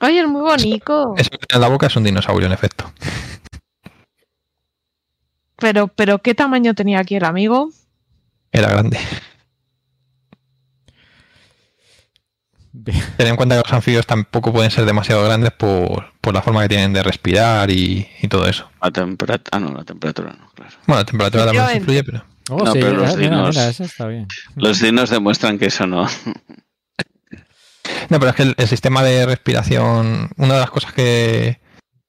Oye, 0.00 0.20
es 0.20 0.28
muy 0.28 0.42
bonito. 0.42 1.14
Eso 1.16 1.30
que 1.30 1.38
tiene 1.38 1.54
en 1.54 1.60
la 1.60 1.68
boca 1.68 1.86
es 1.86 1.96
un 1.96 2.04
dinosaurio, 2.04 2.46
en 2.46 2.52
efecto. 2.52 2.92
Pero, 5.62 5.86
pero, 5.88 6.18
¿qué 6.18 6.34
tamaño 6.34 6.74
tenía 6.74 6.98
aquí 6.98 7.14
el 7.16 7.24
amigo? 7.24 7.70
Era 8.50 8.68
grande. 8.68 8.98
Ten 13.18 13.26
en 13.28 13.36
cuenta 13.36 13.54
que 13.56 13.62
los 13.62 13.72
anfibios 13.72 14.06
tampoco 14.06 14.52
pueden 14.52 14.70
ser 14.70 14.86
demasiado 14.86 15.22
grandes 15.24 15.52
por, 15.52 16.12
por 16.20 16.32
la 16.34 16.40
forma 16.42 16.62
que 16.62 16.70
tienen 16.70 16.92
de 16.92 17.02
respirar 17.02 17.70
y, 17.70 18.08
y 18.22 18.28
todo 18.28 18.46
eso. 18.48 18.68
La 18.82 18.90
temperatura. 18.90 19.48
Ah, 19.52 19.60
no, 19.60 19.72
la 19.72 19.84
temperatura 19.84 20.32
no, 20.38 20.50
claro. 20.54 20.72
Bueno, 20.86 21.00
la 21.00 21.04
temperatura 21.04 21.44
también 21.44 21.66
se 21.68 21.76
influye, 21.76 22.02
pero. 22.04 22.24
Oh, 22.50 22.64
No, 22.64 22.72
sí, 22.72 22.78
pero 22.80 22.94
los 22.96 23.16
dinos- 23.16 23.48
mira, 23.50 23.68
eso 23.68 23.84
está 23.84 24.06
bien. 24.08 24.26
Los 24.56 24.80
dinos 24.80 25.10
demuestran 25.10 25.58
que 25.58 25.66
eso 25.66 25.86
no. 25.86 26.08
No, 28.08 28.18
pero 28.18 28.30
es 28.30 28.34
que 28.36 28.42
el, 28.42 28.54
el 28.58 28.68
sistema 28.68 29.02
de 29.02 29.26
respiración, 29.26 30.30
una 30.36 30.54
de 30.54 30.60
las 30.60 30.70
cosas 30.70 30.92
que, 30.92 31.60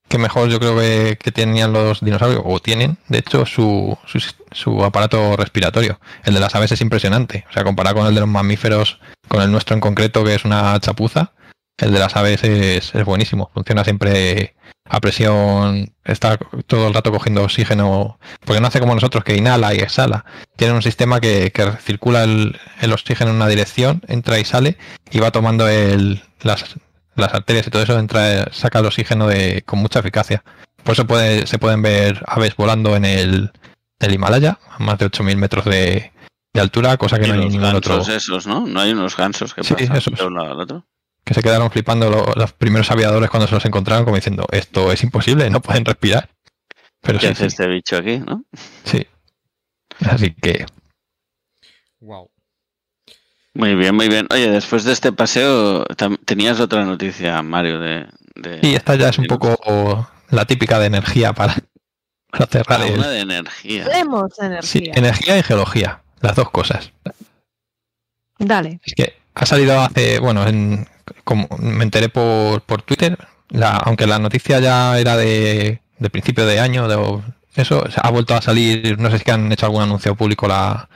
que 0.08 0.18
mejor 0.18 0.48
yo 0.48 0.60
creo 0.60 0.76
que, 0.78 1.18
que 1.20 1.32
tenían 1.32 1.72
los 1.72 2.00
dinosaurios, 2.00 2.42
o 2.44 2.60
tienen, 2.60 2.98
de 3.08 3.18
hecho, 3.18 3.46
su, 3.46 3.98
su, 4.06 4.20
su 4.52 4.84
aparato 4.84 5.36
respiratorio. 5.36 5.98
El 6.24 6.34
de 6.34 6.40
las 6.40 6.54
aves 6.54 6.72
es 6.72 6.80
impresionante. 6.80 7.44
O 7.50 7.52
sea, 7.52 7.64
comparado 7.64 7.96
con 7.96 8.06
el 8.06 8.14
de 8.14 8.20
los 8.20 8.28
mamíferos, 8.28 9.00
con 9.28 9.42
el 9.42 9.50
nuestro 9.50 9.74
en 9.74 9.80
concreto, 9.80 10.24
que 10.24 10.34
es 10.34 10.44
una 10.44 10.78
chapuza, 10.80 11.32
el 11.78 11.92
de 11.92 11.98
las 11.98 12.16
aves 12.16 12.44
es, 12.44 12.94
es 12.94 13.04
buenísimo. 13.04 13.50
Funciona 13.52 13.84
siempre 13.84 14.54
a 14.88 15.00
presión, 15.00 15.94
está 16.04 16.38
todo 16.66 16.88
el 16.88 16.94
rato 16.94 17.10
cogiendo 17.10 17.42
oxígeno, 17.42 18.18
porque 18.44 18.60
no 18.60 18.66
hace 18.66 18.80
como 18.80 18.94
nosotros 18.94 19.24
que 19.24 19.36
inhala 19.36 19.74
y 19.74 19.78
exhala. 19.78 20.24
Tiene 20.56 20.74
un 20.74 20.82
sistema 20.82 21.20
que, 21.20 21.50
que 21.52 21.72
circula 21.82 22.24
el, 22.24 22.58
el, 22.80 22.92
oxígeno 22.92 23.30
en 23.30 23.36
una 23.36 23.48
dirección, 23.48 24.02
entra 24.08 24.38
y 24.38 24.44
sale, 24.44 24.76
y 25.10 25.20
va 25.20 25.30
tomando 25.30 25.68
el, 25.68 26.22
las, 26.42 26.76
las 27.16 27.34
arterias 27.34 27.66
y 27.66 27.70
todo 27.70 27.82
eso, 27.82 27.98
entra, 27.98 28.52
saca 28.52 28.78
el 28.80 28.86
oxígeno 28.86 29.26
de, 29.26 29.62
con 29.66 29.78
mucha 29.78 30.00
eficacia. 30.00 30.42
Por 30.82 30.92
eso 30.92 31.06
puede, 31.06 31.46
se 31.46 31.58
pueden 31.58 31.82
ver 31.82 32.22
aves 32.26 32.56
volando 32.56 32.94
en 32.96 33.04
el, 33.04 33.50
el 34.00 34.12
Himalaya, 34.14 34.58
a 34.70 34.78
más 34.80 34.98
de 34.98 35.06
8.000 35.06 35.36
metros 35.36 35.64
de, 35.64 36.12
de 36.52 36.60
altura, 36.60 36.96
cosa 36.96 37.18
que 37.18 37.24
Y 37.24 37.28
no 37.28 37.34
hay 37.34 37.40
los 37.44 37.52
ningún 37.52 37.74
otro. 37.74 38.00
esos, 38.00 38.46
¿no? 38.46 38.66
No 38.66 38.80
hay 38.80 38.92
unos 38.92 39.16
gansos 39.16 39.54
que 39.54 39.64
Sí, 39.64 39.74
pasan 39.74 39.96
esos. 39.96 40.18
de 40.18 40.26
un 40.26 40.34
lado 40.34 40.52
al 40.52 40.60
otro. 40.60 40.84
que 41.24 41.32
se 41.34 41.42
quedaron 41.42 41.70
flipando 41.70 42.10
lo- 42.10 42.32
los 42.36 42.52
primeros 42.52 42.90
aviadores 42.90 43.30
cuando 43.30 43.46
se 43.46 43.54
los 43.54 43.64
encontraron, 43.64 44.04
como 44.04 44.16
diciendo, 44.16 44.46
esto 44.50 44.92
es 44.92 45.02
imposible, 45.02 45.48
no 45.48 45.60
pueden 45.62 45.84
respirar. 45.86 46.28
Pero 47.00 47.18
¿Qué 47.18 47.26
sí, 47.28 47.32
hace 47.32 47.40
sí, 47.42 47.46
este 47.46 47.66
bicho 47.66 47.96
aquí, 47.96 48.18
no? 48.18 48.44
sí. 48.84 49.06
Así 50.06 50.34
que. 50.34 50.66
Muy 53.54 53.74
bien, 53.76 53.94
muy 53.94 54.08
bien. 54.08 54.26
Oye, 54.32 54.50
después 54.50 54.84
de 54.84 54.92
este 54.92 55.12
paseo, 55.12 55.84
tenías 56.24 56.58
otra 56.60 56.84
noticia, 56.84 57.40
Mario, 57.42 57.78
de... 57.80 58.06
de 58.34 58.58
y 58.62 58.74
esta 58.74 58.96
ya 58.96 59.10
es 59.10 59.18
un 59.18 59.26
poco 59.26 60.08
la 60.30 60.44
típica 60.44 60.78
de 60.80 60.86
energía 60.86 61.32
para, 61.32 61.56
para 62.30 62.46
cerrar 62.46 62.80
Ah, 62.82 62.86
el- 62.86 62.94
una 62.98 63.08
de 63.08 63.20
energía. 63.20 63.84
Hablemos 63.84 64.36
de 64.36 64.62
Sí, 64.62 64.78
energía. 64.78 64.92
energía 64.96 65.38
y 65.38 65.42
geología, 65.44 66.02
las 66.20 66.34
dos 66.34 66.50
cosas. 66.50 66.92
Dale. 68.38 68.80
Es 68.84 68.94
que 68.94 69.14
ha 69.34 69.46
salido 69.46 69.80
hace, 69.80 70.18
bueno, 70.18 70.46
en- 70.46 70.88
como 71.22 71.46
me 71.58 71.84
enteré 71.84 72.08
por, 72.08 72.62
por 72.62 72.82
Twitter, 72.82 73.16
la, 73.50 73.76
aunque 73.76 74.06
la 74.08 74.18
noticia 74.18 74.58
ya 74.58 74.98
era 74.98 75.16
de, 75.16 75.80
de 75.98 76.10
principio 76.10 76.44
de 76.46 76.58
año, 76.58 76.88
de, 76.88 77.22
eso 77.54 77.84
ha 78.02 78.10
vuelto 78.10 78.34
a 78.34 78.42
salir, 78.42 78.98
no 78.98 79.10
sé 79.12 79.18
si 79.20 79.30
han 79.30 79.52
hecho 79.52 79.66
algún 79.66 79.82
anuncio 79.82 80.16
público 80.16 80.48
la, 80.48 80.88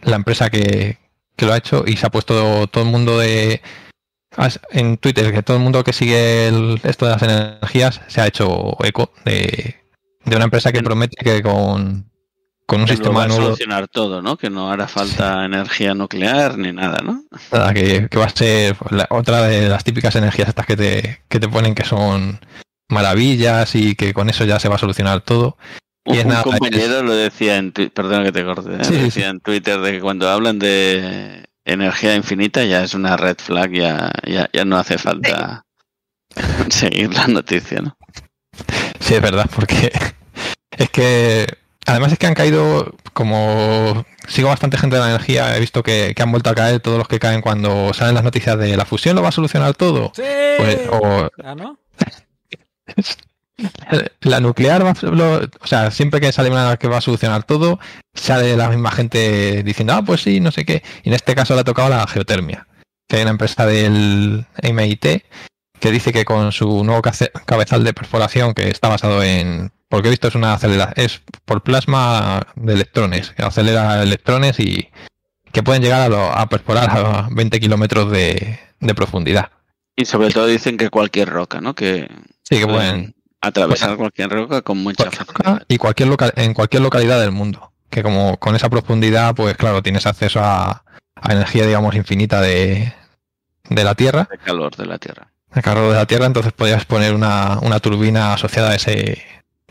la 0.00 0.16
empresa 0.16 0.50
que, 0.50 0.98
que 1.40 1.46
lo 1.46 1.52
ha 1.52 1.56
hecho 1.56 1.82
y 1.86 1.96
se 1.96 2.06
ha 2.06 2.10
puesto 2.10 2.66
todo 2.68 2.84
el 2.84 2.90
mundo 2.90 3.18
de 3.18 3.60
en 4.70 4.96
Twitter, 4.96 5.32
que 5.32 5.42
todo 5.42 5.56
el 5.56 5.62
mundo 5.62 5.82
que 5.82 5.92
sigue 5.92 6.46
el- 6.48 6.80
esto 6.84 7.04
de 7.06 7.12
las 7.12 7.22
energías 7.22 8.00
se 8.06 8.20
ha 8.20 8.26
hecho 8.28 8.76
eco 8.84 9.12
de, 9.24 9.76
de 10.24 10.36
una 10.36 10.44
empresa 10.44 10.70
que 10.72 10.82
promete 10.82 11.16
que 11.24 11.42
con, 11.42 12.08
con 12.66 12.80
un 12.82 12.86
Que 12.86 12.92
sistema 12.92 13.18
va 13.18 13.24
a 13.24 13.28
nuevo 13.28 13.42
solucionar 13.46 13.88
todo, 13.88 14.22
¿no? 14.22 14.36
Que 14.36 14.48
no 14.48 14.70
hará 14.70 14.86
falta 14.86 15.44
energía 15.44 15.94
nuclear 15.94 16.56
ni 16.58 16.72
nada, 16.72 16.98
¿no? 17.04 17.24
Nada, 17.50 17.74
que, 17.74 18.08
que 18.08 18.18
va 18.18 18.26
a 18.26 18.30
ser 18.30 18.76
la- 18.90 19.08
otra 19.10 19.42
de 19.42 19.68
las 19.68 19.82
típicas 19.82 20.14
energías 20.14 20.48
estas 20.48 20.66
que 20.66 20.76
te, 20.76 21.22
que 21.28 21.40
te 21.40 21.48
ponen 21.48 21.74
que 21.74 21.84
son 21.84 22.38
maravillas 22.88 23.74
y 23.74 23.94
que 23.96 24.14
con 24.14 24.28
eso 24.30 24.44
ya 24.44 24.60
se 24.60 24.68
va 24.68 24.76
a 24.76 24.78
solucionar 24.78 25.20
todo. 25.22 25.56
Y 26.04 26.16
es 26.16 26.24
Un 26.24 26.30
nada, 26.30 26.42
compañero 26.42 27.02
lo 27.02 27.14
decía 27.14 27.56
en 27.56 27.72
perdona 27.72 28.24
que 28.24 28.32
te 28.32 28.44
corte, 28.44 28.70
¿eh? 28.74 28.84
Sí, 28.84 28.94
sí, 28.94 29.00
decía 29.00 29.28
en 29.28 29.40
Twitter 29.40 29.80
de 29.80 29.92
que 29.92 30.00
cuando 30.00 30.28
hablan 30.28 30.58
de 30.58 31.44
energía 31.64 32.16
infinita 32.16 32.64
ya 32.64 32.82
es 32.82 32.94
una 32.94 33.16
red 33.16 33.36
flag, 33.38 33.72
ya, 33.72 34.10
ya, 34.26 34.48
ya 34.52 34.64
no 34.64 34.76
hace 34.76 34.98
falta 34.98 35.66
seguir 36.70 37.12
la 37.12 37.26
noticia, 37.26 37.80
¿no? 37.82 37.96
Sí, 38.98 39.14
es 39.14 39.22
verdad, 39.22 39.48
porque 39.54 39.92
es 40.70 40.90
que 40.90 41.46
además 41.86 42.12
es 42.12 42.18
que 42.18 42.26
han 42.26 42.34
caído, 42.34 42.94
como 43.12 44.04
sigo 44.26 44.48
bastante 44.48 44.78
gente 44.78 44.96
de 44.96 45.02
la 45.02 45.10
energía, 45.10 45.56
he 45.56 45.60
visto 45.60 45.82
que, 45.82 46.14
que 46.16 46.22
han 46.22 46.30
vuelto 46.30 46.50
a 46.50 46.54
caer 46.54 46.80
todos 46.80 46.98
los 46.98 47.08
que 47.08 47.18
caen 47.18 47.42
cuando 47.42 47.92
salen 47.92 48.14
las 48.14 48.24
noticias 48.24 48.58
de 48.58 48.76
la 48.76 48.84
fusión 48.86 49.16
lo 49.16 49.22
va 49.22 49.28
a 49.28 49.32
solucionar 49.32 49.74
todo. 49.74 50.12
¡Sí! 50.14 50.22
Pues, 50.56 50.80
o 50.90 51.30
¿Ah, 51.44 51.54
no? 51.54 51.78
la 54.20 54.40
nuclear 54.40 54.84
va 54.84 54.94
lo- 55.02 55.38
o 55.60 55.66
sea, 55.66 55.90
siempre 55.90 56.20
que 56.20 56.32
sale 56.32 56.50
una 56.50 56.76
que 56.76 56.88
va 56.88 56.98
a 56.98 57.00
solucionar 57.00 57.42
todo, 57.44 57.78
sale 58.14 58.56
la 58.56 58.68
misma 58.68 58.90
gente 58.90 59.62
diciendo, 59.62 59.94
ah, 59.94 60.02
pues 60.02 60.22
sí, 60.22 60.40
no 60.40 60.50
sé 60.52 60.64
qué. 60.64 60.82
Y 61.02 61.08
en 61.08 61.14
este 61.14 61.34
caso 61.34 61.54
le 61.54 61.60
ha 61.60 61.64
tocado 61.64 61.88
la 61.88 62.06
geotermia, 62.06 62.66
que 63.08 63.16
hay 63.16 63.22
una 63.22 63.32
empresa 63.32 63.66
del 63.66 64.46
MIT 64.62 65.22
que 65.80 65.90
dice 65.90 66.12
que 66.12 66.24
con 66.26 66.52
su 66.52 66.84
nuevo 66.84 67.00
cabezal 67.46 67.84
de 67.84 67.94
perforación, 67.94 68.52
que 68.52 68.68
está 68.68 68.88
basado 68.88 69.22
en, 69.22 69.72
porque 69.88 70.08
he 70.08 70.10
visto 70.10 70.28
es 70.28 70.34
una 70.34 70.52
acelera, 70.54 70.92
es 70.96 71.22
por 71.46 71.62
plasma 71.62 72.42
de 72.54 72.74
electrones, 72.74 73.30
que 73.30 73.42
acelera 73.42 74.02
electrones 74.02 74.60
y 74.60 74.88
que 75.52 75.62
pueden 75.62 75.82
llegar 75.82 76.02
a, 76.02 76.08
lo- 76.08 76.32
a 76.32 76.48
perforar 76.48 76.90
a 76.90 77.28
20 77.32 77.58
kilómetros 77.60 78.10
de, 78.12 78.60
de 78.78 78.94
profundidad. 78.94 79.50
Y 79.96 80.04
sobre 80.04 80.30
todo 80.30 80.46
dicen 80.46 80.76
que 80.76 80.90
cualquier 80.90 81.28
roca, 81.30 81.60
¿no? 81.60 81.74
Que 81.74 82.08
Sí, 82.44 82.58
que 82.58 82.66
pueden 82.66 83.14
atravesar 83.40 83.96
cualquier 83.96 84.30
roca 84.30 84.62
con 84.62 84.78
mucha 84.78 85.04
cualquier 85.04 85.24
facilidad. 85.26 85.52
roca 85.54 85.64
y 85.68 85.78
cualquier 85.78 86.08
local, 86.08 86.32
en 86.36 86.54
cualquier 86.54 86.82
localidad 86.82 87.20
del 87.20 87.32
mundo. 87.32 87.72
Que 87.90 88.02
como 88.02 88.36
con 88.38 88.54
esa 88.54 88.68
profundidad, 88.68 89.34
pues 89.34 89.56
claro, 89.56 89.82
tienes 89.82 90.06
acceso 90.06 90.40
a, 90.42 90.84
a 91.16 91.32
energía, 91.32 91.66
digamos, 91.66 91.94
infinita 91.94 92.40
de, 92.40 92.92
de 93.68 93.84
la 93.84 93.94
Tierra, 93.94 94.28
de 94.30 94.38
calor 94.38 94.76
de 94.76 94.86
la 94.86 94.98
Tierra. 94.98 95.28
de 95.54 95.62
calor 95.62 95.90
de 95.90 95.96
la 95.96 96.06
Tierra, 96.06 96.26
entonces 96.26 96.52
podrías 96.52 96.84
poner 96.84 97.14
una, 97.14 97.58
una 97.62 97.80
turbina 97.80 98.34
asociada 98.34 98.70
a 98.70 98.74
ese 98.76 99.24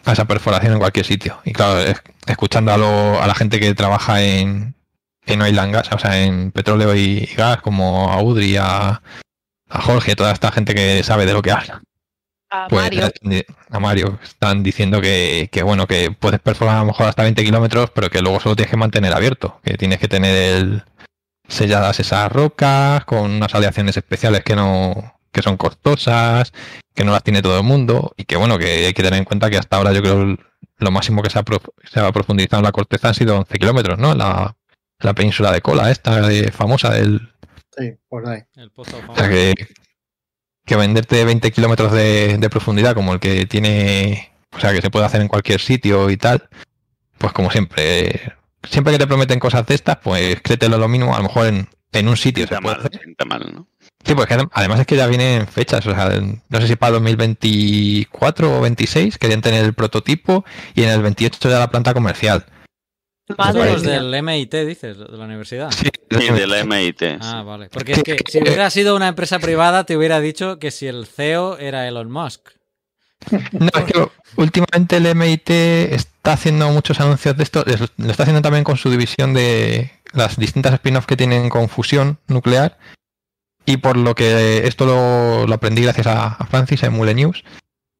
a 0.05 0.13
esa 0.13 0.25
perforación 0.25 0.73
en 0.73 0.79
cualquier 0.79 1.05
sitio. 1.05 1.39
Y 1.45 1.51
claro, 1.53 1.79
es- 1.79 2.01
escuchando 2.25 2.73
a, 2.73 2.77
lo- 2.77 3.21
a 3.21 3.27
la 3.27 3.35
gente 3.35 3.59
que 3.59 3.73
trabaja 3.75 4.21
en, 4.23 4.73
en 5.25 5.41
oil 5.41 5.59
and 5.59 5.73
gas, 5.73 5.89
o 5.91 5.99
sea, 5.99 6.19
en 6.21 6.51
petróleo 6.51 6.95
y 6.95 7.25
gas, 7.37 7.61
como 7.61 8.11
a 8.11 8.21
Udri, 8.21 8.57
a, 8.57 9.01
a 9.69 9.81
Jorge, 9.81 10.15
toda 10.15 10.31
esta 10.31 10.51
gente 10.51 10.73
que 10.73 11.03
sabe 11.03 11.25
de 11.25 11.33
lo 11.33 11.41
que 11.41 11.51
habla. 11.51 11.81
A 12.51 12.67
Pues 12.67 12.83
Mario. 12.83 13.11
eh, 13.29 13.45
a 13.69 13.79
Mario 13.79 14.19
están 14.23 14.63
diciendo 14.63 15.01
que, 15.01 15.49
que, 15.51 15.61
bueno, 15.63 15.85
que 15.87 16.11
puedes 16.11 16.39
perforar 16.39 16.77
a 16.77 16.79
lo 16.79 16.85
mejor 16.87 17.07
hasta 17.07 17.23
20 17.23 17.43
kilómetros, 17.43 17.91
pero 17.91 18.09
que 18.09 18.21
luego 18.21 18.39
solo 18.39 18.55
tienes 18.55 18.71
que 18.71 18.77
mantener 18.77 19.13
abierto, 19.13 19.59
que 19.63 19.77
tienes 19.77 19.99
que 19.99 20.07
tener 20.07 20.35
el, 20.35 20.83
selladas 21.47 21.99
esas 21.99 22.31
rocas 22.31 23.05
con 23.05 23.31
unas 23.31 23.53
aleaciones 23.55 23.97
especiales 23.97 24.43
que 24.43 24.55
no 24.55 25.13
que 25.31 25.43
son 25.43 25.57
costosas, 25.57 26.51
que 26.95 27.03
no 27.03 27.11
las 27.11 27.23
tiene 27.23 27.43
todo 27.43 27.57
el 27.59 27.63
mundo 27.63 28.13
y 28.17 28.25
que 28.25 28.35
bueno, 28.35 28.57
que 28.57 28.87
hay 28.87 28.93
que 28.93 29.03
tener 29.03 29.19
en 29.19 29.25
cuenta 29.25 29.49
que 29.51 29.57
hasta 29.57 29.77
ahora 29.77 29.93
yo 29.93 30.01
creo 30.01 30.37
lo 30.79 30.91
máximo 30.91 31.21
que 31.21 31.29
se 31.29 31.37
ha, 31.37 31.43
prof- 31.43 31.67
se 31.83 31.99
ha 31.99 32.11
profundizado 32.11 32.61
en 32.61 32.65
la 32.65 32.71
corteza 32.71 33.09
han 33.09 33.13
sido 33.13 33.37
11 33.37 33.59
kilómetros, 33.59 33.99
¿no? 33.99 34.15
La, 34.15 34.55
la 34.99 35.13
península 35.13 35.51
de 35.51 35.61
cola 35.61 35.91
esta 35.91 36.19
de- 36.27 36.51
famosa 36.51 36.89
del, 36.95 37.29
Sí, 37.77 37.93
por 38.09 38.27
ahí. 38.27 38.41
El 38.55 38.71
pozo 38.71 38.97
o 39.07 39.15
sea 39.15 39.29
que, 39.29 39.53
que 40.69 40.75
venderte 40.75 41.25
20 41.25 41.51
kilómetros 41.51 41.91
de, 41.91 42.37
de 42.37 42.49
profundidad 42.49 42.93
como 42.93 43.13
el 43.13 43.19
que 43.19 43.47
tiene, 43.47 44.31
o 44.55 44.59
sea, 44.59 44.71
que 44.71 44.81
se 44.81 44.91
puede 44.91 45.07
hacer 45.07 45.19
en 45.19 45.27
cualquier 45.27 45.59
sitio 45.59 46.11
y 46.11 46.17
tal, 46.17 46.47
pues 47.17 47.33
como 47.33 47.49
siempre, 47.49 48.33
siempre 48.61 48.93
que 48.93 48.99
te 48.99 49.07
prometen 49.07 49.39
cosas 49.39 49.65
de 49.65 49.73
estas, 49.73 49.97
pues 49.97 50.39
créetelo 50.43 50.77
lo 50.77 50.87
mínimo, 50.87 51.15
a 51.15 51.17
lo 51.17 51.23
mejor 51.23 51.47
en, 51.47 51.67
en 51.91 52.07
un 52.07 52.15
sitio 52.15 52.45
se 52.45 52.49
puede 52.49 52.61
mal, 52.61 52.85
hacer. 52.85 53.01
mal, 53.27 53.51
¿no? 53.51 53.67
Sí, 54.05 54.13
pues 54.13 54.27
que 54.27 54.37
además 54.51 54.79
es 54.79 54.85
que 54.85 54.95
ya 54.95 55.07
vienen 55.07 55.47
fechas, 55.47 55.87
o 55.87 55.95
sea, 55.95 56.21
no 56.49 56.61
sé 56.61 56.67
si 56.67 56.75
para 56.75 56.91
2024 56.93 58.59
o 58.59 58.61
26 58.61 59.17
querían 59.17 59.41
tener 59.41 59.65
el 59.65 59.73
prototipo 59.73 60.45
y 60.75 60.83
en 60.83 60.89
el 60.89 61.01
28 61.01 61.49
ya 61.49 61.57
la 61.57 61.71
planta 61.71 61.95
comercial. 61.95 62.45
Madre 63.37 63.71
los 63.71 63.83
del 63.83 64.21
MIT, 64.23 64.53
dices, 64.65 64.97
de 64.97 65.05
la 65.17 65.25
universidad. 65.25 65.71
Sí, 65.71 65.89
Sí, 66.11 66.29
de 66.33 66.47
la 66.47 66.63
MIT. 66.63 67.03
Ah, 67.21 67.43
vale. 67.43 67.69
Porque 67.69 67.91
es 67.93 68.03
que 68.03 68.17
si 68.27 68.39
hubiera 68.41 68.69
sido 68.71 68.95
una 68.95 69.07
empresa 69.09 69.37
privada, 69.39 69.83
te 69.83 69.95
hubiera 69.95 70.19
dicho 70.19 70.57
que 70.57 70.71
si 70.71 70.87
el 70.87 71.05
CEO 71.05 71.57
era 71.59 71.87
Elon 71.87 72.09
Musk. 72.11 72.49
No, 73.51 73.67
es 73.67 73.83
que 73.85 74.07
últimamente 74.37 74.97
el 74.97 75.05
MIT 75.13 75.49
está 75.93 76.33
haciendo 76.33 76.69
muchos 76.69 76.99
anuncios 76.99 77.35
de 77.37 77.43
esto, 77.43 77.65
es- 77.65 77.79
lo 77.97 78.09
está 78.11 78.23
haciendo 78.23 78.41
también 78.41 78.63
con 78.63 78.77
su 78.77 78.89
división 78.89 79.33
de 79.33 79.91
las 80.13 80.37
distintas 80.37 80.73
spin-offs 80.73 81.05
que 81.05 81.17
tienen 81.17 81.49
con 81.49 81.69
fusión 81.69 82.17
nuclear 82.27 82.77
y 83.65 83.77
por 83.77 83.97
lo 83.97 84.15
que 84.15 84.65
esto 84.65 84.85
lo, 84.85 85.45
lo 85.45 85.53
aprendí 85.53 85.83
gracias 85.83 86.07
a, 86.07 86.27
a 86.27 86.45
Francis 86.47 86.81
en 86.83 86.93
Mule 86.93 87.13
News, 87.13 87.43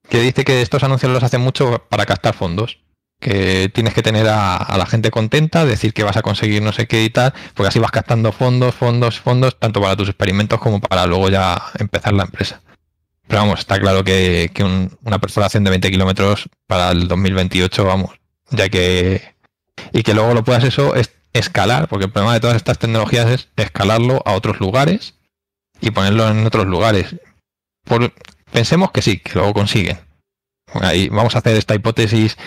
que 0.09 0.21
dice 0.21 0.43
que 0.45 0.61
estos 0.63 0.83
anuncios 0.83 1.11
los 1.11 1.21
hacen 1.21 1.41
mucho 1.41 1.85
para 1.89 2.05
captar 2.07 2.33
fondos, 2.33 2.79
que 3.19 3.69
tienes 3.73 3.93
que 3.93 4.01
tener 4.01 4.27
a, 4.29 4.75
la 4.77 4.85
gente 4.85 5.11
contenta, 5.11 5.65
decir 5.65 5.93
que 5.93 6.03
vas 6.03 6.17
a 6.17 6.21
conseguir 6.21 6.61
no 6.61 6.71
sé 6.71 6.87
qué 6.87 7.03
y 7.03 7.09
tal, 7.09 7.33
porque 7.53 7.67
así 7.67 7.79
vas 7.79 7.91
captando 7.91 8.31
fondos, 8.31 8.75
fondos, 8.75 9.19
fondos, 9.19 9.59
tanto 9.59 9.81
para 9.81 9.95
tus 9.95 10.09
experimentos 10.09 10.59
como 10.59 10.79
para 10.79 11.05
luego 11.05 11.29
ya 11.29 11.61
empezar 11.79 12.13
la 12.13 12.23
empresa. 12.23 12.61
Pero 13.27 13.41
vamos, 13.41 13.59
está 13.59 13.79
claro 13.79 14.03
que, 14.03 14.49
que 14.53 14.63
un- 14.63 14.97
una 15.03 15.19
perforación 15.19 15.63
de 15.63 15.69
20 15.69 15.91
kilómetros 15.91 16.49
para 16.67 16.91
el 16.91 17.07
2028, 17.07 17.85
vamos, 17.85 18.11
ya 18.51 18.69
que... 18.69 19.35
Y 19.93 20.03
que 20.03 20.13
luego 20.13 20.33
lo 20.33 20.43
puedas 20.43 20.63
eso 20.63 20.95
es 20.95 21.11
escalar, 21.33 21.87
porque 21.87 22.05
el 22.05 22.11
problema 22.11 22.33
de 22.33 22.39
todas 22.39 22.55
estas 22.55 22.79
tecnologías 22.79 23.27
es 23.29 23.49
escalarlo 23.55 24.21
a 24.25 24.33
otros 24.33 24.59
lugares 24.59 25.15
y 25.79 25.91
ponerlo 25.91 26.27
en 26.29 26.45
otros 26.45 26.65
lugares. 26.65 27.15
Por, 27.85 28.13
pensemos 28.51 28.91
que 28.91 29.01
sí, 29.01 29.19
que 29.19 29.33
luego 29.35 29.53
consiguen. 29.53 29.99
Ahí 30.73 31.09
vamos 31.09 31.35
a 31.35 31.39
hacer 31.39 31.55
esta 31.55 31.75
hipótesis. 31.75 32.37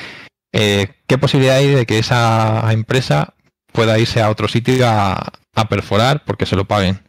Eh, 0.53 0.89
¿Qué 1.07 1.19
posibilidad 1.19 1.57
hay 1.57 1.69
de 1.69 1.87
que 1.87 1.99
esa 1.99 2.71
empresa 2.73 3.35
pueda 3.73 3.99
irse 3.99 4.21
a 4.21 4.31
otro 4.31 4.49
sitio 4.49 4.87
a, 4.87 5.33
a 5.55 5.69
perforar 5.69 6.25
porque 6.25 6.47
se 6.47 6.57
lo 6.57 6.67
paguen? 6.67 7.01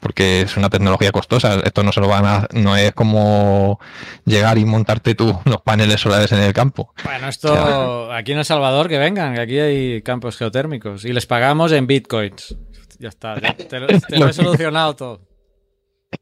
porque 0.00 0.42
es 0.42 0.56
una 0.56 0.70
tecnología 0.70 1.10
costosa. 1.10 1.60
Esto 1.64 1.82
no 1.82 1.92
se 1.92 2.00
lo 2.00 2.08
van 2.08 2.26
a, 2.26 2.48
no 2.52 2.76
es 2.76 2.92
como 2.92 3.80
llegar 4.24 4.58
y 4.58 4.64
montarte 4.64 5.14
tú 5.14 5.40
unos 5.44 5.62
paneles 5.62 6.00
solares 6.00 6.30
en 6.32 6.40
el 6.40 6.52
campo. 6.52 6.92
Bueno, 7.04 7.28
esto 7.28 8.12
aquí 8.12 8.32
en 8.32 8.38
El 8.38 8.44
Salvador 8.44 8.88
que 8.88 8.98
vengan, 8.98 9.34
que 9.34 9.40
aquí 9.40 9.58
hay 9.58 10.02
campos 10.02 10.36
geotérmicos 10.36 11.04
y 11.04 11.12
les 11.12 11.26
pagamos 11.26 11.72
en 11.72 11.86
bitcoins. 11.86 12.56
Ya 12.98 13.08
está, 13.08 13.40
ya 13.40 13.56
te, 13.56 13.80
lo, 13.80 13.86
te 13.86 14.18
lo 14.18 14.28
he 14.28 14.32
solucionado 14.32 14.96
todo. 14.96 15.20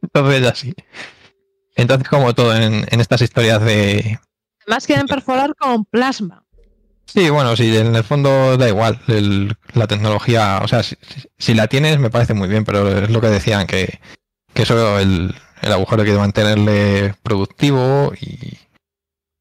Entonces 0.02 0.46
así. 0.46 0.74
Entonces, 1.76 2.08
como 2.08 2.34
todo 2.34 2.56
en, 2.56 2.86
en 2.88 3.00
estas 3.00 3.20
historias 3.20 3.62
de, 3.64 4.18
Además 4.66 4.86
quieren 4.86 5.06
perforar 5.06 5.54
con 5.56 5.84
plasma. 5.84 6.43
Sí, 7.06 7.30
bueno, 7.30 7.54
sí, 7.56 7.76
en 7.76 7.94
el 7.94 8.04
fondo 8.04 8.56
da 8.56 8.68
igual. 8.68 9.00
el- 9.08 9.56
la 9.74 9.86
tecnología, 9.86 10.60
o 10.62 10.68
sea, 10.68 10.82
si, 10.82 10.96
si- 11.38 11.54
la 11.54 11.68
tienes 11.68 11.98
me 11.98 12.10
parece 12.10 12.34
muy 12.34 12.48
bien, 12.48 12.64
pero 12.64 12.88
es 13.04 13.10
lo 13.10 13.20
que 13.20 13.28
decían, 13.28 13.66
que, 13.66 14.00
que 14.52 14.62
eso 14.62 14.98
el, 14.98 15.34
el 15.62 15.72
agujero 15.72 16.02
hay 16.02 16.08
que 16.08 16.14
mantenerle 16.18 17.14
productivo 17.22 18.12
y 18.20 18.58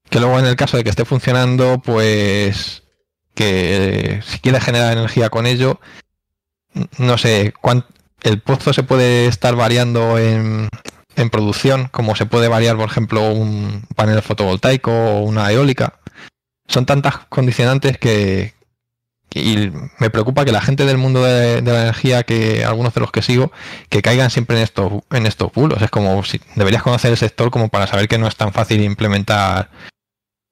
que 0.09 0.19
luego 0.19 0.37
en 0.39 0.45
el 0.45 0.55
caso 0.55 0.77
de 0.77 0.83
que 0.83 0.89
esté 0.91 1.05
funcionando, 1.05 1.81
pues 1.83 2.83
que 3.35 4.21
si 4.25 4.39
quieres 4.39 4.63
generar 4.63 4.93
energía 4.93 5.29
con 5.29 5.47
ello, 5.47 5.79
no 6.99 7.17
sé, 7.17 7.53
cuán- 7.61 7.85
el 8.21 8.39
pozo 8.41 8.71
se 8.73 8.83
puede 8.83 9.25
estar 9.27 9.55
variando 9.55 10.17
en, 10.19 10.69
en 11.15 11.29
producción, 11.29 11.87
como 11.89 12.15
se 12.15 12.25
puede 12.25 12.47
variar, 12.47 12.77
por 12.77 12.89
ejemplo, 12.89 13.31
un 13.31 13.85
panel 13.95 14.21
fotovoltaico 14.21 14.91
o 14.91 15.19
una 15.21 15.51
eólica 15.51 15.99
son 16.73 16.85
tantas 16.85 17.17
condicionantes 17.29 17.97
que, 17.99 18.53
que- 19.29 19.39
y 19.41 19.71
me 19.99 20.09
preocupa 20.09 20.43
que 20.43 20.51
la 20.51 20.61
gente 20.61 20.85
del 20.85 20.97
mundo 20.97 21.23
de, 21.23 21.61
la 21.61 21.83
energía, 21.83 22.23
que 22.23 22.65
algunos 22.65 22.93
de 22.93 23.01
los 23.01 23.11
que 23.11 23.21
sigo, 23.21 23.51
que 23.89 24.01
caigan 24.01 24.29
siempre 24.31 24.57
en 24.57 24.63
estos 24.63 24.91
en 25.11 25.25
estos 25.27 25.51
bulos. 25.53 25.81
Es 25.81 25.91
como 25.91 26.23
si 26.23 26.41
deberías 26.55 26.83
conocer 26.83 27.11
el 27.11 27.17
sector 27.17 27.51
como 27.51 27.69
para 27.69 27.87
saber 27.87 28.07
que 28.07 28.17
no 28.17 28.27
es 28.27 28.35
tan 28.35 28.51
fácil 28.53 28.81
implementar 28.83 29.69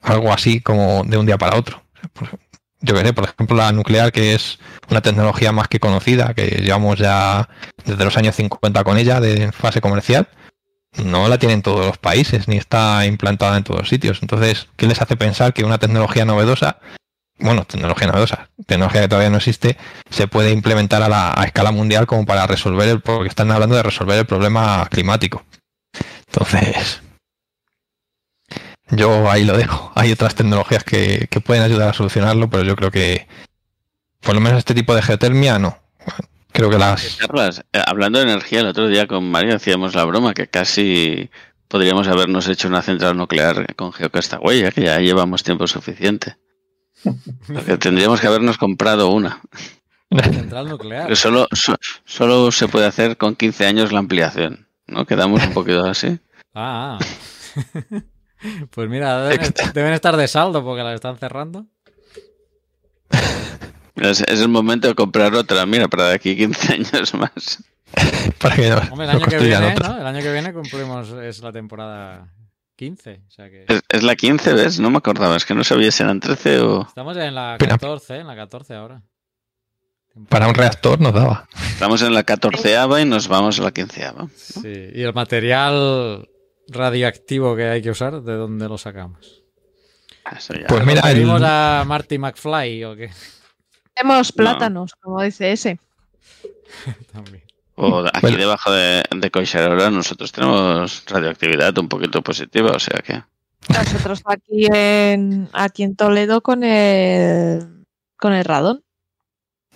algo 0.02 0.32
así 0.34 0.62
como 0.62 1.04
de 1.06 1.18
un 1.18 1.26
día 1.26 1.38
para 1.38 1.58
otro. 1.58 1.84
Yo 2.84 2.96
qué 2.96 3.02
sé, 3.02 3.14
por 3.14 3.26
ejemplo, 3.26 3.56
la 3.56 3.72
nuclear, 3.72 4.12
que 4.12 4.34
es 4.34 4.58
una 4.90 5.02
tecnología 5.02 5.52
más 5.52 5.68
que 5.68 5.80
conocida, 5.80 6.34
que 6.34 6.48
llevamos 6.64 6.98
ya 6.98 7.48
desde 7.86 8.04
los 8.06 8.18
años 8.18 8.36
50 8.36 8.84
con 8.84 8.98
ella 8.98 9.20
de 9.20 9.52
fase 9.52 9.82
comercial, 9.82 10.28
no 10.98 11.28
la 11.28 11.38
tienen 11.38 11.62
todos 11.62 11.86
los 11.86 11.98
países, 11.98 12.48
ni 12.48 12.58
está 12.58 13.06
implantada 13.06 13.58
en 13.58 13.64
todos 13.64 13.82
los 13.82 13.90
sitios. 13.90 14.20
Entonces, 14.22 14.68
¿qué 14.76 14.88
les 14.88 15.02
hace 15.02 15.16
pensar 15.16 15.54
que 15.54 15.64
una 15.64 15.78
tecnología 15.78 16.26
novedosa, 16.26 16.80
bueno, 17.40 17.66
tecnología 17.66 18.08
novedosa, 18.08 18.50
tecnología 18.68 19.02
que 19.02 19.08
todavía 19.08 19.30
no 19.30 19.38
existe, 19.38 19.78
se 20.10 20.28
puede 20.28 20.52
implementar 20.52 21.02
a, 21.02 21.10
la, 21.10 21.34
a 21.36 21.46
escala 21.46 21.72
mundial 21.72 22.06
como 22.08 22.26
para 22.26 22.46
resolver 22.48 22.88
el, 22.90 23.02
porque 23.02 23.30
están 23.30 23.52
hablando 23.52 23.76
de 23.76 23.84
resolver 23.84 24.18
el 24.20 24.26
problema 24.26 24.88
climático. 24.92 25.44
Entonces, 26.28 27.02
yo 28.90 29.30
ahí 29.32 29.44
lo 29.46 29.58
dejo. 29.58 29.92
Hay 29.96 30.12
otras 30.12 30.36
tecnologías 30.36 30.84
que, 30.84 31.28
que 31.30 31.40
pueden 31.40 31.64
ayudar 31.64 31.90
a 31.90 31.94
solucionarlo, 31.94 32.50
pero 32.50 32.64
yo 32.64 32.76
creo 32.76 32.92
que, 32.92 33.28
por 34.20 34.36
lo 34.36 34.42
menos 34.42 34.60
este 34.60 34.76
tipo 34.76 34.94
de 34.94 35.02
geotermia, 35.02 35.58
no. 35.58 35.78
Creo 36.54 36.70
que 36.70 36.78
las... 36.78 37.16
Carlas, 37.18 37.64
eh, 37.74 37.82
hablando 37.86 38.20
de 38.20 38.26
energía, 38.26 38.60
el 38.62 38.68
otro 38.68 38.88
día 38.88 39.08
con 39.08 39.30
Mario 39.30 39.56
hacíamos 39.56 39.96
la 39.96 40.04
broma 40.06 40.34
que 40.34 40.48
casi 40.48 41.30
podríamos 41.68 42.08
habernos 42.08 42.48
hecho 42.48 42.68
una 42.68 42.82
central 42.82 43.16
nuclear 43.18 43.74
con 43.76 43.94
geocastaway, 43.94 44.70
que 44.72 44.82
ya 44.84 45.00
llevamos 45.00 45.44
tiempo 45.44 45.68
suficiente. 45.68 46.38
Porque 47.48 47.78
tendríamos 47.78 48.20
que 48.20 48.28
habernos 48.28 48.58
comprado 48.58 49.10
una. 49.10 49.42
Central 50.12 50.68
nuclear. 50.68 51.08
Que 51.08 51.16
solo, 51.16 51.48
so- 51.54 51.78
solo 52.04 52.52
se 52.52 52.68
puede 52.68 52.86
hacer 52.86 53.16
con 53.18 53.36
15 53.36 53.66
años 53.66 53.92
la 53.94 54.00
ampliación. 54.00 54.68
¿No? 54.88 55.06
Quedamos 55.06 55.42
un 55.46 55.54
poquito 55.54 55.86
así. 55.86 56.20
Ah. 56.54 57.00
ah. 57.00 57.98
Pues 58.72 58.90
mira, 58.90 59.22
deben, 59.26 59.54
deben 59.76 59.94
estar 59.94 60.18
de 60.18 60.28
saldo 60.28 60.64
porque 60.64 60.82
las 60.82 60.96
están 60.96 61.16
cerrando. 61.16 61.68
Es, 64.02 64.22
es 64.22 64.42
el 64.42 64.48
momento 64.50 64.88
de 64.88 64.96
comprar 64.96 65.34
otra, 65.36 65.66
mira, 65.66 65.88
para 65.88 66.08
de 66.10 66.16
aquí 66.16 66.36
15 66.36 66.74
años 66.94 67.14
más. 67.14 67.64
Para 68.40 68.56
que 68.56 68.70
no, 68.70 68.78
Hombre, 68.92 69.06
el 69.06 69.12
no 69.12 69.18
año 69.18 69.26
que 69.28 69.38
viene. 69.38 69.76
¿no? 69.76 69.98
El 70.00 70.08
año 70.08 70.22
que 70.22 70.32
viene 70.32 70.54
cumplimos, 70.54 71.10
es 71.10 71.40
la 71.42 71.52
temporada 71.52 72.34
15. 72.78 73.22
O 73.28 73.32
sea 73.32 73.50
que 73.50 73.66
Es, 73.68 73.82
es 73.90 74.04
la 74.04 74.16
15, 74.16 74.54
¿ves? 74.54 74.80
No 74.80 74.90
me 74.90 74.98
acordaba, 75.00 75.36
es 75.36 75.46
que 75.46 75.54
no 75.54 75.64
sabía 75.66 75.92
si 75.92 76.02
eran 76.02 76.20
13 76.22 76.60
o... 76.62 76.82
estamos 76.88 77.18
en 77.18 77.36
la 77.36 77.58
Pero- 77.60 77.72
14, 77.72 78.18
en 78.20 78.28
la 78.28 78.36
14 78.36 78.76
ahora. 78.76 79.02
Para 80.30 80.48
un 80.48 80.56
reactor 80.56 81.00
nos 81.00 81.14
daba. 81.14 81.48
Estamos 81.74 82.02
en 82.02 82.14
la 82.14 82.24
14 82.24 82.76
y 83.02 83.06
nos 83.06 83.28
vamos 83.28 83.60
a 83.60 83.64
la 83.64 83.72
15 83.72 84.12
Sí, 84.36 84.90
y 84.94 85.04
el 85.04 85.14
material 85.14 86.28
radioactivo 86.70 87.56
que 87.56 87.66
hay 87.66 87.82
que 87.82 87.92
usar, 87.92 88.22
¿de 88.22 88.34
dónde 88.36 88.68
lo 88.70 88.78
sacamos? 88.78 89.44
Eso 90.36 90.54
ya. 90.54 90.68
Pues 90.68 90.86
mira, 90.86 91.02
el- 91.10 91.16
¿Pedimos 91.16 91.42
a 91.44 91.84
Marty 91.86 92.18
McFly 92.18 92.84
o 92.86 92.96
qué? 92.96 93.10
Tenemos 93.94 94.32
plátanos, 94.32 94.94
como 94.96 95.22
dice 95.22 95.52
ese. 95.52 95.80
También. 97.12 97.44
O 97.76 98.00
aquí 98.06 98.20
Bueno. 98.22 98.38
debajo 98.38 98.72
de, 98.72 99.04
de 99.16 99.32
Coixarola 99.32 99.90
nosotros 99.90 100.32
tenemos 100.32 101.04
radioactividad 101.08 101.78
un 101.78 101.90
poquito 101.90 102.22
positiva, 102.22 102.72
o 102.72 102.80
sea 102.80 103.00
que... 103.00 103.24
Nosotros 103.70 104.22
aquí 104.26 104.68
en 104.72 105.48
aquí 105.54 105.84
en 105.84 105.96
Toledo 105.96 106.42
con 106.42 106.64
el 106.64 107.86
con 108.18 108.34
el 108.34 108.44
radón. 108.44 108.84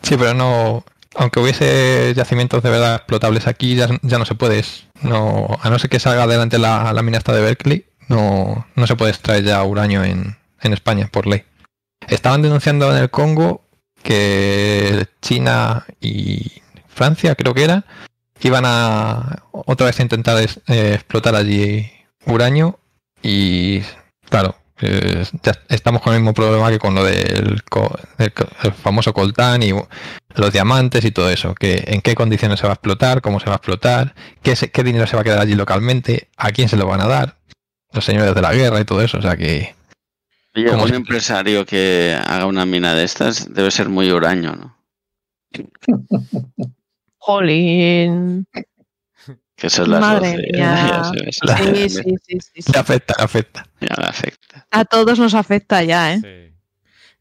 Sí, 0.01 0.17
pero 0.17 0.33
no. 0.33 0.83
Aunque 1.15 1.39
hubiese 1.39 2.13
yacimientos 2.15 2.61
de 2.63 2.69
verdad 2.71 2.95
explotables 2.95 3.47
aquí, 3.47 3.75
ya, 3.75 3.87
ya 4.01 4.17
no 4.19 4.25
se 4.25 4.35
puede. 4.35 4.63
No, 5.01 5.47
a 5.61 5.69
no 5.69 5.79
ser 5.79 5.89
que 5.89 5.99
salga 5.99 6.23
adelante 6.23 6.57
la, 6.57 6.91
la 6.93 7.01
mina 7.03 7.17
esta 7.17 7.33
de 7.33 7.41
Berkeley, 7.41 7.85
no, 8.07 8.67
no 8.75 8.87
se 8.87 8.95
puede 8.95 9.11
extraer 9.11 9.43
ya 9.43 9.63
uranio 9.63 10.03
en, 10.03 10.35
en 10.61 10.73
España 10.73 11.07
por 11.11 11.27
ley. 11.27 11.43
Estaban 12.07 12.41
denunciando 12.41 12.91
en 12.91 12.97
el 12.97 13.09
Congo 13.09 13.64
que 14.05 15.07
China 15.21 15.85
y 15.99 16.61
Francia, 16.87 17.35
creo 17.35 17.53
que 17.53 17.63
era, 17.63 17.83
iban 18.41 18.63
a 18.65 19.43
otra 19.51 19.87
vez 19.87 19.99
a 19.99 20.03
intentar 20.03 20.37
eh, 20.67 20.93
explotar 20.93 21.35
allí 21.35 21.91
uranio 22.25 22.79
y 23.21 23.81
claro, 24.29 24.55
ya 24.79 25.53
estamos 25.69 26.01
con 26.01 26.13
el 26.13 26.19
mismo 26.19 26.33
problema 26.33 26.69
que 26.69 26.79
con 26.79 26.93
lo 26.95 27.03
del 27.03 27.63
co- 27.63 27.97
el 28.17 28.71
famoso 28.73 29.13
coltán 29.13 29.63
y 29.63 29.71
los 30.35 30.51
diamantes 30.53 31.03
y 31.05 31.11
todo 31.11 31.29
eso, 31.29 31.55
que 31.55 31.83
en 31.87 32.01
qué 32.01 32.13
condiciones 32.13 32.59
se 32.59 32.67
va 32.67 32.73
a 32.73 32.75
explotar, 32.75 33.21
cómo 33.21 33.39
se 33.39 33.47
va 33.47 33.53
a 33.53 33.57
explotar, 33.57 34.13
qué, 34.43 34.55
se- 34.55 34.69
qué 34.71 34.83
dinero 34.83 35.07
se 35.07 35.15
va 35.15 35.21
a 35.21 35.23
quedar 35.25 35.39
allí 35.39 35.55
localmente, 35.55 36.29
a 36.37 36.51
quién 36.51 36.69
se 36.69 36.77
lo 36.77 36.85
van 36.87 37.01
a 37.01 37.07
dar, 37.07 37.37
los 37.93 38.05
señores 38.05 38.35
de 38.35 38.41
la 38.41 38.53
guerra 38.53 38.79
y 38.79 38.85
todo 38.85 39.01
eso, 39.01 39.17
o 39.17 39.21
sea 39.21 39.35
que 39.37 39.74
Oye, 40.55 40.67
¿Cómo 40.69 40.83
un 40.83 40.89
se- 40.89 40.95
empresario 40.95 41.65
que 41.65 42.17
haga 42.25 42.45
una 42.45 42.65
mina 42.65 42.93
de 42.95 43.03
estas 43.03 43.53
debe 43.53 43.71
ser 43.71 43.89
muy 43.89 44.09
huraño, 44.11 44.55
¿no? 44.55 44.77
Jolín. 47.17 48.47
Que 49.55 49.69
son 49.69 49.89
las 49.91 50.01
Madre 50.01 50.31
12. 50.31 50.51
mía. 50.53 51.01
Ya 51.15 51.53
se 51.53 51.71
ve, 51.71 51.89
se 51.89 51.89
Sí, 51.89 51.89
sí, 51.89 52.15
sí, 52.25 52.39
sí, 52.53 52.61
sí. 52.61 52.71
le 52.71 52.79
afecta, 52.79 53.13
le 53.17 53.23
afecta. 53.23 53.65
Ya 53.81 53.95
le 53.97 54.05
afecta. 54.07 54.67
A 54.71 54.85
todos 54.85 55.17
nos 55.19 55.33
afecta 55.33 55.81
ya, 55.83 56.13
¿eh? 56.13 56.19
Sí. 56.21 56.55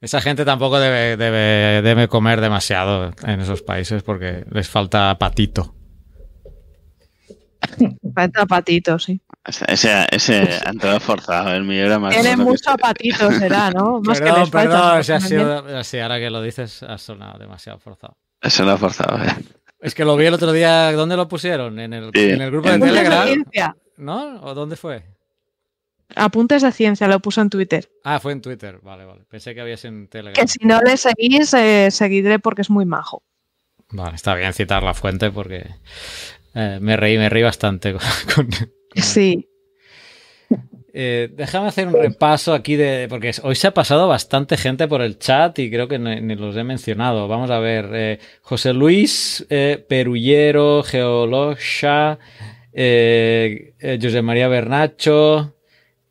Esa 0.01 0.21
gente 0.21 0.45
tampoco 0.45 0.79
debe, 0.79 1.17
debe, 1.17 1.81
debe 1.83 2.09
comer 2.09 2.41
demasiado 2.43 3.15
en 3.23 3.41
esos 3.41 3.63
países 3.63 4.03
porque 4.03 4.45
les 4.51 4.69
falta 4.69 5.17
patito. 5.19 5.75
Falta 8.15 8.45
patito, 8.45 8.99
sí. 8.99 9.21
Ese, 9.47 10.07
ese, 10.11 10.49
entrado 10.67 11.01
forzado, 11.01 11.53
el 11.53 11.65
mío 11.65 11.85
era 11.85 11.99
más... 11.99 12.15
Que 12.17 12.37
mucho 12.37 12.71
ese. 12.71 12.79
patito, 12.79 13.31
será, 13.33 13.71
¿no? 13.71 14.01
Más 14.05 14.19
que 14.19 14.25
Perdón, 14.25 14.41
les 14.41 14.51
falta. 14.51 14.71
perdón, 14.71 15.05
si 15.05 15.13
ha 15.13 15.21
sido- 15.21 15.85
sí, 15.85 15.99
ahora 15.99 16.19
que 16.19 16.31
lo 16.31 16.41
dices 16.43 16.83
ha 16.83 16.97
sonado 16.99 17.39
demasiado 17.39 17.79
forzado. 17.79 18.17
Ha 18.41 18.77
forzado, 18.79 19.23
¿eh? 19.23 19.35
Es 19.81 19.95
que 19.95 20.05
lo 20.05 20.17
vi 20.17 20.25
el 20.27 20.35
otro 20.35 20.51
día, 20.53 20.93
¿dónde 20.93 21.17
lo 21.17 21.29
pusieron? 21.29 21.79
En 21.79 21.93
el, 21.93 22.11
Sí, 22.15 22.31
en 22.31 22.41
el 22.41 22.51
grupo 22.51 22.69
de 22.71 22.77
en- 22.77 22.83
Apuntes 22.83 22.95
de 23.03 23.05
Telegram, 23.11 23.27
ciencia. 23.29 23.77
¿no? 23.99 24.41
¿O 24.43 24.55
dónde 24.55 24.77
fue? 24.77 25.05
Apuntes 26.17 26.63
de 26.63 26.73
ciencia 26.73 27.09
lo 27.09 27.21
puso 27.21 27.41
en 27.41 27.51
Twitter. 27.51 27.91
Ah, 28.05 28.21
fue 28.21 28.33
en 28.33 28.41
Twitter, 28.41 28.79
vale, 28.83 29.05
vale. 29.05 29.25
Pensé 29.29 29.55
que 29.55 29.61
había 29.61 29.77
sido 29.77 29.95
en 29.95 30.09
Telegram. 30.09 30.35
Que 30.35 30.49
si 30.49 30.65
no 30.65 30.81
le 30.81 30.97
seguís, 30.97 31.53
eh, 31.55 31.91
seguiré 31.91 32.39
porque 32.39 32.63
es 32.63 32.71
muy 32.71 32.85
majo. 32.87 33.23
Vale, 33.91 34.15
está 34.17 34.35
bien 34.35 34.53
citar 34.53 34.83
la 34.83 34.95
fuente 34.95 35.31
porque 35.31 35.67
eh, 36.55 36.79
me 36.81 36.97
reí, 36.97 37.19
me 37.19 37.29
reí 37.29 37.43
bastante 37.43 37.93
con, 37.95 38.01
con- 38.35 38.49
Sí. 38.97 39.49
Eh, 40.97 41.29
déjame 41.33 41.67
hacer 41.67 41.89
un 41.89 41.95
repaso 41.95 42.55
aquí 42.55 42.77
de. 42.77 43.07
Porque 43.09 43.33
hoy 43.43 43.57
se 43.57 43.67
ha 43.67 43.75
pasado 43.75 44.07
bastante 44.07 44.57
gente 44.57 44.87
por 44.87 45.03
el 45.03 45.19
chat 45.19 45.59
y 45.59 45.71
creo 45.71 45.89
que 45.89 45.99
ni, 45.99 46.21
ni 46.21 46.37
los 46.37 46.57
he 46.57 46.63
mencionado. 46.63 47.27
Vamos 47.27 47.51
a 47.51 47.59
ver. 47.59 47.89
eh, 47.93 48.19
José 48.43 48.73
Luis 48.73 49.45
eh, 49.51 49.85
Perullero, 49.89 50.85
Geolosha, 50.85 52.19
eh, 52.73 53.75
eh, 53.81 53.99
José 54.01 54.23
María 54.23 54.47
Bernacho 54.47 55.57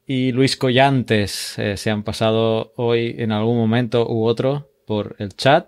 y 0.06 0.34
Luis 0.34 0.58
Collantes 0.58 1.58
eh, 1.58 1.78
se 1.78 1.90
han 1.90 2.04
pasado 2.04 2.74
hoy 2.76 3.16
en 3.18 3.32
algún 3.32 3.58
momento 3.58 4.06
u 4.10 4.26
otro 4.26 4.70
por 4.86 5.16
el 5.20 5.34
chat. 5.34 5.68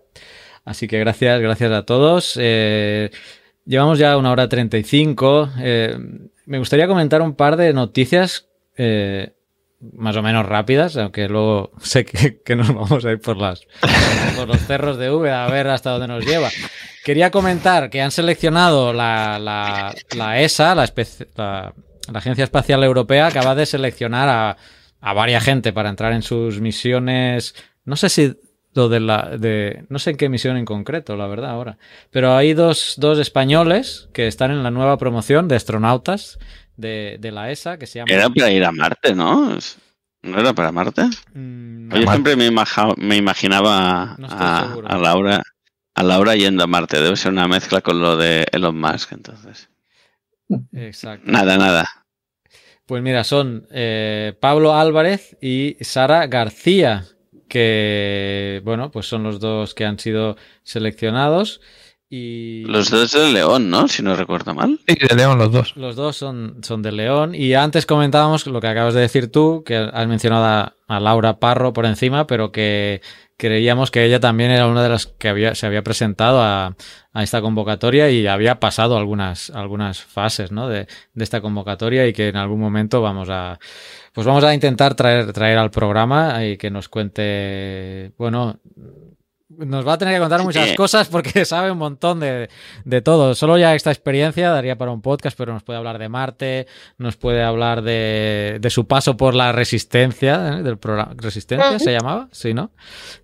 Así 0.65 0.87
que 0.89 0.99
gracias, 0.99 1.39
gracias 1.39 1.71
a 1.71 1.83
todos. 1.85 2.37
Eh, 2.41 3.11
llevamos 3.65 3.97
ya 3.97 4.17
una 4.17 4.31
hora 4.31 4.49
35. 4.49 5.51
Eh, 5.59 5.97
me 6.45 6.59
gustaría 6.59 6.87
comentar 6.87 7.21
un 7.21 7.35
par 7.35 7.57
de 7.57 7.73
noticias 7.73 8.47
eh, 8.77 9.33
más 9.93 10.15
o 10.15 10.21
menos 10.21 10.45
rápidas, 10.45 10.97
aunque 10.97 11.27
luego 11.27 11.71
sé 11.81 12.05
que, 12.05 12.55
nos 12.55 12.67
vamos 12.67 13.05
a 13.05 13.11
ir 13.11 13.19
por, 13.19 13.37
las, 13.37 13.67
por 14.35 14.47
los 14.47 14.59
cerros 14.61 14.97
de 14.97 15.09
V 15.09 15.31
a 15.31 15.47
ver 15.47 15.67
hasta 15.67 15.91
dónde 15.91 16.07
nos 16.07 16.25
lleva. 16.25 16.49
Quería 17.03 17.31
comentar 17.31 17.89
que 17.89 18.01
han 18.01 18.11
seleccionado 18.11 18.93
la, 18.93 19.37
la, 19.39 19.93
la 20.15 20.41
ESA, 20.41 20.75
la, 20.75 20.85
la, 21.35 21.73
la, 22.07 22.19
Agencia 22.19 22.43
Espacial 22.43 22.83
Europea, 22.83 23.27
acaba 23.27 23.53
de 23.53 23.65
seleccionar 23.65 24.29
a, 24.29 24.57
a 25.01 25.13
varias 25.13 25.43
gente 25.43 25.71
para 25.71 25.89
entrar 25.89 26.13
en 26.13 26.23
sus 26.23 26.61
misiones. 26.61 27.53
No 27.83 27.95
sé 27.95 28.09
si 28.09 28.35
lo 28.75 28.87
de 28.89 28.99
la. 28.99 29.37
De, 29.37 29.85
no 29.89 29.97
sé 29.97 30.11
en 30.11 30.17
qué 30.17 30.29
misión 30.29 30.57
en 30.57 30.65
concreto, 30.65 31.15
la 31.15 31.25
verdad, 31.27 31.49
ahora. 31.49 31.77
Pero 32.11 32.35
hay 32.35 32.53
dos, 32.53 32.93
dos 32.97 33.17
españoles 33.17 34.09
que 34.13 34.27
están 34.27 34.51
en 34.51 34.61
la 34.61 34.69
nueva 34.71 34.97
promoción 34.97 35.47
de 35.47 35.55
astronautas 35.55 36.37
de, 36.77 37.17
de 37.19 37.31
la 37.31 37.49
ESA 37.51 37.77
que 37.79 37.87
se 37.87 37.99
llama. 37.99 38.11
Era 38.13 38.29
para 38.29 38.51
ir 38.51 38.63
a 38.63 38.71
Marte, 38.71 39.15
¿no? 39.15 39.57
¿No 40.21 40.39
era 40.39 40.53
para 40.53 40.71
Marte? 40.71 41.03
Mm, 41.33 41.93
Yo 41.95 42.11
siempre 42.11 42.35
me, 42.35 42.45
imaja- 42.47 42.93
me 42.97 43.15
imaginaba 43.15 44.15
No 44.17 44.27
a 44.29 44.97
Laura 44.97 45.41
a 45.97 46.03
Laura 46.03 46.35
yendo 46.35 46.63
a 46.63 46.67
Marte. 46.67 46.99
Debe 47.01 47.15
ser 47.15 47.31
una 47.31 47.47
mezcla 47.47 47.79
con 47.81 48.01
lo 48.01 48.17
de 48.17 48.45
Elon 48.51 48.77
Musk, 48.77 49.13
entonces. 49.13 49.69
Exacto. 50.73 51.31
Nada, 51.31 51.57
nada. 51.57 51.87
Pues 52.85 53.01
mira, 53.01 53.23
son 53.23 53.65
eh, 53.71 54.33
Pablo 54.39 54.75
Álvarez 54.75 55.37
y 55.41 55.77
Sara 55.81 56.27
García, 56.27 57.05
que, 57.55 58.61
bueno, 58.65 58.91
pues 58.91 59.07
son 59.07 59.23
los 59.23 59.39
dos 59.39 59.73
que 59.73 59.85
han 59.85 59.97
sido 59.97 60.35
seleccionados. 60.63 61.61
Y 62.09 62.65
Los 62.65 62.89
dos 62.89 63.13
de 63.13 63.31
León, 63.31 63.69
¿no? 63.69 63.87
Si 63.87 64.03
no 64.03 64.13
recuerdo 64.13 64.53
mal. 64.53 64.77
Sí, 64.85 64.97
de 65.07 65.15
León 65.15 65.37
los 65.37 65.53
dos. 65.53 65.73
los 65.77 65.95
dos 65.95 66.17
son, 66.17 66.57
son 66.63 66.81
de 66.81 66.91
León. 66.91 67.33
Y 67.33 67.53
antes 67.53 67.85
comentábamos 67.85 68.45
lo 68.45 68.59
que 68.59 68.67
acabas 68.67 68.93
de 68.93 68.99
decir 68.99 69.31
tú, 69.31 69.63
que 69.65 69.77
has 69.77 70.07
mencionado 70.07 70.43
a, 70.43 70.75
a 70.89 70.99
Laura 70.99 71.39
Parro 71.39 71.71
por 71.71 71.85
encima, 71.85 72.27
pero 72.27 72.51
que 72.51 73.01
creíamos 73.37 73.89
que 73.89 74.03
ella 74.03 74.19
también 74.19 74.51
era 74.51 74.67
una 74.67 74.83
de 74.83 74.89
las 74.89 75.07
que 75.07 75.29
había, 75.29 75.55
se 75.55 75.65
había 75.65 75.81
presentado 75.81 76.41
a, 76.41 76.75
a 77.13 77.23
esta 77.23 77.41
convocatoria 77.41 78.11
y 78.11 78.27
había 78.27 78.59
pasado 78.59 78.97
algunas, 78.97 79.49
algunas 79.51 80.01
fases 80.03 80.51
¿no? 80.51 80.67
de, 80.67 80.87
de 81.13 81.23
esta 81.23 81.39
convocatoria 81.39 82.05
y 82.05 82.11
que 82.13 82.27
en 82.27 82.35
algún 82.35 82.59
momento 82.59 83.01
vamos 83.01 83.29
a 83.29 83.59
pues 84.15 84.25
vamos 84.25 84.45
a 84.45 84.53
intentar 84.53 84.95
traer, 84.95 85.33
traer 85.33 85.57
al 85.57 85.71
programa 85.71 86.45
y 86.45 86.55
que 86.55 86.71
nos 86.71 86.87
cuente, 86.87 88.13
bueno, 88.17 88.61
nos 89.57 89.87
va 89.87 89.93
a 89.93 89.97
tener 89.97 90.13
que 90.15 90.19
contar 90.19 90.43
muchas 90.43 90.69
Sí. 90.69 90.75
cosas 90.75 91.07
porque 91.07 91.45
sabe 91.45 91.71
un 91.71 91.77
montón 91.77 92.19
de, 92.19 92.49
de 92.83 93.01
todo. 93.01 93.35
Solo 93.35 93.57
ya 93.57 93.75
esta 93.75 93.91
experiencia 93.91 94.49
daría 94.49 94.77
para 94.77 94.91
un 94.91 95.01
podcast, 95.01 95.37
pero 95.37 95.53
nos 95.53 95.63
puede 95.63 95.77
hablar 95.77 95.97
de 95.99 96.09
Marte, 96.09 96.67
nos 96.97 97.15
puede 97.17 97.43
hablar 97.43 97.81
de, 97.81 98.57
de 98.59 98.69
su 98.69 98.87
paso 98.87 99.17
por 99.17 99.35
la 99.35 99.51
Resistencia, 99.51 100.57
¿eh? 100.59 100.63
del 100.63 100.77
programa 100.77 101.13
Resistencia 101.17 101.79
se 101.79 101.91
llamaba, 101.91 102.27
sí, 102.31 102.53
¿no? 102.53 102.71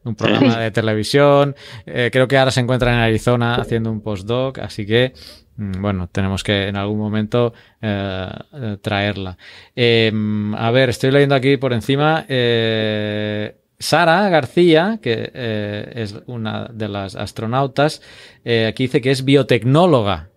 Un 0.04 0.16
programa 0.16 0.58
de 0.60 0.72
televisión. 0.72 1.56
Eh, 1.86 2.10
creo 2.12 2.28
que 2.28 2.38
ahora 2.38 2.52
se 2.52 2.60
encuentra 2.62 2.94
en 2.94 3.00
Arizona 3.00 3.56
haciendo 3.56 3.92
un 3.92 4.02
postdoc, 4.02 4.60
así 4.60 4.86
que 4.86 5.14
mm, 5.58 5.82
bueno, 5.82 6.10
tenemos 6.12 6.44
que 6.44 6.68
en 6.68 6.76
algún 6.76 6.98
momento 7.00 7.54
eh, 7.82 8.30
eh, 8.54 8.78
traerla. 8.82 9.38
Eh, 9.76 10.12
a 10.58 10.72
ver, 10.72 10.90
estoy 10.90 11.12
leyendo 11.12 11.36
aquí 11.36 11.58
por 11.58 11.74
encima. 11.74 12.26
eh, 12.28 13.56
Sara 13.82 14.30
García, 14.30 15.00
que 15.02 15.32
eh, 15.34 15.92
es 15.96 16.16
una 16.28 16.70
de 16.74 16.88
las 16.88 17.16
astronautas, 17.16 18.02
eh, 18.46 18.68
aquí 18.68 18.84
dice 18.84 19.02
que 19.02 19.12
es 19.12 19.26
biotecnóloga. 19.26 20.30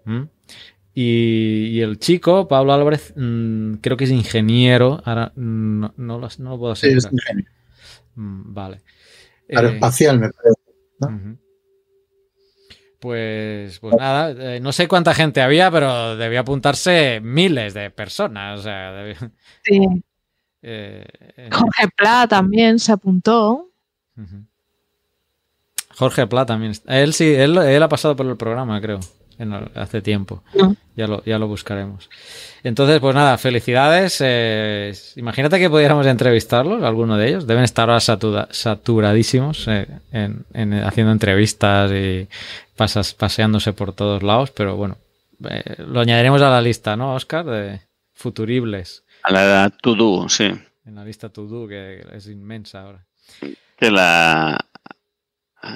Y, 0.96 1.66
y 1.72 1.80
el 1.80 1.98
chico, 1.98 2.46
Pablo 2.48 2.72
Álvarez, 2.72 3.12
mm, 3.16 3.74
creo 3.74 3.96
que 3.96 4.04
es 4.04 4.10
ingeniero. 4.10 5.02
Ahora 5.04 5.32
mm, 5.34 5.80
no, 5.80 5.94
no 5.96 6.18
lo, 6.18 6.28
no 6.38 6.50
lo 6.50 6.58
puedo 6.58 6.74
Sí, 6.76 6.86
es 6.88 7.04
asegurar. 7.04 7.30
ingenio. 7.32 7.50
Mm, 8.16 8.54
vale. 8.54 8.76
Eh, 9.48 9.56
Aeroespacial, 9.56 10.18
me 10.20 10.30
parece. 10.30 10.60
Pues, 13.00 13.78
pues 13.80 13.94
nada, 13.98 14.54
eh, 14.54 14.60
no 14.60 14.72
sé 14.72 14.88
cuánta 14.88 15.12
gente 15.12 15.42
había, 15.42 15.70
pero 15.70 16.16
debía 16.16 16.40
apuntarse 16.40 17.20
miles 17.22 17.74
de 17.74 17.90
personas. 17.90 18.60
O 18.60 18.62
sea, 18.62 18.92
debía- 18.92 19.30
Sí. 19.62 19.78
Eh, 20.66 21.04
eh, 21.36 21.50
Jorge 21.52 21.88
Pla 21.96 22.26
también 22.26 22.78
se 22.78 22.90
apuntó. 22.92 23.68
Jorge 25.96 26.26
Pla 26.26 26.44
también. 26.46 26.72
Él 26.86 27.12
sí, 27.12 27.32
él, 27.34 27.56
él 27.58 27.82
ha 27.82 27.88
pasado 27.88 28.16
por 28.16 28.26
el 28.26 28.36
programa, 28.36 28.80
creo, 28.80 29.00
en 29.38 29.52
el- 29.52 29.70
hace 29.74 30.00
tiempo. 30.02 30.42
No. 30.54 30.74
Ya 30.96 31.06
lo, 31.06 31.22
ya 31.24 31.38
lo 31.38 31.46
buscaremos. 31.46 32.08
Entonces, 32.64 32.98
pues 33.00 33.14
nada, 33.14 33.36
felicidades. 33.38 34.18
eh, 34.20 34.92
imagínate 35.16 35.58
que 35.58 35.70
pudiéramos 35.70 36.06
entrevistarlos, 36.06 36.82
alguno 36.82 37.16
de 37.16 37.28
ellos. 37.28 37.46
Deben 37.46 37.64
estar 37.64 37.88
ahora 37.88 38.00
satura- 38.00 38.48
saturadísimos 38.50 39.68
eh, 39.68 39.86
en, 40.12 40.44
en- 40.52 40.74
haciendo 40.82 41.12
entrevistas 41.12 41.90
y 41.92 42.28
pasas, 42.76 43.14
paseándose 43.14 43.72
por 43.72 43.92
todos 43.92 44.22
lados, 44.22 44.50
pero 44.50 44.76
bueno, 44.76 44.96
eh, 45.48 45.76
lo 45.78 46.00
añadiremos 46.00 46.42
a 46.42 46.50
la 46.50 46.60
lista, 46.60 46.96
¿no, 46.96 47.14
Oscar? 47.14 47.44
De 47.44 47.80
futuribles. 48.14 49.04
A 49.24 49.32
la 49.32 49.70
to 49.70 49.94
do, 49.94 50.28
sí. 50.28 50.52
En 50.86 50.94
la 50.94 51.04
lista 51.04 51.28
to 51.30 51.44
do, 51.46 51.66
que 51.66 52.04
es 52.12 52.26
inmensa 52.28 52.82
ahora. 52.82 53.04
Que 53.76 53.90
la. 53.90 54.58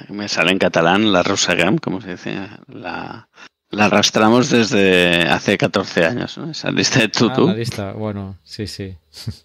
Me 0.09 0.27
sale 0.27 0.51
en 0.51 0.59
catalán, 0.59 1.11
la 1.11 1.23
Rosegam, 1.23 1.77
como 1.79 1.99
se 1.99 2.11
dice. 2.11 2.47
La, 2.67 3.27
la 3.71 3.85
arrastramos 3.85 4.49
desde 4.51 5.23
hace 5.23 5.57
14 5.57 6.05
años, 6.05 6.37
¿no? 6.37 6.51
Esa 6.51 6.69
lista 6.71 6.99
de 6.99 7.05
Ah, 7.05 7.11
tutu. 7.11 7.47
la 7.47 7.53
lista, 7.55 7.91
bueno, 7.93 8.37
sí, 8.43 8.67
sí. 8.67 8.95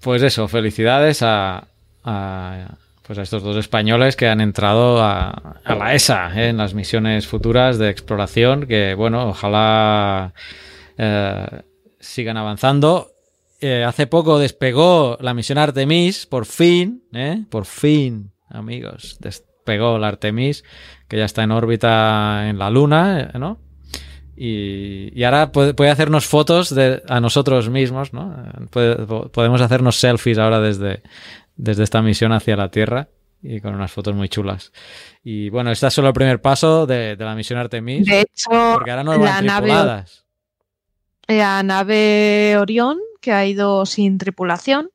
Pues 0.00 0.20
eso, 0.22 0.48
felicidades 0.48 1.22
a, 1.22 1.68
a, 2.02 2.74
pues 3.06 3.18
a 3.20 3.22
estos 3.22 3.42
dos 3.44 3.56
españoles 3.56 4.16
que 4.16 4.26
han 4.26 4.40
entrado 4.40 5.00
a, 5.00 5.60
a 5.64 5.74
la 5.76 5.94
ESA 5.94 6.32
¿eh? 6.34 6.48
en 6.48 6.56
las 6.56 6.74
misiones 6.74 7.28
futuras 7.28 7.78
de 7.78 7.88
exploración, 7.88 8.66
que 8.66 8.94
bueno, 8.94 9.28
ojalá 9.28 10.32
eh, 10.98 11.62
sigan 12.02 12.36
avanzando. 12.36 13.12
Eh, 13.60 13.84
hace 13.84 14.06
poco 14.06 14.38
despegó 14.38 15.16
la 15.20 15.32
misión 15.34 15.56
Artemis, 15.56 16.26
por 16.26 16.44
fin, 16.46 17.04
¿eh? 17.14 17.44
por 17.48 17.64
fin, 17.64 18.32
amigos, 18.50 19.16
despegó 19.20 19.98
la 19.98 20.08
Artemis, 20.08 20.64
que 21.08 21.16
ya 21.16 21.24
está 21.24 21.44
en 21.44 21.52
órbita 21.52 22.48
en 22.48 22.58
la 22.58 22.68
Luna, 22.70 23.30
¿eh? 23.32 23.38
¿no? 23.38 23.60
Y, 24.36 25.16
y 25.18 25.24
ahora 25.24 25.52
puede, 25.52 25.74
puede 25.74 25.90
hacernos 25.90 26.26
fotos 26.26 26.74
de, 26.74 27.02
a 27.08 27.20
nosotros 27.20 27.68
mismos, 27.68 28.12
¿no? 28.12 28.34
Puede- 28.70 28.96
podemos 29.28 29.60
hacernos 29.60 29.96
selfies 30.00 30.38
ahora 30.38 30.58
desde, 30.60 31.02
desde 31.54 31.84
esta 31.84 32.02
misión 32.02 32.32
hacia 32.32 32.56
la 32.56 32.70
Tierra 32.70 33.08
y 33.42 33.60
con 33.60 33.74
unas 33.74 33.92
fotos 33.92 34.14
muy 34.14 34.28
chulas. 34.28 34.72
Y 35.22 35.50
bueno, 35.50 35.70
este 35.70 35.86
es 35.86 35.94
solo 35.94 36.08
el 36.08 36.14
primer 36.14 36.40
paso 36.40 36.86
de, 36.86 37.14
de 37.14 37.24
la 37.24 37.34
misión 37.34 37.58
Artemis, 37.60 38.06
De 38.06 38.22
hecho, 38.22 38.50
porque 38.74 38.90
ahora 38.90 39.04
no 39.04 39.12
la 39.12 39.18
van 39.18 39.46
nave, 39.46 39.66
tripuladas. 39.68 40.24
La 41.38 41.62
nave 41.62 42.56
Orión, 42.58 42.98
que 43.20 43.32
ha 43.32 43.46
ido 43.46 43.86
sin 43.86 44.18
tripulación, 44.18 44.90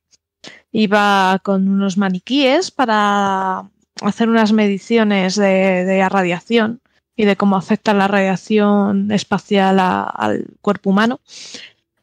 iba 0.71 1.39
con 1.43 1.67
unos 1.67 1.97
maniquíes 1.97 2.71
para 2.71 3.69
hacer 4.01 4.29
unas 4.29 4.51
mediciones 4.51 5.35
de, 5.35 5.85
de 5.85 6.09
radiación 6.09 6.81
y 7.15 7.25
de 7.25 7.35
cómo 7.35 7.55
afecta 7.55 7.93
la 7.93 8.07
radiación 8.07 9.11
espacial 9.11 9.79
al 9.79 10.45
cuerpo 10.61 10.91
humano. 10.91 11.19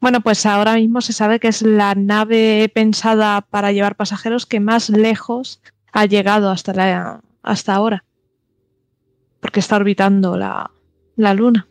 Bueno, 0.01 0.21
pues 0.21 0.45
ahora 0.45 0.75
mismo 0.75 1.01
se 1.01 1.15
sabe 1.15 1.41
que 1.41 1.49
es 1.49 1.63
la 1.63 1.95
nave 1.95 2.71
pensada 2.75 3.41
para 3.41 3.73
llevar 3.73 3.97
pasajeros 3.97 4.45
que 4.45 4.61
más 4.61 4.91
lejos 4.91 5.63
ha 5.93 6.05
llegado 6.05 6.51
hasta, 6.51 6.75
la, 6.75 7.21
hasta 7.43 7.75
ahora, 7.75 8.05
porque 9.41 9.61
está 9.61 9.77
orbitando 9.77 10.37
la, 10.37 10.71
la 11.17 11.33
Luna. 11.33 11.69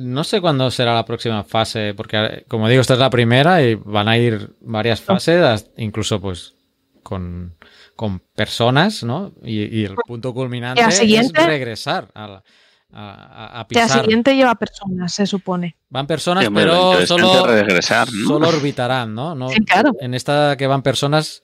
No 0.00 0.24
sé 0.24 0.40
cuándo 0.40 0.70
será 0.70 0.94
la 0.94 1.04
próxima 1.04 1.44
fase, 1.44 1.94
porque 1.94 2.44
como 2.48 2.68
digo, 2.68 2.80
esta 2.80 2.94
es 2.94 3.00
la 3.00 3.10
primera 3.10 3.62
y 3.62 3.74
van 3.74 4.08
a 4.08 4.16
ir 4.18 4.54
varias 4.60 5.00
fases, 5.00 5.70
incluso 5.76 6.20
pues 6.20 6.54
con, 7.02 7.54
con 7.96 8.20
personas, 8.34 9.02
¿no? 9.02 9.32
Y, 9.42 9.80
y 9.80 9.84
el 9.84 9.94
punto 10.06 10.32
culminante 10.34 10.82
la 10.82 10.88
es 10.88 11.32
regresar 11.32 12.08
a, 12.14 12.26
la- 12.28 12.44
a, 12.92 13.14
a- 13.14 13.46
a 13.46 13.58
La 13.58 13.66
pisar. 13.68 14.00
siguiente 14.02 14.34
lleva 14.34 14.54
personas, 14.54 15.12
se 15.14 15.26
supone. 15.26 15.76
Van 15.90 16.06
personas, 16.06 16.44
Sí, 16.44 16.50
pero 16.52 17.06
solo, 17.06 17.46
regresar, 17.46 18.08
¿no? 18.12 18.26
solo 18.28 18.48
orbitarán, 18.48 19.14
¿no? 19.14 19.34
no 19.34 19.48
Sí, 19.50 19.60
claro. 19.64 19.92
En 20.00 20.14
esta 20.14 20.56
que 20.56 20.66
van 20.66 20.82
personas 20.82 21.42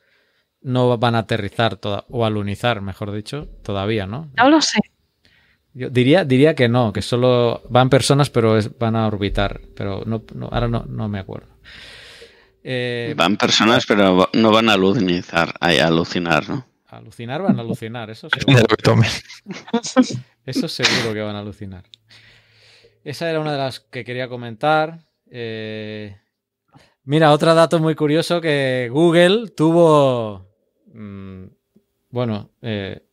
no 0.63 0.97
van 0.99 1.15
a 1.15 1.19
aterrizar 1.21 1.77
toda, 1.77 2.05
o 2.09 2.25
alunizar, 2.25 2.81
mejor 2.81 3.13
dicho, 3.13 3.49
todavía, 3.63 4.07
¿no? 4.07 4.31
No 4.37 4.51
lo 4.51 4.61
sé. 4.61 4.81
Yo 5.79 5.91
diría, 5.91 6.25
diría 6.25 6.55
que 6.55 6.69
no, 6.71 6.91
que 6.91 7.03
solo 7.03 7.63
van 7.69 7.91
personas, 7.91 8.31
pero 8.31 8.57
es- 8.57 8.77
van 8.79 8.97
a 8.97 9.07
orbitar. 9.07 9.61
Pero 9.77 10.03
no, 10.07 10.23
no- 10.35 10.49
ahora 10.51 10.69
no, 10.69 10.85
no 10.89 11.07
me 11.09 11.19
acuerdo. 11.19 11.49
Eh, 12.65 13.13
Van 13.17 13.37
personas, 13.37 13.85
pero 13.87 14.29
no 14.33 14.51
van 14.51 14.69
a 14.71 14.73
alucinizar, 14.73 15.55
a 15.61 15.69
alucinar, 15.87 16.49
¿no? 16.49 16.67
alucinar 16.89 17.43
van 17.43 17.59
a 17.59 17.61
alucinar, 17.63 18.09
eso 18.11 18.29
seguro. 18.31 18.65
Eso 20.47 20.69
seguro 20.69 21.13
que 21.13 21.21
van 21.21 21.37
a 21.37 21.41
alucinar. 21.41 21.85
Esa 23.05 23.29
era 23.29 23.39
una 23.41 23.53
de 23.53 23.59
las 23.59 23.81
que 23.81 24.03
quería 24.05 24.29
comentar. 24.29 25.01
Eh, 25.31 26.17
mira, 27.05 27.33
otro 27.33 27.55
dato 27.55 27.79
muy 27.81 27.95
curioso 27.95 28.41
que 28.41 28.89
Google 28.91 29.51
tuvo, 29.55 30.49
mm, 30.95 31.45
bueno, 32.11 32.51
eh, 32.63 33.06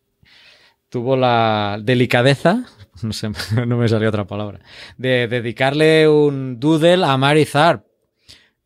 tuvo 0.94 1.18
la 1.18 1.80
delicadeza, 1.82 2.66
no, 3.02 3.12
sé, 3.14 3.32
no 3.68 3.78
me 3.78 3.88
salió 3.88 4.10
otra 4.10 4.28
palabra, 4.28 4.60
de 4.96 5.28
dedicarle 5.28 6.08
un 6.08 6.60
doodle 6.60 7.04
a 7.04 7.18
Mary 7.18 7.46
Zarp. 7.46 7.84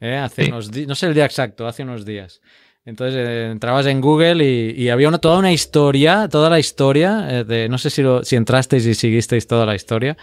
eh, 0.02 0.18
hace 0.18 0.44
Sí. 0.44 0.52
unos 0.52 0.70
no 0.88 0.94
sé 0.94 1.08
el 1.08 1.14
día 1.14 1.24
exacto, 1.26 1.66
hace 1.66 1.84
unos 1.84 2.04
días. 2.06 2.42
Entonces 2.84 3.16
eh, 3.18 3.50
entrabas 3.52 3.86
en 3.86 4.00
Google 4.02 4.44
y, 4.46 4.72
y 4.84 4.90
había 4.90 5.08
una, 5.08 5.18
toda 5.20 5.40
una 5.40 5.52
historia, 5.54 6.28
toda 6.30 6.50
la 6.50 6.60
historia, 6.60 7.28
eh, 7.30 7.44
de, 7.46 7.70
no 7.70 7.78
sé 7.78 7.90
si, 7.90 8.02
lo- 8.02 8.24
si 8.26 8.36
entrasteis 8.36 8.86
y 8.86 8.94
seguisteis 8.94 9.48
toda 9.48 9.66
la 9.66 9.76
historia, 9.76 10.16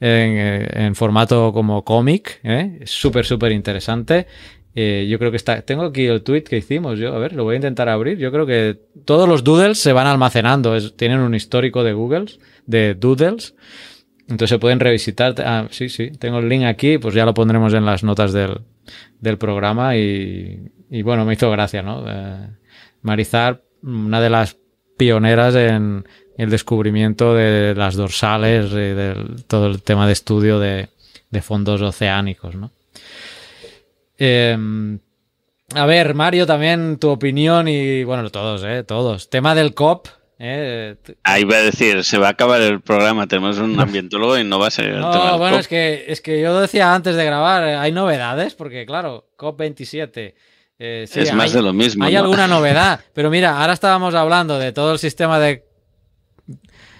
en, 0.00 0.36
eh, 0.36 0.68
en 0.86 0.94
formato 0.96 1.52
como 1.52 1.84
cómic, 1.84 2.40
¿eh? 2.42 2.80
Súper, 2.86 3.24
súper 3.24 3.52
interesante. 3.52 4.26
Eh, 4.74 5.06
yo 5.10 5.18
creo 5.18 5.30
que 5.30 5.36
está. 5.36 5.62
Tengo 5.62 5.82
aquí 5.84 6.06
el 6.06 6.22
tweet 6.22 6.44
que 6.44 6.56
hicimos. 6.56 6.98
Yo, 6.98 7.14
a 7.14 7.18
ver, 7.18 7.34
lo 7.34 7.44
voy 7.44 7.54
a 7.54 7.56
intentar 7.56 7.88
abrir. 7.88 8.18
Yo 8.18 8.32
creo 8.32 8.46
que 8.46 8.78
todos 9.04 9.28
los 9.28 9.44
doodles 9.44 9.78
se 9.78 9.92
van 9.92 10.06
almacenando. 10.06 10.76
tienen 10.92 11.20
un 11.20 11.34
histórico 11.34 11.84
de 11.84 11.92
Google, 11.92 12.26
de 12.66 12.94
doodles. 12.94 13.54
Entonces 14.22 14.50
se 14.50 14.58
pueden 14.58 14.80
revisitar. 14.80 15.34
Ah, 15.38 15.68
sí, 15.70 15.88
sí. 15.88 16.10
Tengo 16.12 16.38
el 16.38 16.48
link 16.48 16.64
aquí. 16.64 16.98
Pues 16.98 17.14
ya 17.14 17.26
lo 17.26 17.34
pondremos 17.34 17.74
en 17.74 17.84
las 17.84 18.02
notas 18.02 18.32
del, 18.32 18.60
del 19.20 19.36
programa. 19.36 19.96
Y, 19.96 20.70
y 20.90 21.02
bueno, 21.02 21.24
me 21.24 21.34
hizo 21.34 21.50
gracia, 21.50 21.82
¿no? 21.82 22.04
Eh, 22.08 22.48
Marizar, 23.02 23.62
una 23.82 24.20
de 24.20 24.30
las 24.30 24.56
pioneras 24.96 25.54
en 25.54 26.04
el 26.38 26.50
descubrimiento 26.50 27.34
de 27.34 27.74
las 27.74 27.94
dorsales 27.94 28.70
y 28.70 28.74
del 28.74 29.44
todo 29.46 29.66
el 29.66 29.82
tema 29.82 30.06
de 30.06 30.12
estudio 30.12 30.58
de, 30.58 30.88
de 31.30 31.42
fondos 31.42 31.82
oceánicos, 31.82 32.54
¿no? 32.54 32.70
Eh, 34.18 34.56
a 35.74 35.86
ver, 35.86 36.14
Mario, 36.14 36.46
también 36.46 36.98
tu 36.98 37.08
opinión 37.08 37.66
y 37.68 38.04
bueno, 38.04 38.28
todos, 38.30 38.62
¿eh? 38.64 38.84
Todos. 38.84 39.30
Tema 39.30 39.54
del 39.54 39.74
COP. 39.74 40.08
¿eh? 40.38 40.96
Ahí 41.24 41.44
va 41.44 41.56
a 41.56 41.62
decir, 41.62 42.04
se 42.04 42.18
va 42.18 42.26
a 42.28 42.30
acabar 42.30 42.60
el 42.60 42.80
programa, 42.80 43.26
tenemos 43.26 43.58
un 43.58 43.78
ambientólogo 43.80 44.36
y 44.38 44.44
no 44.44 44.58
va 44.58 44.66
a 44.66 44.70
ser 44.70 44.86
el 44.86 44.94
tema 44.96 45.14
No, 45.14 45.24
del 45.30 45.38
bueno, 45.38 45.56
COP. 45.56 45.60
es 45.60 45.68
que, 45.68 46.04
es 46.08 46.20
que 46.20 46.40
yo 46.40 46.60
decía 46.60 46.94
antes 46.94 47.16
de 47.16 47.24
grabar, 47.24 47.64
eh, 47.66 47.74
hay 47.76 47.92
novedades, 47.92 48.54
porque 48.54 48.84
claro, 48.84 49.28
COP27. 49.38 50.34
eh, 50.78 51.06
sí, 51.08 51.20
es 51.20 51.32
más 51.32 51.50
hay- 51.50 51.56
de 51.56 51.62
lo 51.62 51.72
mismo. 51.72 52.04
hay 52.04 52.14
¿no? 52.14 52.20
alguna 52.20 52.46
novedad, 52.48 53.00
pero 53.14 53.30
mira, 53.30 53.60
ahora 53.60 53.72
estábamos 53.72 54.14
hablando 54.14 54.58
de 54.58 54.72
todo 54.72 54.92
el 54.92 54.98
sistema 54.98 55.38
de 55.38 55.64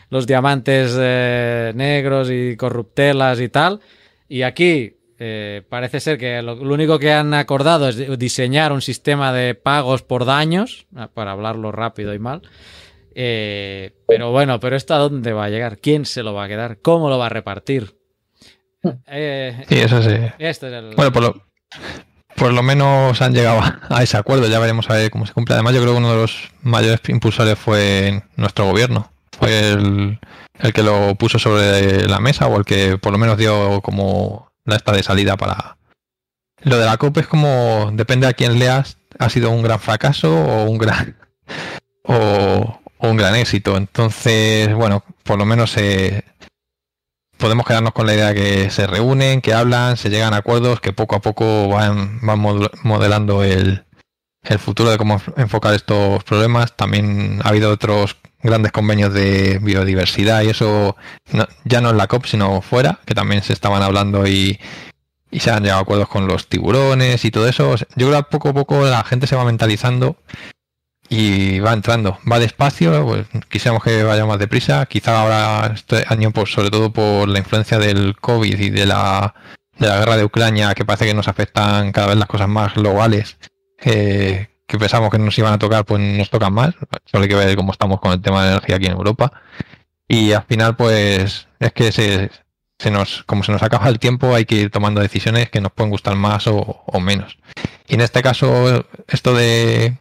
los 0.08 0.26
diamantes 0.26 0.96
eh, 0.98 1.72
negros 1.74 2.30
y 2.30 2.56
corruptelas 2.56 3.40
y 3.40 3.48
tal, 3.48 3.80
y 4.28 4.42
aquí 4.42 4.96
eh, 5.18 5.62
parece 5.68 6.00
ser 6.00 6.18
que 6.18 6.42
lo, 6.42 6.54
lo 6.56 6.74
único 6.74 6.98
que 6.98 7.12
han 7.12 7.34
acordado 7.34 7.88
es 7.88 8.18
diseñar 8.18 8.72
un 8.72 8.80
sistema 8.82 9.32
de 9.32 9.54
pagos 9.54 10.02
por 10.02 10.24
daños, 10.24 10.86
ah, 10.96 11.08
para 11.12 11.32
hablarlo 11.32 11.72
rápido 11.72 12.14
y 12.14 12.18
mal. 12.18 12.42
Eh, 13.14 13.92
pero 14.08 14.30
bueno, 14.30 14.58
pero 14.60 14.74
esto 14.76 14.94
a 14.94 14.98
dónde 14.98 15.32
va 15.32 15.44
a 15.44 15.50
llegar? 15.50 15.78
¿Quién 15.78 16.06
se 16.06 16.22
lo 16.22 16.32
va 16.34 16.44
a 16.44 16.48
quedar? 16.48 16.78
¿Cómo 16.80 17.08
lo 17.10 17.18
va 17.18 17.26
a 17.26 17.30
repartir? 17.30 17.96
Eh, 19.06 19.64
Sí, 19.68 19.78
eso 19.78 20.02
sí. 20.02 20.16
este 20.38 20.66
es 20.66 20.72
el... 20.72 20.94
Bueno, 20.96 21.12
por 21.12 21.22
lo, 21.22 21.46
por 22.34 22.52
lo 22.52 22.62
menos 22.64 23.22
han 23.22 23.32
llegado 23.32 23.60
a, 23.60 23.80
a 23.88 24.02
ese 24.02 24.16
acuerdo. 24.16 24.48
Ya 24.48 24.58
veremos 24.58 24.90
a 24.90 24.94
ver 24.94 25.10
cómo 25.10 25.24
se 25.26 25.32
cumple. 25.32 25.54
Además, 25.54 25.74
yo 25.74 25.80
creo 25.82 25.92
que 25.92 25.98
uno 25.98 26.10
de 26.10 26.16
los 26.22 26.50
mayores 26.62 27.00
impulsores 27.08 27.56
fue 27.58 28.22
nuestro 28.36 28.64
gobierno. 28.66 29.12
Fue 29.38 29.70
el, 29.70 30.18
el 30.58 30.72
que 30.72 30.82
lo 30.82 31.14
puso 31.14 31.38
sobre 31.38 32.08
la 32.08 32.18
mesa 32.18 32.48
o 32.48 32.58
el 32.58 32.64
que 32.64 32.98
por 32.98 33.12
lo 33.12 33.18
menos 33.18 33.38
dio 33.38 33.80
como 33.82 34.51
la 34.64 34.76
esta 34.76 34.92
de 34.92 35.02
salida 35.02 35.36
para... 35.36 35.76
Lo 36.62 36.78
de 36.78 36.86
la 36.86 36.96
COP 36.96 37.18
es 37.18 37.26
como, 37.26 37.90
depende 37.92 38.26
a 38.26 38.34
quién 38.34 38.58
leas, 38.58 38.98
ha 39.18 39.28
sido 39.28 39.50
un 39.50 39.62
gran 39.62 39.80
fracaso 39.80 40.32
o 40.34 40.64
un 40.64 40.78
gran... 40.78 41.16
o, 42.04 42.78
un 42.98 43.16
gran 43.16 43.34
éxito. 43.34 43.76
Entonces, 43.76 44.72
bueno, 44.74 45.04
por 45.24 45.36
lo 45.38 45.44
menos 45.44 45.76
eh, 45.76 46.24
podemos 47.36 47.66
quedarnos 47.66 47.92
con 47.92 48.06
la 48.06 48.14
idea 48.14 48.32
que 48.32 48.70
se 48.70 48.86
reúnen, 48.86 49.40
que 49.40 49.54
hablan, 49.54 49.96
se 49.96 50.08
llegan 50.08 50.34
a 50.34 50.38
acuerdos, 50.38 50.80
que 50.80 50.92
poco 50.92 51.16
a 51.16 51.20
poco 51.20 51.68
van, 51.68 52.20
van 52.20 52.40
mod- 52.40 52.70
modelando 52.84 53.42
el, 53.42 53.84
el 54.44 54.58
futuro 54.60 54.90
de 54.90 54.98
cómo 54.98 55.20
enfocar 55.36 55.74
estos 55.74 56.22
problemas. 56.22 56.76
También 56.76 57.40
ha 57.42 57.48
habido 57.48 57.72
otros 57.72 58.16
grandes 58.42 58.72
convenios 58.72 59.12
de 59.14 59.58
biodiversidad 59.62 60.42
y 60.42 60.48
eso 60.50 60.96
no- 61.32 61.46
ya 61.64 61.80
no 61.80 61.90
en 61.90 61.96
la 61.96 62.06
COP, 62.08 62.26
sino 62.26 62.60
fuera, 62.62 63.00
que 63.06 63.14
también 63.14 63.42
se 63.42 63.52
estaban 63.52 63.82
hablando 63.82 64.26
y, 64.26 64.58
y 65.30 65.40
se 65.40 65.50
han 65.50 65.62
llegado 65.62 65.80
a 65.80 65.82
acuerdos 65.82 66.08
con 66.08 66.26
los 66.26 66.48
tiburones 66.48 67.24
y 67.24 67.30
todo 67.30 67.48
eso. 67.48 67.74
Yo 67.96 68.08
creo 68.08 68.22
que 68.24 68.30
poco 68.30 68.48
a 68.50 68.54
poco 68.54 68.84
la 68.86 69.04
gente 69.04 69.26
se 69.26 69.36
va 69.36 69.44
mentalizando 69.44 70.16
y 71.08 71.58
va 71.60 71.72
entrando, 71.74 72.18
va 72.30 72.38
despacio, 72.38 73.04
pues, 73.04 73.26
quisiéramos 73.50 73.82
que 73.84 74.02
vaya 74.02 74.24
más 74.24 74.38
deprisa, 74.38 74.86
quizá 74.86 75.20
ahora 75.20 75.72
este 75.74 76.04
año 76.08 76.30
pues 76.30 76.50
sobre 76.52 76.70
todo 76.70 76.90
por 76.92 77.28
la 77.28 77.38
influencia 77.38 77.78
del 77.78 78.16
COVID 78.18 78.58
y 78.58 78.70
de 78.70 78.86
la, 78.86 79.34
de 79.78 79.88
la 79.88 79.98
guerra 79.98 80.16
de 80.16 80.24
Ucrania 80.24 80.74
que 80.74 80.84
parece 80.86 81.04
que 81.06 81.12
nos 81.14 81.28
afectan 81.28 81.92
cada 81.92 82.06
vez 82.08 82.16
las 82.16 82.28
cosas 82.28 82.48
más 82.48 82.74
globales 82.74 83.36
eh, 83.84 84.48
que 84.72 84.78
pensamos 84.78 85.10
que 85.10 85.18
nos 85.18 85.36
iban 85.38 85.52
a 85.52 85.58
tocar 85.58 85.84
pues 85.84 86.00
nos 86.00 86.30
tocan 86.30 86.54
más, 86.54 86.74
solo 87.04 87.24
hay 87.24 87.28
que 87.28 87.34
ver 87.34 87.54
cómo 87.56 87.72
estamos 87.72 88.00
con 88.00 88.10
el 88.12 88.22
tema 88.22 88.42
de 88.42 88.52
energía 88.52 88.76
aquí 88.76 88.86
en 88.86 88.92
Europa. 88.92 89.30
Y 90.08 90.32
al 90.32 90.44
final 90.44 90.76
pues 90.76 91.46
es 91.60 91.72
que 91.74 91.92
se, 91.92 92.30
se 92.78 92.90
nos, 92.90 93.22
como 93.24 93.44
se 93.44 93.52
nos 93.52 93.62
acaba 93.62 93.88
el 93.88 93.98
tiempo 93.98 94.34
hay 94.34 94.46
que 94.46 94.54
ir 94.54 94.70
tomando 94.70 95.02
decisiones 95.02 95.50
que 95.50 95.60
nos 95.60 95.72
pueden 95.72 95.90
gustar 95.90 96.16
más 96.16 96.46
o, 96.46 97.00
menos. 97.02 97.36
Y 97.86 97.94
en 97.94 98.00
este 98.00 98.22
caso 98.22 98.86
esto 99.08 99.34
de 99.34 99.98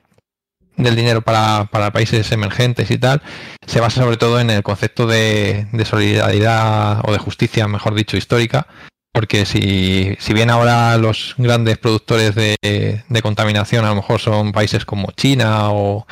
del 0.78 0.96
dinero 0.96 1.22
para, 1.22 1.66
para 1.66 1.92
países 1.92 2.32
emergentes 2.32 2.90
y 2.92 2.98
tal, 2.98 3.22
se 3.68 3.82
basa 3.82 4.02
sobre 4.02 4.16
todo 4.16 4.40
en 4.40 4.50
el 4.50 4.64
concepto 4.64 5.06
de 5.06 5.68
solidaridad 5.84 7.02
o 7.04 7.12
de 7.12 7.20
justicia, 7.20 7.68
mejor 7.68 7.94
dicho, 7.94 8.16
histórica, 8.16 8.68
porque 9.14 9.46
si, 9.46 10.16
si 10.20 10.34
bien 10.34 10.50
ahora 10.50 10.98
los 10.98 11.36
grandes 11.38 11.78
productores 11.78 12.36
de, 12.36 12.56
de 12.62 13.22
contaminación 13.22 13.86
a 13.86 13.90
lo 13.90 13.96
mejor 13.96 14.20
son 14.20 14.52
países 14.52 14.86
como 14.86 15.12
China 15.12 15.72
o, 15.72 16.08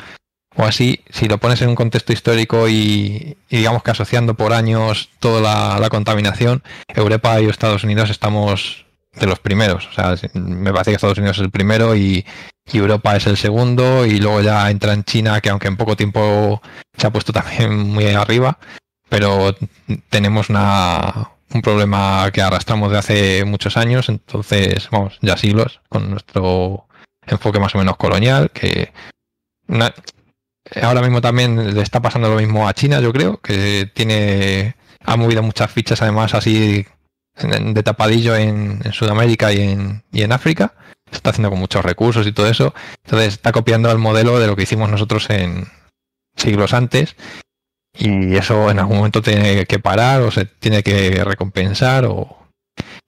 o 0.56 0.64
así, 0.64 1.00
si 1.10 1.26
lo 1.28 1.38
pones 1.38 1.62
en 1.62 1.70
un 1.70 1.74
contexto 1.74 2.12
histórico 2.12 2.68
y, 2.68 3.36
digamos 3.48 3.82
que 3.82 3.90
asociando 3.92 4.34
por 4.34 4.52
años 4.52 5.08
toda 5.18 5.40
la, 5.40 5.78
la 5.80 5.88
contaminación, 5.88 6.62
Europa 6.88 7.40
y 7.40 7.46
Estados 7.46 7.84
Unidos 7.84 8.10
estamos 8.10 8.84
de 9.18 9.26
los 9.26 9.38
primeros. 9.38 9.88
O 9.88 9.92
sea, 9.92 10.14
me 10.34 10.72
parece 10.72 10.90
que 10.90 10.96
Estados 10.96 11.18
Unidos 11.18 11.38
es 11.38 11.44
el 11.44 11.50
primero 11.50 11.96
y, 11.96 12.24
y 12.70 12.78
Europa 12.78 13.16
es 13.16 13.26
el 13.26 13.36
segundo 13.36 14.06
y 14.06 14.20
luego 14.20 14.40
ya 14.42 14.70
entra 14.70 14.92
en 14.92 15.04
China 15.04 15.40
que 15.40 15.50
aunque 15.50 15.68
en 15.68 15.76
poco 15.76 15.96
tiempo 15.96 16.62
se 16.96 17.06
ha 17.06 17.10
puesto 17.10 17.32
también 17.32 17.76
muy 17.76 18.06
arriba 18.08 18.58
pero 19.10 19.56
tenemos 20.08 20.48
una, 20.48 21.32
un 21.52 21.62
problema 21.62 22.30
que 22.32 22.42
arrastramos 22.42 22.92
de 22.92 22.98
hace 22.98 23.44
muchos 23.44 23.76
años 23.76 24.08
entonces 24.08 24.88
vamos 24.90 25.18
ya 25.20 25.36
siglos 25.36 25.80
con 25.88 26.10
nuestro 26.10 26.86
enfoque 27.26 27.60
más 27.60 27.74
o 27.74 27.78
menos 27.78 27.96
colonial 27.96 28.50
que 28.50 28.92
ahora 30.80 31.02
mismo 31.02 31.20
también 31.20 31.74
le 31.74 31.82
está 31.82 32.00
pasando 32.00 32.28
lo 32.28 32.36
mismo 32.36 32.68
a 32.68 32.74
China 32.74 33.00
yo 33.00 33.12
creo 33.12 33.40
que 33.40 33.90
tiene 33.94 34.76
ha 35.04 35.16
movido 35.16 35.42
muchas 35.42 35.70
fichas 35.70 36.02
además 36.02 36.34
así 36.34 36.86
de 37.36 37.82
tapadillo 37.82 38.36
en, 38.36 38.80
en 38.84 38.92
Sudamérica 38.92 39.52
y 39.52 39.60
en, 39.60 40.04
y 40.12 40.22
en 40.22 40.32
África 40.32 40.74
está 41.10 41.30
haciendo 41.30 41.50
con 41.50 41.58
muchos 41.58 41.84
recursos 41.84 42.26
y 42.26 42.32
todo 42.32 42.48
eso. 42.48 42.74
Entonces 43.04 43.34
está 43.34 43.52
copiando 43.52 43.90
el 43.90 43.98
modelo 43.98 44.38
de 44.38 44.46
lo 44.46 44.56
que 44.56 44.62
hicimos 44.62 44.90
nosotros 44.90 45.28
en 45.30 45.68
siglos 46.36 46.74
antes. 46.74 47.16
Y 47.98 48.36
eso 48.36 48.70
en 48.70 48.78
algún 48.78 48.98
momento 48.98 49.20
tiene 49.22 49.66
que 49.66 49.78
parar 49.78 50.22
o 50.22 50.30
se 50.30 50.44
tiene 50.46 50.82
que 50.82 51.22
recompensar 51.24 52.04
o 52.06 52.36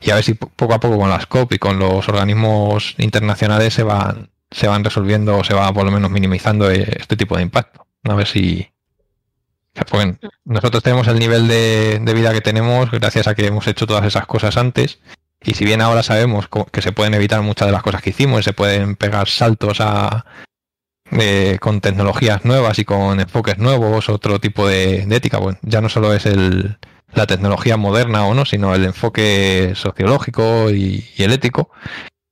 y 0.00 0.10
a 0.10 0.16
ver 0.16 0.24
si 0.24 0.34
po- 0.34 0.48
poco 0.56 0.74
a 0.74 0.80
poco 0.80 0.98
con 0.98 1.09
las 1.09 1.26
COP 1.26 1.52
y 1.54 1.59
con 1.59 1.78
los 1.78 2.09
organismos 2.09 2.94
internacionales 2.98 3.72
se 3.74 3.84
van 3.84 4.30
se 4.50 4.66
van 4.66 4.84
resolviendo 4.84 5.38
o 5.38 5.44
se 5.44 5.54
va 5.54 5.72
por 5.72 5.84
lo 5.84 5.90
menos 5.92 6.10
minimizando 6.10 6.70
eh, 6.70 6.84
este 7.00 7.16
tipo 7.16 7.36
de 7.36 7.42
impacto. 7.42 7.86
A 8.04 8.14
ver 8.14 8.26
si 8.26 8.68
nosotros 10.44 10.82
tenemos 10.82 11.06
el 11.09 11.18
nivel 11.18 11.48
de, 11.48 11.98
de 12.02 12.14
vida 12.14 12.32
que 12.34 12.42
tenemos 12.42 12.90
gracias 12.90 13.26
a 13.28 13.34
que 13.34 13.46
hemos 13.46 13.66
hecho 13.66 13.86
todas 13.86 14.04
esas 14.04 14.26
cosas 14.26 14.56
antes 14.59 14.98
y 15.42 15.54
si 15.54 15.64
bien 15.64 15.80
ahora 15.80 16.02
sabemos 16.02 16.48
que 16.70 16.82
se 16.82 16.92
pueden 16.92 17.14
evitar 17.14 17.40
muchas 17.40 17.66
de 17.66 17.72
las 17.72 17.82
cosas 17.82 18.02
que 18.02 18.10
hicimos 18.10 18.40
y 18.40 18.42
se 18.42 18.52
pueden 18.52 18.96
pegar 18.96 19.28
saltos 19.28 19.80
a, 19.80 20.26
eh, 21.12 21.59
con 21.60 21.80
tecnologías 21.80 22.44
nuevas 22.44 22.78
y 22.78 22.84
con 22.84 23.20
enfoques 23.20 23.59
nuevos, 23.59 24.09
otro 24.09 24.40
tipo 24.40 24.66
de, 24.66 25.02
ética, 25.10 25.39
bueno, 25.39 25.59
ya 25.62 25.80
no 25.80 25.89
solo 25.89 26.14
es 26.14 26.26
el, 26.26 26.78
la 27.12 27.26
tecnología 27.26 27.76
moderna 27.76 28.26
o 28.26 28.34
no, 28.34 28.44
sino 28.44 28.74
el 28.74 28.84
enfoque 28.84 29.72
sociológico 29.74 30.70
y, 30.70 31.06
y 31.16 31.22
el 31.22 31.32
ético. 31.32 31.70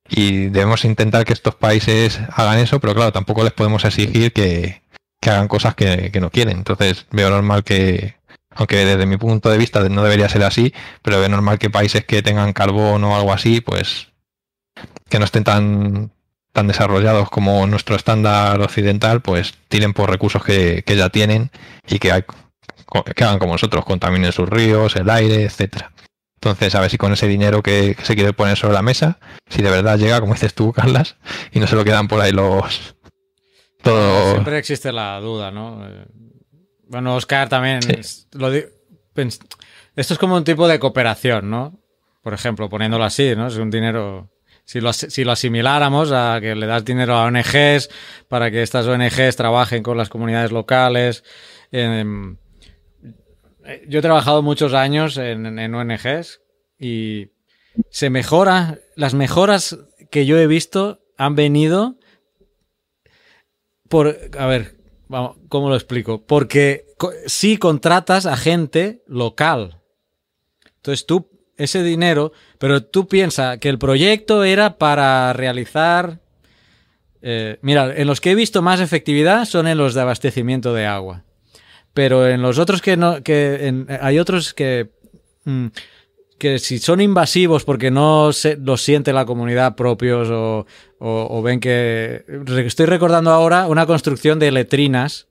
Y 0.08 0.48
debemos 0.48 0.84
intentar 0.84 1.24
que 1.24 1.32
estos 1.32 1.54
países 1.54 2.20
hagan 2.34 2.58
eso, 2.58 2.80
pero 2.80 2.94
claro, 2.94 3.12
tampoco 3.12 3.44
les 3.44 3.52
podemos 3.52 3.84
exigir 3.84 4.32
que, 4.32 4.82
que 5.20 5.30
hagan 5.30 5.48
cosas 5.48 5.74
que, 5.74 6.10
que 6.10 6.20
no 6.20 6.30
quieren. 6.30 6.58
Entonces 6.58 7.06
veo 7.10 7.30
normal 7.30 7.62
que, 7.62 8.16
aunque 8.54 8.84
desde 8.84 9.06
mi 9.06 9.16
punto 9.18 9.50
de 9.50 9.58
vista 9.58 9.86
no 9.88 10.02
debería 10.02 10.28
ser 10.28 10.42
así, 10.42 10.74
pero 11.02 11.20
veo 11.20 11.28
normal 11.28 11.58
que 11.58 11.70
países 11.70 12.04
que 12.04 12.22
tengan 12.22 12.52
carbón 12.52 13.04
o 13.04 13.16
algo 13.16 13.32
así, 13.32 13.60
pues 13.60 14.08
que 15.08 15.18
no 15.18 15.24
estén 15.26 15.44
tan 15.44 16.12
tan 16.52 16.66
desarrollados 16.66 17.30
como 17.30 17.66
nuestro 17.66 17.96
estándar 17.96 18.60
occidental, 18.60 19.20
pues 19.22 19.54
tiren 19.68 19.92
por 19.92 20.10
recursos 20.10 20.42
que, 20.44 20.82
que 20.84 20.96
ya 20.96 21.08
tienen 21.08 21.50
y 21.88 21.98
que, 21.98 22.12
hay, 22.12 22.24
que 23.14 23.24
hagan 23.24 23.38
como 23.38 23.52
nosotros, 23.52 23.84
contaminen 23.84 24.32
sus 24.32 24.48
ríos, 24.48 24.96
el 24.96 25.08
aire, 25.10 25.44
etcétera. 25.44 25.92
Entonces, 26.34 26.74
a 26.74 26.80
ver 26.80 26.90
si 26.90 26.96
con 26.96 27.12
ese 27.12 27.28
dinero 27.28 27.62
que, 27.62 27.94
que 27.94 28.04
se 28.04 28.14
quiere 28.14 28.32
poner 28.32 28.56
sobre 28.56 28.72
la 28.74 28.82
mesa, 28.82 29.18
si 29.48 29.62
de 29.62 29.70
verdad 29.70 29.98
llega, 29.98 30.20
como 30.20 30.32
dices 30.32 30.54
tú, 30.54 30.72
Carlas, 30.72 31.16
y 31.52 31.60
no 31.60 31.66
se 31.66 31.76
lo 31.76 31.84
quedan 31.84 32.08
por 32.08 32.20
ahí 32.20 32.32
los... 32.32 32.96
Todo... 33.82 34.32
Siempre 34.32 34.58
existe 34.58 34.90
la 34.92 35.20
duda, 35.20 35.50
¿no? 35.50 35.86
Eh, 35.86 36.06
Bueno, 36.88 37.14
Oscar 37.14 37.48
también... 37.48 37.82
Sí. 37.82 38.26
Lo 38.32 38.50
di- 38.50 38.64
pens- 39.14 39.40
Esto 39.96 40.14
es 40.14 40.18
como 40.18 40.34
un 40.36 40.44
tipo 40.44 40.66
de 40.66 40.78
cooperación, 40.78 41.48
¿no? 41.50 41.78
Por 42.22 42.34
ejemplo, 42.34 42.68
poniéndolo 42.68 43.04
así, 43.04 43.34
¿no? 43.36 43.46
Es 43.46 43.56
un 43.56 43.70
dinero... 43.70 44.30
Si 44.70 44.80
lo, 44.80 44.92
si 44.92 45.24
lo 45.24 45.32
asimiláramos 45.32 46.12
a 46.12 46.38
que 46.40 46.54
le 46.54 46.64
das 46.64 46.84
dinero 46.84 47.16
a 47.16 47.24
ONGs 47.24 47.90
para 48.28 48.52
que 48.52 48.62
estas 48.62 48.86
ONGs 48.86 49.34
trabajen 49.34 49.82
con 49.82 49.96
las 49.96 50.08
comunidades 50.08 50.52
locales. 50.52 51.24
em, 51.72 52.36
yo 53.88 53.98
he 53.98 54.02
trabajado 54.02 54.42
muchos 54.42 54.72
años 54.72 55.16
en, 55.16 55.58
en 55.58 55.74
ONGs 55.74 56.40
y 56.78 57.32
se 57.90 58.10
mejora. 58.10 58.78
Las 58.94 59.12
mejoras 59.12 59.76
que 60.08 60.24
yo 60.24 60.38
he 60.38 60.46
visto 60.46 61.00
han 61.16 61.34
venido 61.34 61.96
por. 63.88 64.16
A 64.38 64.46
ver, 64.46 64.76
vamos, 65.08 65.36
¿cómo 65.48 65.68
lo 65.68 65.74
explico? 65.74 66.24
Porque 66.24 66.86
sí 67.26 67.56
contratas 67.56 68.24
a 68.24 68.36
gente 68.36 69.02
local. 69.08 69.80
Entonces 70.76 71.06
tú, 71.06 71.28
ese 71.62 71.82
dinero, 71.82 72.32
pero 72.58 72.82
tú 72.82 73.06
piensas 73.06 73.58
que 73.58 73.68
el 73.68 73.78
proyecto 73.78 74.44
era 74.44 74.78
para 74.78 75.32
realizar. 75.32 76.18
eh, 77.22 77.58
mira, 77.62 77.94
en 77.96 78.06
los 78.06 78.20
que 78.20 78.30
he 78.30 78.34
visto 78.34 78.62
más 78.62 78.80
efectividad 78.80 79.44
son 79.44 79.66
en 79.68 79.78
los 79.78 79.94
de 79.94 80.00
abastecimiento 80.00 80.72
de 80.74 80.86
agua. 80.86 81.24
Pero 81.92 82.26
en 82.28 82.40
los 82.42 82.58
otros 82.58 82.80
que 82.82 82.96
no. 82.96 83.22
que 83.22 83.86
hay 84.00 84.18
otros 84.18 84.54
que. 84.54 84.90
mm, 85.44 85.66
que 86.38 86.58
si 86.58 86.78
son 86.78 87.02
invasivos 87.02 87.64
porque 87.64 87.90
no 87.90 88.32
se, 88.32 88.56
los 88.56 88.80
siente 88.80 89.12
la 89.12 89.26
comunidad 89.26 89.76
propios 89.76 90.30
o, 90.30 90.66
o- 90.98 91.42
ven 91.42 91.60
que... 91.60 92.24
Estoy 92.64 92.86
recordando 92.86 93.30
ahora 93.30 93.66
una 93.66 93.84
construcción 93.84 94.38
de 94.38 94.50
letrinas 94.50 95.28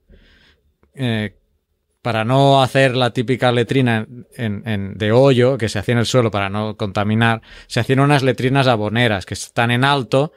eh, 0.94 1.34
para 2.02 2.24
no 2.24 2.62
hacer 2.62 2.96
la 2.96 3.12
típica 3.12 3.52
letrina 3.52 4.08
en- 4.36 4.98
de 4.98 5.12
hoyo 5.12 5.58
que 5.58 5.70
se 5.70 5.80
hacía 5.80 5.94
en 5.94 6.00
el 6.00 6.06
suelo 6.06 6.32
para 6.32 6.50
no 6.50 6.78
contaminar, 6.78 7.42
se 7.68 7.80
hacían 7.80 8.00
unas 8.00 8.24
letrinas 8.24 8.68
aboneras 8.68 9.26
que 9.26 9.34
están 9.34 9.72
en 9.72 9.84
alto 9.84 10.32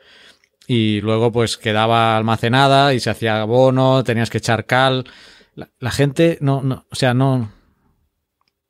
y 0.67 1.01
luego 1.01 1.31
pues 1.31 1.57
quedaba 1.57 2.17
almacenada 2.17 2.95
y 2.95 3.01
se 3.01 3.11
hacía 3.11 3.41
abono, 3.41 4.03
tenías 4.05 4.31
que 4.31 4.39
echar 4.39 4.67
cal. 4.67 5.05
La, 5.55 5.91
gente 5.91 6.39
no, 6.41 6.63
no, 6.63 6.87
o 6.91 6.95
sea, 6.95 7.15
no... 7.15 7.53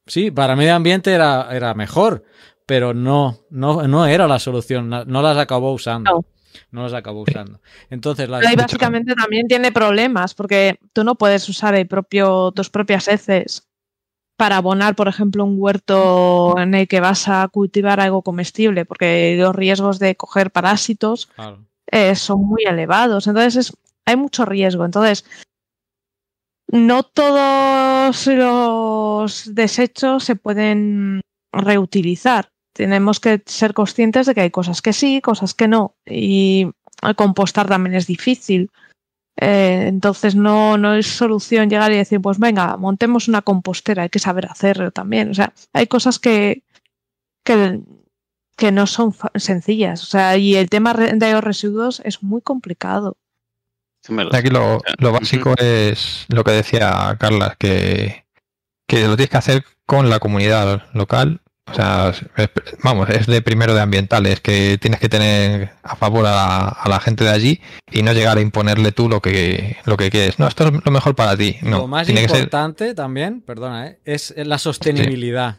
Sí, 0.07 0.31
para 0.31 0.57
medio 0.57 0.75
ambiente 0.75 1.13
era, 1.13 1.49
era 1.53 1.75
mejor, 1.75 2.25
pero 2.67 2.93
no, 2.93 3.39
no, 3.51 3.87
no 3.87 4.07
era 4.07 4.27
la 4.27 4.41
solución, 4.41 4.89
no, 4.89 5.23
las 5.23 5.37
acabó 5.39 5.73
usando. 5.73 6.25
No 6.71 6.83
las 6.83 6.93
acabó 6.93 7.23
usando. 7.23 7.61
Entonces, 7.91 8.29
las, 8.29 8.45
ahí 8.45 8.57
básicamente 8.57 9.15
también 9.15 9.47
tiene 9.49 9.73
problemas, 9.73 10.35
porque 10.35 10.79
tú 10.93 11.05
no 11.05 11.15
puedes 11.15 11.49
usar 11.49 11.75
el 11.75 11.87
propio, 11.87 12.53
tus 12.53 12.71
propias 12.71 13.09
heces 13.09 13.69
para 14.37 14.57
abonar, 14.57 14.97
por 14.97 15.09
ejemplo, 15.09 15.45
un 15.45 15.57
huerto 15.59 16.55
en 16.59 16.75
el 16.75 16.89
que 16.89 17.01
vas 17.01 17.29
a 17.29 17.47
cultivar 17.49 18.01
algo 18.01 18.23
comestible, 18.23 18.85
porque 18.85 19.37
los 19.39 19.55
riesgos 19.55 19.99
de 19.99 20.17
coger 20.17 20.51
parásitos 20.51 21.27
Claro. 21.27 21.65
eh, 21.87 22.17
son 22.17 22.45
muy 22.45 22.65
elevados. 22.65 23.27
Entonces 23.27 23.57
es, 23.57 23.77
hay 24.05 24.17
mucho 24.17 24.45
riesgo. 24.45 24.85
Entonces, 24.85 25.25
no 26.69 27.03
todos 27.03 28.27
los 28.27 29.55
desechos 29.55 30.25
se 30.25 30.37
pueden 30.37 31.21
reutilizar. 31.53 32.52
Tenemos 32.73 33.21
que 33.21 33.43
ser 33.47 33.75
conscientes 33.75 34.27
de 34.27 34.35
que 34.35 34.41
hay 34.43 34.51
cosas 34.51 34.81
que 34.83 34.93
sí, 34.93 35.21
cosas 35.21 35.55
que 35.55 35.69
no. 35.69 35.95
Y 36.07 36.71
el 37.03 37.17
compostar 37.17 37.69
también 37.69 37.95
es 37.95 38.07
difícil. 38.07 38.71
Eh, 39.37 39.87
entonces 39.89 40.35
no, 40.35 40.79
no 40.79 40.95
es 40.95 41.07
solución 41.07 41.69
llegar 41.69 41.93
y 41.93 41.97
decir, 41.97 42.21
pues 42.21 42.39
venga, 42.39 42.77
montemos 42.77 43.29
una 43.29 43.43
compostera, 43.43 44.05
hay 44.05 44.09
que 44.09 44.19
saber 44.19 44.47
hacerlo 44.47 44.91
también. 44.91 45.31
O 45.31 45.35
sea, 45.35 45.53
hay 45.73 45.87
cosas 45.87 46.19
que, 46.19 46.63
que, 47.45 47.81
que 48.57 48.73
no 48.73 48.87
son 48.87 49.15
sencillas. 49.35 50.03
O 50.03 50.07
sea, 50.07 50.37
y 50.37 50.57
el 50.57 50.71
tema 50.71 50.95
de 50.95 51.33
los 51.33 51.45
residuos 51.45 52.01
es 52.05 52.23
muy 52.23 52.41
complicado. 52.41 53.17
Aquí 54.33 54.49
lo, 54.49 54.81
lo 54.99 55.13
básico 55.13 55.55
es 55.59 56.27
lo 56.29 56.43
que 56.43 56.51
decía 56.51 57.17
Carla, 57.21 57.55
que, 57.59 58.25
que 58.89 59.07
lo 59.07 59.17
tienes 59.17 59.31
que 59.31 59.37
hacer 59.37 59.65
con 59.87 60.11
la 60.11 60.19
comunidad 60.19 60.87
local. 60.93 61.42
O 61.71 61.75
sea, 61.75 62.13
es- 62.37 62.51
vamos, 62.83 63.09
es 63.09 63.27
de 63.27 63.41
primero 63.41 63.73
de 63.75 63.81
ambientales, 63.81 64.41
que 64.41 64.79
tienes 64.81 64.99
que 65.01 65.09
tener 65.09 65.71
a 65.83 65.95
favor 65.97 66.27
a 66.27 66.33
la, 66.33 66.69
a 66.69 66.89
la 66.89 66.99
gente 67.01 67.25
de 67.25 67.31
allí 67.31 67.61
y 67.91 68.03
no 68.03 68.13
llegar 68.13 68.37
a 68.37 68.41
imponerle 68.41 68.91
tú 68.93 69.09
lo 69.09 69.23
que, 69.23 69.77
lo 69.85 69.97
que 69.97 70.11
quieres. 70.11 70.39
No, 70.39 70.49
esto 70.49 70.67
es 70.67 70.73
lo 70.85 70.91
mejor 70.91 71.15
para 71.15 71.37
ti. 71.37 71.57
No, 71.63 71.79
Lo 71.79 71.87
más 71.87 72.07
tiene 72.07 72.23
que 72.23 72.29
ser 72.29 72.39
importante 72.39 72.95
también, 72.95 73.41
perdona, 73.43 73.87
¿eh? 73.87 73.99
es 74.05 74.35
la 74.37 74.59
sostenibilidad. 74.59 75.57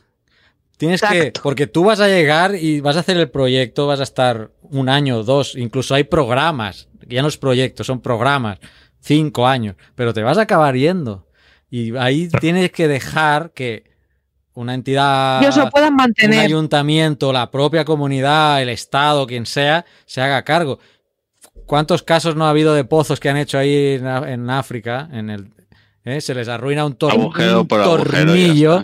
Tienes 0.78 1.02
que, 1.02 1.32
porque 1.42 1.68
tú 1.68 1.86
vas 1.86 2.02
a 2.02 2.08
llegar 2.08 2.56
y 2.56 2.82
vas 2.82 2.98
a 2.98 3.00
hacer 3.00 3.16
el 3.18 3.30
proyecto, 3.30 3.88
vas 3.88 4.02
a 4.02 4.04
estar 4.04 4.52
un 4.62 4.90
año, 4.90 5.24
dos, 5.24 5.56
incluso 5.56 5.96
hay 5.96 6.04
programas, 6.04 6.90
ya 7.08 7.22
no 7.22 7.30
es 7.30 7.38
proyectos, 7.38 7.88
son 7.88 8.02
programas, 8.02 8.60
cinco 9.00 9.48
años, 9.48 9.76
pero 9.96 10.14
te 10.14 10.22
vas 10.24 10.38
a 10.38 10.42
acabar 10.42 10.76
yendo. 10.76 11.28
Y 11.70 11.96
ahí 11.96 12.28
tienes 12.28 12.72
que 12.72 12.88
dejar 12.90 13.52
que 13.52 13.93
una 14.56 14.74
entidad, 14.74 15.42
Ellos 15.42 15.58
lo 15.58 15.70
puedan 15.70 15.94
un 15.94 16.34
ayuntamiento, 16.34 17.34
la 17.34 17.50
propia 17.50 17.86
comunidad, 17.86 18.62
el 18.62 18.70
Estado, 18.70 19.26
quien 19.26 19.46
sea, 19.46 19.86
se 20.06 20.22
haga 20.22 20.44
cargo. 20.44 20.80
¿Cuántos 21.66 22.04
casos 22.04 22.36
no 22.36 22.46
ha 22.46 22.50
habido 22.50 22.74
de 22.74 22.84
pozos 22.84 23.20
que 23.20 23.30
han 23.30 23.38
hecho 23.38 23.58
ahí 23.58 24.00
en, 24.02 24.50
África? 24.50 25.10
En 25.12 25.30
el, 25.30 25.54
¿eh? 26.04 26.22
Se 26.22 26.36
les 26.36 26.48
arruina 26.50 26.86
un, 26.86 26.98
tor- 26.98 27.12
Agujero 27.14 27.62
un 27.62 27.68
tornillo, 27.68 28.84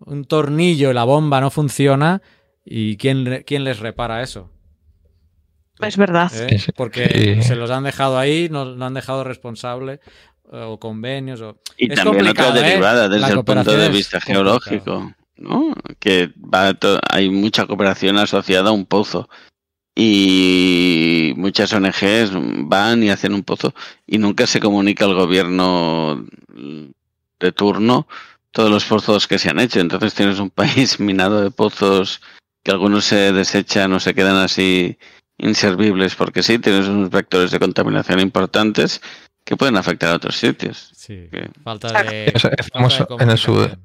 un 0.00 0.24
tornillo 0.24 0.90
y 0.90 0.94
la 0.94 1.04
bomba 1.04 1.40
no 1.40 1.50
funciona. 1.50 2.20
¿Y 2.64 2.96
quién, 2.98 3.44
quién 3.46 3.64
les 3.64 3.78
repara 3.80 4.22
eso? 4.22 4.50
Es 5.80 5.96
verdad. 5.96 6.30
¿Eh? 6.34 6.60
Porque 6.76 7.36
Sí. 7.36 7.48
se 7.48 7.56
los 7.56 7.70
han 7.70 7.84
dejado 7.84 8.18
ahí, 8.18 8.48
no, 8.50 8.64
no 8.64 8.84
han 8.86 8.94
dejado 8.94 9.24
responsable 9.24 10.00
o 10.50 10.78
convenios. 10.78 11.40
O... 11.40 11.58
Y 11.76 11.92
Es 11.92 11.98
también 12.02 12.26
otra 12.28 12.48
¿eh? 12.48 12.52
derivada 12.52 13.08
desde 13.08 13.32
el 13.32 13.44
punto 13.44 13.72
de 13.76 13.88
vista 13.88 14.20
geológico, 14.20 15.12
¿no? 15.36 15.74
Que 15.98 16.32
va 16.36 16.74
to- 16.74 17.00
hay 17.10 17.30
mucha 17.30 17.66
cooperación 17.66 18.18
asociada 18.18 18.70
a 18.70 18.72
un 18.72 18.86
pozo. 18.86 19.28
Y 20.00 21.32
muchas 21.36 21.72
ONGs 21.72 22.30
van 22.68 23.02
y 23.02 23.10
hacen 23.10 23.34
un 23.34 23.42
pozo 23.42 23.74
y 24.06 24.18
nunca 24.18 24.46
se 24.46 24.60
comunica 24.60 25.04
al 25.04 25.14
gobierno 25.14 26.24
de 27.40 27.52
turno 27.52 28.06
todos 28.52 28.70
los 28.70 28.84
pozos 28.84 29.26
que 29.26 29.40
se 29.40 29.50
han 29.50 29.58
hecho. 29.58 29.80
Entonces 29.80 30.14
tienes 30.14 30.38
un 30.38 30.50
país 30.60 31.00
minado 31.00 31.40
de 31.40 31.50
pozos 31.50 32.22
que 32.62 32.70
algunos 32.70 33.06
se 33.06 33.32
desechan 33.32 33.92
o 33.92 33.98
se 33.98 34.14
quedan 34.14 34.36
así 34.36 34.98
inservibles 35.36 36.14
porque 36.14 36.44
sí, 36.44 36.60
tienes 36.60 36.86
unos 36.86 37.10
vectores 37.10 37.50
de 37.50 37.58
contaminación 37.58 38.20
importantes 38.20 39.00
que 39.48 39.56
pueden 39.56 39.78
afectar 39.78 40.10
a 40.10 40.16
otros 40.16 40.36
sitios. 40.36 40.90
Sí, 40.94 41.26
Que- 41.32 41.48
falta 41.64 42.02
de. 42.02 42.26
Es 42.34 42.42
falta 42.42 42.62
famoso 42.70 43.06
de 43.16 43.24
en 43.24 43.30
el 43.30 43.38
sur. 43.38 43.78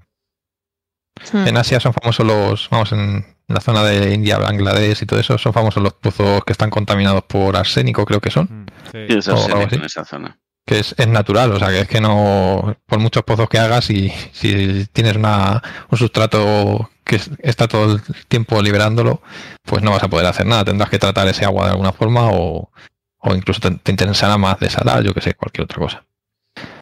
Hmm. 1.31 1.47
En 1.47 1.55
Asia 1.57 1.79
son 1.79 1.93
famosos 1.93 2.25
los, 2.25 2.69
vamos, 2.69 2.91
en 2.91 3.25
la 3.47 3.61
zona 3.61 3.83
de 3.83 4.13
India, 4.13 4.39
Bangladesh 4.39 5.03
y 5.03 5.05
todo 5.05 5.19
eso, 5.19 5.37
son 5.37 5.53
famosos 5.53 5.81
los 5.81 5.93
pozos 5.93 6.43
que 6.43 6.51
están 6.51 6.69
contaminados 6.69 7.23
por 7.23 7.55
arsénico, 7.55 8.03
creo 8.05 8.19
que 8.19 8.29
son, 8.31 8.45
Mm, 8.45 8.65
sí. 8.91 8.97
Es 9.09 9.27
arsénico 9.29 9.65
así. 9.67 9.75
en 9.75 9.83
esa 9.85 10.03
zona. 10.05 10.37
que 10.65 10.79
es, 10.79 10.95
es 10.97 11.07
natural, 11.09 11.51
o 11.51 11.59
sea, 11.59 11.67
que 11.69 11.81
es 11.81 11.87
que 11.89 11.99
no, 12.01 12.75
por 12.85 12.97
muchos 12.99 13.23
pozos 13.23 13.49
que 13.49 13.59
hagas 13.59 13.89
y 13.89 14.09
si 14.31 14.85
tienes 14.93 15.17
una, 15.17 15.61
un 15.91 15.97
sustrato 15.97 16.89
que 17.03 17.17
es- 17.17 17.29
está 17.39 17.67
todo 17.67 17.95
el 17.95 18.01
tiempo 18.29 18.61
liberándolo, 18.61 19.21
pues 19.63 19.83
no 19.83 19.91
vas 19.91 20.03
a 20.03 20.07
poder 20.07 20.25
hacer 20.25 20.45
nada, 20.45 20.63
tendrás 20.65 20.89
que 20.89 20.99
tratar 20.99 21.27
ese 21.27 21.43
agua 21.45 21.65
de 21.65 21.71
alguna 21.71 21.91
forma 21.91 22.29
o, 22.31 22.71
o 23.25 23.33
incluso 23.35 23.59
te, 23.61 23.71
te 23.71 23.91
interesará 23.91 24.37
más 24.37 24.59
desalar, 24.59 25.03
yo 25.03 25.13
que 25.13 25.21
sé, 25.21 25.33
cualquier 25.33 25.65
otra 25.65 25.79
cosa. 25.79 26.05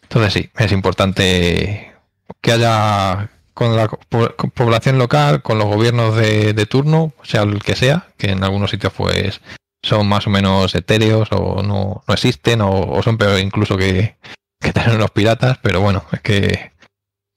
Entonces 0.02 0.32
sí, 0.32 0.50
es 0.58 0.72
importante 0.72 1.92
que 2.40 2.52
haya 2.52 3.30
con 3.54 3.76
la 3.76 3.88
po- 3.88 4.34
con 4.36 4.50
población 4.50 4.98
local, 4.98 5.42
con 5.42 5.58
los 5.58 5.66
gobiernos 5.66 6.16
de, 6.16 6.52
de 6.52 6.66
turno, 6.66 7.12
sea 7.22 7.42
el 7.42 7.62
que 7.62 7.76
sea, 7.76 8.08
que 8.16 8.30
en 8.30 8.42
algunos 8.44 8.70
sitios 8.70 8.92
pues 8.94 9.40
son 9.82 10.08
más 10.08 10.26
o 10.26 10.30
menos 10.30 10.74
etéreos 10.74 11.28
o 11.32 11.62
no, 11.62 12.02
no 12.06 12.14
existen 12.14 12.60
o, 12.60 12.70
o 12.70 13.02
son 13.02 13.18
peor 13.18 13.38
incluso 13.40 13.76
que, 13.76 14.16
que 14.60 14.72
tener 14.72 14.96
unos 14.96 15.10
piratas, 15.10 15.58
pero 15.62 15.80
bueno, 15.80 16.04
es 16.12 16.20
que 16.20 16.72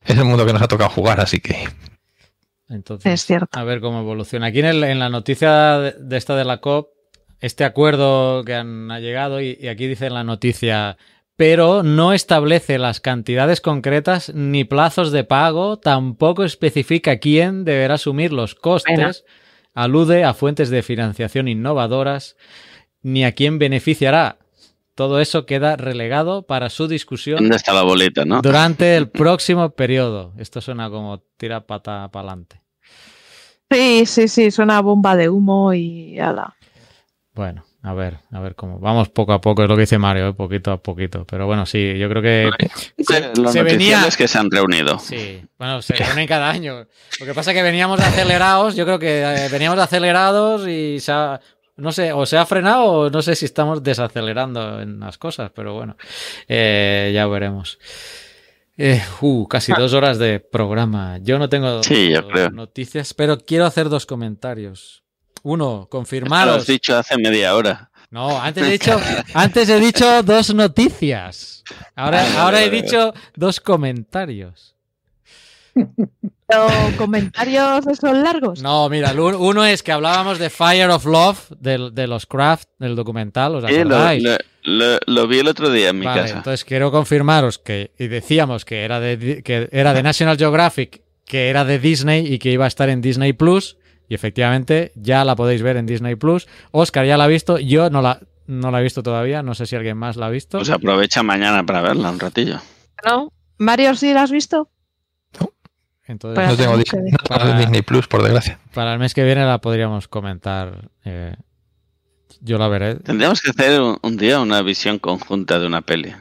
es 0.06 0.18
el 0.18 0.26
mundo 0.26 0.46
que 0.46 0.54
nos 0.54 0.62
ha 0.62 0.68
tocado 0.68 0.90
jugar, 0.90 1.20
así 1.20 1.40
que 1.40 1.68
Entonces, 2.70 3.12
Es 3.14 3.26
cierto. 3.26 3.60
a 3.60 3.64
ver 3.64 3.80
cómo 3.82 4.00
evoluciona. 4.00 4.48
Aquí 4.48 4.60
en, 4.60 4.66
el- 4.66 4.84
en 4.84 5.00
la 5.00 5.10
noticia 5.10 5.80
de, 5.80 5.92
de 6.00 6.18
esta 6.18 6.36
de 6.36 6.46
la 6.46 6.60
COP, 6.62 6.90
este 7.46 7.64
acuerdo 7.64 8.44
que 8.44 8.56
han 8.56 8.90
ha 8.92 9.00
llegado, 9.00 9.42
y, 9.42 9.58
y 9.62 9.68
aquí 9.68 9.88
dice 9.88 10.08
en 10.08 10.16
la 10.16 10.24
noticia, 10.24 10.98
pero 11.36 11.84
no 11.84 12.14
establece 12.14 12.78
las 12.78 13.02
cantidades 13.02 13.62
concretas 13.62 14.34
ni 14.34 14.64
plazos 14.64 15.12
de 15.12 15.24
pago, 15.24 15.78
tampoco 15.78 16.44
especifica 16.44 17.18
quién 17.18 17.66
deberá 17.66 17.96
asumir 17.96 18.32
los 18.32 18.56
costes, 18.56 19.26
alude 19.74 20.24
a 20.24 20.34
fuentes 20.34 20.70
de 20.70 20.82
financiación 20.82 21.48
innovadoras, 21.48 22.38
ni 23.02 23.26
a 23.26 23.34
quién 23.34 23.60
beneficiará. 23.60 24.38
Todo 24.96 25.20
eso 25.20 25.46
queda 25.46 25.76
relegado 25.76 26.44
para 26.48 26.70
su 26.70 26.88
discusión 26.88 27.40
¿Dónde 27.40 27.58
está 27.58 27.74
la 27.74 27.84
bolita, 27.84 28.24
no? 28.24 28.42
durante 28.42 28.96
el 28.96 29.10
próximo 29.12 29.72
periodo. 29.72 30.34
Esto 30.38 30.62
suena 30.62 30.90
como 30.90 31.20
tira 31.36 31.68
pata 31.68 32.10
para 32.12 32.30
adelante. 32.30 32.62
Sí, 33.70 34.06
sí, 34.06 34.30
sí, 34.30 34.52
suena 34.52 34.78
a 34.78 34.82
bomba 34.82 35.18
de 35.18 35.28
humo 35.28 35.74
y 35.74 36.18
ala. 36.18 36.56
Bueno, 37.36 37.66
a 37.84 37.94
ver, 37.94 38.20
a 38.32 38.40
ver 38.40 38.56
cómo. 38.56 38.80
Vamos 38.80 39.10
poco 39.10 39.34
a 39.34 39.42
poco, 39.42 39.62
es 39.64 39.70
lo 39.70 39.76
que 39.76 39.82
dice 39.82 39.98
Mario, 39.98 40.30
¿eh? 40.30 40.34
poquito 40.34 40.72
a 40.72 40.78
poquito. 40.82 41.26
Pero 41.26 41.46
bueno, 41.46 41.66
sí, 41.66 41.98
yo 41.98 42.08
creo 42.08 42.22
que. 42.22 42.50
se- 42.98 43.34
Lo 43.42 43.52
se 43.52 43.62
venía- 43.62 44.08
es 44.08 44.16
que 44.16 44.28
se 44.30 44.38
han 44.38 44.50
reunido. 44.50 44.98
Sí, 45.00 45.44
bueno, 45.60 45.82
se 45.82 45.96
reúnen 45.96 46.28
cada 46.28 46.50
año. 46.50 46.88
Lo 47.20 47.26
que 47.26 47.34
pasa 47.34 47.52
es 47.52 47.58
que 47.58 47.62
veníamos 47.64 48.00
de 48.00 48.06
acelerados, 48.06 48.76
yo 48.78 48.86
creo 48.86 49.00
que 49.00 49.22
eh, 49.22 49.50
veníamos 49.52 49.76
de 49.78 49.84
acelerados 49.84 50.66
y 50.66 51.02
se 51.02 51.12
ha, 51.12 51.42
no 51.76 51.92
sé, 51.92 52.14
o 52.14 52.26
se 52.26 52.38
ha 52.38 52.46
frenado 52.46 52.86
o 52.86 53.10
no 53.10 53.22
sé 53.22 53.36
si 53.36 53.44
estamos 53.44 53.84
desacelerando 53.84 54.80
en 54.82 55.02
las 55.02 55.18
cosas, 55.18 55.52
pero 55.54 55.74
bueno, 55.74 55.98
eh, 56.48 57.12
ya 57.14 57.28
veremos. 57.28 57.80
Eh, 58.78 59.02
uh, 59.22 59.48
casi 59.48 59.74
dos 59.74 59.94
horas 59.94 60.18
de 60.20 60.40
programa. 60.40 61.18
Yo 61.22 61.38
no 61.40 61.48
tengo 61.50 61.82
Sí, 61.84 62.12
yo 62.12 62.28
creo. 62.28 62.50
noticias, 62.50 63.14
pero 63.14 63.38
quiero 63.40 63.66
hacer 63.66 63.88
dos 63.90 64.06
comentarios. 64.06 65.02
Uno, 65.46 65.88
Lo 65.92 66.54
has 66.56 66.66
dicho 66.66 66.98
hace 66.98 67.18
media 67.20 67.56
hora. 67.56 67.92
No, 68.10 68.42
antes 68.42 68.64
he 68.68 68.72
dicho, 68.72 69.00
antes 69.36 69.70
he 69.70 69.80
dicho 69.80 70.24
dos 70.24 70.52
noticias. 70.56 71.64
Ahora, 71.96 72.24
Vale, 72.24 72.38
ahora 72.38 72.64
he 72.64 72.70
vale, 72.70 72.82
dicho 72.82 73.14
dos 73.36 73.60
comentarios. 73.60 74.76
Pero 76.48 76.68
comentarios 76.98 77.86
esos 77.86 78.18
largos. 78.18 78.62
No, 78.64 78.90
mira, 78.90 79.14
uno 79.14 79.64
es 79.66 79.84
que 79.84 79.92
hablábamos 79.92 80.40
de 80.40 80.50
Fire 80.50 80.90
of 80.90 81.06
Love, 81.06 81.50
de, 81.60 82.08
los 82.08 82.26
Craft, 82.26 82.70
del 82.80 82.96
documental, 82.96 83.56
¿os 83.56 83.66
Sí, 83.66 83.72
lo, 83.84 83.96
acordáis? 83.96 84.24
lo- 84.24 84.38
lo- 84.64 85.00
lo 85.06 85.28
vi 85.28 85.40
el 85.40 85.48
otro 85.48 85.70
día 85.70 85.90
en 85.90 86.00
mi 86.00 86.06
Vale, 86.08 86.22
casa. 86.22 86.38
entonces 86.38 86.66
quiero 86.66 86.92
confirmaros 86.92 87.60
que, 87.60 87.92
y 88.00 88.08
decíamos 88.08 88.66
que 88.66 88.84
era, 88.84 89.00
de, 89.00 89.44
que 89.44 89.70
era 89.72 89.94
de 89.94 90.02
National 90.02 90.38
Geographic, 90.38 91.02
que 91.26 91.50
era 91.50 91.66
de 91.66 91.78
Disney 91.78 92.34
y 92.34 92.40
que 92.40 92.52
iba 92.52 92.66
a 92.66 92.68
estar 92.68 92.90
en 92.90 93.02
Disney 93.02 93.34
Plus, 93.34 93.78
y 94.10 94.16
efectivamente 94.16 94.92
ya 94.96 95.24
la 95.26 95.36
podéis 95.36 95.62
ver 95.62 95.78
en 95.78 95.86
Disney 95.86 96.16
Plus. 96.16 96.48
Oscar 96.72 97.06
ya 97.06 97.18
la 97.18 97.24
ha 97.26 97.28
visto, 97.28 97.58
yo 97.60 97.90
no 97.90 98.02
la, 98.02 98.20
no 98.48 98.72
la 98.72 98.80
he 98.80 98.84
visto 98.84 99.02
todavía, 99.04 99.42
no 99.44 99.56
sé 99.56 99.66
si 99.66 99.76
alguien 99.76 99.98
más 99.98 100.16
la 100.18 100.28
ha 100.28 100.30
visto. 100.30 100.58
Pues 100.60 100.70
aprovecha 100.70 101.24
mañana 101.24 101.66
para 101.66 101.82
verla 101.82 102.12
un 102.12 102.20
ratillo. 102.20 102.60
¿No? 103.06 103.32
Mario, 103.58 103.96
¿sí 103.96 104.14
la 104.14 104.24
has 104.24 104.32
visto? 104.32 104.70
Entonces, 106.08 106.36
Pues- 106.46 106.50
no 106.60 106.64
tengo, 106.64 106.78
Dis- 106.78 106.92
que 106.92 106.98
ver. 106.98 107.12
no 107.14 107.18
tengo 107.18 107.40
Para- 107.40 107.58
Disney 107.58 107.82
Plus, 107.82 108.08
por 108.08 108.22
desgracia. 108.22 108.60
para 108.74 108.94
el 108.94 109.00
mes 109.00 109.14
que 109.16 109.24
viene 109.24 109.44
la 109.46 109.60
podríamos 109.60 110.08
comentar. 110.08 110.90
eh, 111.04 111.36
yo 112.42 112.58
la 112.60 112.68
veré. 112.68 112.96
Tendríamos 112.96 113.42
que 113.42 113.50
hacer 113.50 113.82
un, 113.82 113.98
un 114.04 114.18
día 114.18 114.40
una 114.40 114.62
visión 114.62 115.00
conjunta 115.00 115.58
de 115.58 115.66
una 115.66 115.82
peli. 115.82 116.14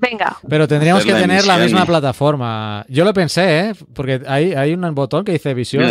Venga. 0.00 0.36
Pero 0.48 0.66
tendríamos 0.68 1.04
que 1.04 1.12
tener 1.14 1.44
la 1.46 1.58
misma 1.58 1.82
y- 1.82 1.86
plataforma. 1.86 2.84
Yo 2.88 3.04
lo 3.04 3.12
pensé, 3.12 3.60
¿eh? 3.60 3.74
Porque 3.94 4.20
hay, 4.26 4.52
hay 4.52 4.72
un 4.74 4.94
botón 4.94 5.24
que 5.24 5.32
dice 5.32 5.54
visión 5.54 5.84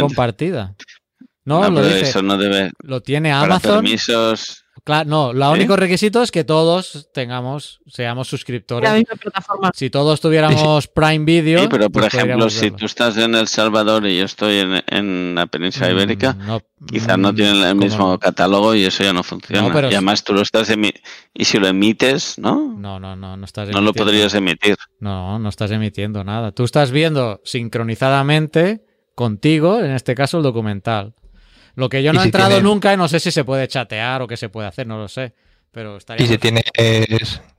compartida. 0.00 0.74
No, 1.44 1.60
No, 1.62 1.70
lo 1.70 1.76
pero 1.76 1.88
dice. 1.94 2.10
eso 2.10 2.22
no 2.22 2.36
debe. 2.36 2.72
Lo 2.82 3.00
tiene 3.02 3.30
Para 3.30 3.44
Amazon. 3.44 3.74
permisos. 3.76 4.64
Claro, 4.84 5.08
no, 5.08 5.32
lo 5.32 5.50
único 5.52 5.76
requisito 5.76 6.22
es 6.22 6.30
que 6.30 6.44
todos 6.44 7.08
tengamos, 7.12 7.80
seamos 7.86 8.28
suscriptores. 8.28 8.88
La 8.88 8.96
misma 8.96 9.16
plataforma. 9.16 9.70
Si 9.74 9.90
todos 9.90 10.20
tuviéramos 10.20 10.86
Prime 10.94 11.24
Video. 11.24 11.62
Sí, 11.62 11.68
pero 11.70 11.90
por 11.90 12.02
pues 12.02 12.14
ejemplo, 12.14 12.50
si 12.50 12.60
verlo. 12.66 12.76
tú 12.78 12.86
estás 12.86 13.16
en 13.16 13.34
El 13.34 13.48
Salvador 13.48 14.06
y 14.06 14.18
yo 14.18 14.24
estoy 14.24 14.58
en, 14.58 14.82
en 14.86 15.34
la 15.34 15.46
península 15.46 15.88
Mm, 15.88 15.92
ibérica, 15.92 16.34
no, 16.34 16.60
quizás 16.86 17.18
no 17.18 17.32
mm, 17.32 17.36
tienen 17.36 17.56
el 17.56 17.68
¿cómo 17.70 17.80
mismo 17.82 18.08
no? 18.10 18.18
catálogo 18.18 18.74
y 18.74 18.84
eso 18.84 19.02
ya 19.02 19.12
no 19.12 19.22
funciona. 19.22 19.62
No, 19.62 19.72
pero 19.72 19.90
y 19.90 19.94
además 19.94 20.22
tú 20.22 20.32
lo 20.34 20.42
estás 20.42 20.70
y 21.34 21.44
si 21.44 21.58
lo 21.58 21.66
emites, 21.66 22.38
¿no? 22.38 22.74
No, 22.76 23.00
no, 23.00 23.16
no, 23.16 23.36
no 23.36 23.44
estás 23.44 23.68
No 23.70 23.80
lo 23.80 23.92
podrías 23.92 24.34
emitir. 24.34 24.76
No, 25.00 25.38
no 25.38 25.48
estás 25.48 25.70
emitiendo 25.70 26.22
nada. 26.22 26.52
Tú 26.52 26.64
estás 26.64 26.90
viendo 26.90 27.40
sincronizadamente 27.44 28.84
contigo, 29.14 29.80
en 29.80 29.92
este 29.92 30.14
caso, 30.14 30.36
el 30.36 30.42
documental. 30.42 31.14
Lo 31.76 31.88
que 31.88 32.02
yo 32.02 32.10
¿Y 32.10 32.14
no 32.14 32.20
he 32.20 32.22
si 32.24 32.28
entrado 32.28 32.48
tiene- 32.48 32.62
nunca 32.64 32.92
y 32.92 32.96
no 32.96 33.06
sé 33.06 33.20
si 33.20 33.30
se 33.30 33.44
puede 33.44 33.68
chatear 33.68 34.22
o 34.22 34.26
qué 34.26 34.36
se 34.36 34.48
puede 34.48 34.66
hacer, 34.68 34.86
no 34.86 34.98
lo 34.98 35.06
sé. 35.08 35.32
Pero 35.72 35.98
estaría. 35.98 36.24
Y 36.24 36.28
si 36.28 36.38
tienes 36.38 36.64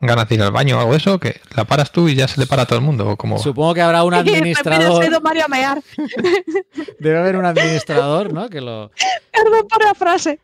ganas 0.01 0.27
de 0.27 0.35
ir 0.35 0.41
al 0.41 0.51
baño 0.51 0.77
o 0.77 0.79
algo 0.79 0.95
eso, 0.95 1.19
que 1.19 1.39
la 1.55 1.65
paras 1.65 1.91
tú 1.91 2.07
y 2.09 2.15
ya 2.15 2.27
se 2.27 2.39
le 2.39 2.47
para 2.47 2.63
a 2.63 2.65
todo 2.65 2.79
el 2.79 2.83
mundo. 2.83 3.15
como 3.15 3.37
Supongo 3.37 3.75
que 3.75 3.81
habrá 3.81 4.03
un 4.03 4.13
administrador. 4.15 5.21
Mario 5.21 5.45
a 5.45 5.47
mear. 5.47 5.81
Debe 6.99 7.19
haber 7.19 7.35
un 7.37 7.45
administrador, 7.45 8.33
¿no? 8.33 8.49
Que 8.49 8.59
lo. 8.59 8.91
Perdón 9.31 9.67
por 9.69 9.83
la 9.83 9.93
frase. 9.93 10.39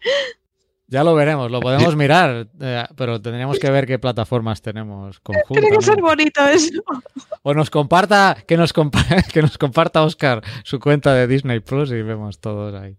Ya 0.88 1.04
lo 1.04 1.16
veremos, 1.16 1.50
lo 1.50 1.60
podemos 1.62 1.96
mirar, 1.96 2.48
eh, 2.62 2.84
pero 2.96 3.20
tendríamos 3.20 3.58
que 3.58 3.72
ver 3.72 3.88
qué 3.88 3.98
plataformas 3.98 4.62
tenemos 4.62 5.20
Tiene 5.24 5.42
que 5.42 5.48
conjuntas. 5.56 5.86
ser 5.86 6.00
bonito 6.02 6.48
eso. 6.48 6.84
O 7.42 7.56
nos 7.56 7.72
comparta, 7.72 8.38
que 8.48 8.56
nos, 8.58 8.72
compa- 8.76 9.24
que 9.34 9.42
nos 9.42 9.58
comparta 9.58 10.04
Oscar 10.04 10.44
su 10.64 10.80
cuenta 10.80 11.16
de 11.16 11.26
Disney 11.26 11.62
Plus 11.62 11.90
y 11.90 12.04
vemos 12.04 12.40
todos 12.40 12.76
ahí. 12.80 12.96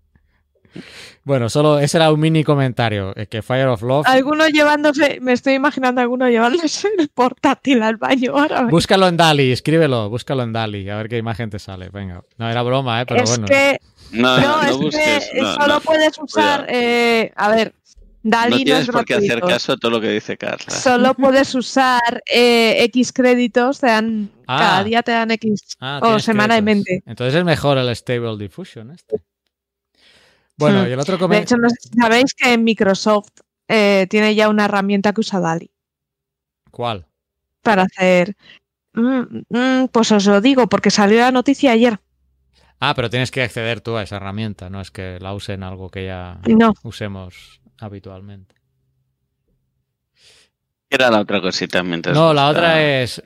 Bueno, 1.24 1.48
solo 1.48 1.78
ese 1.78 1.96
era 1.96 2.12
un 2.12 2.20
mini 2.20 2.44
comentario, 2.44 3.12
eh, 3.16 3.26
que 3.26 3.42
Fire 3.42 3.68
of 3.68 3.82
Love. 3.82 4.06
Alguno 4.06 4.46
llevándose, 4.48 5.18
me 5.20 5.32
estoy 5.32 5.54
imaginando 5.54 6.00
a 6.00 6.04
alguno 6.04 6.28
llevándose 6.28 6.88
el 6.98 7.08
portátil 7.08 7.82
al 7.82 7.96
baño 7.96 8.32
ahora. 8.36 8.62
Búscalo 8.62 9.08
en 9.08 9.16
Dali, 9.16 9.50
escríbelo, 9.52 10.10
búscalo 10.10 10.42
en 10.42 10.52
Dali, 10.52 10.88
a 10.90 10.96
ver 10.96 11.08
qué 11.08 11.16
imagen 11.18 11.50
te 11.50 11.58
sale. 11.58 11.88
Venga, 11.90 12.22
no 12.38 12.50
era 12.50 12.62
broma, 12.62 13.00
¿eh? 13.00 13.06
pero 13.06 13.22
es 13.22 13.30
bueno. 13.30 13.46
que 13.46 13.78
No, 14.12 14.36
no, 14.38 14.46
no, 14.48 14.62
no 14.62 14.68
es 14.68 14.76
busques. 14.76 15.30
que 15.32 15.40
no, 15.40 15.54
solo 15.54 15.74
no. 15.74 15.80
puedes 15.80 16.18
usar, 16.18 16.66
eh, 16.68 17.32
a 17.36 17.48
ver, 17.50 17.74
No 18.22 18.30
Dali 18.38 18.50
no, 18.58 18.64
tienes 18.64 18.82
es 18.82 18.90
por 18.90 19.04
qué 19.04 19.14
hacer 19.14 19.40
caso 19.40 19.72
a 19.72 19.76
todo 19.76 19.90
lo 19.92 20.00
que 20.00 20.08
dice 20.10 20.36
Carla. 20.36 20.70
Solo 20.70 21.14
puedes 21.14 21.54
usar 21.54 22.22
eh, 22.30 22.82
X 22.84 23.12
créditos, 23.12 23.80
te 23.80 23.86
dan, 23.86 24.30
Ah. 24.46 24.58
cada 24.58 24.84
día 24.84 25.02
te 25.02 25.10
dan 25.12 25.30
X 25.30 25.76
Ah, 25.80 26.00
o 26.02 26.18
semanalmente. 26.18 27.02
Entonces 27.06 27.34
es 27.34 27.44
mejor 27.46 27.78
el 27.78 27.94
Stable 27.96 28.36
Diffusion 28.36 28.90
este. 28.90 29.22
Bueno, 30.56 30.82
Hmm. 30.84 30.88
y 30.88 30.92
el 30.92 31.00
otro 31.00 31.14
De 31.14 31.20
comentario. 31.20 31.44
hecho, 31.44 31.56
no 31.56 31.68
sé 31.70 31.76
si 31.80 31.88
sabéis 32.00 32.34
que 32.34 32.56
Microsoft 32.58 33.28
eh, 33.68 34.06
tiene 34.10 34.34
ya 34.34 34.48
una 34.48 34.66
herramienta 34.66 35.12
que 35.12 35.20
usa 35.22 35.40
Dali 35.40 35.70
¿Cuál? 36.70 37.06
para 37.62 37.82
hacer. 37.84 38.36
Mm, 38.92 39.40
mm, 39.48 39.88
pues 39.90 40.12
os 40.12 40.26
lo 40.26 40.40
digo, 40.40 40.68
porque 40.68 40.90
salió 40.90 41.18
la 41.20 41.32
noticia 41.32 41.72
ayer. 41.72 41.98
Ah, 42.78 42.94
pero 42.94 43.08
tienes 43.10 43.30
que 43.30 43.42
acceder 43.42 43.80
tú 43.80 43.96
a 43.96 44.02
esa 44.02 44.16
herramienta, 44.16 44.68
no 44.70 44.80
es 44.80 44.90
que 44.90 45.18
la 45.20 45.32
usen 45.34 45.62
algo 45.62 45.88
que 45.90 46.04
ya 46.06 46.40
No, 46.46 46.74
usemos 46.82 47.60
habitualmente. 47.80 48.54
¿Qué 50.88 50.96
era 50.96 51.10
la 51.10 51.20
otra 51.20 51.40
cosita 51.40 51.82
mientras. 51.82 52.14
No, 52.16 52.32
la 52.34 52.48
está- 52.48 52.50
otra 52.50 52.82
es. 53.02 53.22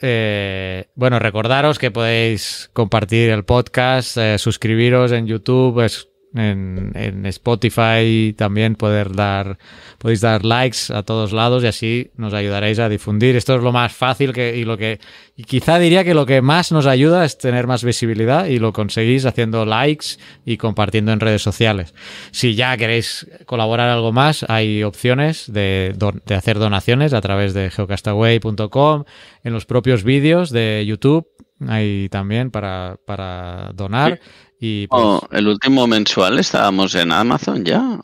eh, 0.00 0.90
bueno, 0.94 1.18
recordaros 1.18 1.78
que 1.78 1.90
podéis 1.90 2.70
compartir 2.72 3.30
el 3.30 3.44
podcast, 3.44 4.16
eh, 4.18 4.38
suscribiros 4.38 5.10
en 5.12 5.26
YouTube, 5.26 5.80
es- 5.84 6.08
en, 6.34 7.24
Spotify 7.26 8.34
también 8.36 8.74
poder 8.74 9.14
dar, 9.14 9.58
podéis 9.98 10.20
dar 10.20 10.44
likes 10.44 10.92
a 10.92 11.02
todos 11.02 11.32
lados 11.32 11.64
y 11.64 11.66
así 11.66 12.10
nos 12.16 12.34
ayudaréis 12.34 12.78
a 12.78 12.88
difundir. 12.88 13.36
Esto 13.36 13.56
es 13.56 13.62
lo 13.62 13.72
más 13.72 13.92
fácil 13.92 14.32
que, 14.32 14.56
y 14.56 14.64
lo 14.64 14.76
que, 14.76 15.00
y 15.36 15.44
quizá 15.44 15.78
diría 15.78 16.04
que 16.04 16.14
lo 16.14 16.26
que 16.26 16.42
más 16.42 16.72
nos 16.72 16.86
ayuda 16.86 17.24
es 17.24 17.38
tener 17.38 17.66
más 17.66 17.84
visibilidad 17.84 18.46
y 18.46 18.58
lo 18.58 18.72
conseguís 18.72 19.24
haciendo 19.24 19.64
likes 19.64 20.16
y 20.44 20.56
compartiendo 20.56 21.12
en 21.12 21.20
redes 21.20 21.42
sociales. 21.42 21.94
Si 22.30 22.54
ya 22.54 22.76
queréis 22.76 23.26
colaborar 23.46 23.88
algo 23.88 24.12
más, 24.12 24.44
hay 24.48 24.82
opciones 24.82 25.52
de, 25.52 25.94
de 26.26 26.34
hacer 26.34 26.58
donaciones 26.58 27.12
a 27.12 27.20
través 27.20 27.54
de 27.54 27.70
geocastaway.com, 27.70 29.04
en 29.44 29.52
los 29.52 29.66
propios 29.66 30.04
vídeos 30.04 30.50
de 30.50 30.84
YouTube, 30.86 31.26
hay 31.66 32.08
también 32.08 32.50
para, 32.50 32.98
para 33.04 33.72
donar. 33.74 34.20
Y 34.60 34.86
pues, 34.88 35.02
Oh, 35.02 35.28
el 35.32 35.46
último 35.48 35.86
mensual 35.86 36.38
estábamos 36.38 36.94
en 36.94 37.12
Amazon 37.12 37.64
ya. 37.64 38.00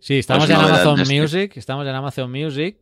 sí, 0.00 0.18
estamos 0.18 0.46
pues 0.46 0.50
en 0.50 0.56
novedad 0.62 0.80
Amazon 0.82 1.00
este. 1.00 1.20
Music, 1.20 1.52
estamos 1.56 1.86
en 1.86 1.94
Amazon 1.94 2.30
Music, 2.32 2.76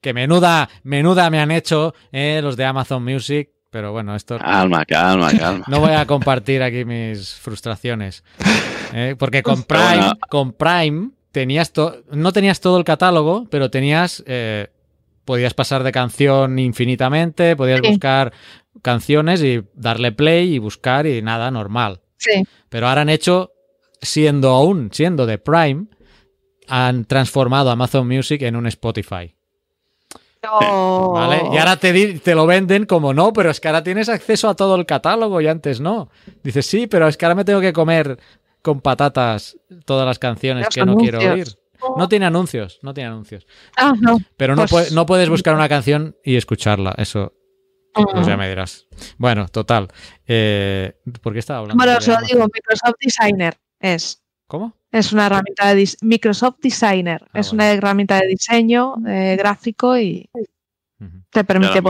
que 0.00 0.14
menuda, 0.14 0.68
menuda 0.84 1.28
me 1.30 1.40
han 1.40 1.50
hecho 1.50 1.94
eh, 2.12 2.40
los 2.42 2.56
de 2.56 2.64
Amazon 2.64 3.04
Music, 3.04 3.50
pero 3.70 3.92
bueno, 3.92 4.14
esto 4.16 4.38
Calma, 4.38 4.84
calma, 4.84 5.30
calma. 5.32 5.64
no 5.68 5.80
voy 5.80 5.92
a 5.92 6.06
compartir 6.06 6.62
aquí 6.62 6.84
mis 6.84 7.34
frustraciones. 7.34 8.22
Eh, 8.92 9.14
porque 9.18 9.42
con 9.42 9.62
Prime, 9.64 9.96
bueno. 9.96 10.12
con 10.28 10.52
Prime 10.52 11.10
tenías 11.32 11.72
to- 11.72 12.02
no 12.12 12.32
tenías 12.32 12.60
todo 12.60 12.78
el 12.78 12.84
catálogo, 12.84 13.46
pero 13.50 13.70
tenías 13.70 14.22
eh, 14.26 14.68
podías 15.24 15.54
pasar 15.54 15.82
de 15.84 15.92
canción 15.92 16.58
infinitamente, 16.58 17.54
podías 17.56 17.80
Sí. 17.82 17.88
buscar 17.88 18.32
canciones 18.82 19.42
y 19.42 19.62
darle 19.74 20.12
play 20.12 20.54
y 20.54 20.58
buscar 20.58 21.06
y 21.06 21.22
nada, 21.22 21.50
normal. 21.50 22.00
Sí. 22.20 22.44
Pero 22.68 22.86
ahora 22.86 23.00
han 23.00 23.08
hecho, 23.08 23.50
siendo 24.00 24.50
aún, 24.50 24.90
siendo 24.92 25.26
de 25.26 25.38
Prime, 25.38 25.86
han 26.68 27.04
transformado 27.06 27.70
Amazon 27.70 28.06
Music 28.06 28.42
en 28.42 28.54
un 28.56 28.66
Spotify. 28.68 29.34
No. 30.42 31.10
¿Vale? 31.12 31.42
Y 31.52 31.58
ahora 31.58 31.76
te, 31.76 32.18
te 32.20 32.34
lo 32.34 32.46
venden 32.46 32.86
como 32.86 33.12
no, 33.12 33.32
pero 33.32 33.50
es 33.50 33.60
que 33.60 33.68
ahora 33.68 33.82
tienes 33.82 34.08
acceso 34.08 34.48
a 34.48 34.54
todo 34.54 34.74
el 34.76 34.86
catálogo 34.86 35.40
y 35.40 35.46
antes 35.48 35.80
no. 35.80 36.08
Dices, 36.42 36.64
sí, 36.66 36.86
pero 36.86 37.08
es 37.08 37.16
que 37.16 37.26
ahora 37.26 37.34
me 37.34 37.44
tengo 37.44 37.60
que 37.60 37.72
comer 37.72 38.18
con 38.62 38.80
patatas 38.80 39.56
todas 39.84 40.06
las 40.06 40.18
canciones 40.18 40.66
Los 40.66 40.74
que 40.74 40.84
no 40.84 40.96
quiero 40.96 41.18
oír. 41.18 41.46
No 41.96 42.08
tiene 42.08 42.26
anuncios, 42.26 42.78
no 42.82 42.92
tiene 42.94 43.08
anuncios. 43.10 43.46
Ah, 43.76 43.92
no. 43.98 44.18
Pero 44.36 44.54
no, 44.54 44.66
Pues- 44.66 44.90
pue- 44.90 44.94
no 44.94 45.06
puedes 45.06 45.28
buscar 45.30 45.54
una 45.54 45.68
canción 45.68 46.16
y 46.24 46.36
escucharla. 46.36 46.94
Eso, 46.98 47.32
pues 47.92 48.26
ya 48.26 48.36
me 48.36 48.48
dirás. 48.48 48.86
Bueno, 49.18 49.48
total. 49.48 49.88
Eh, 50.26 50.92
¿Por 51.22 51.32
qué 51.32 51.38
estaba 51.38 51.60
hablando? 51.60 51.76
Bueno, 51.76 51.92
de 51.92 51.98
os 51.98 52.06
lo 52.08 52.14
Amazon? 52.16 52.28
digo, 52.36 52.48
Microsoft 52.52 52.94
Designer 53.00 53.56
es. 53.80 54.22
¿Cómo? 54.46 54.74
Es 54.92 55.12
una 55.12 55.26
herramienta 55.26 55.72
de 55.72 55.82
dis- 55.82 55.96
Microsoft 56.02 56.56
Designer. 56.60 57.22
Ah, 57.32 57.40
es 57.40 57.48
bueno. 57.50 57.62
una 57.64 57.72
herramienta 57.72 58.18
de 58.18 58.26
diseño 58.26 58.94
eh, 59.06 59.36
gráfico 59.38 59.96
y 59.96 60.28
te 61.30 61.44
permite. 61.44 61.80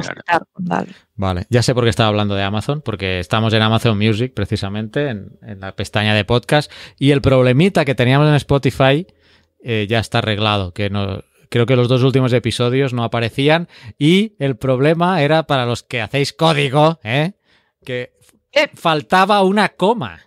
Dale. 0.58 0.88
Vale, 1.14 1.46
ya 1.48 1.62
sé 1.62 1.74
por 1.74 1.84
qué 1.84 1.90
estaba 1.90 2.10
hablando 2.10 2.34
de 2.34 2.42
Amazon, 2.42 2.82
porque 2.82 3.18
estamos 3.18 3.52
en 3.54 3.62
Amazon 3.62 3.96
Music 3.98 4.34
precisamente, 4.34 5.08
en, 5.08 5.38
en 5.42 5.60
la 5.60 5.74
pestaña 5.74 6.14
de 6.14 6.24
podcast, 6.26 6.70
y 6.98 7.10
el 7.10 7.22
problemita 7.22 7.84
que 7.86 7.94
teníamos 7.94 8.28
en 8.28 8.34
Spotify 8.34 9.06
eh, 9.62 9.86
ya 9.88 9.98
está 9.98 10.18
arreglado, 10.18 10.72
que 10.74 10.90
no, 10.90 11.22
creo 11.50 11.66
que 11.66 11.76
los 11.76 11.88
dos 11.88 12.02
últimos 12.02 12.32
episodios 12.32 12.94
no 12.94 13.04
aparecían, 13.04 13.68
y 13.98 14.34
el 14.38 14.56
problema 14.56 15.20
era 15.22 15.42
para 15.42 15.66
los 15.66 15.82
que 15.82 16.00
hacéis 16.00 16.32
código, 16.32 16.98
¿eh? 17.04 17.32
que 17.84 18.12
Eh. 18.52 18.68
faltaba 18.74 19.42
una 19.42 19.68
coma. 19.68 20.20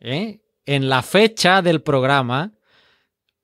¿eh? 0.00 0.40
En 0.66 0.88
la 0.88 1.02
fecha 1.02 1.62
del 1.62 1.80
programa 1.82 2.52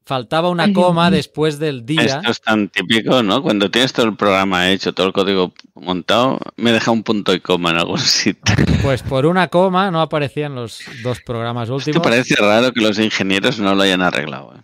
faltaba 0.04 0.48
una 0.50 0.72
coma 0.72 1.10
después 1.10 1.58
del 1.58 1.86
día. 1.86 2.02
Esto 2.02 2.30
es 2.30 2.40
tan 2.40 2.68
típico, 2.68 3.22
¿no? 3.22 3.42
Cuando 3.42 3.70
tienes 3.70 3.92
todo 3.92 4.06
el 4.06 4.16
programa 4.16 4.70
hecho, 4.70 4.92
todo 4.92 5.06
el 5.06 5.12
código 5.12 5.52
montado, 5.74 6.38
me 6.56 6.72
deja 6.72 6.90
un 6.90 7.02
punto 7.04 7.32
y 7.32 7.40
coma 7.40 7.70
en 7.70 7.76
algún 7.76 7.98
sitio. 8.00 8.54
Pues 8.82 9.02
por 9.02 9.24
una 9.26 9.48
coma 9.48 9.90
no 9.90 10.00
aparecían 10.00 10.54
los 10.54 10.82
dos 11.02 11.20
programas 11.20 11.64
Esto 11.64 11.74
últimos. 11.76 12.02
parece 12.02 12.34
raro 12.36 12.72
que 12.72 12.80
los 12.80 12.98
ingenieros 12.98 13.60
no 13.60 13.74
lo 13.74 13.82
hayan 13.82 14.02
arreglado. 14.02 14.54
¿eh? 14.56 14.60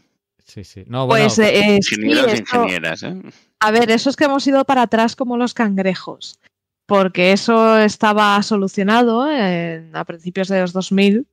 Sí, 0.57 0.65
sí. 0.65 0.85
No, 0.87 1.07
bueno, 1.07 1.27
Pues 1.27 1.39
eh, 1.39 1.79
sí, 1.83 1.97
Ingenieros 1.97 2.33
y 2.33 2.37
esto- 2.37 2.57
ingenieras, 2.57 3.03
¿eh? 3.03 3.15
a 3.61 3.71
ver, 3.71 3.91
eso 3.91 4.09
es 4.09 4.17
que 4.17 4.25
hemos 4.25 4.47
ido 4.47 4.65
para 4.65 4.83
atrás 4.83 5.15
como 5.15 5.37
los 5.37 5.53
cangrejos, 5.53 6.39
porque 6.87 7.33
eso 7.33 7.77
estaba 7.79 8.43
solucionado 8.43 9.31
en- 9.31 9.95
a 9.95 10.05
principios 10.07 10.49
de 10.49 10.63
los 10.63 10.73
2000 10.73 11.27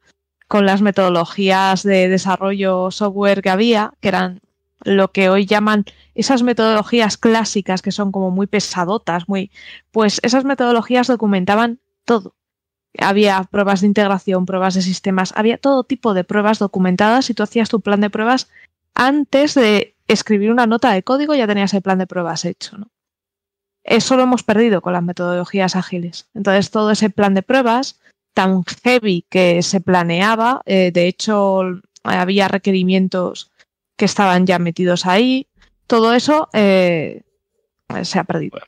con 0.50 0.66
las 0.66 0.82
metodologías 0.82 1.84
de 1.84 2.10
desarrollo 2.10 2.92
software 2.92 3.42
que 3.42 3.50
había, 3.50 3.94
que 4.02 4.10
eran 4.10 4.42
lo 4.84 5.14
que 5.14 5.30
hoy 5.30 5.46
llaman 5.46 5.86
esas 6.16 6.44
metodologías 6.44 7.16
clásicas 7.18 7.82
que 7.82 7.94
son 7.94 8.12
como 8.12 8.30
muy 8.30 8.48
pesadotas, 8.48 9.30
muy 9.30 9.52
pues 9.92 10.20
esas 10.24 10.44
metodologías 10.44 11.08
documentaban 11.08 11.80
todo. 12.04 12.36
Había 13.00 13.42
pruebas 13.46 13.80
de 13.82 13.88
integración, 13.88 14.46
pruebas 14.46 14.74
de 14.74 14.82
sistemas, 14.82 15.32
había 15.38 15.58
todo 15.58 15.86
tipo 15.86 16.14
de 16.14 16.26
pruebas 16.26 16.60
documentadas 16.60 17.30
y 17.30 17.34
tú 17.34 17.42
hacías 17.42 17.70
tu 17.70 17.80
plan 17.80 18.02
de 18.02 18.10
pruebas 18.10 18.50
antes 18.96 19.54
de 19.56 19.96
escribir 20.08 20.52
una 20.52 20.68
nota 20.68 20.92
de 20.92 21.04
código 21.04 21.36
ya 21.36 21.48
tenías 21.48 21.74
el 21.74 21.82
plan 21.82 21.98
de 21.98 22.08
pruebas 22.08 22.46
hecho, 22.46 22.78
¿no? 22.78 22.92
Eso 23.84 24.16
lo 24.16 24.24
hemos 24.24 24.44
perdido 24.44 24.82
con 24.82 24.94
las 24.94 25.04
metodologías 25.04 25.76
ágiles. 25.76 26.30
Entonces, 26.34 26.72
todo 26.72 26.92
ese 26.92 27.10
plan 27.10 27.34
de 27.34 27.44
pruebas 27.44 28.00
tan 28.34 28.64
heavy 28.84 29.26
que 29.30 29.62
se 29.62 29.82
planeaba, 29.82 30.62
eh, 30.66 30.92
de 30.94 31.08
hecho, 31.08 31.62
había 32.04 32.48
requerimientos 32.48 33.52
que 33.98 34.06
estaban 34.06 34.46
ya 34.46 34.58
metidos 34.58 35.06
ahí, 35.06 35.48
todo 35.88 36.14
eso 36.14 36.50
eh, 36.54 37.24
se 38.04 38.20
ha 38.20 38.24
perdido. 38.24 38.60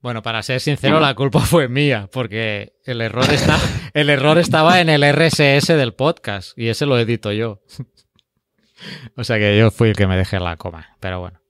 Bueno, 0.00 0.22
para 0.22 0.42
ser 0.42 0.60
sincero, 0.60 1.00
la 1.00 1.14
culpa 1.14 1.40
fue 1.40 1.68
mía, 1.68 2.08
porque 2.12 2.74
el 2.84 3.00
error, 3.00 3.32
está, 3.32 3.58
el 3.94 4.10
error 4.10 4.38
estaba 4.38 4.80
en 4.80 4.88
el 4.88 5.02
RSS 5.02 5.68
del 5.68 5.94
podcast 5.94 6.56
y 6.58 6.68
ese 6.68 6.86
lo 6.86 6.98
edito 6.98 7.32
yo. 7.32 7.62
O 9.16 9.24
sea 9.24 9.38
que 9.38 9.58
yo 9.58 9.70
fui 9.70 9.90
el 9.90 9.96
que 9.96 10.06
me 10.06 10.16
dejé 10.16 10.38
la 10.40 10.56
coma, 10.56 10.96
pero 11.00 11.20
bueno. 11.20 11.40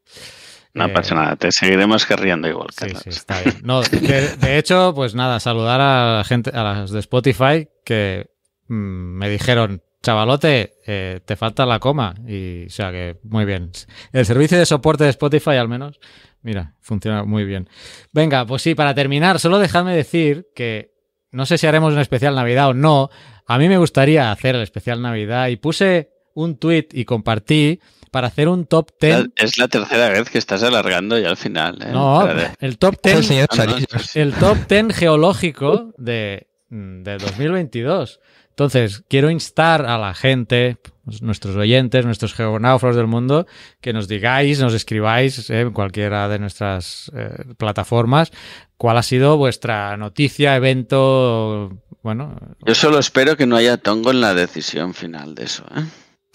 No 0.74 0.86
Eh, 0.86 0.88
pasa 0.90 1.14
nada, 1.14 1.36
te 1.36 1.50
seguiremos 1.52 2.04
querriendo 2.04 2.48
igual. 2.48 2.68
Sí, 2.70 2.88
sí, 3.02 3.08
está 3.08 3.40
bien. 3.40 3.56
No, 3.62 3.80
de, 3.82 4.36
de 4.36 4.58
hecho, 4.58 4.92
pues 4.94 5.14
nada, 5.14 5.40
saludar 5.40 5.80
a 5.80 6.16
la 6.18 6.24
gente, 6.24 6.50
a 6.50 6.62
las 6.62 6.90
de 6.90 7.00
Spotify 7.00 7.68
que 7.84 8.28
mm, 8.68 8.74
me 8.74 9.28
dijeron, 9.30 9.82
chavalote, 10.02 10.74
eh, 10.86 11.20
te 11.24 11.34
falta 11.36 11.64
la 11.64 11.78
coma. 11.80 12.14
Y, 12.28 12.66
o 12.66 12.70
sea 12.70 12.90
que, 12.92 13.16
muy 13.24 13.44
bien. 13.46 13.70
El 14.12 14.26
servicio 14.26 14.58
de 14.58 14.66
soporte 14.66 15.04
de 15.04 15.10
Spotify, 15.10 15.52
al 15.56 15.68
menos, 15.68 15.98
mira, 16.42 16.74
funciona 16.82 17.24
muy 17.24 17.44
bien. 17.44 17.68
Venga, 18.12 18.44
pues 18.44 18.60
sí, 18.60 18.74
para 18.74 18.94
terminar, 18.94 19.40
solo 19.40 19.58
dejadme 19.58 19.96
decir 19.96 20.48
que 20.54 20.92
no 21.32 21.46
sé 21.46 21.56
si 21.58 21.66
haremos 21.66 21.94
un 21.94 22.00
especial 22.00 22.34
Navidad 22.34 22.68
o 22.68 22.74
no. 22.74 23.08
A 23.46 23.56
mí 23.58 23.68
me 23.68 23.78
gustaría 23.78 24.30
hacer 24.30 24.56
el 24.56 24.62
especial 24.62 25.00
Navidad 25.00 25.48
y 25.48 25.56
puse 25.56 26.10
un 26.36 26.56
tweet 26.56 26.88
y 26.92 27.04
compartí 27.04 27.80
para 28.12 28.28
hacer 28.28 28.48
un 28.48 28.66
top 28.66 28.90
10. 29.00 29.26
Es 29.36 29.58
la 29.58 29.68
tercera 29.68 30.08
vez 30.10 30.30
que 30.30 30.38
estás 30.38 30.62
alargando 30.62 31.18
ya 31.18 31.28
al 31.28 31.36
final. 31.36 31.82
¿eh? 31.82 31.90
No, 31.92 32.26
el 32.60 32.78
top 32.78 32.94
Es 33.02 33.14
el 33.14 33.20
10 33.20 33.26
señor 33.26 33.48
Ah, 33.50 33.98
sí. 34.00 34.20
el 34.20 34.32
top 34.34 34.56
10 34.68 34.94
geológico 34.94 35.92
de, 35.98 36.46
mm, 36.70 37.02
de 37.02 37.18
2022. 37.18 38.20
Entonces, 38.50 39.02
quiero 39.08 39.28
instar 39.30 39.84
a 39.84 39.98
la 39.98 40.14
gente, 40.14 40.78
pues, 41.04 41.20
nuestros 41.20 41.56
oyentes, 41.56 42.06
nuestros 42.06 42.32
geonáufragos 42.32 42.96
del 42.96 43.06
mundo, 43.06 43.46
que 43.82 43.92
nos 43.92 44.08
digáis, 44.08 44.60
nos 44.60 44.72
escribáis 44.72 45.50
eh, 45.50 45.60
en 45.60 45.72
cualquiera 45.72 46.26
de 46.30 46.38
nuestras 46.38 47.10
eh, 47.14 47.44
plataformas 47.58 48.32
cuál 48.78 48.96
ha 48.96 49.02
sido 49.02 49.36
vuestra 49.36 49.96
noticia, 49.98 50.56
evento, 50.56 51.70
bueno, 52.02 52.36
Yo 52.64 52.74
solo 52.74 52.98
espero 52.98 53.36
que 53.36 53.46
no 53.46 53.56
haya 53.56 53.76
tongo 53.76 54.10
en 54.10 54.20
la 54.22 54.32
decisión 54.32 54.94
final 54.94 55.34
de 55.34 55.44
eso. 55.44 55.64
¿eh? 55.76 55.84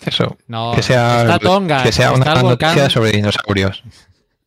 Eso. 0.06 0.38
no, 0.48 0.74
que 0.76 0.82
sea, 0.82 1.22
está 1.22 1.40
Tonga, 1.40 1.84
que 1.84 1.92
sea 1.92 2.14
está 2.14 2.34
una 2.34 2.42
noticia 2.42 2.90
sobre 2.90 3.12
dinosaurios. 3.12 3.84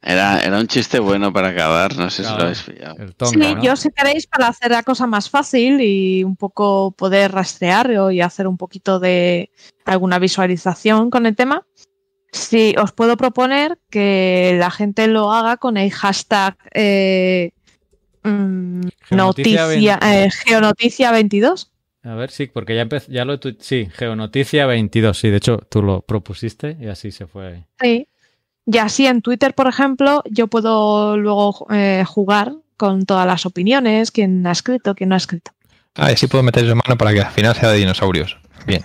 Era, 0.06 0.42
era 0.42 0.58
un 0.58 0.66
chiste 0.66 0.98
bueno 0.98 1.32
para 1.32 1.48
acabar, 1.48 1.96
no 1.96 2.10
sé 2.10 2.24
si 2.24 2.30
lo 2.30 2.42
habéis 2.42 2.62
pillado. 2.62 2.96
el 2.98 3.14
Tonga, 3.14 3.48
sí, 3.48 3.54
¿no? 3.54 3.62
yo 3.62 3.74
si 3.76 3.88
queréis 3.90 4.26
para 4.26 4.48
hacer 4.48 4.70
la 4.70 4.82
cosa 4.82 5.06
más 5.06 5.30
fácil 5.30 5.80
y 5.80 6.22
un 6.24 6.36
poco 6.36 6.90
poder 6.90 7.32
rastrear 7.32 7.90
y 8.12 8.20
hacer 8.20 8.46
un 8.46 8.58
poquito 8.58 9.00
de 9.00 9.50
alguna 9.86 10.18
visualización 10.18 11.08
con 11.08 11.24
el 11.24 11.34
tema, 11.34 11.64
sí 12.32 12.74
os 12.78 12.92
puedo 12.92 13.16
proponer 13.16 13.78
que 13.88 14.56
la 14.58 14.70
gente 14.70 15.06
lo 15.06 15.32
haga 15.32 15.56
con 15.56 15.78
el 15.78 15.90
hashtag 15.90 16.56
eh, 16.74 17.52
mm, 18.24 18.82
Geonoticia 19.04 19.62
noticia, 19.62 19.98
20. 19.98 20.24
eh, 20.24 20.30
geonoticia 20.30 21.12
22. 21.12 21.70
A 22.04 22.14
ver, 22.14 22.30
sí, 22.30 22.46
porque 22.46 22.76
ya, 22.76 22.84
empe- 22.84 23.06
ya 23.08 23.24
lo... 23.24 23.40
tu- 23.40 23.56
Sí, 23.58 23.88
Geonoticia 23.94 24.66
22, 24.66 25.18
sí, 25.18 25.30
de 25.30 25.38
hecho 25.38 25.58
tú 25.70 25.82
lo 25.82 26.02
propusiste 26.02 26.76
y 26.80 26.86
así 26.88 27.10
se 27.10 27.26
fue. 27.26 27.64
Sí. 27.80 28.06
Y 28.66 28.78
así 28.78 29.06
en 29.06 29.22
Twitter, 29.22 29.54
por 29.54 29.66
ejemplo, 29.68 30.22
yo 30.30 30.46
puedo 30.48 31.16
luego 31.16 31.66
eh, 31.70 32.04
jugar 32.06 32.52
con 32.76 33.04
todas 33.06 33.26
las 33.26 33.46
opiniones, 33.46 34.10
quién 34.10 34.46
ha 34.46 34.52
escrito, 34.52 34.94
quién 34.94 35.08
no 35.10 35.14
ha 35.14 35.18
escrito. 35.18 35.52
Ah, 35.94 36.12
y 36.12 36.16
sí 36.16 36.26
puedo 36.26 36.42
meter 36.42 36.68
su 36.68 36.74
mano 36.74 36.96
para 36.98 37.12
que 37.12 37.20
al 37.22 37.32
final 37.32 37.54
sea 37.54 37.70
de 37.70 37.78
dinosaurios. 37.78 38.36
Bien. 38.66 38.82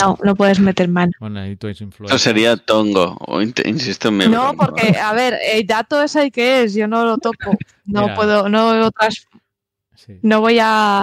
No, 0.00 0.16
no 0.22 0.34
puedes 0.36 0.60
meter 0.60 0.88
mano. 0.88 1.10
Bueno, 1.18 1.40
ahí 1.40 1.56
tú. 1.56 1.66
Eso 1.66 1.88
sería 2.18 2.56
tongo, 2.56 3.16
o 3.26 3.42
insisto 3.42 4.08
en 4.08 4.16
mi 4.18 4.28
No, 4.28 4.54
porque, 4.54 4.96
a 4.96 5.12
ver, 5.12 5.36
el 5.52 5.66
dato 5.66 6.00
es 6.02 6.14
el 6.14 6.30
que 6.30 6.62
es, 6.62 6.74
yo 6.74 6.86
no 6.86 7.04
lo 7.04 7.18
toco. 7.18 7.56
No 7.84 8.02
Mira. 8.02 8.14
puedo, 8.14 8.48
no 8.48 8.86
otras, 8.86 9.26
Sí. 9.96 10.18
no 10.22 10.40
voy 10.40 10.58
a. 10.60 11.02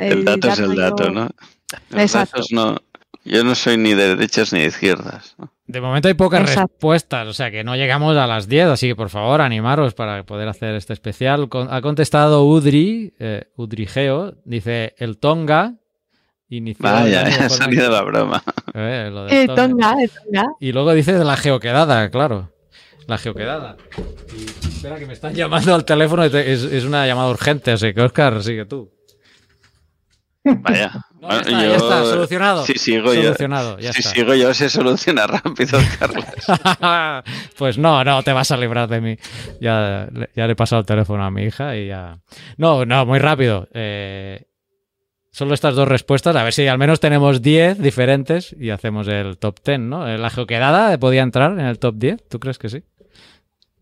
El 0.00 0.24
dato 0.24 0.48
es 0.48 0.58
el 0.58 0.74
yo- 0.74 0.80
dato, 0.80 1.10
¿no? 1.10 1.28
Los 1.90 2.00
Exacto. 2.02 2.36
datos 2.36 2.48
no. 2.52 2.76
Yo 3.24 3.44
no 3.44 3.54
soy 3.54 3.76
ni 3.76 3.92
de 3.94 4.16
derechas 4.16 4.52
ni 4.52 4.60
de 4.60 4.66
izquierdas. 4.68 5.34
¿no? 5.38 5.52
De 5.66 5.80
momento 5.80 6.08
hay 6.08 6.14
pocas 6.14 6.40
Exacto. 6.40 6.72
respuestas, 6.72 7.28
o 7.28 7.32
sea 7.34 7.50
que 7.50 7.62
no 7.62 7.76
llegamos 7.76 8.16
a 8.16 8.26
las 8.26 8.48
10, 8.48 8.66
así 8.68 8.88
que 8.88 8.96
por 8.96 9.10
favor 9.10 9.40
animaros 9.42 9.92
para 9.94 10.24
poder 10.24 10.48
hacer 10.48 10.74
este 10.74 10.94
especial. 10.94 11.48
Con- 11.50 11.72
ha 11.72 11.82
contestado 11.82 12.44
Udri, 12.44 13.12
eh, 13.18 13.44
Udrigeo, 13.56 14.34
dice 14.44 14.94
el 14.98 15.18
Tonga. 15.18 15.74
Vaya, 16.80 17.22
ha 17.44 17.48
salido 17.48 17.90
la 17.90 18.02
broma. 18.02 18.42
Eh, 18.74 19.08
lo 19.12 19.28
El 19.28 19.46
Tonga. 19.46 19.68
Tonga, 19.68 20.02
el 20.02 20.10
Tonga. 20.10 20.46
Y 20.58 20.72
luego 20.72 20.92
dice 20.94 21.12
de 21.12 21.24
la 21.24 21.36
geoquedada, 21.36 22.10
claro. 22.10 22.50
La 23.06 23.18
geoquedada. 23.18 23.76
Y 24.36 24.68
espera, 24.68 24.98
que 24.98 25.06
me 25.06 25.12
están 25.12 25.34
llamando 25.34 25.74
al 25.74 25.84
teléfono. 25.84 26.24
y 26.26 26.30
te- 26.30 26.52
Es, 26.52 26.62
es 26.64 26.84
una 26.84 27.06
llamada 27.06 27.30
urgente, 27.30 27.70
así 27.72 27.92
que 27.94 28.00
Oscar, 28.00 28.42
sigue 28.42 28.64
tú. 28.64 28.90
Vaya, 30.44 30.90
No, 31.20 31.28
ya, 31.28 31.36
está, 31.40 31.50
ya 31.50 31.76
está, 31.76 32.04
solucionado. 32.04 32.64
Si 32.64 32.74
sigo 32.78 33.12
solucionado, 33.14 33.76
yo, 33.76 33.82
ya 33.82 33.92
si 33.92 34.00
está. 34.00 34.12
sigo 34.14 34.34
yo, 34.34 34.54
se 34.54 34.70
soluciona 34.70 35.26
rápido, 35.26 35.78
Carlos. 35.98 36.24
pues 37.58 37.76
no, 37.76 38.02
no 38.04 38.22
te 38.22 38.32
vas 38.32 38.50
a 38.50 38.56
librar 38.56 38.88
de 38.88 39.00
mí. 39.02 39.16
Ya, 39.60 40.08
le- 40.12 40.30
ya 40.34 40.46
le 40.46 40.52
he 40.52 40.56
pasado 40.56 40.80
el 40.80 40.86
teléfono 40.86 41.22
a 41.24 41.30
mi 41.30 41.42
hija 41.44 41.76
y 41.76 41.88
ya. 41.88 42.18
No, 42.56 42.86
no, 42.86 43.04
muy 43.04 43.18
rápido. 43.18 43.68
Eh, 43.74 44.46
solo 45.30 45.52
estas 45.52 45.74
dos 45.74 45.86
respuestas, 45.86 46.34
a 46.36 46.42
ver 46.42 46.54
si 46.54 46.66
al 46.66 46.78
menos 46.78 47.00
tenemos 47.00 47.42
10 47.42 47.78
diferentes 47.78 48.56
y 48.58 48.70
hacemos 48.70 49.06
el 49.08 49.36
top 49.36 49.58
10, 49.62 49.78
¿no? 49.80 50.06
La 50.16 50.30
geoquedada 50.30 50.96
podía 50.98 51.20
entrar 51.22 51.52
en 51.52 51.60
el 51.66 51.78
top 51.78 51.96
10, 51.98 52.28
¿tú 52.30 52.40
crees 52.40 52.58
que 52.58 52.70
sí? 52.70 52.82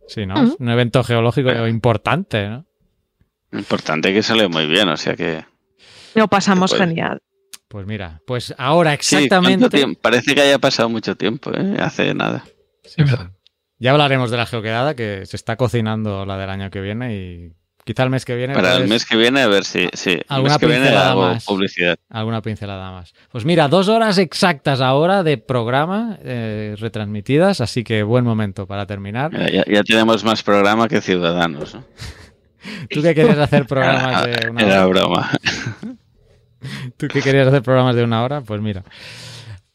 Sí, 0.09 0.27
¿no? 0.27 0.43
Es 0.43 0.57
un 0.59 0.69
evento 0.71 1.05
geológico 1.05 1.69
importante, 1.69 2.49
¿no? 2.49 2.67
Importante 3.53 4.13
que 4.13 4.23
sale 4.25 4.49
muy 4.49 4.67
bien, 4.67 4.89
o 4.89 4.97
sea 4.97 5.15
que. 5.15 5.45
Lo 6.15 6.29
pasamos 6.29 6.71
puede. 6.73 6.87
genial. 6.87 7.23
Pues 7.69 7.87
mira, 7.87 8.23
pues 8.27 8.55
ahora 8.57 8.97
Sí, 9.01 9.17
¿cuánto 9.29 9.37
exactamente. 9.67 10.01
Parece 10.01 10.35
que 10.35 10.41
haya 10.41 10.59
pasado 10.59 10.89
mucho 10.89 11.17
tiempo, 11.17 11.51
¿eh? 11.55 11.77
Hace 11.81 12.15
nada. 12.15 12.45
Sí, 12.85 13.03
verdad. 13.03 13.31
ya 13.79 13.91
hablaremos 13.91 14.31
de 14.31 14.39
la 14.39 14.47
geoquedada, 14.47 14.95
que 14.95 15.27
se 15.27 15.37
está 15.37 15.57
cocinando 15.57 16.25
la 16.25 16.39
del 16.39 16.49
año 16.49 16.71
que 16.71 16.81
viene 16.81 17.15
y 17.15 17.53
quizá 17.85 18.05
el 18.05 18.11
mes 18.11 18.25
que 18.25 18.37
viene. 18.37 18.55
Para 18.55 18.73
el 18.73 18.79
pues, 18.79 18.89
mes 18.91 19.05
que 19.07 19.17
viene, 19.19 19.43
a 19.43 19.49
ver 19.49 19.65
si. 19.65 19.87
Sí, 19.93 20.19
Alguna 20.29 20.55
mes 20.55 20.59
que 20.61 20.67
viene 20.67 20.81
pincelada 20.83 21.11
hago 21.11 21.21
más. 21.23 21.45
publicidad. 21.45 21.99
Alguna 22.09 22.41
pincelada 22.41 22.91
más. 22.91 23.13
Pues 23.31 23.45
mira, 23.45 23.69
dos 23.69 23.89
horas 23.89 24.17
exactas 24.17 24.81
ahora 24.81 25.23
de 25.23 25.37
programa 25.37 26.19
eh, 26.23 26.75
retransmitidas, 26.79 27.61
así 27.61 27.85
que 27.85 28.03
buen 28.03 28.25
momento 28.25 28.67
para 28.67 28.87
terminar. 28.87 29.31
Mira, 29.31 29.51
ya, 29.51 29.65
ya 29.71 29.83
tenemos 29.83 30.25
más 30.25 30.43
programa 30.43 30.89
que 30.89 31.03
ciudadanos. 31.03 31.75
¿no? 31.75 31.85
¿Tú 32.91 33.03
qué 33.03 33.15
querías 33.15 33.39
hacer 33.39 33.67
programas 33.67 34.25
de 34.27 34.51
una 34.51 34.63
Era 34.63 34.87
hora? 34.87 35.01
broma. 35.01 35.31
¿Tú 36.97 37.07
qué 37.09 37.23
querías 37.23 37.49
hacer 37.49 37.63
programas 37.63 37.95
de 37.97 38.03
una 38.05 38.23
hora? 38.23 38.41
Pues 38.41 38.61
mira. 38.61 38.83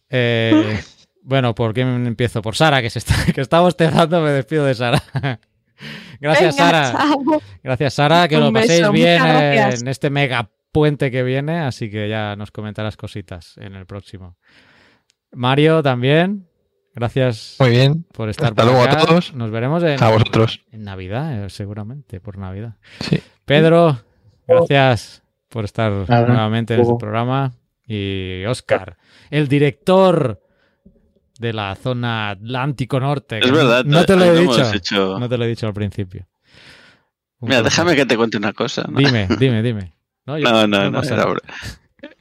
Eh, 0.09 0.79
bueno, 1.21 1.55
¿por 1.55 1.73
qué 1.73 1.81
empiezo? 1.81 2.41
Por 2.41 2.55
Sara, 2.55 2.81
que 2.81 2.89
se 2.89 2.99
está, 2.99 3.15
que 3.33 3.41
está 3.41 3.61
bostezando, 3.61 4.21
me 4.21 4.31
despido 4.31 4.65
de 4.65 4.75
Sara. 4.75 5.01
Gracias, 6.19 6.55
Venga, 6.55 6.69
Sara. 6.71 6.91
chao. 6.91 7.41
Gracias, 7.63 7.93
Sara. 7.93 8.27
Que 8.27 8.37
Un 8.37 8.43
lo 8.43 8.53
paséis 8.53 8.79
beso, 8.81 8.91
bien 8.91 9.25
en 9.25 9.87
este 9.87 10.09
mega 10.09 10.49
puente 10.71 11.11
que 11.11 11.23
viene, 11.23 11.59
así 11.59 11.89
que 11.89 12.09
ya 12.09 12.35
nos 12.35 12.51
comentarás 12.51 12.97
cositas 12.97 13.57
en 13.57 13.75
el 13.75 13.85
próximo. 13.85 14.37
Mario 15.31 15.81
también. 15.83 16.47
Gracias 16.95 17.55
Muy 17.59 17.71
bien. 17.71 18.05
por 18.13 18.29
estar 18.29 18.49
Hasta 18.49 18.63
por 18.63 18.71
luego 18.71 18.87
a 18.87 18.97
todos. 19.05 19.33
Nos 19.33 19.49
veremos 19.51 19.81
en, 19.83 20.01
A 20.03 20.09
vosotros. 20.09 20.61
en 20.71 20.83
Navidad, 20.83 21.45
eh, 21.45 21.49
seguramente, 21.49 22.19
por 22.19 22.37
Navidad. 22.37 22.75
Sí. 22.99 23.19
Pedro, 23.45 23.99
gracias 24.47 25.23
por 25.49 25.65
estar 25.65 25.91
Nada, 26.07 26.27
nuevamente 26.27 26.75
en 26.75 26.81
este 26.81 26.93
programa. 26.99 27.53
Y 27.85 28.45
Oscar, 28.45 28.97
el 29.29 29.47
director 29.47 30.39
de 31.39 31.51
la 31.51 31.75
zona 31.75 32.29
Atlántico 32.29 32.99
Norte. 32.99 33.39
Es 33.43 33.51
verdad, 33.51 33.83
No 33.85 34.05
te 34.05 34.15
lo 34.15 34.23
he 34.25 34.33
no 34.33 34.51
dicho. 34.53 34.71
hecho- 34.73 35.19
No 35.19 35.27
te 35.27 35.37
lo 35.37 35.43
he 35.45 35.47
dicho 35.47 35.67
al 35.67 35.73
principio. 35.73 36.27
Un 37.39 37.49
Mira, 37.49 37.61
déjame 37.61 37.95
que 37.95 38.05
te 38.05 38.15
cuente 38.15 38.37
una 38.37 38.53
cosa. 38.53 38.85
No, 38.87 38.99
Dime, 38.99 39.27
dime, 39.39 39.61
dime. 39.61 39.93
No, 40.25 40.37
yo- 40.37 40.49
no, 40.49 40.67
no, 40.67 40.89
no, 40.91 41.01
era, 41.01 41.25
bro- 41.25 41.41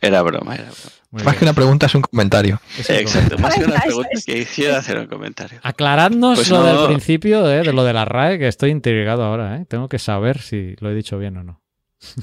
era 0.01 0.23
broma. 0.23 0.55
Era 0.55 0.65
broma. 0.65 0.77
Muy 1.11 1.23
Más 1.25 1.33
bien. 1.35 1.39
que 1.41 1.45
una 1.45 1.53
pregunta 1.53 1.87
es 1.87 1.95
un 1.95 2.03
comentario. 2.03 2.61
Es 2.79 2.89
un 2.89 2.97
Exacto, 2.97 3.39
más 3.39 3.55
que 3.55 3.65
una 3.65 3.75
Eso 3.77 3.83
pregunta 3.87 4.09
es. 4.13 4.25
que 4.25 4.39
hiciera 4.39 4.79
hacer 4.79 4.99
un 4.99 5.07
comentario. 5.07 5.61
Aclaradnos 5.63 6.39
Pues 6.39 6.51
lo 6.51 6.59
no. 6.59 6.65
del 6.65 6.87
principio 6.87 7.51
eh, 7.51 7.63
de 7.63 7.73
lo 7.73 7.85
de 7.85 7.93
la 7.93 8.05
RAE, 8.05 8.39
que 8.39 8.49
estoy 8.49 8.71
intrigado 8.71 9.23
ahora. 9.25 9.57
¿eh? 9.59 9.67
Tengo 9.69 9.89
que 9.89 9.99
saber 9.99 10.41
si 10.41 10.75
lo 10.81 10.91
he 10.91 10.95
dicho 10.95 11.19
bien 11.19 11.37
o 11.37 11.45
no. 11.45 11.61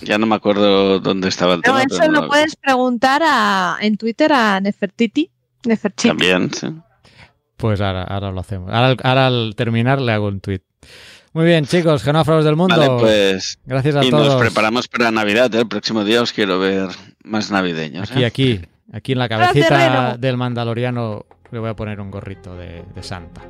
Ya 0.01 0.17
no 0.17 0.25
me 0.25 0.35
acuerdo 0.35 0.99
dónde 0.99 1.29
estaba 1.29 1.53
el 1.53 1.59
No, 1.59 1.63
tema. 1.63 1.83
eso 1.83 1.97
pero 1.99 2.11
lo 2.11 2.27
puedes 2.27 2.55
preguntar 2.55 3.21
a, 3.23 3.77
en 3.79 3.95
Twitter 3.97 4.33
a 4.33 4.59
Nefertiti. 4.59 5.29
Nefertiti. 5.65 6.07
También, 6.09 6.51
sí. 6.53 6.67
Pues 7.57 7.79
ahora, 7.81 8.03
ahora 8.03 8.31
lo 8.31 8.39
hacemos. 8.41 8.69
Ahora, 8.73 8.87
al- 8.87 8.97
ahora 9.03 9.27
al 9.27 9.53
terminar 9.55 10.01
le 10.01 10.11
hago 10.13 10.27
un 10.27 10.39
tweet. 10.41 10.61
Muy 11.33 11.45
bien, 11.45 11.65
chicos, 11.65 12.03
genófagos 12.03 12.43
del 12.43 12.55
mundo. 12.55 12.75
Vale, 12.75 12.89
pues. 12.99 13.59
Gracias 13.65 13.95
a 13.95 14.03
Y 14.03 14.09
todos. 14.09 14.27
nos 14.27 14.41
preparamos 14.41 14.87
para 14.87 15.11
Navidad. 15.11 15.53
¿eh? 15.53 15.59
El 15.59 15.67
próximo 15.67 16.03
día 16.03 16.21
os 16.21 16.33
quiero 16.33 16.59
ver 16.59 16.89
más 17.23 17.51
navideños. 17.51 18.11
Aquí, 18.11 18.23
¿eh? 18.23 18.25
aquí, 18.25 18.61
aquí 18.91 19.11
en 19.11 19.19
la 19.19 19.29
cabecita 19.29 20.17
del 20.17 20.37
mandaloriano 20.37 21.25
le 21.51 21.59
voy 21.59 21.69
a 21.69 21.75
poner 21.75 22.01
un 22.01 22.09
gorrito 22.11 22.55
de, 22.55 22.83
de 22.95 23.03
Santa. 23.03 23.41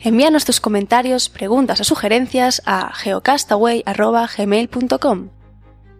Envíanos 0.00 0.44
tus 0.44 0.60
comentarios, 0.60 1.28
preguntas 1.28 1.80
o 1.80 1.84
sugerencias 1.84 2.62
a 2.66 2.92
geocastaway.gmail.com. 2.94 5.28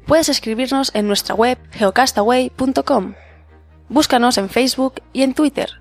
Puedes 0.06 0.28
escribirnos 0.28 0.92
en 0.94 1.08
nuestra 1.08 1.34
web 1.34 1.58
geocastaway.com. 1.72 3.14
Búscanos 3.88 4.38
en 4.38 4.48
Facebook 4.48 5.02
y 5.12 5.22
en 5.22 5.34
Twitter. 5.34 5.80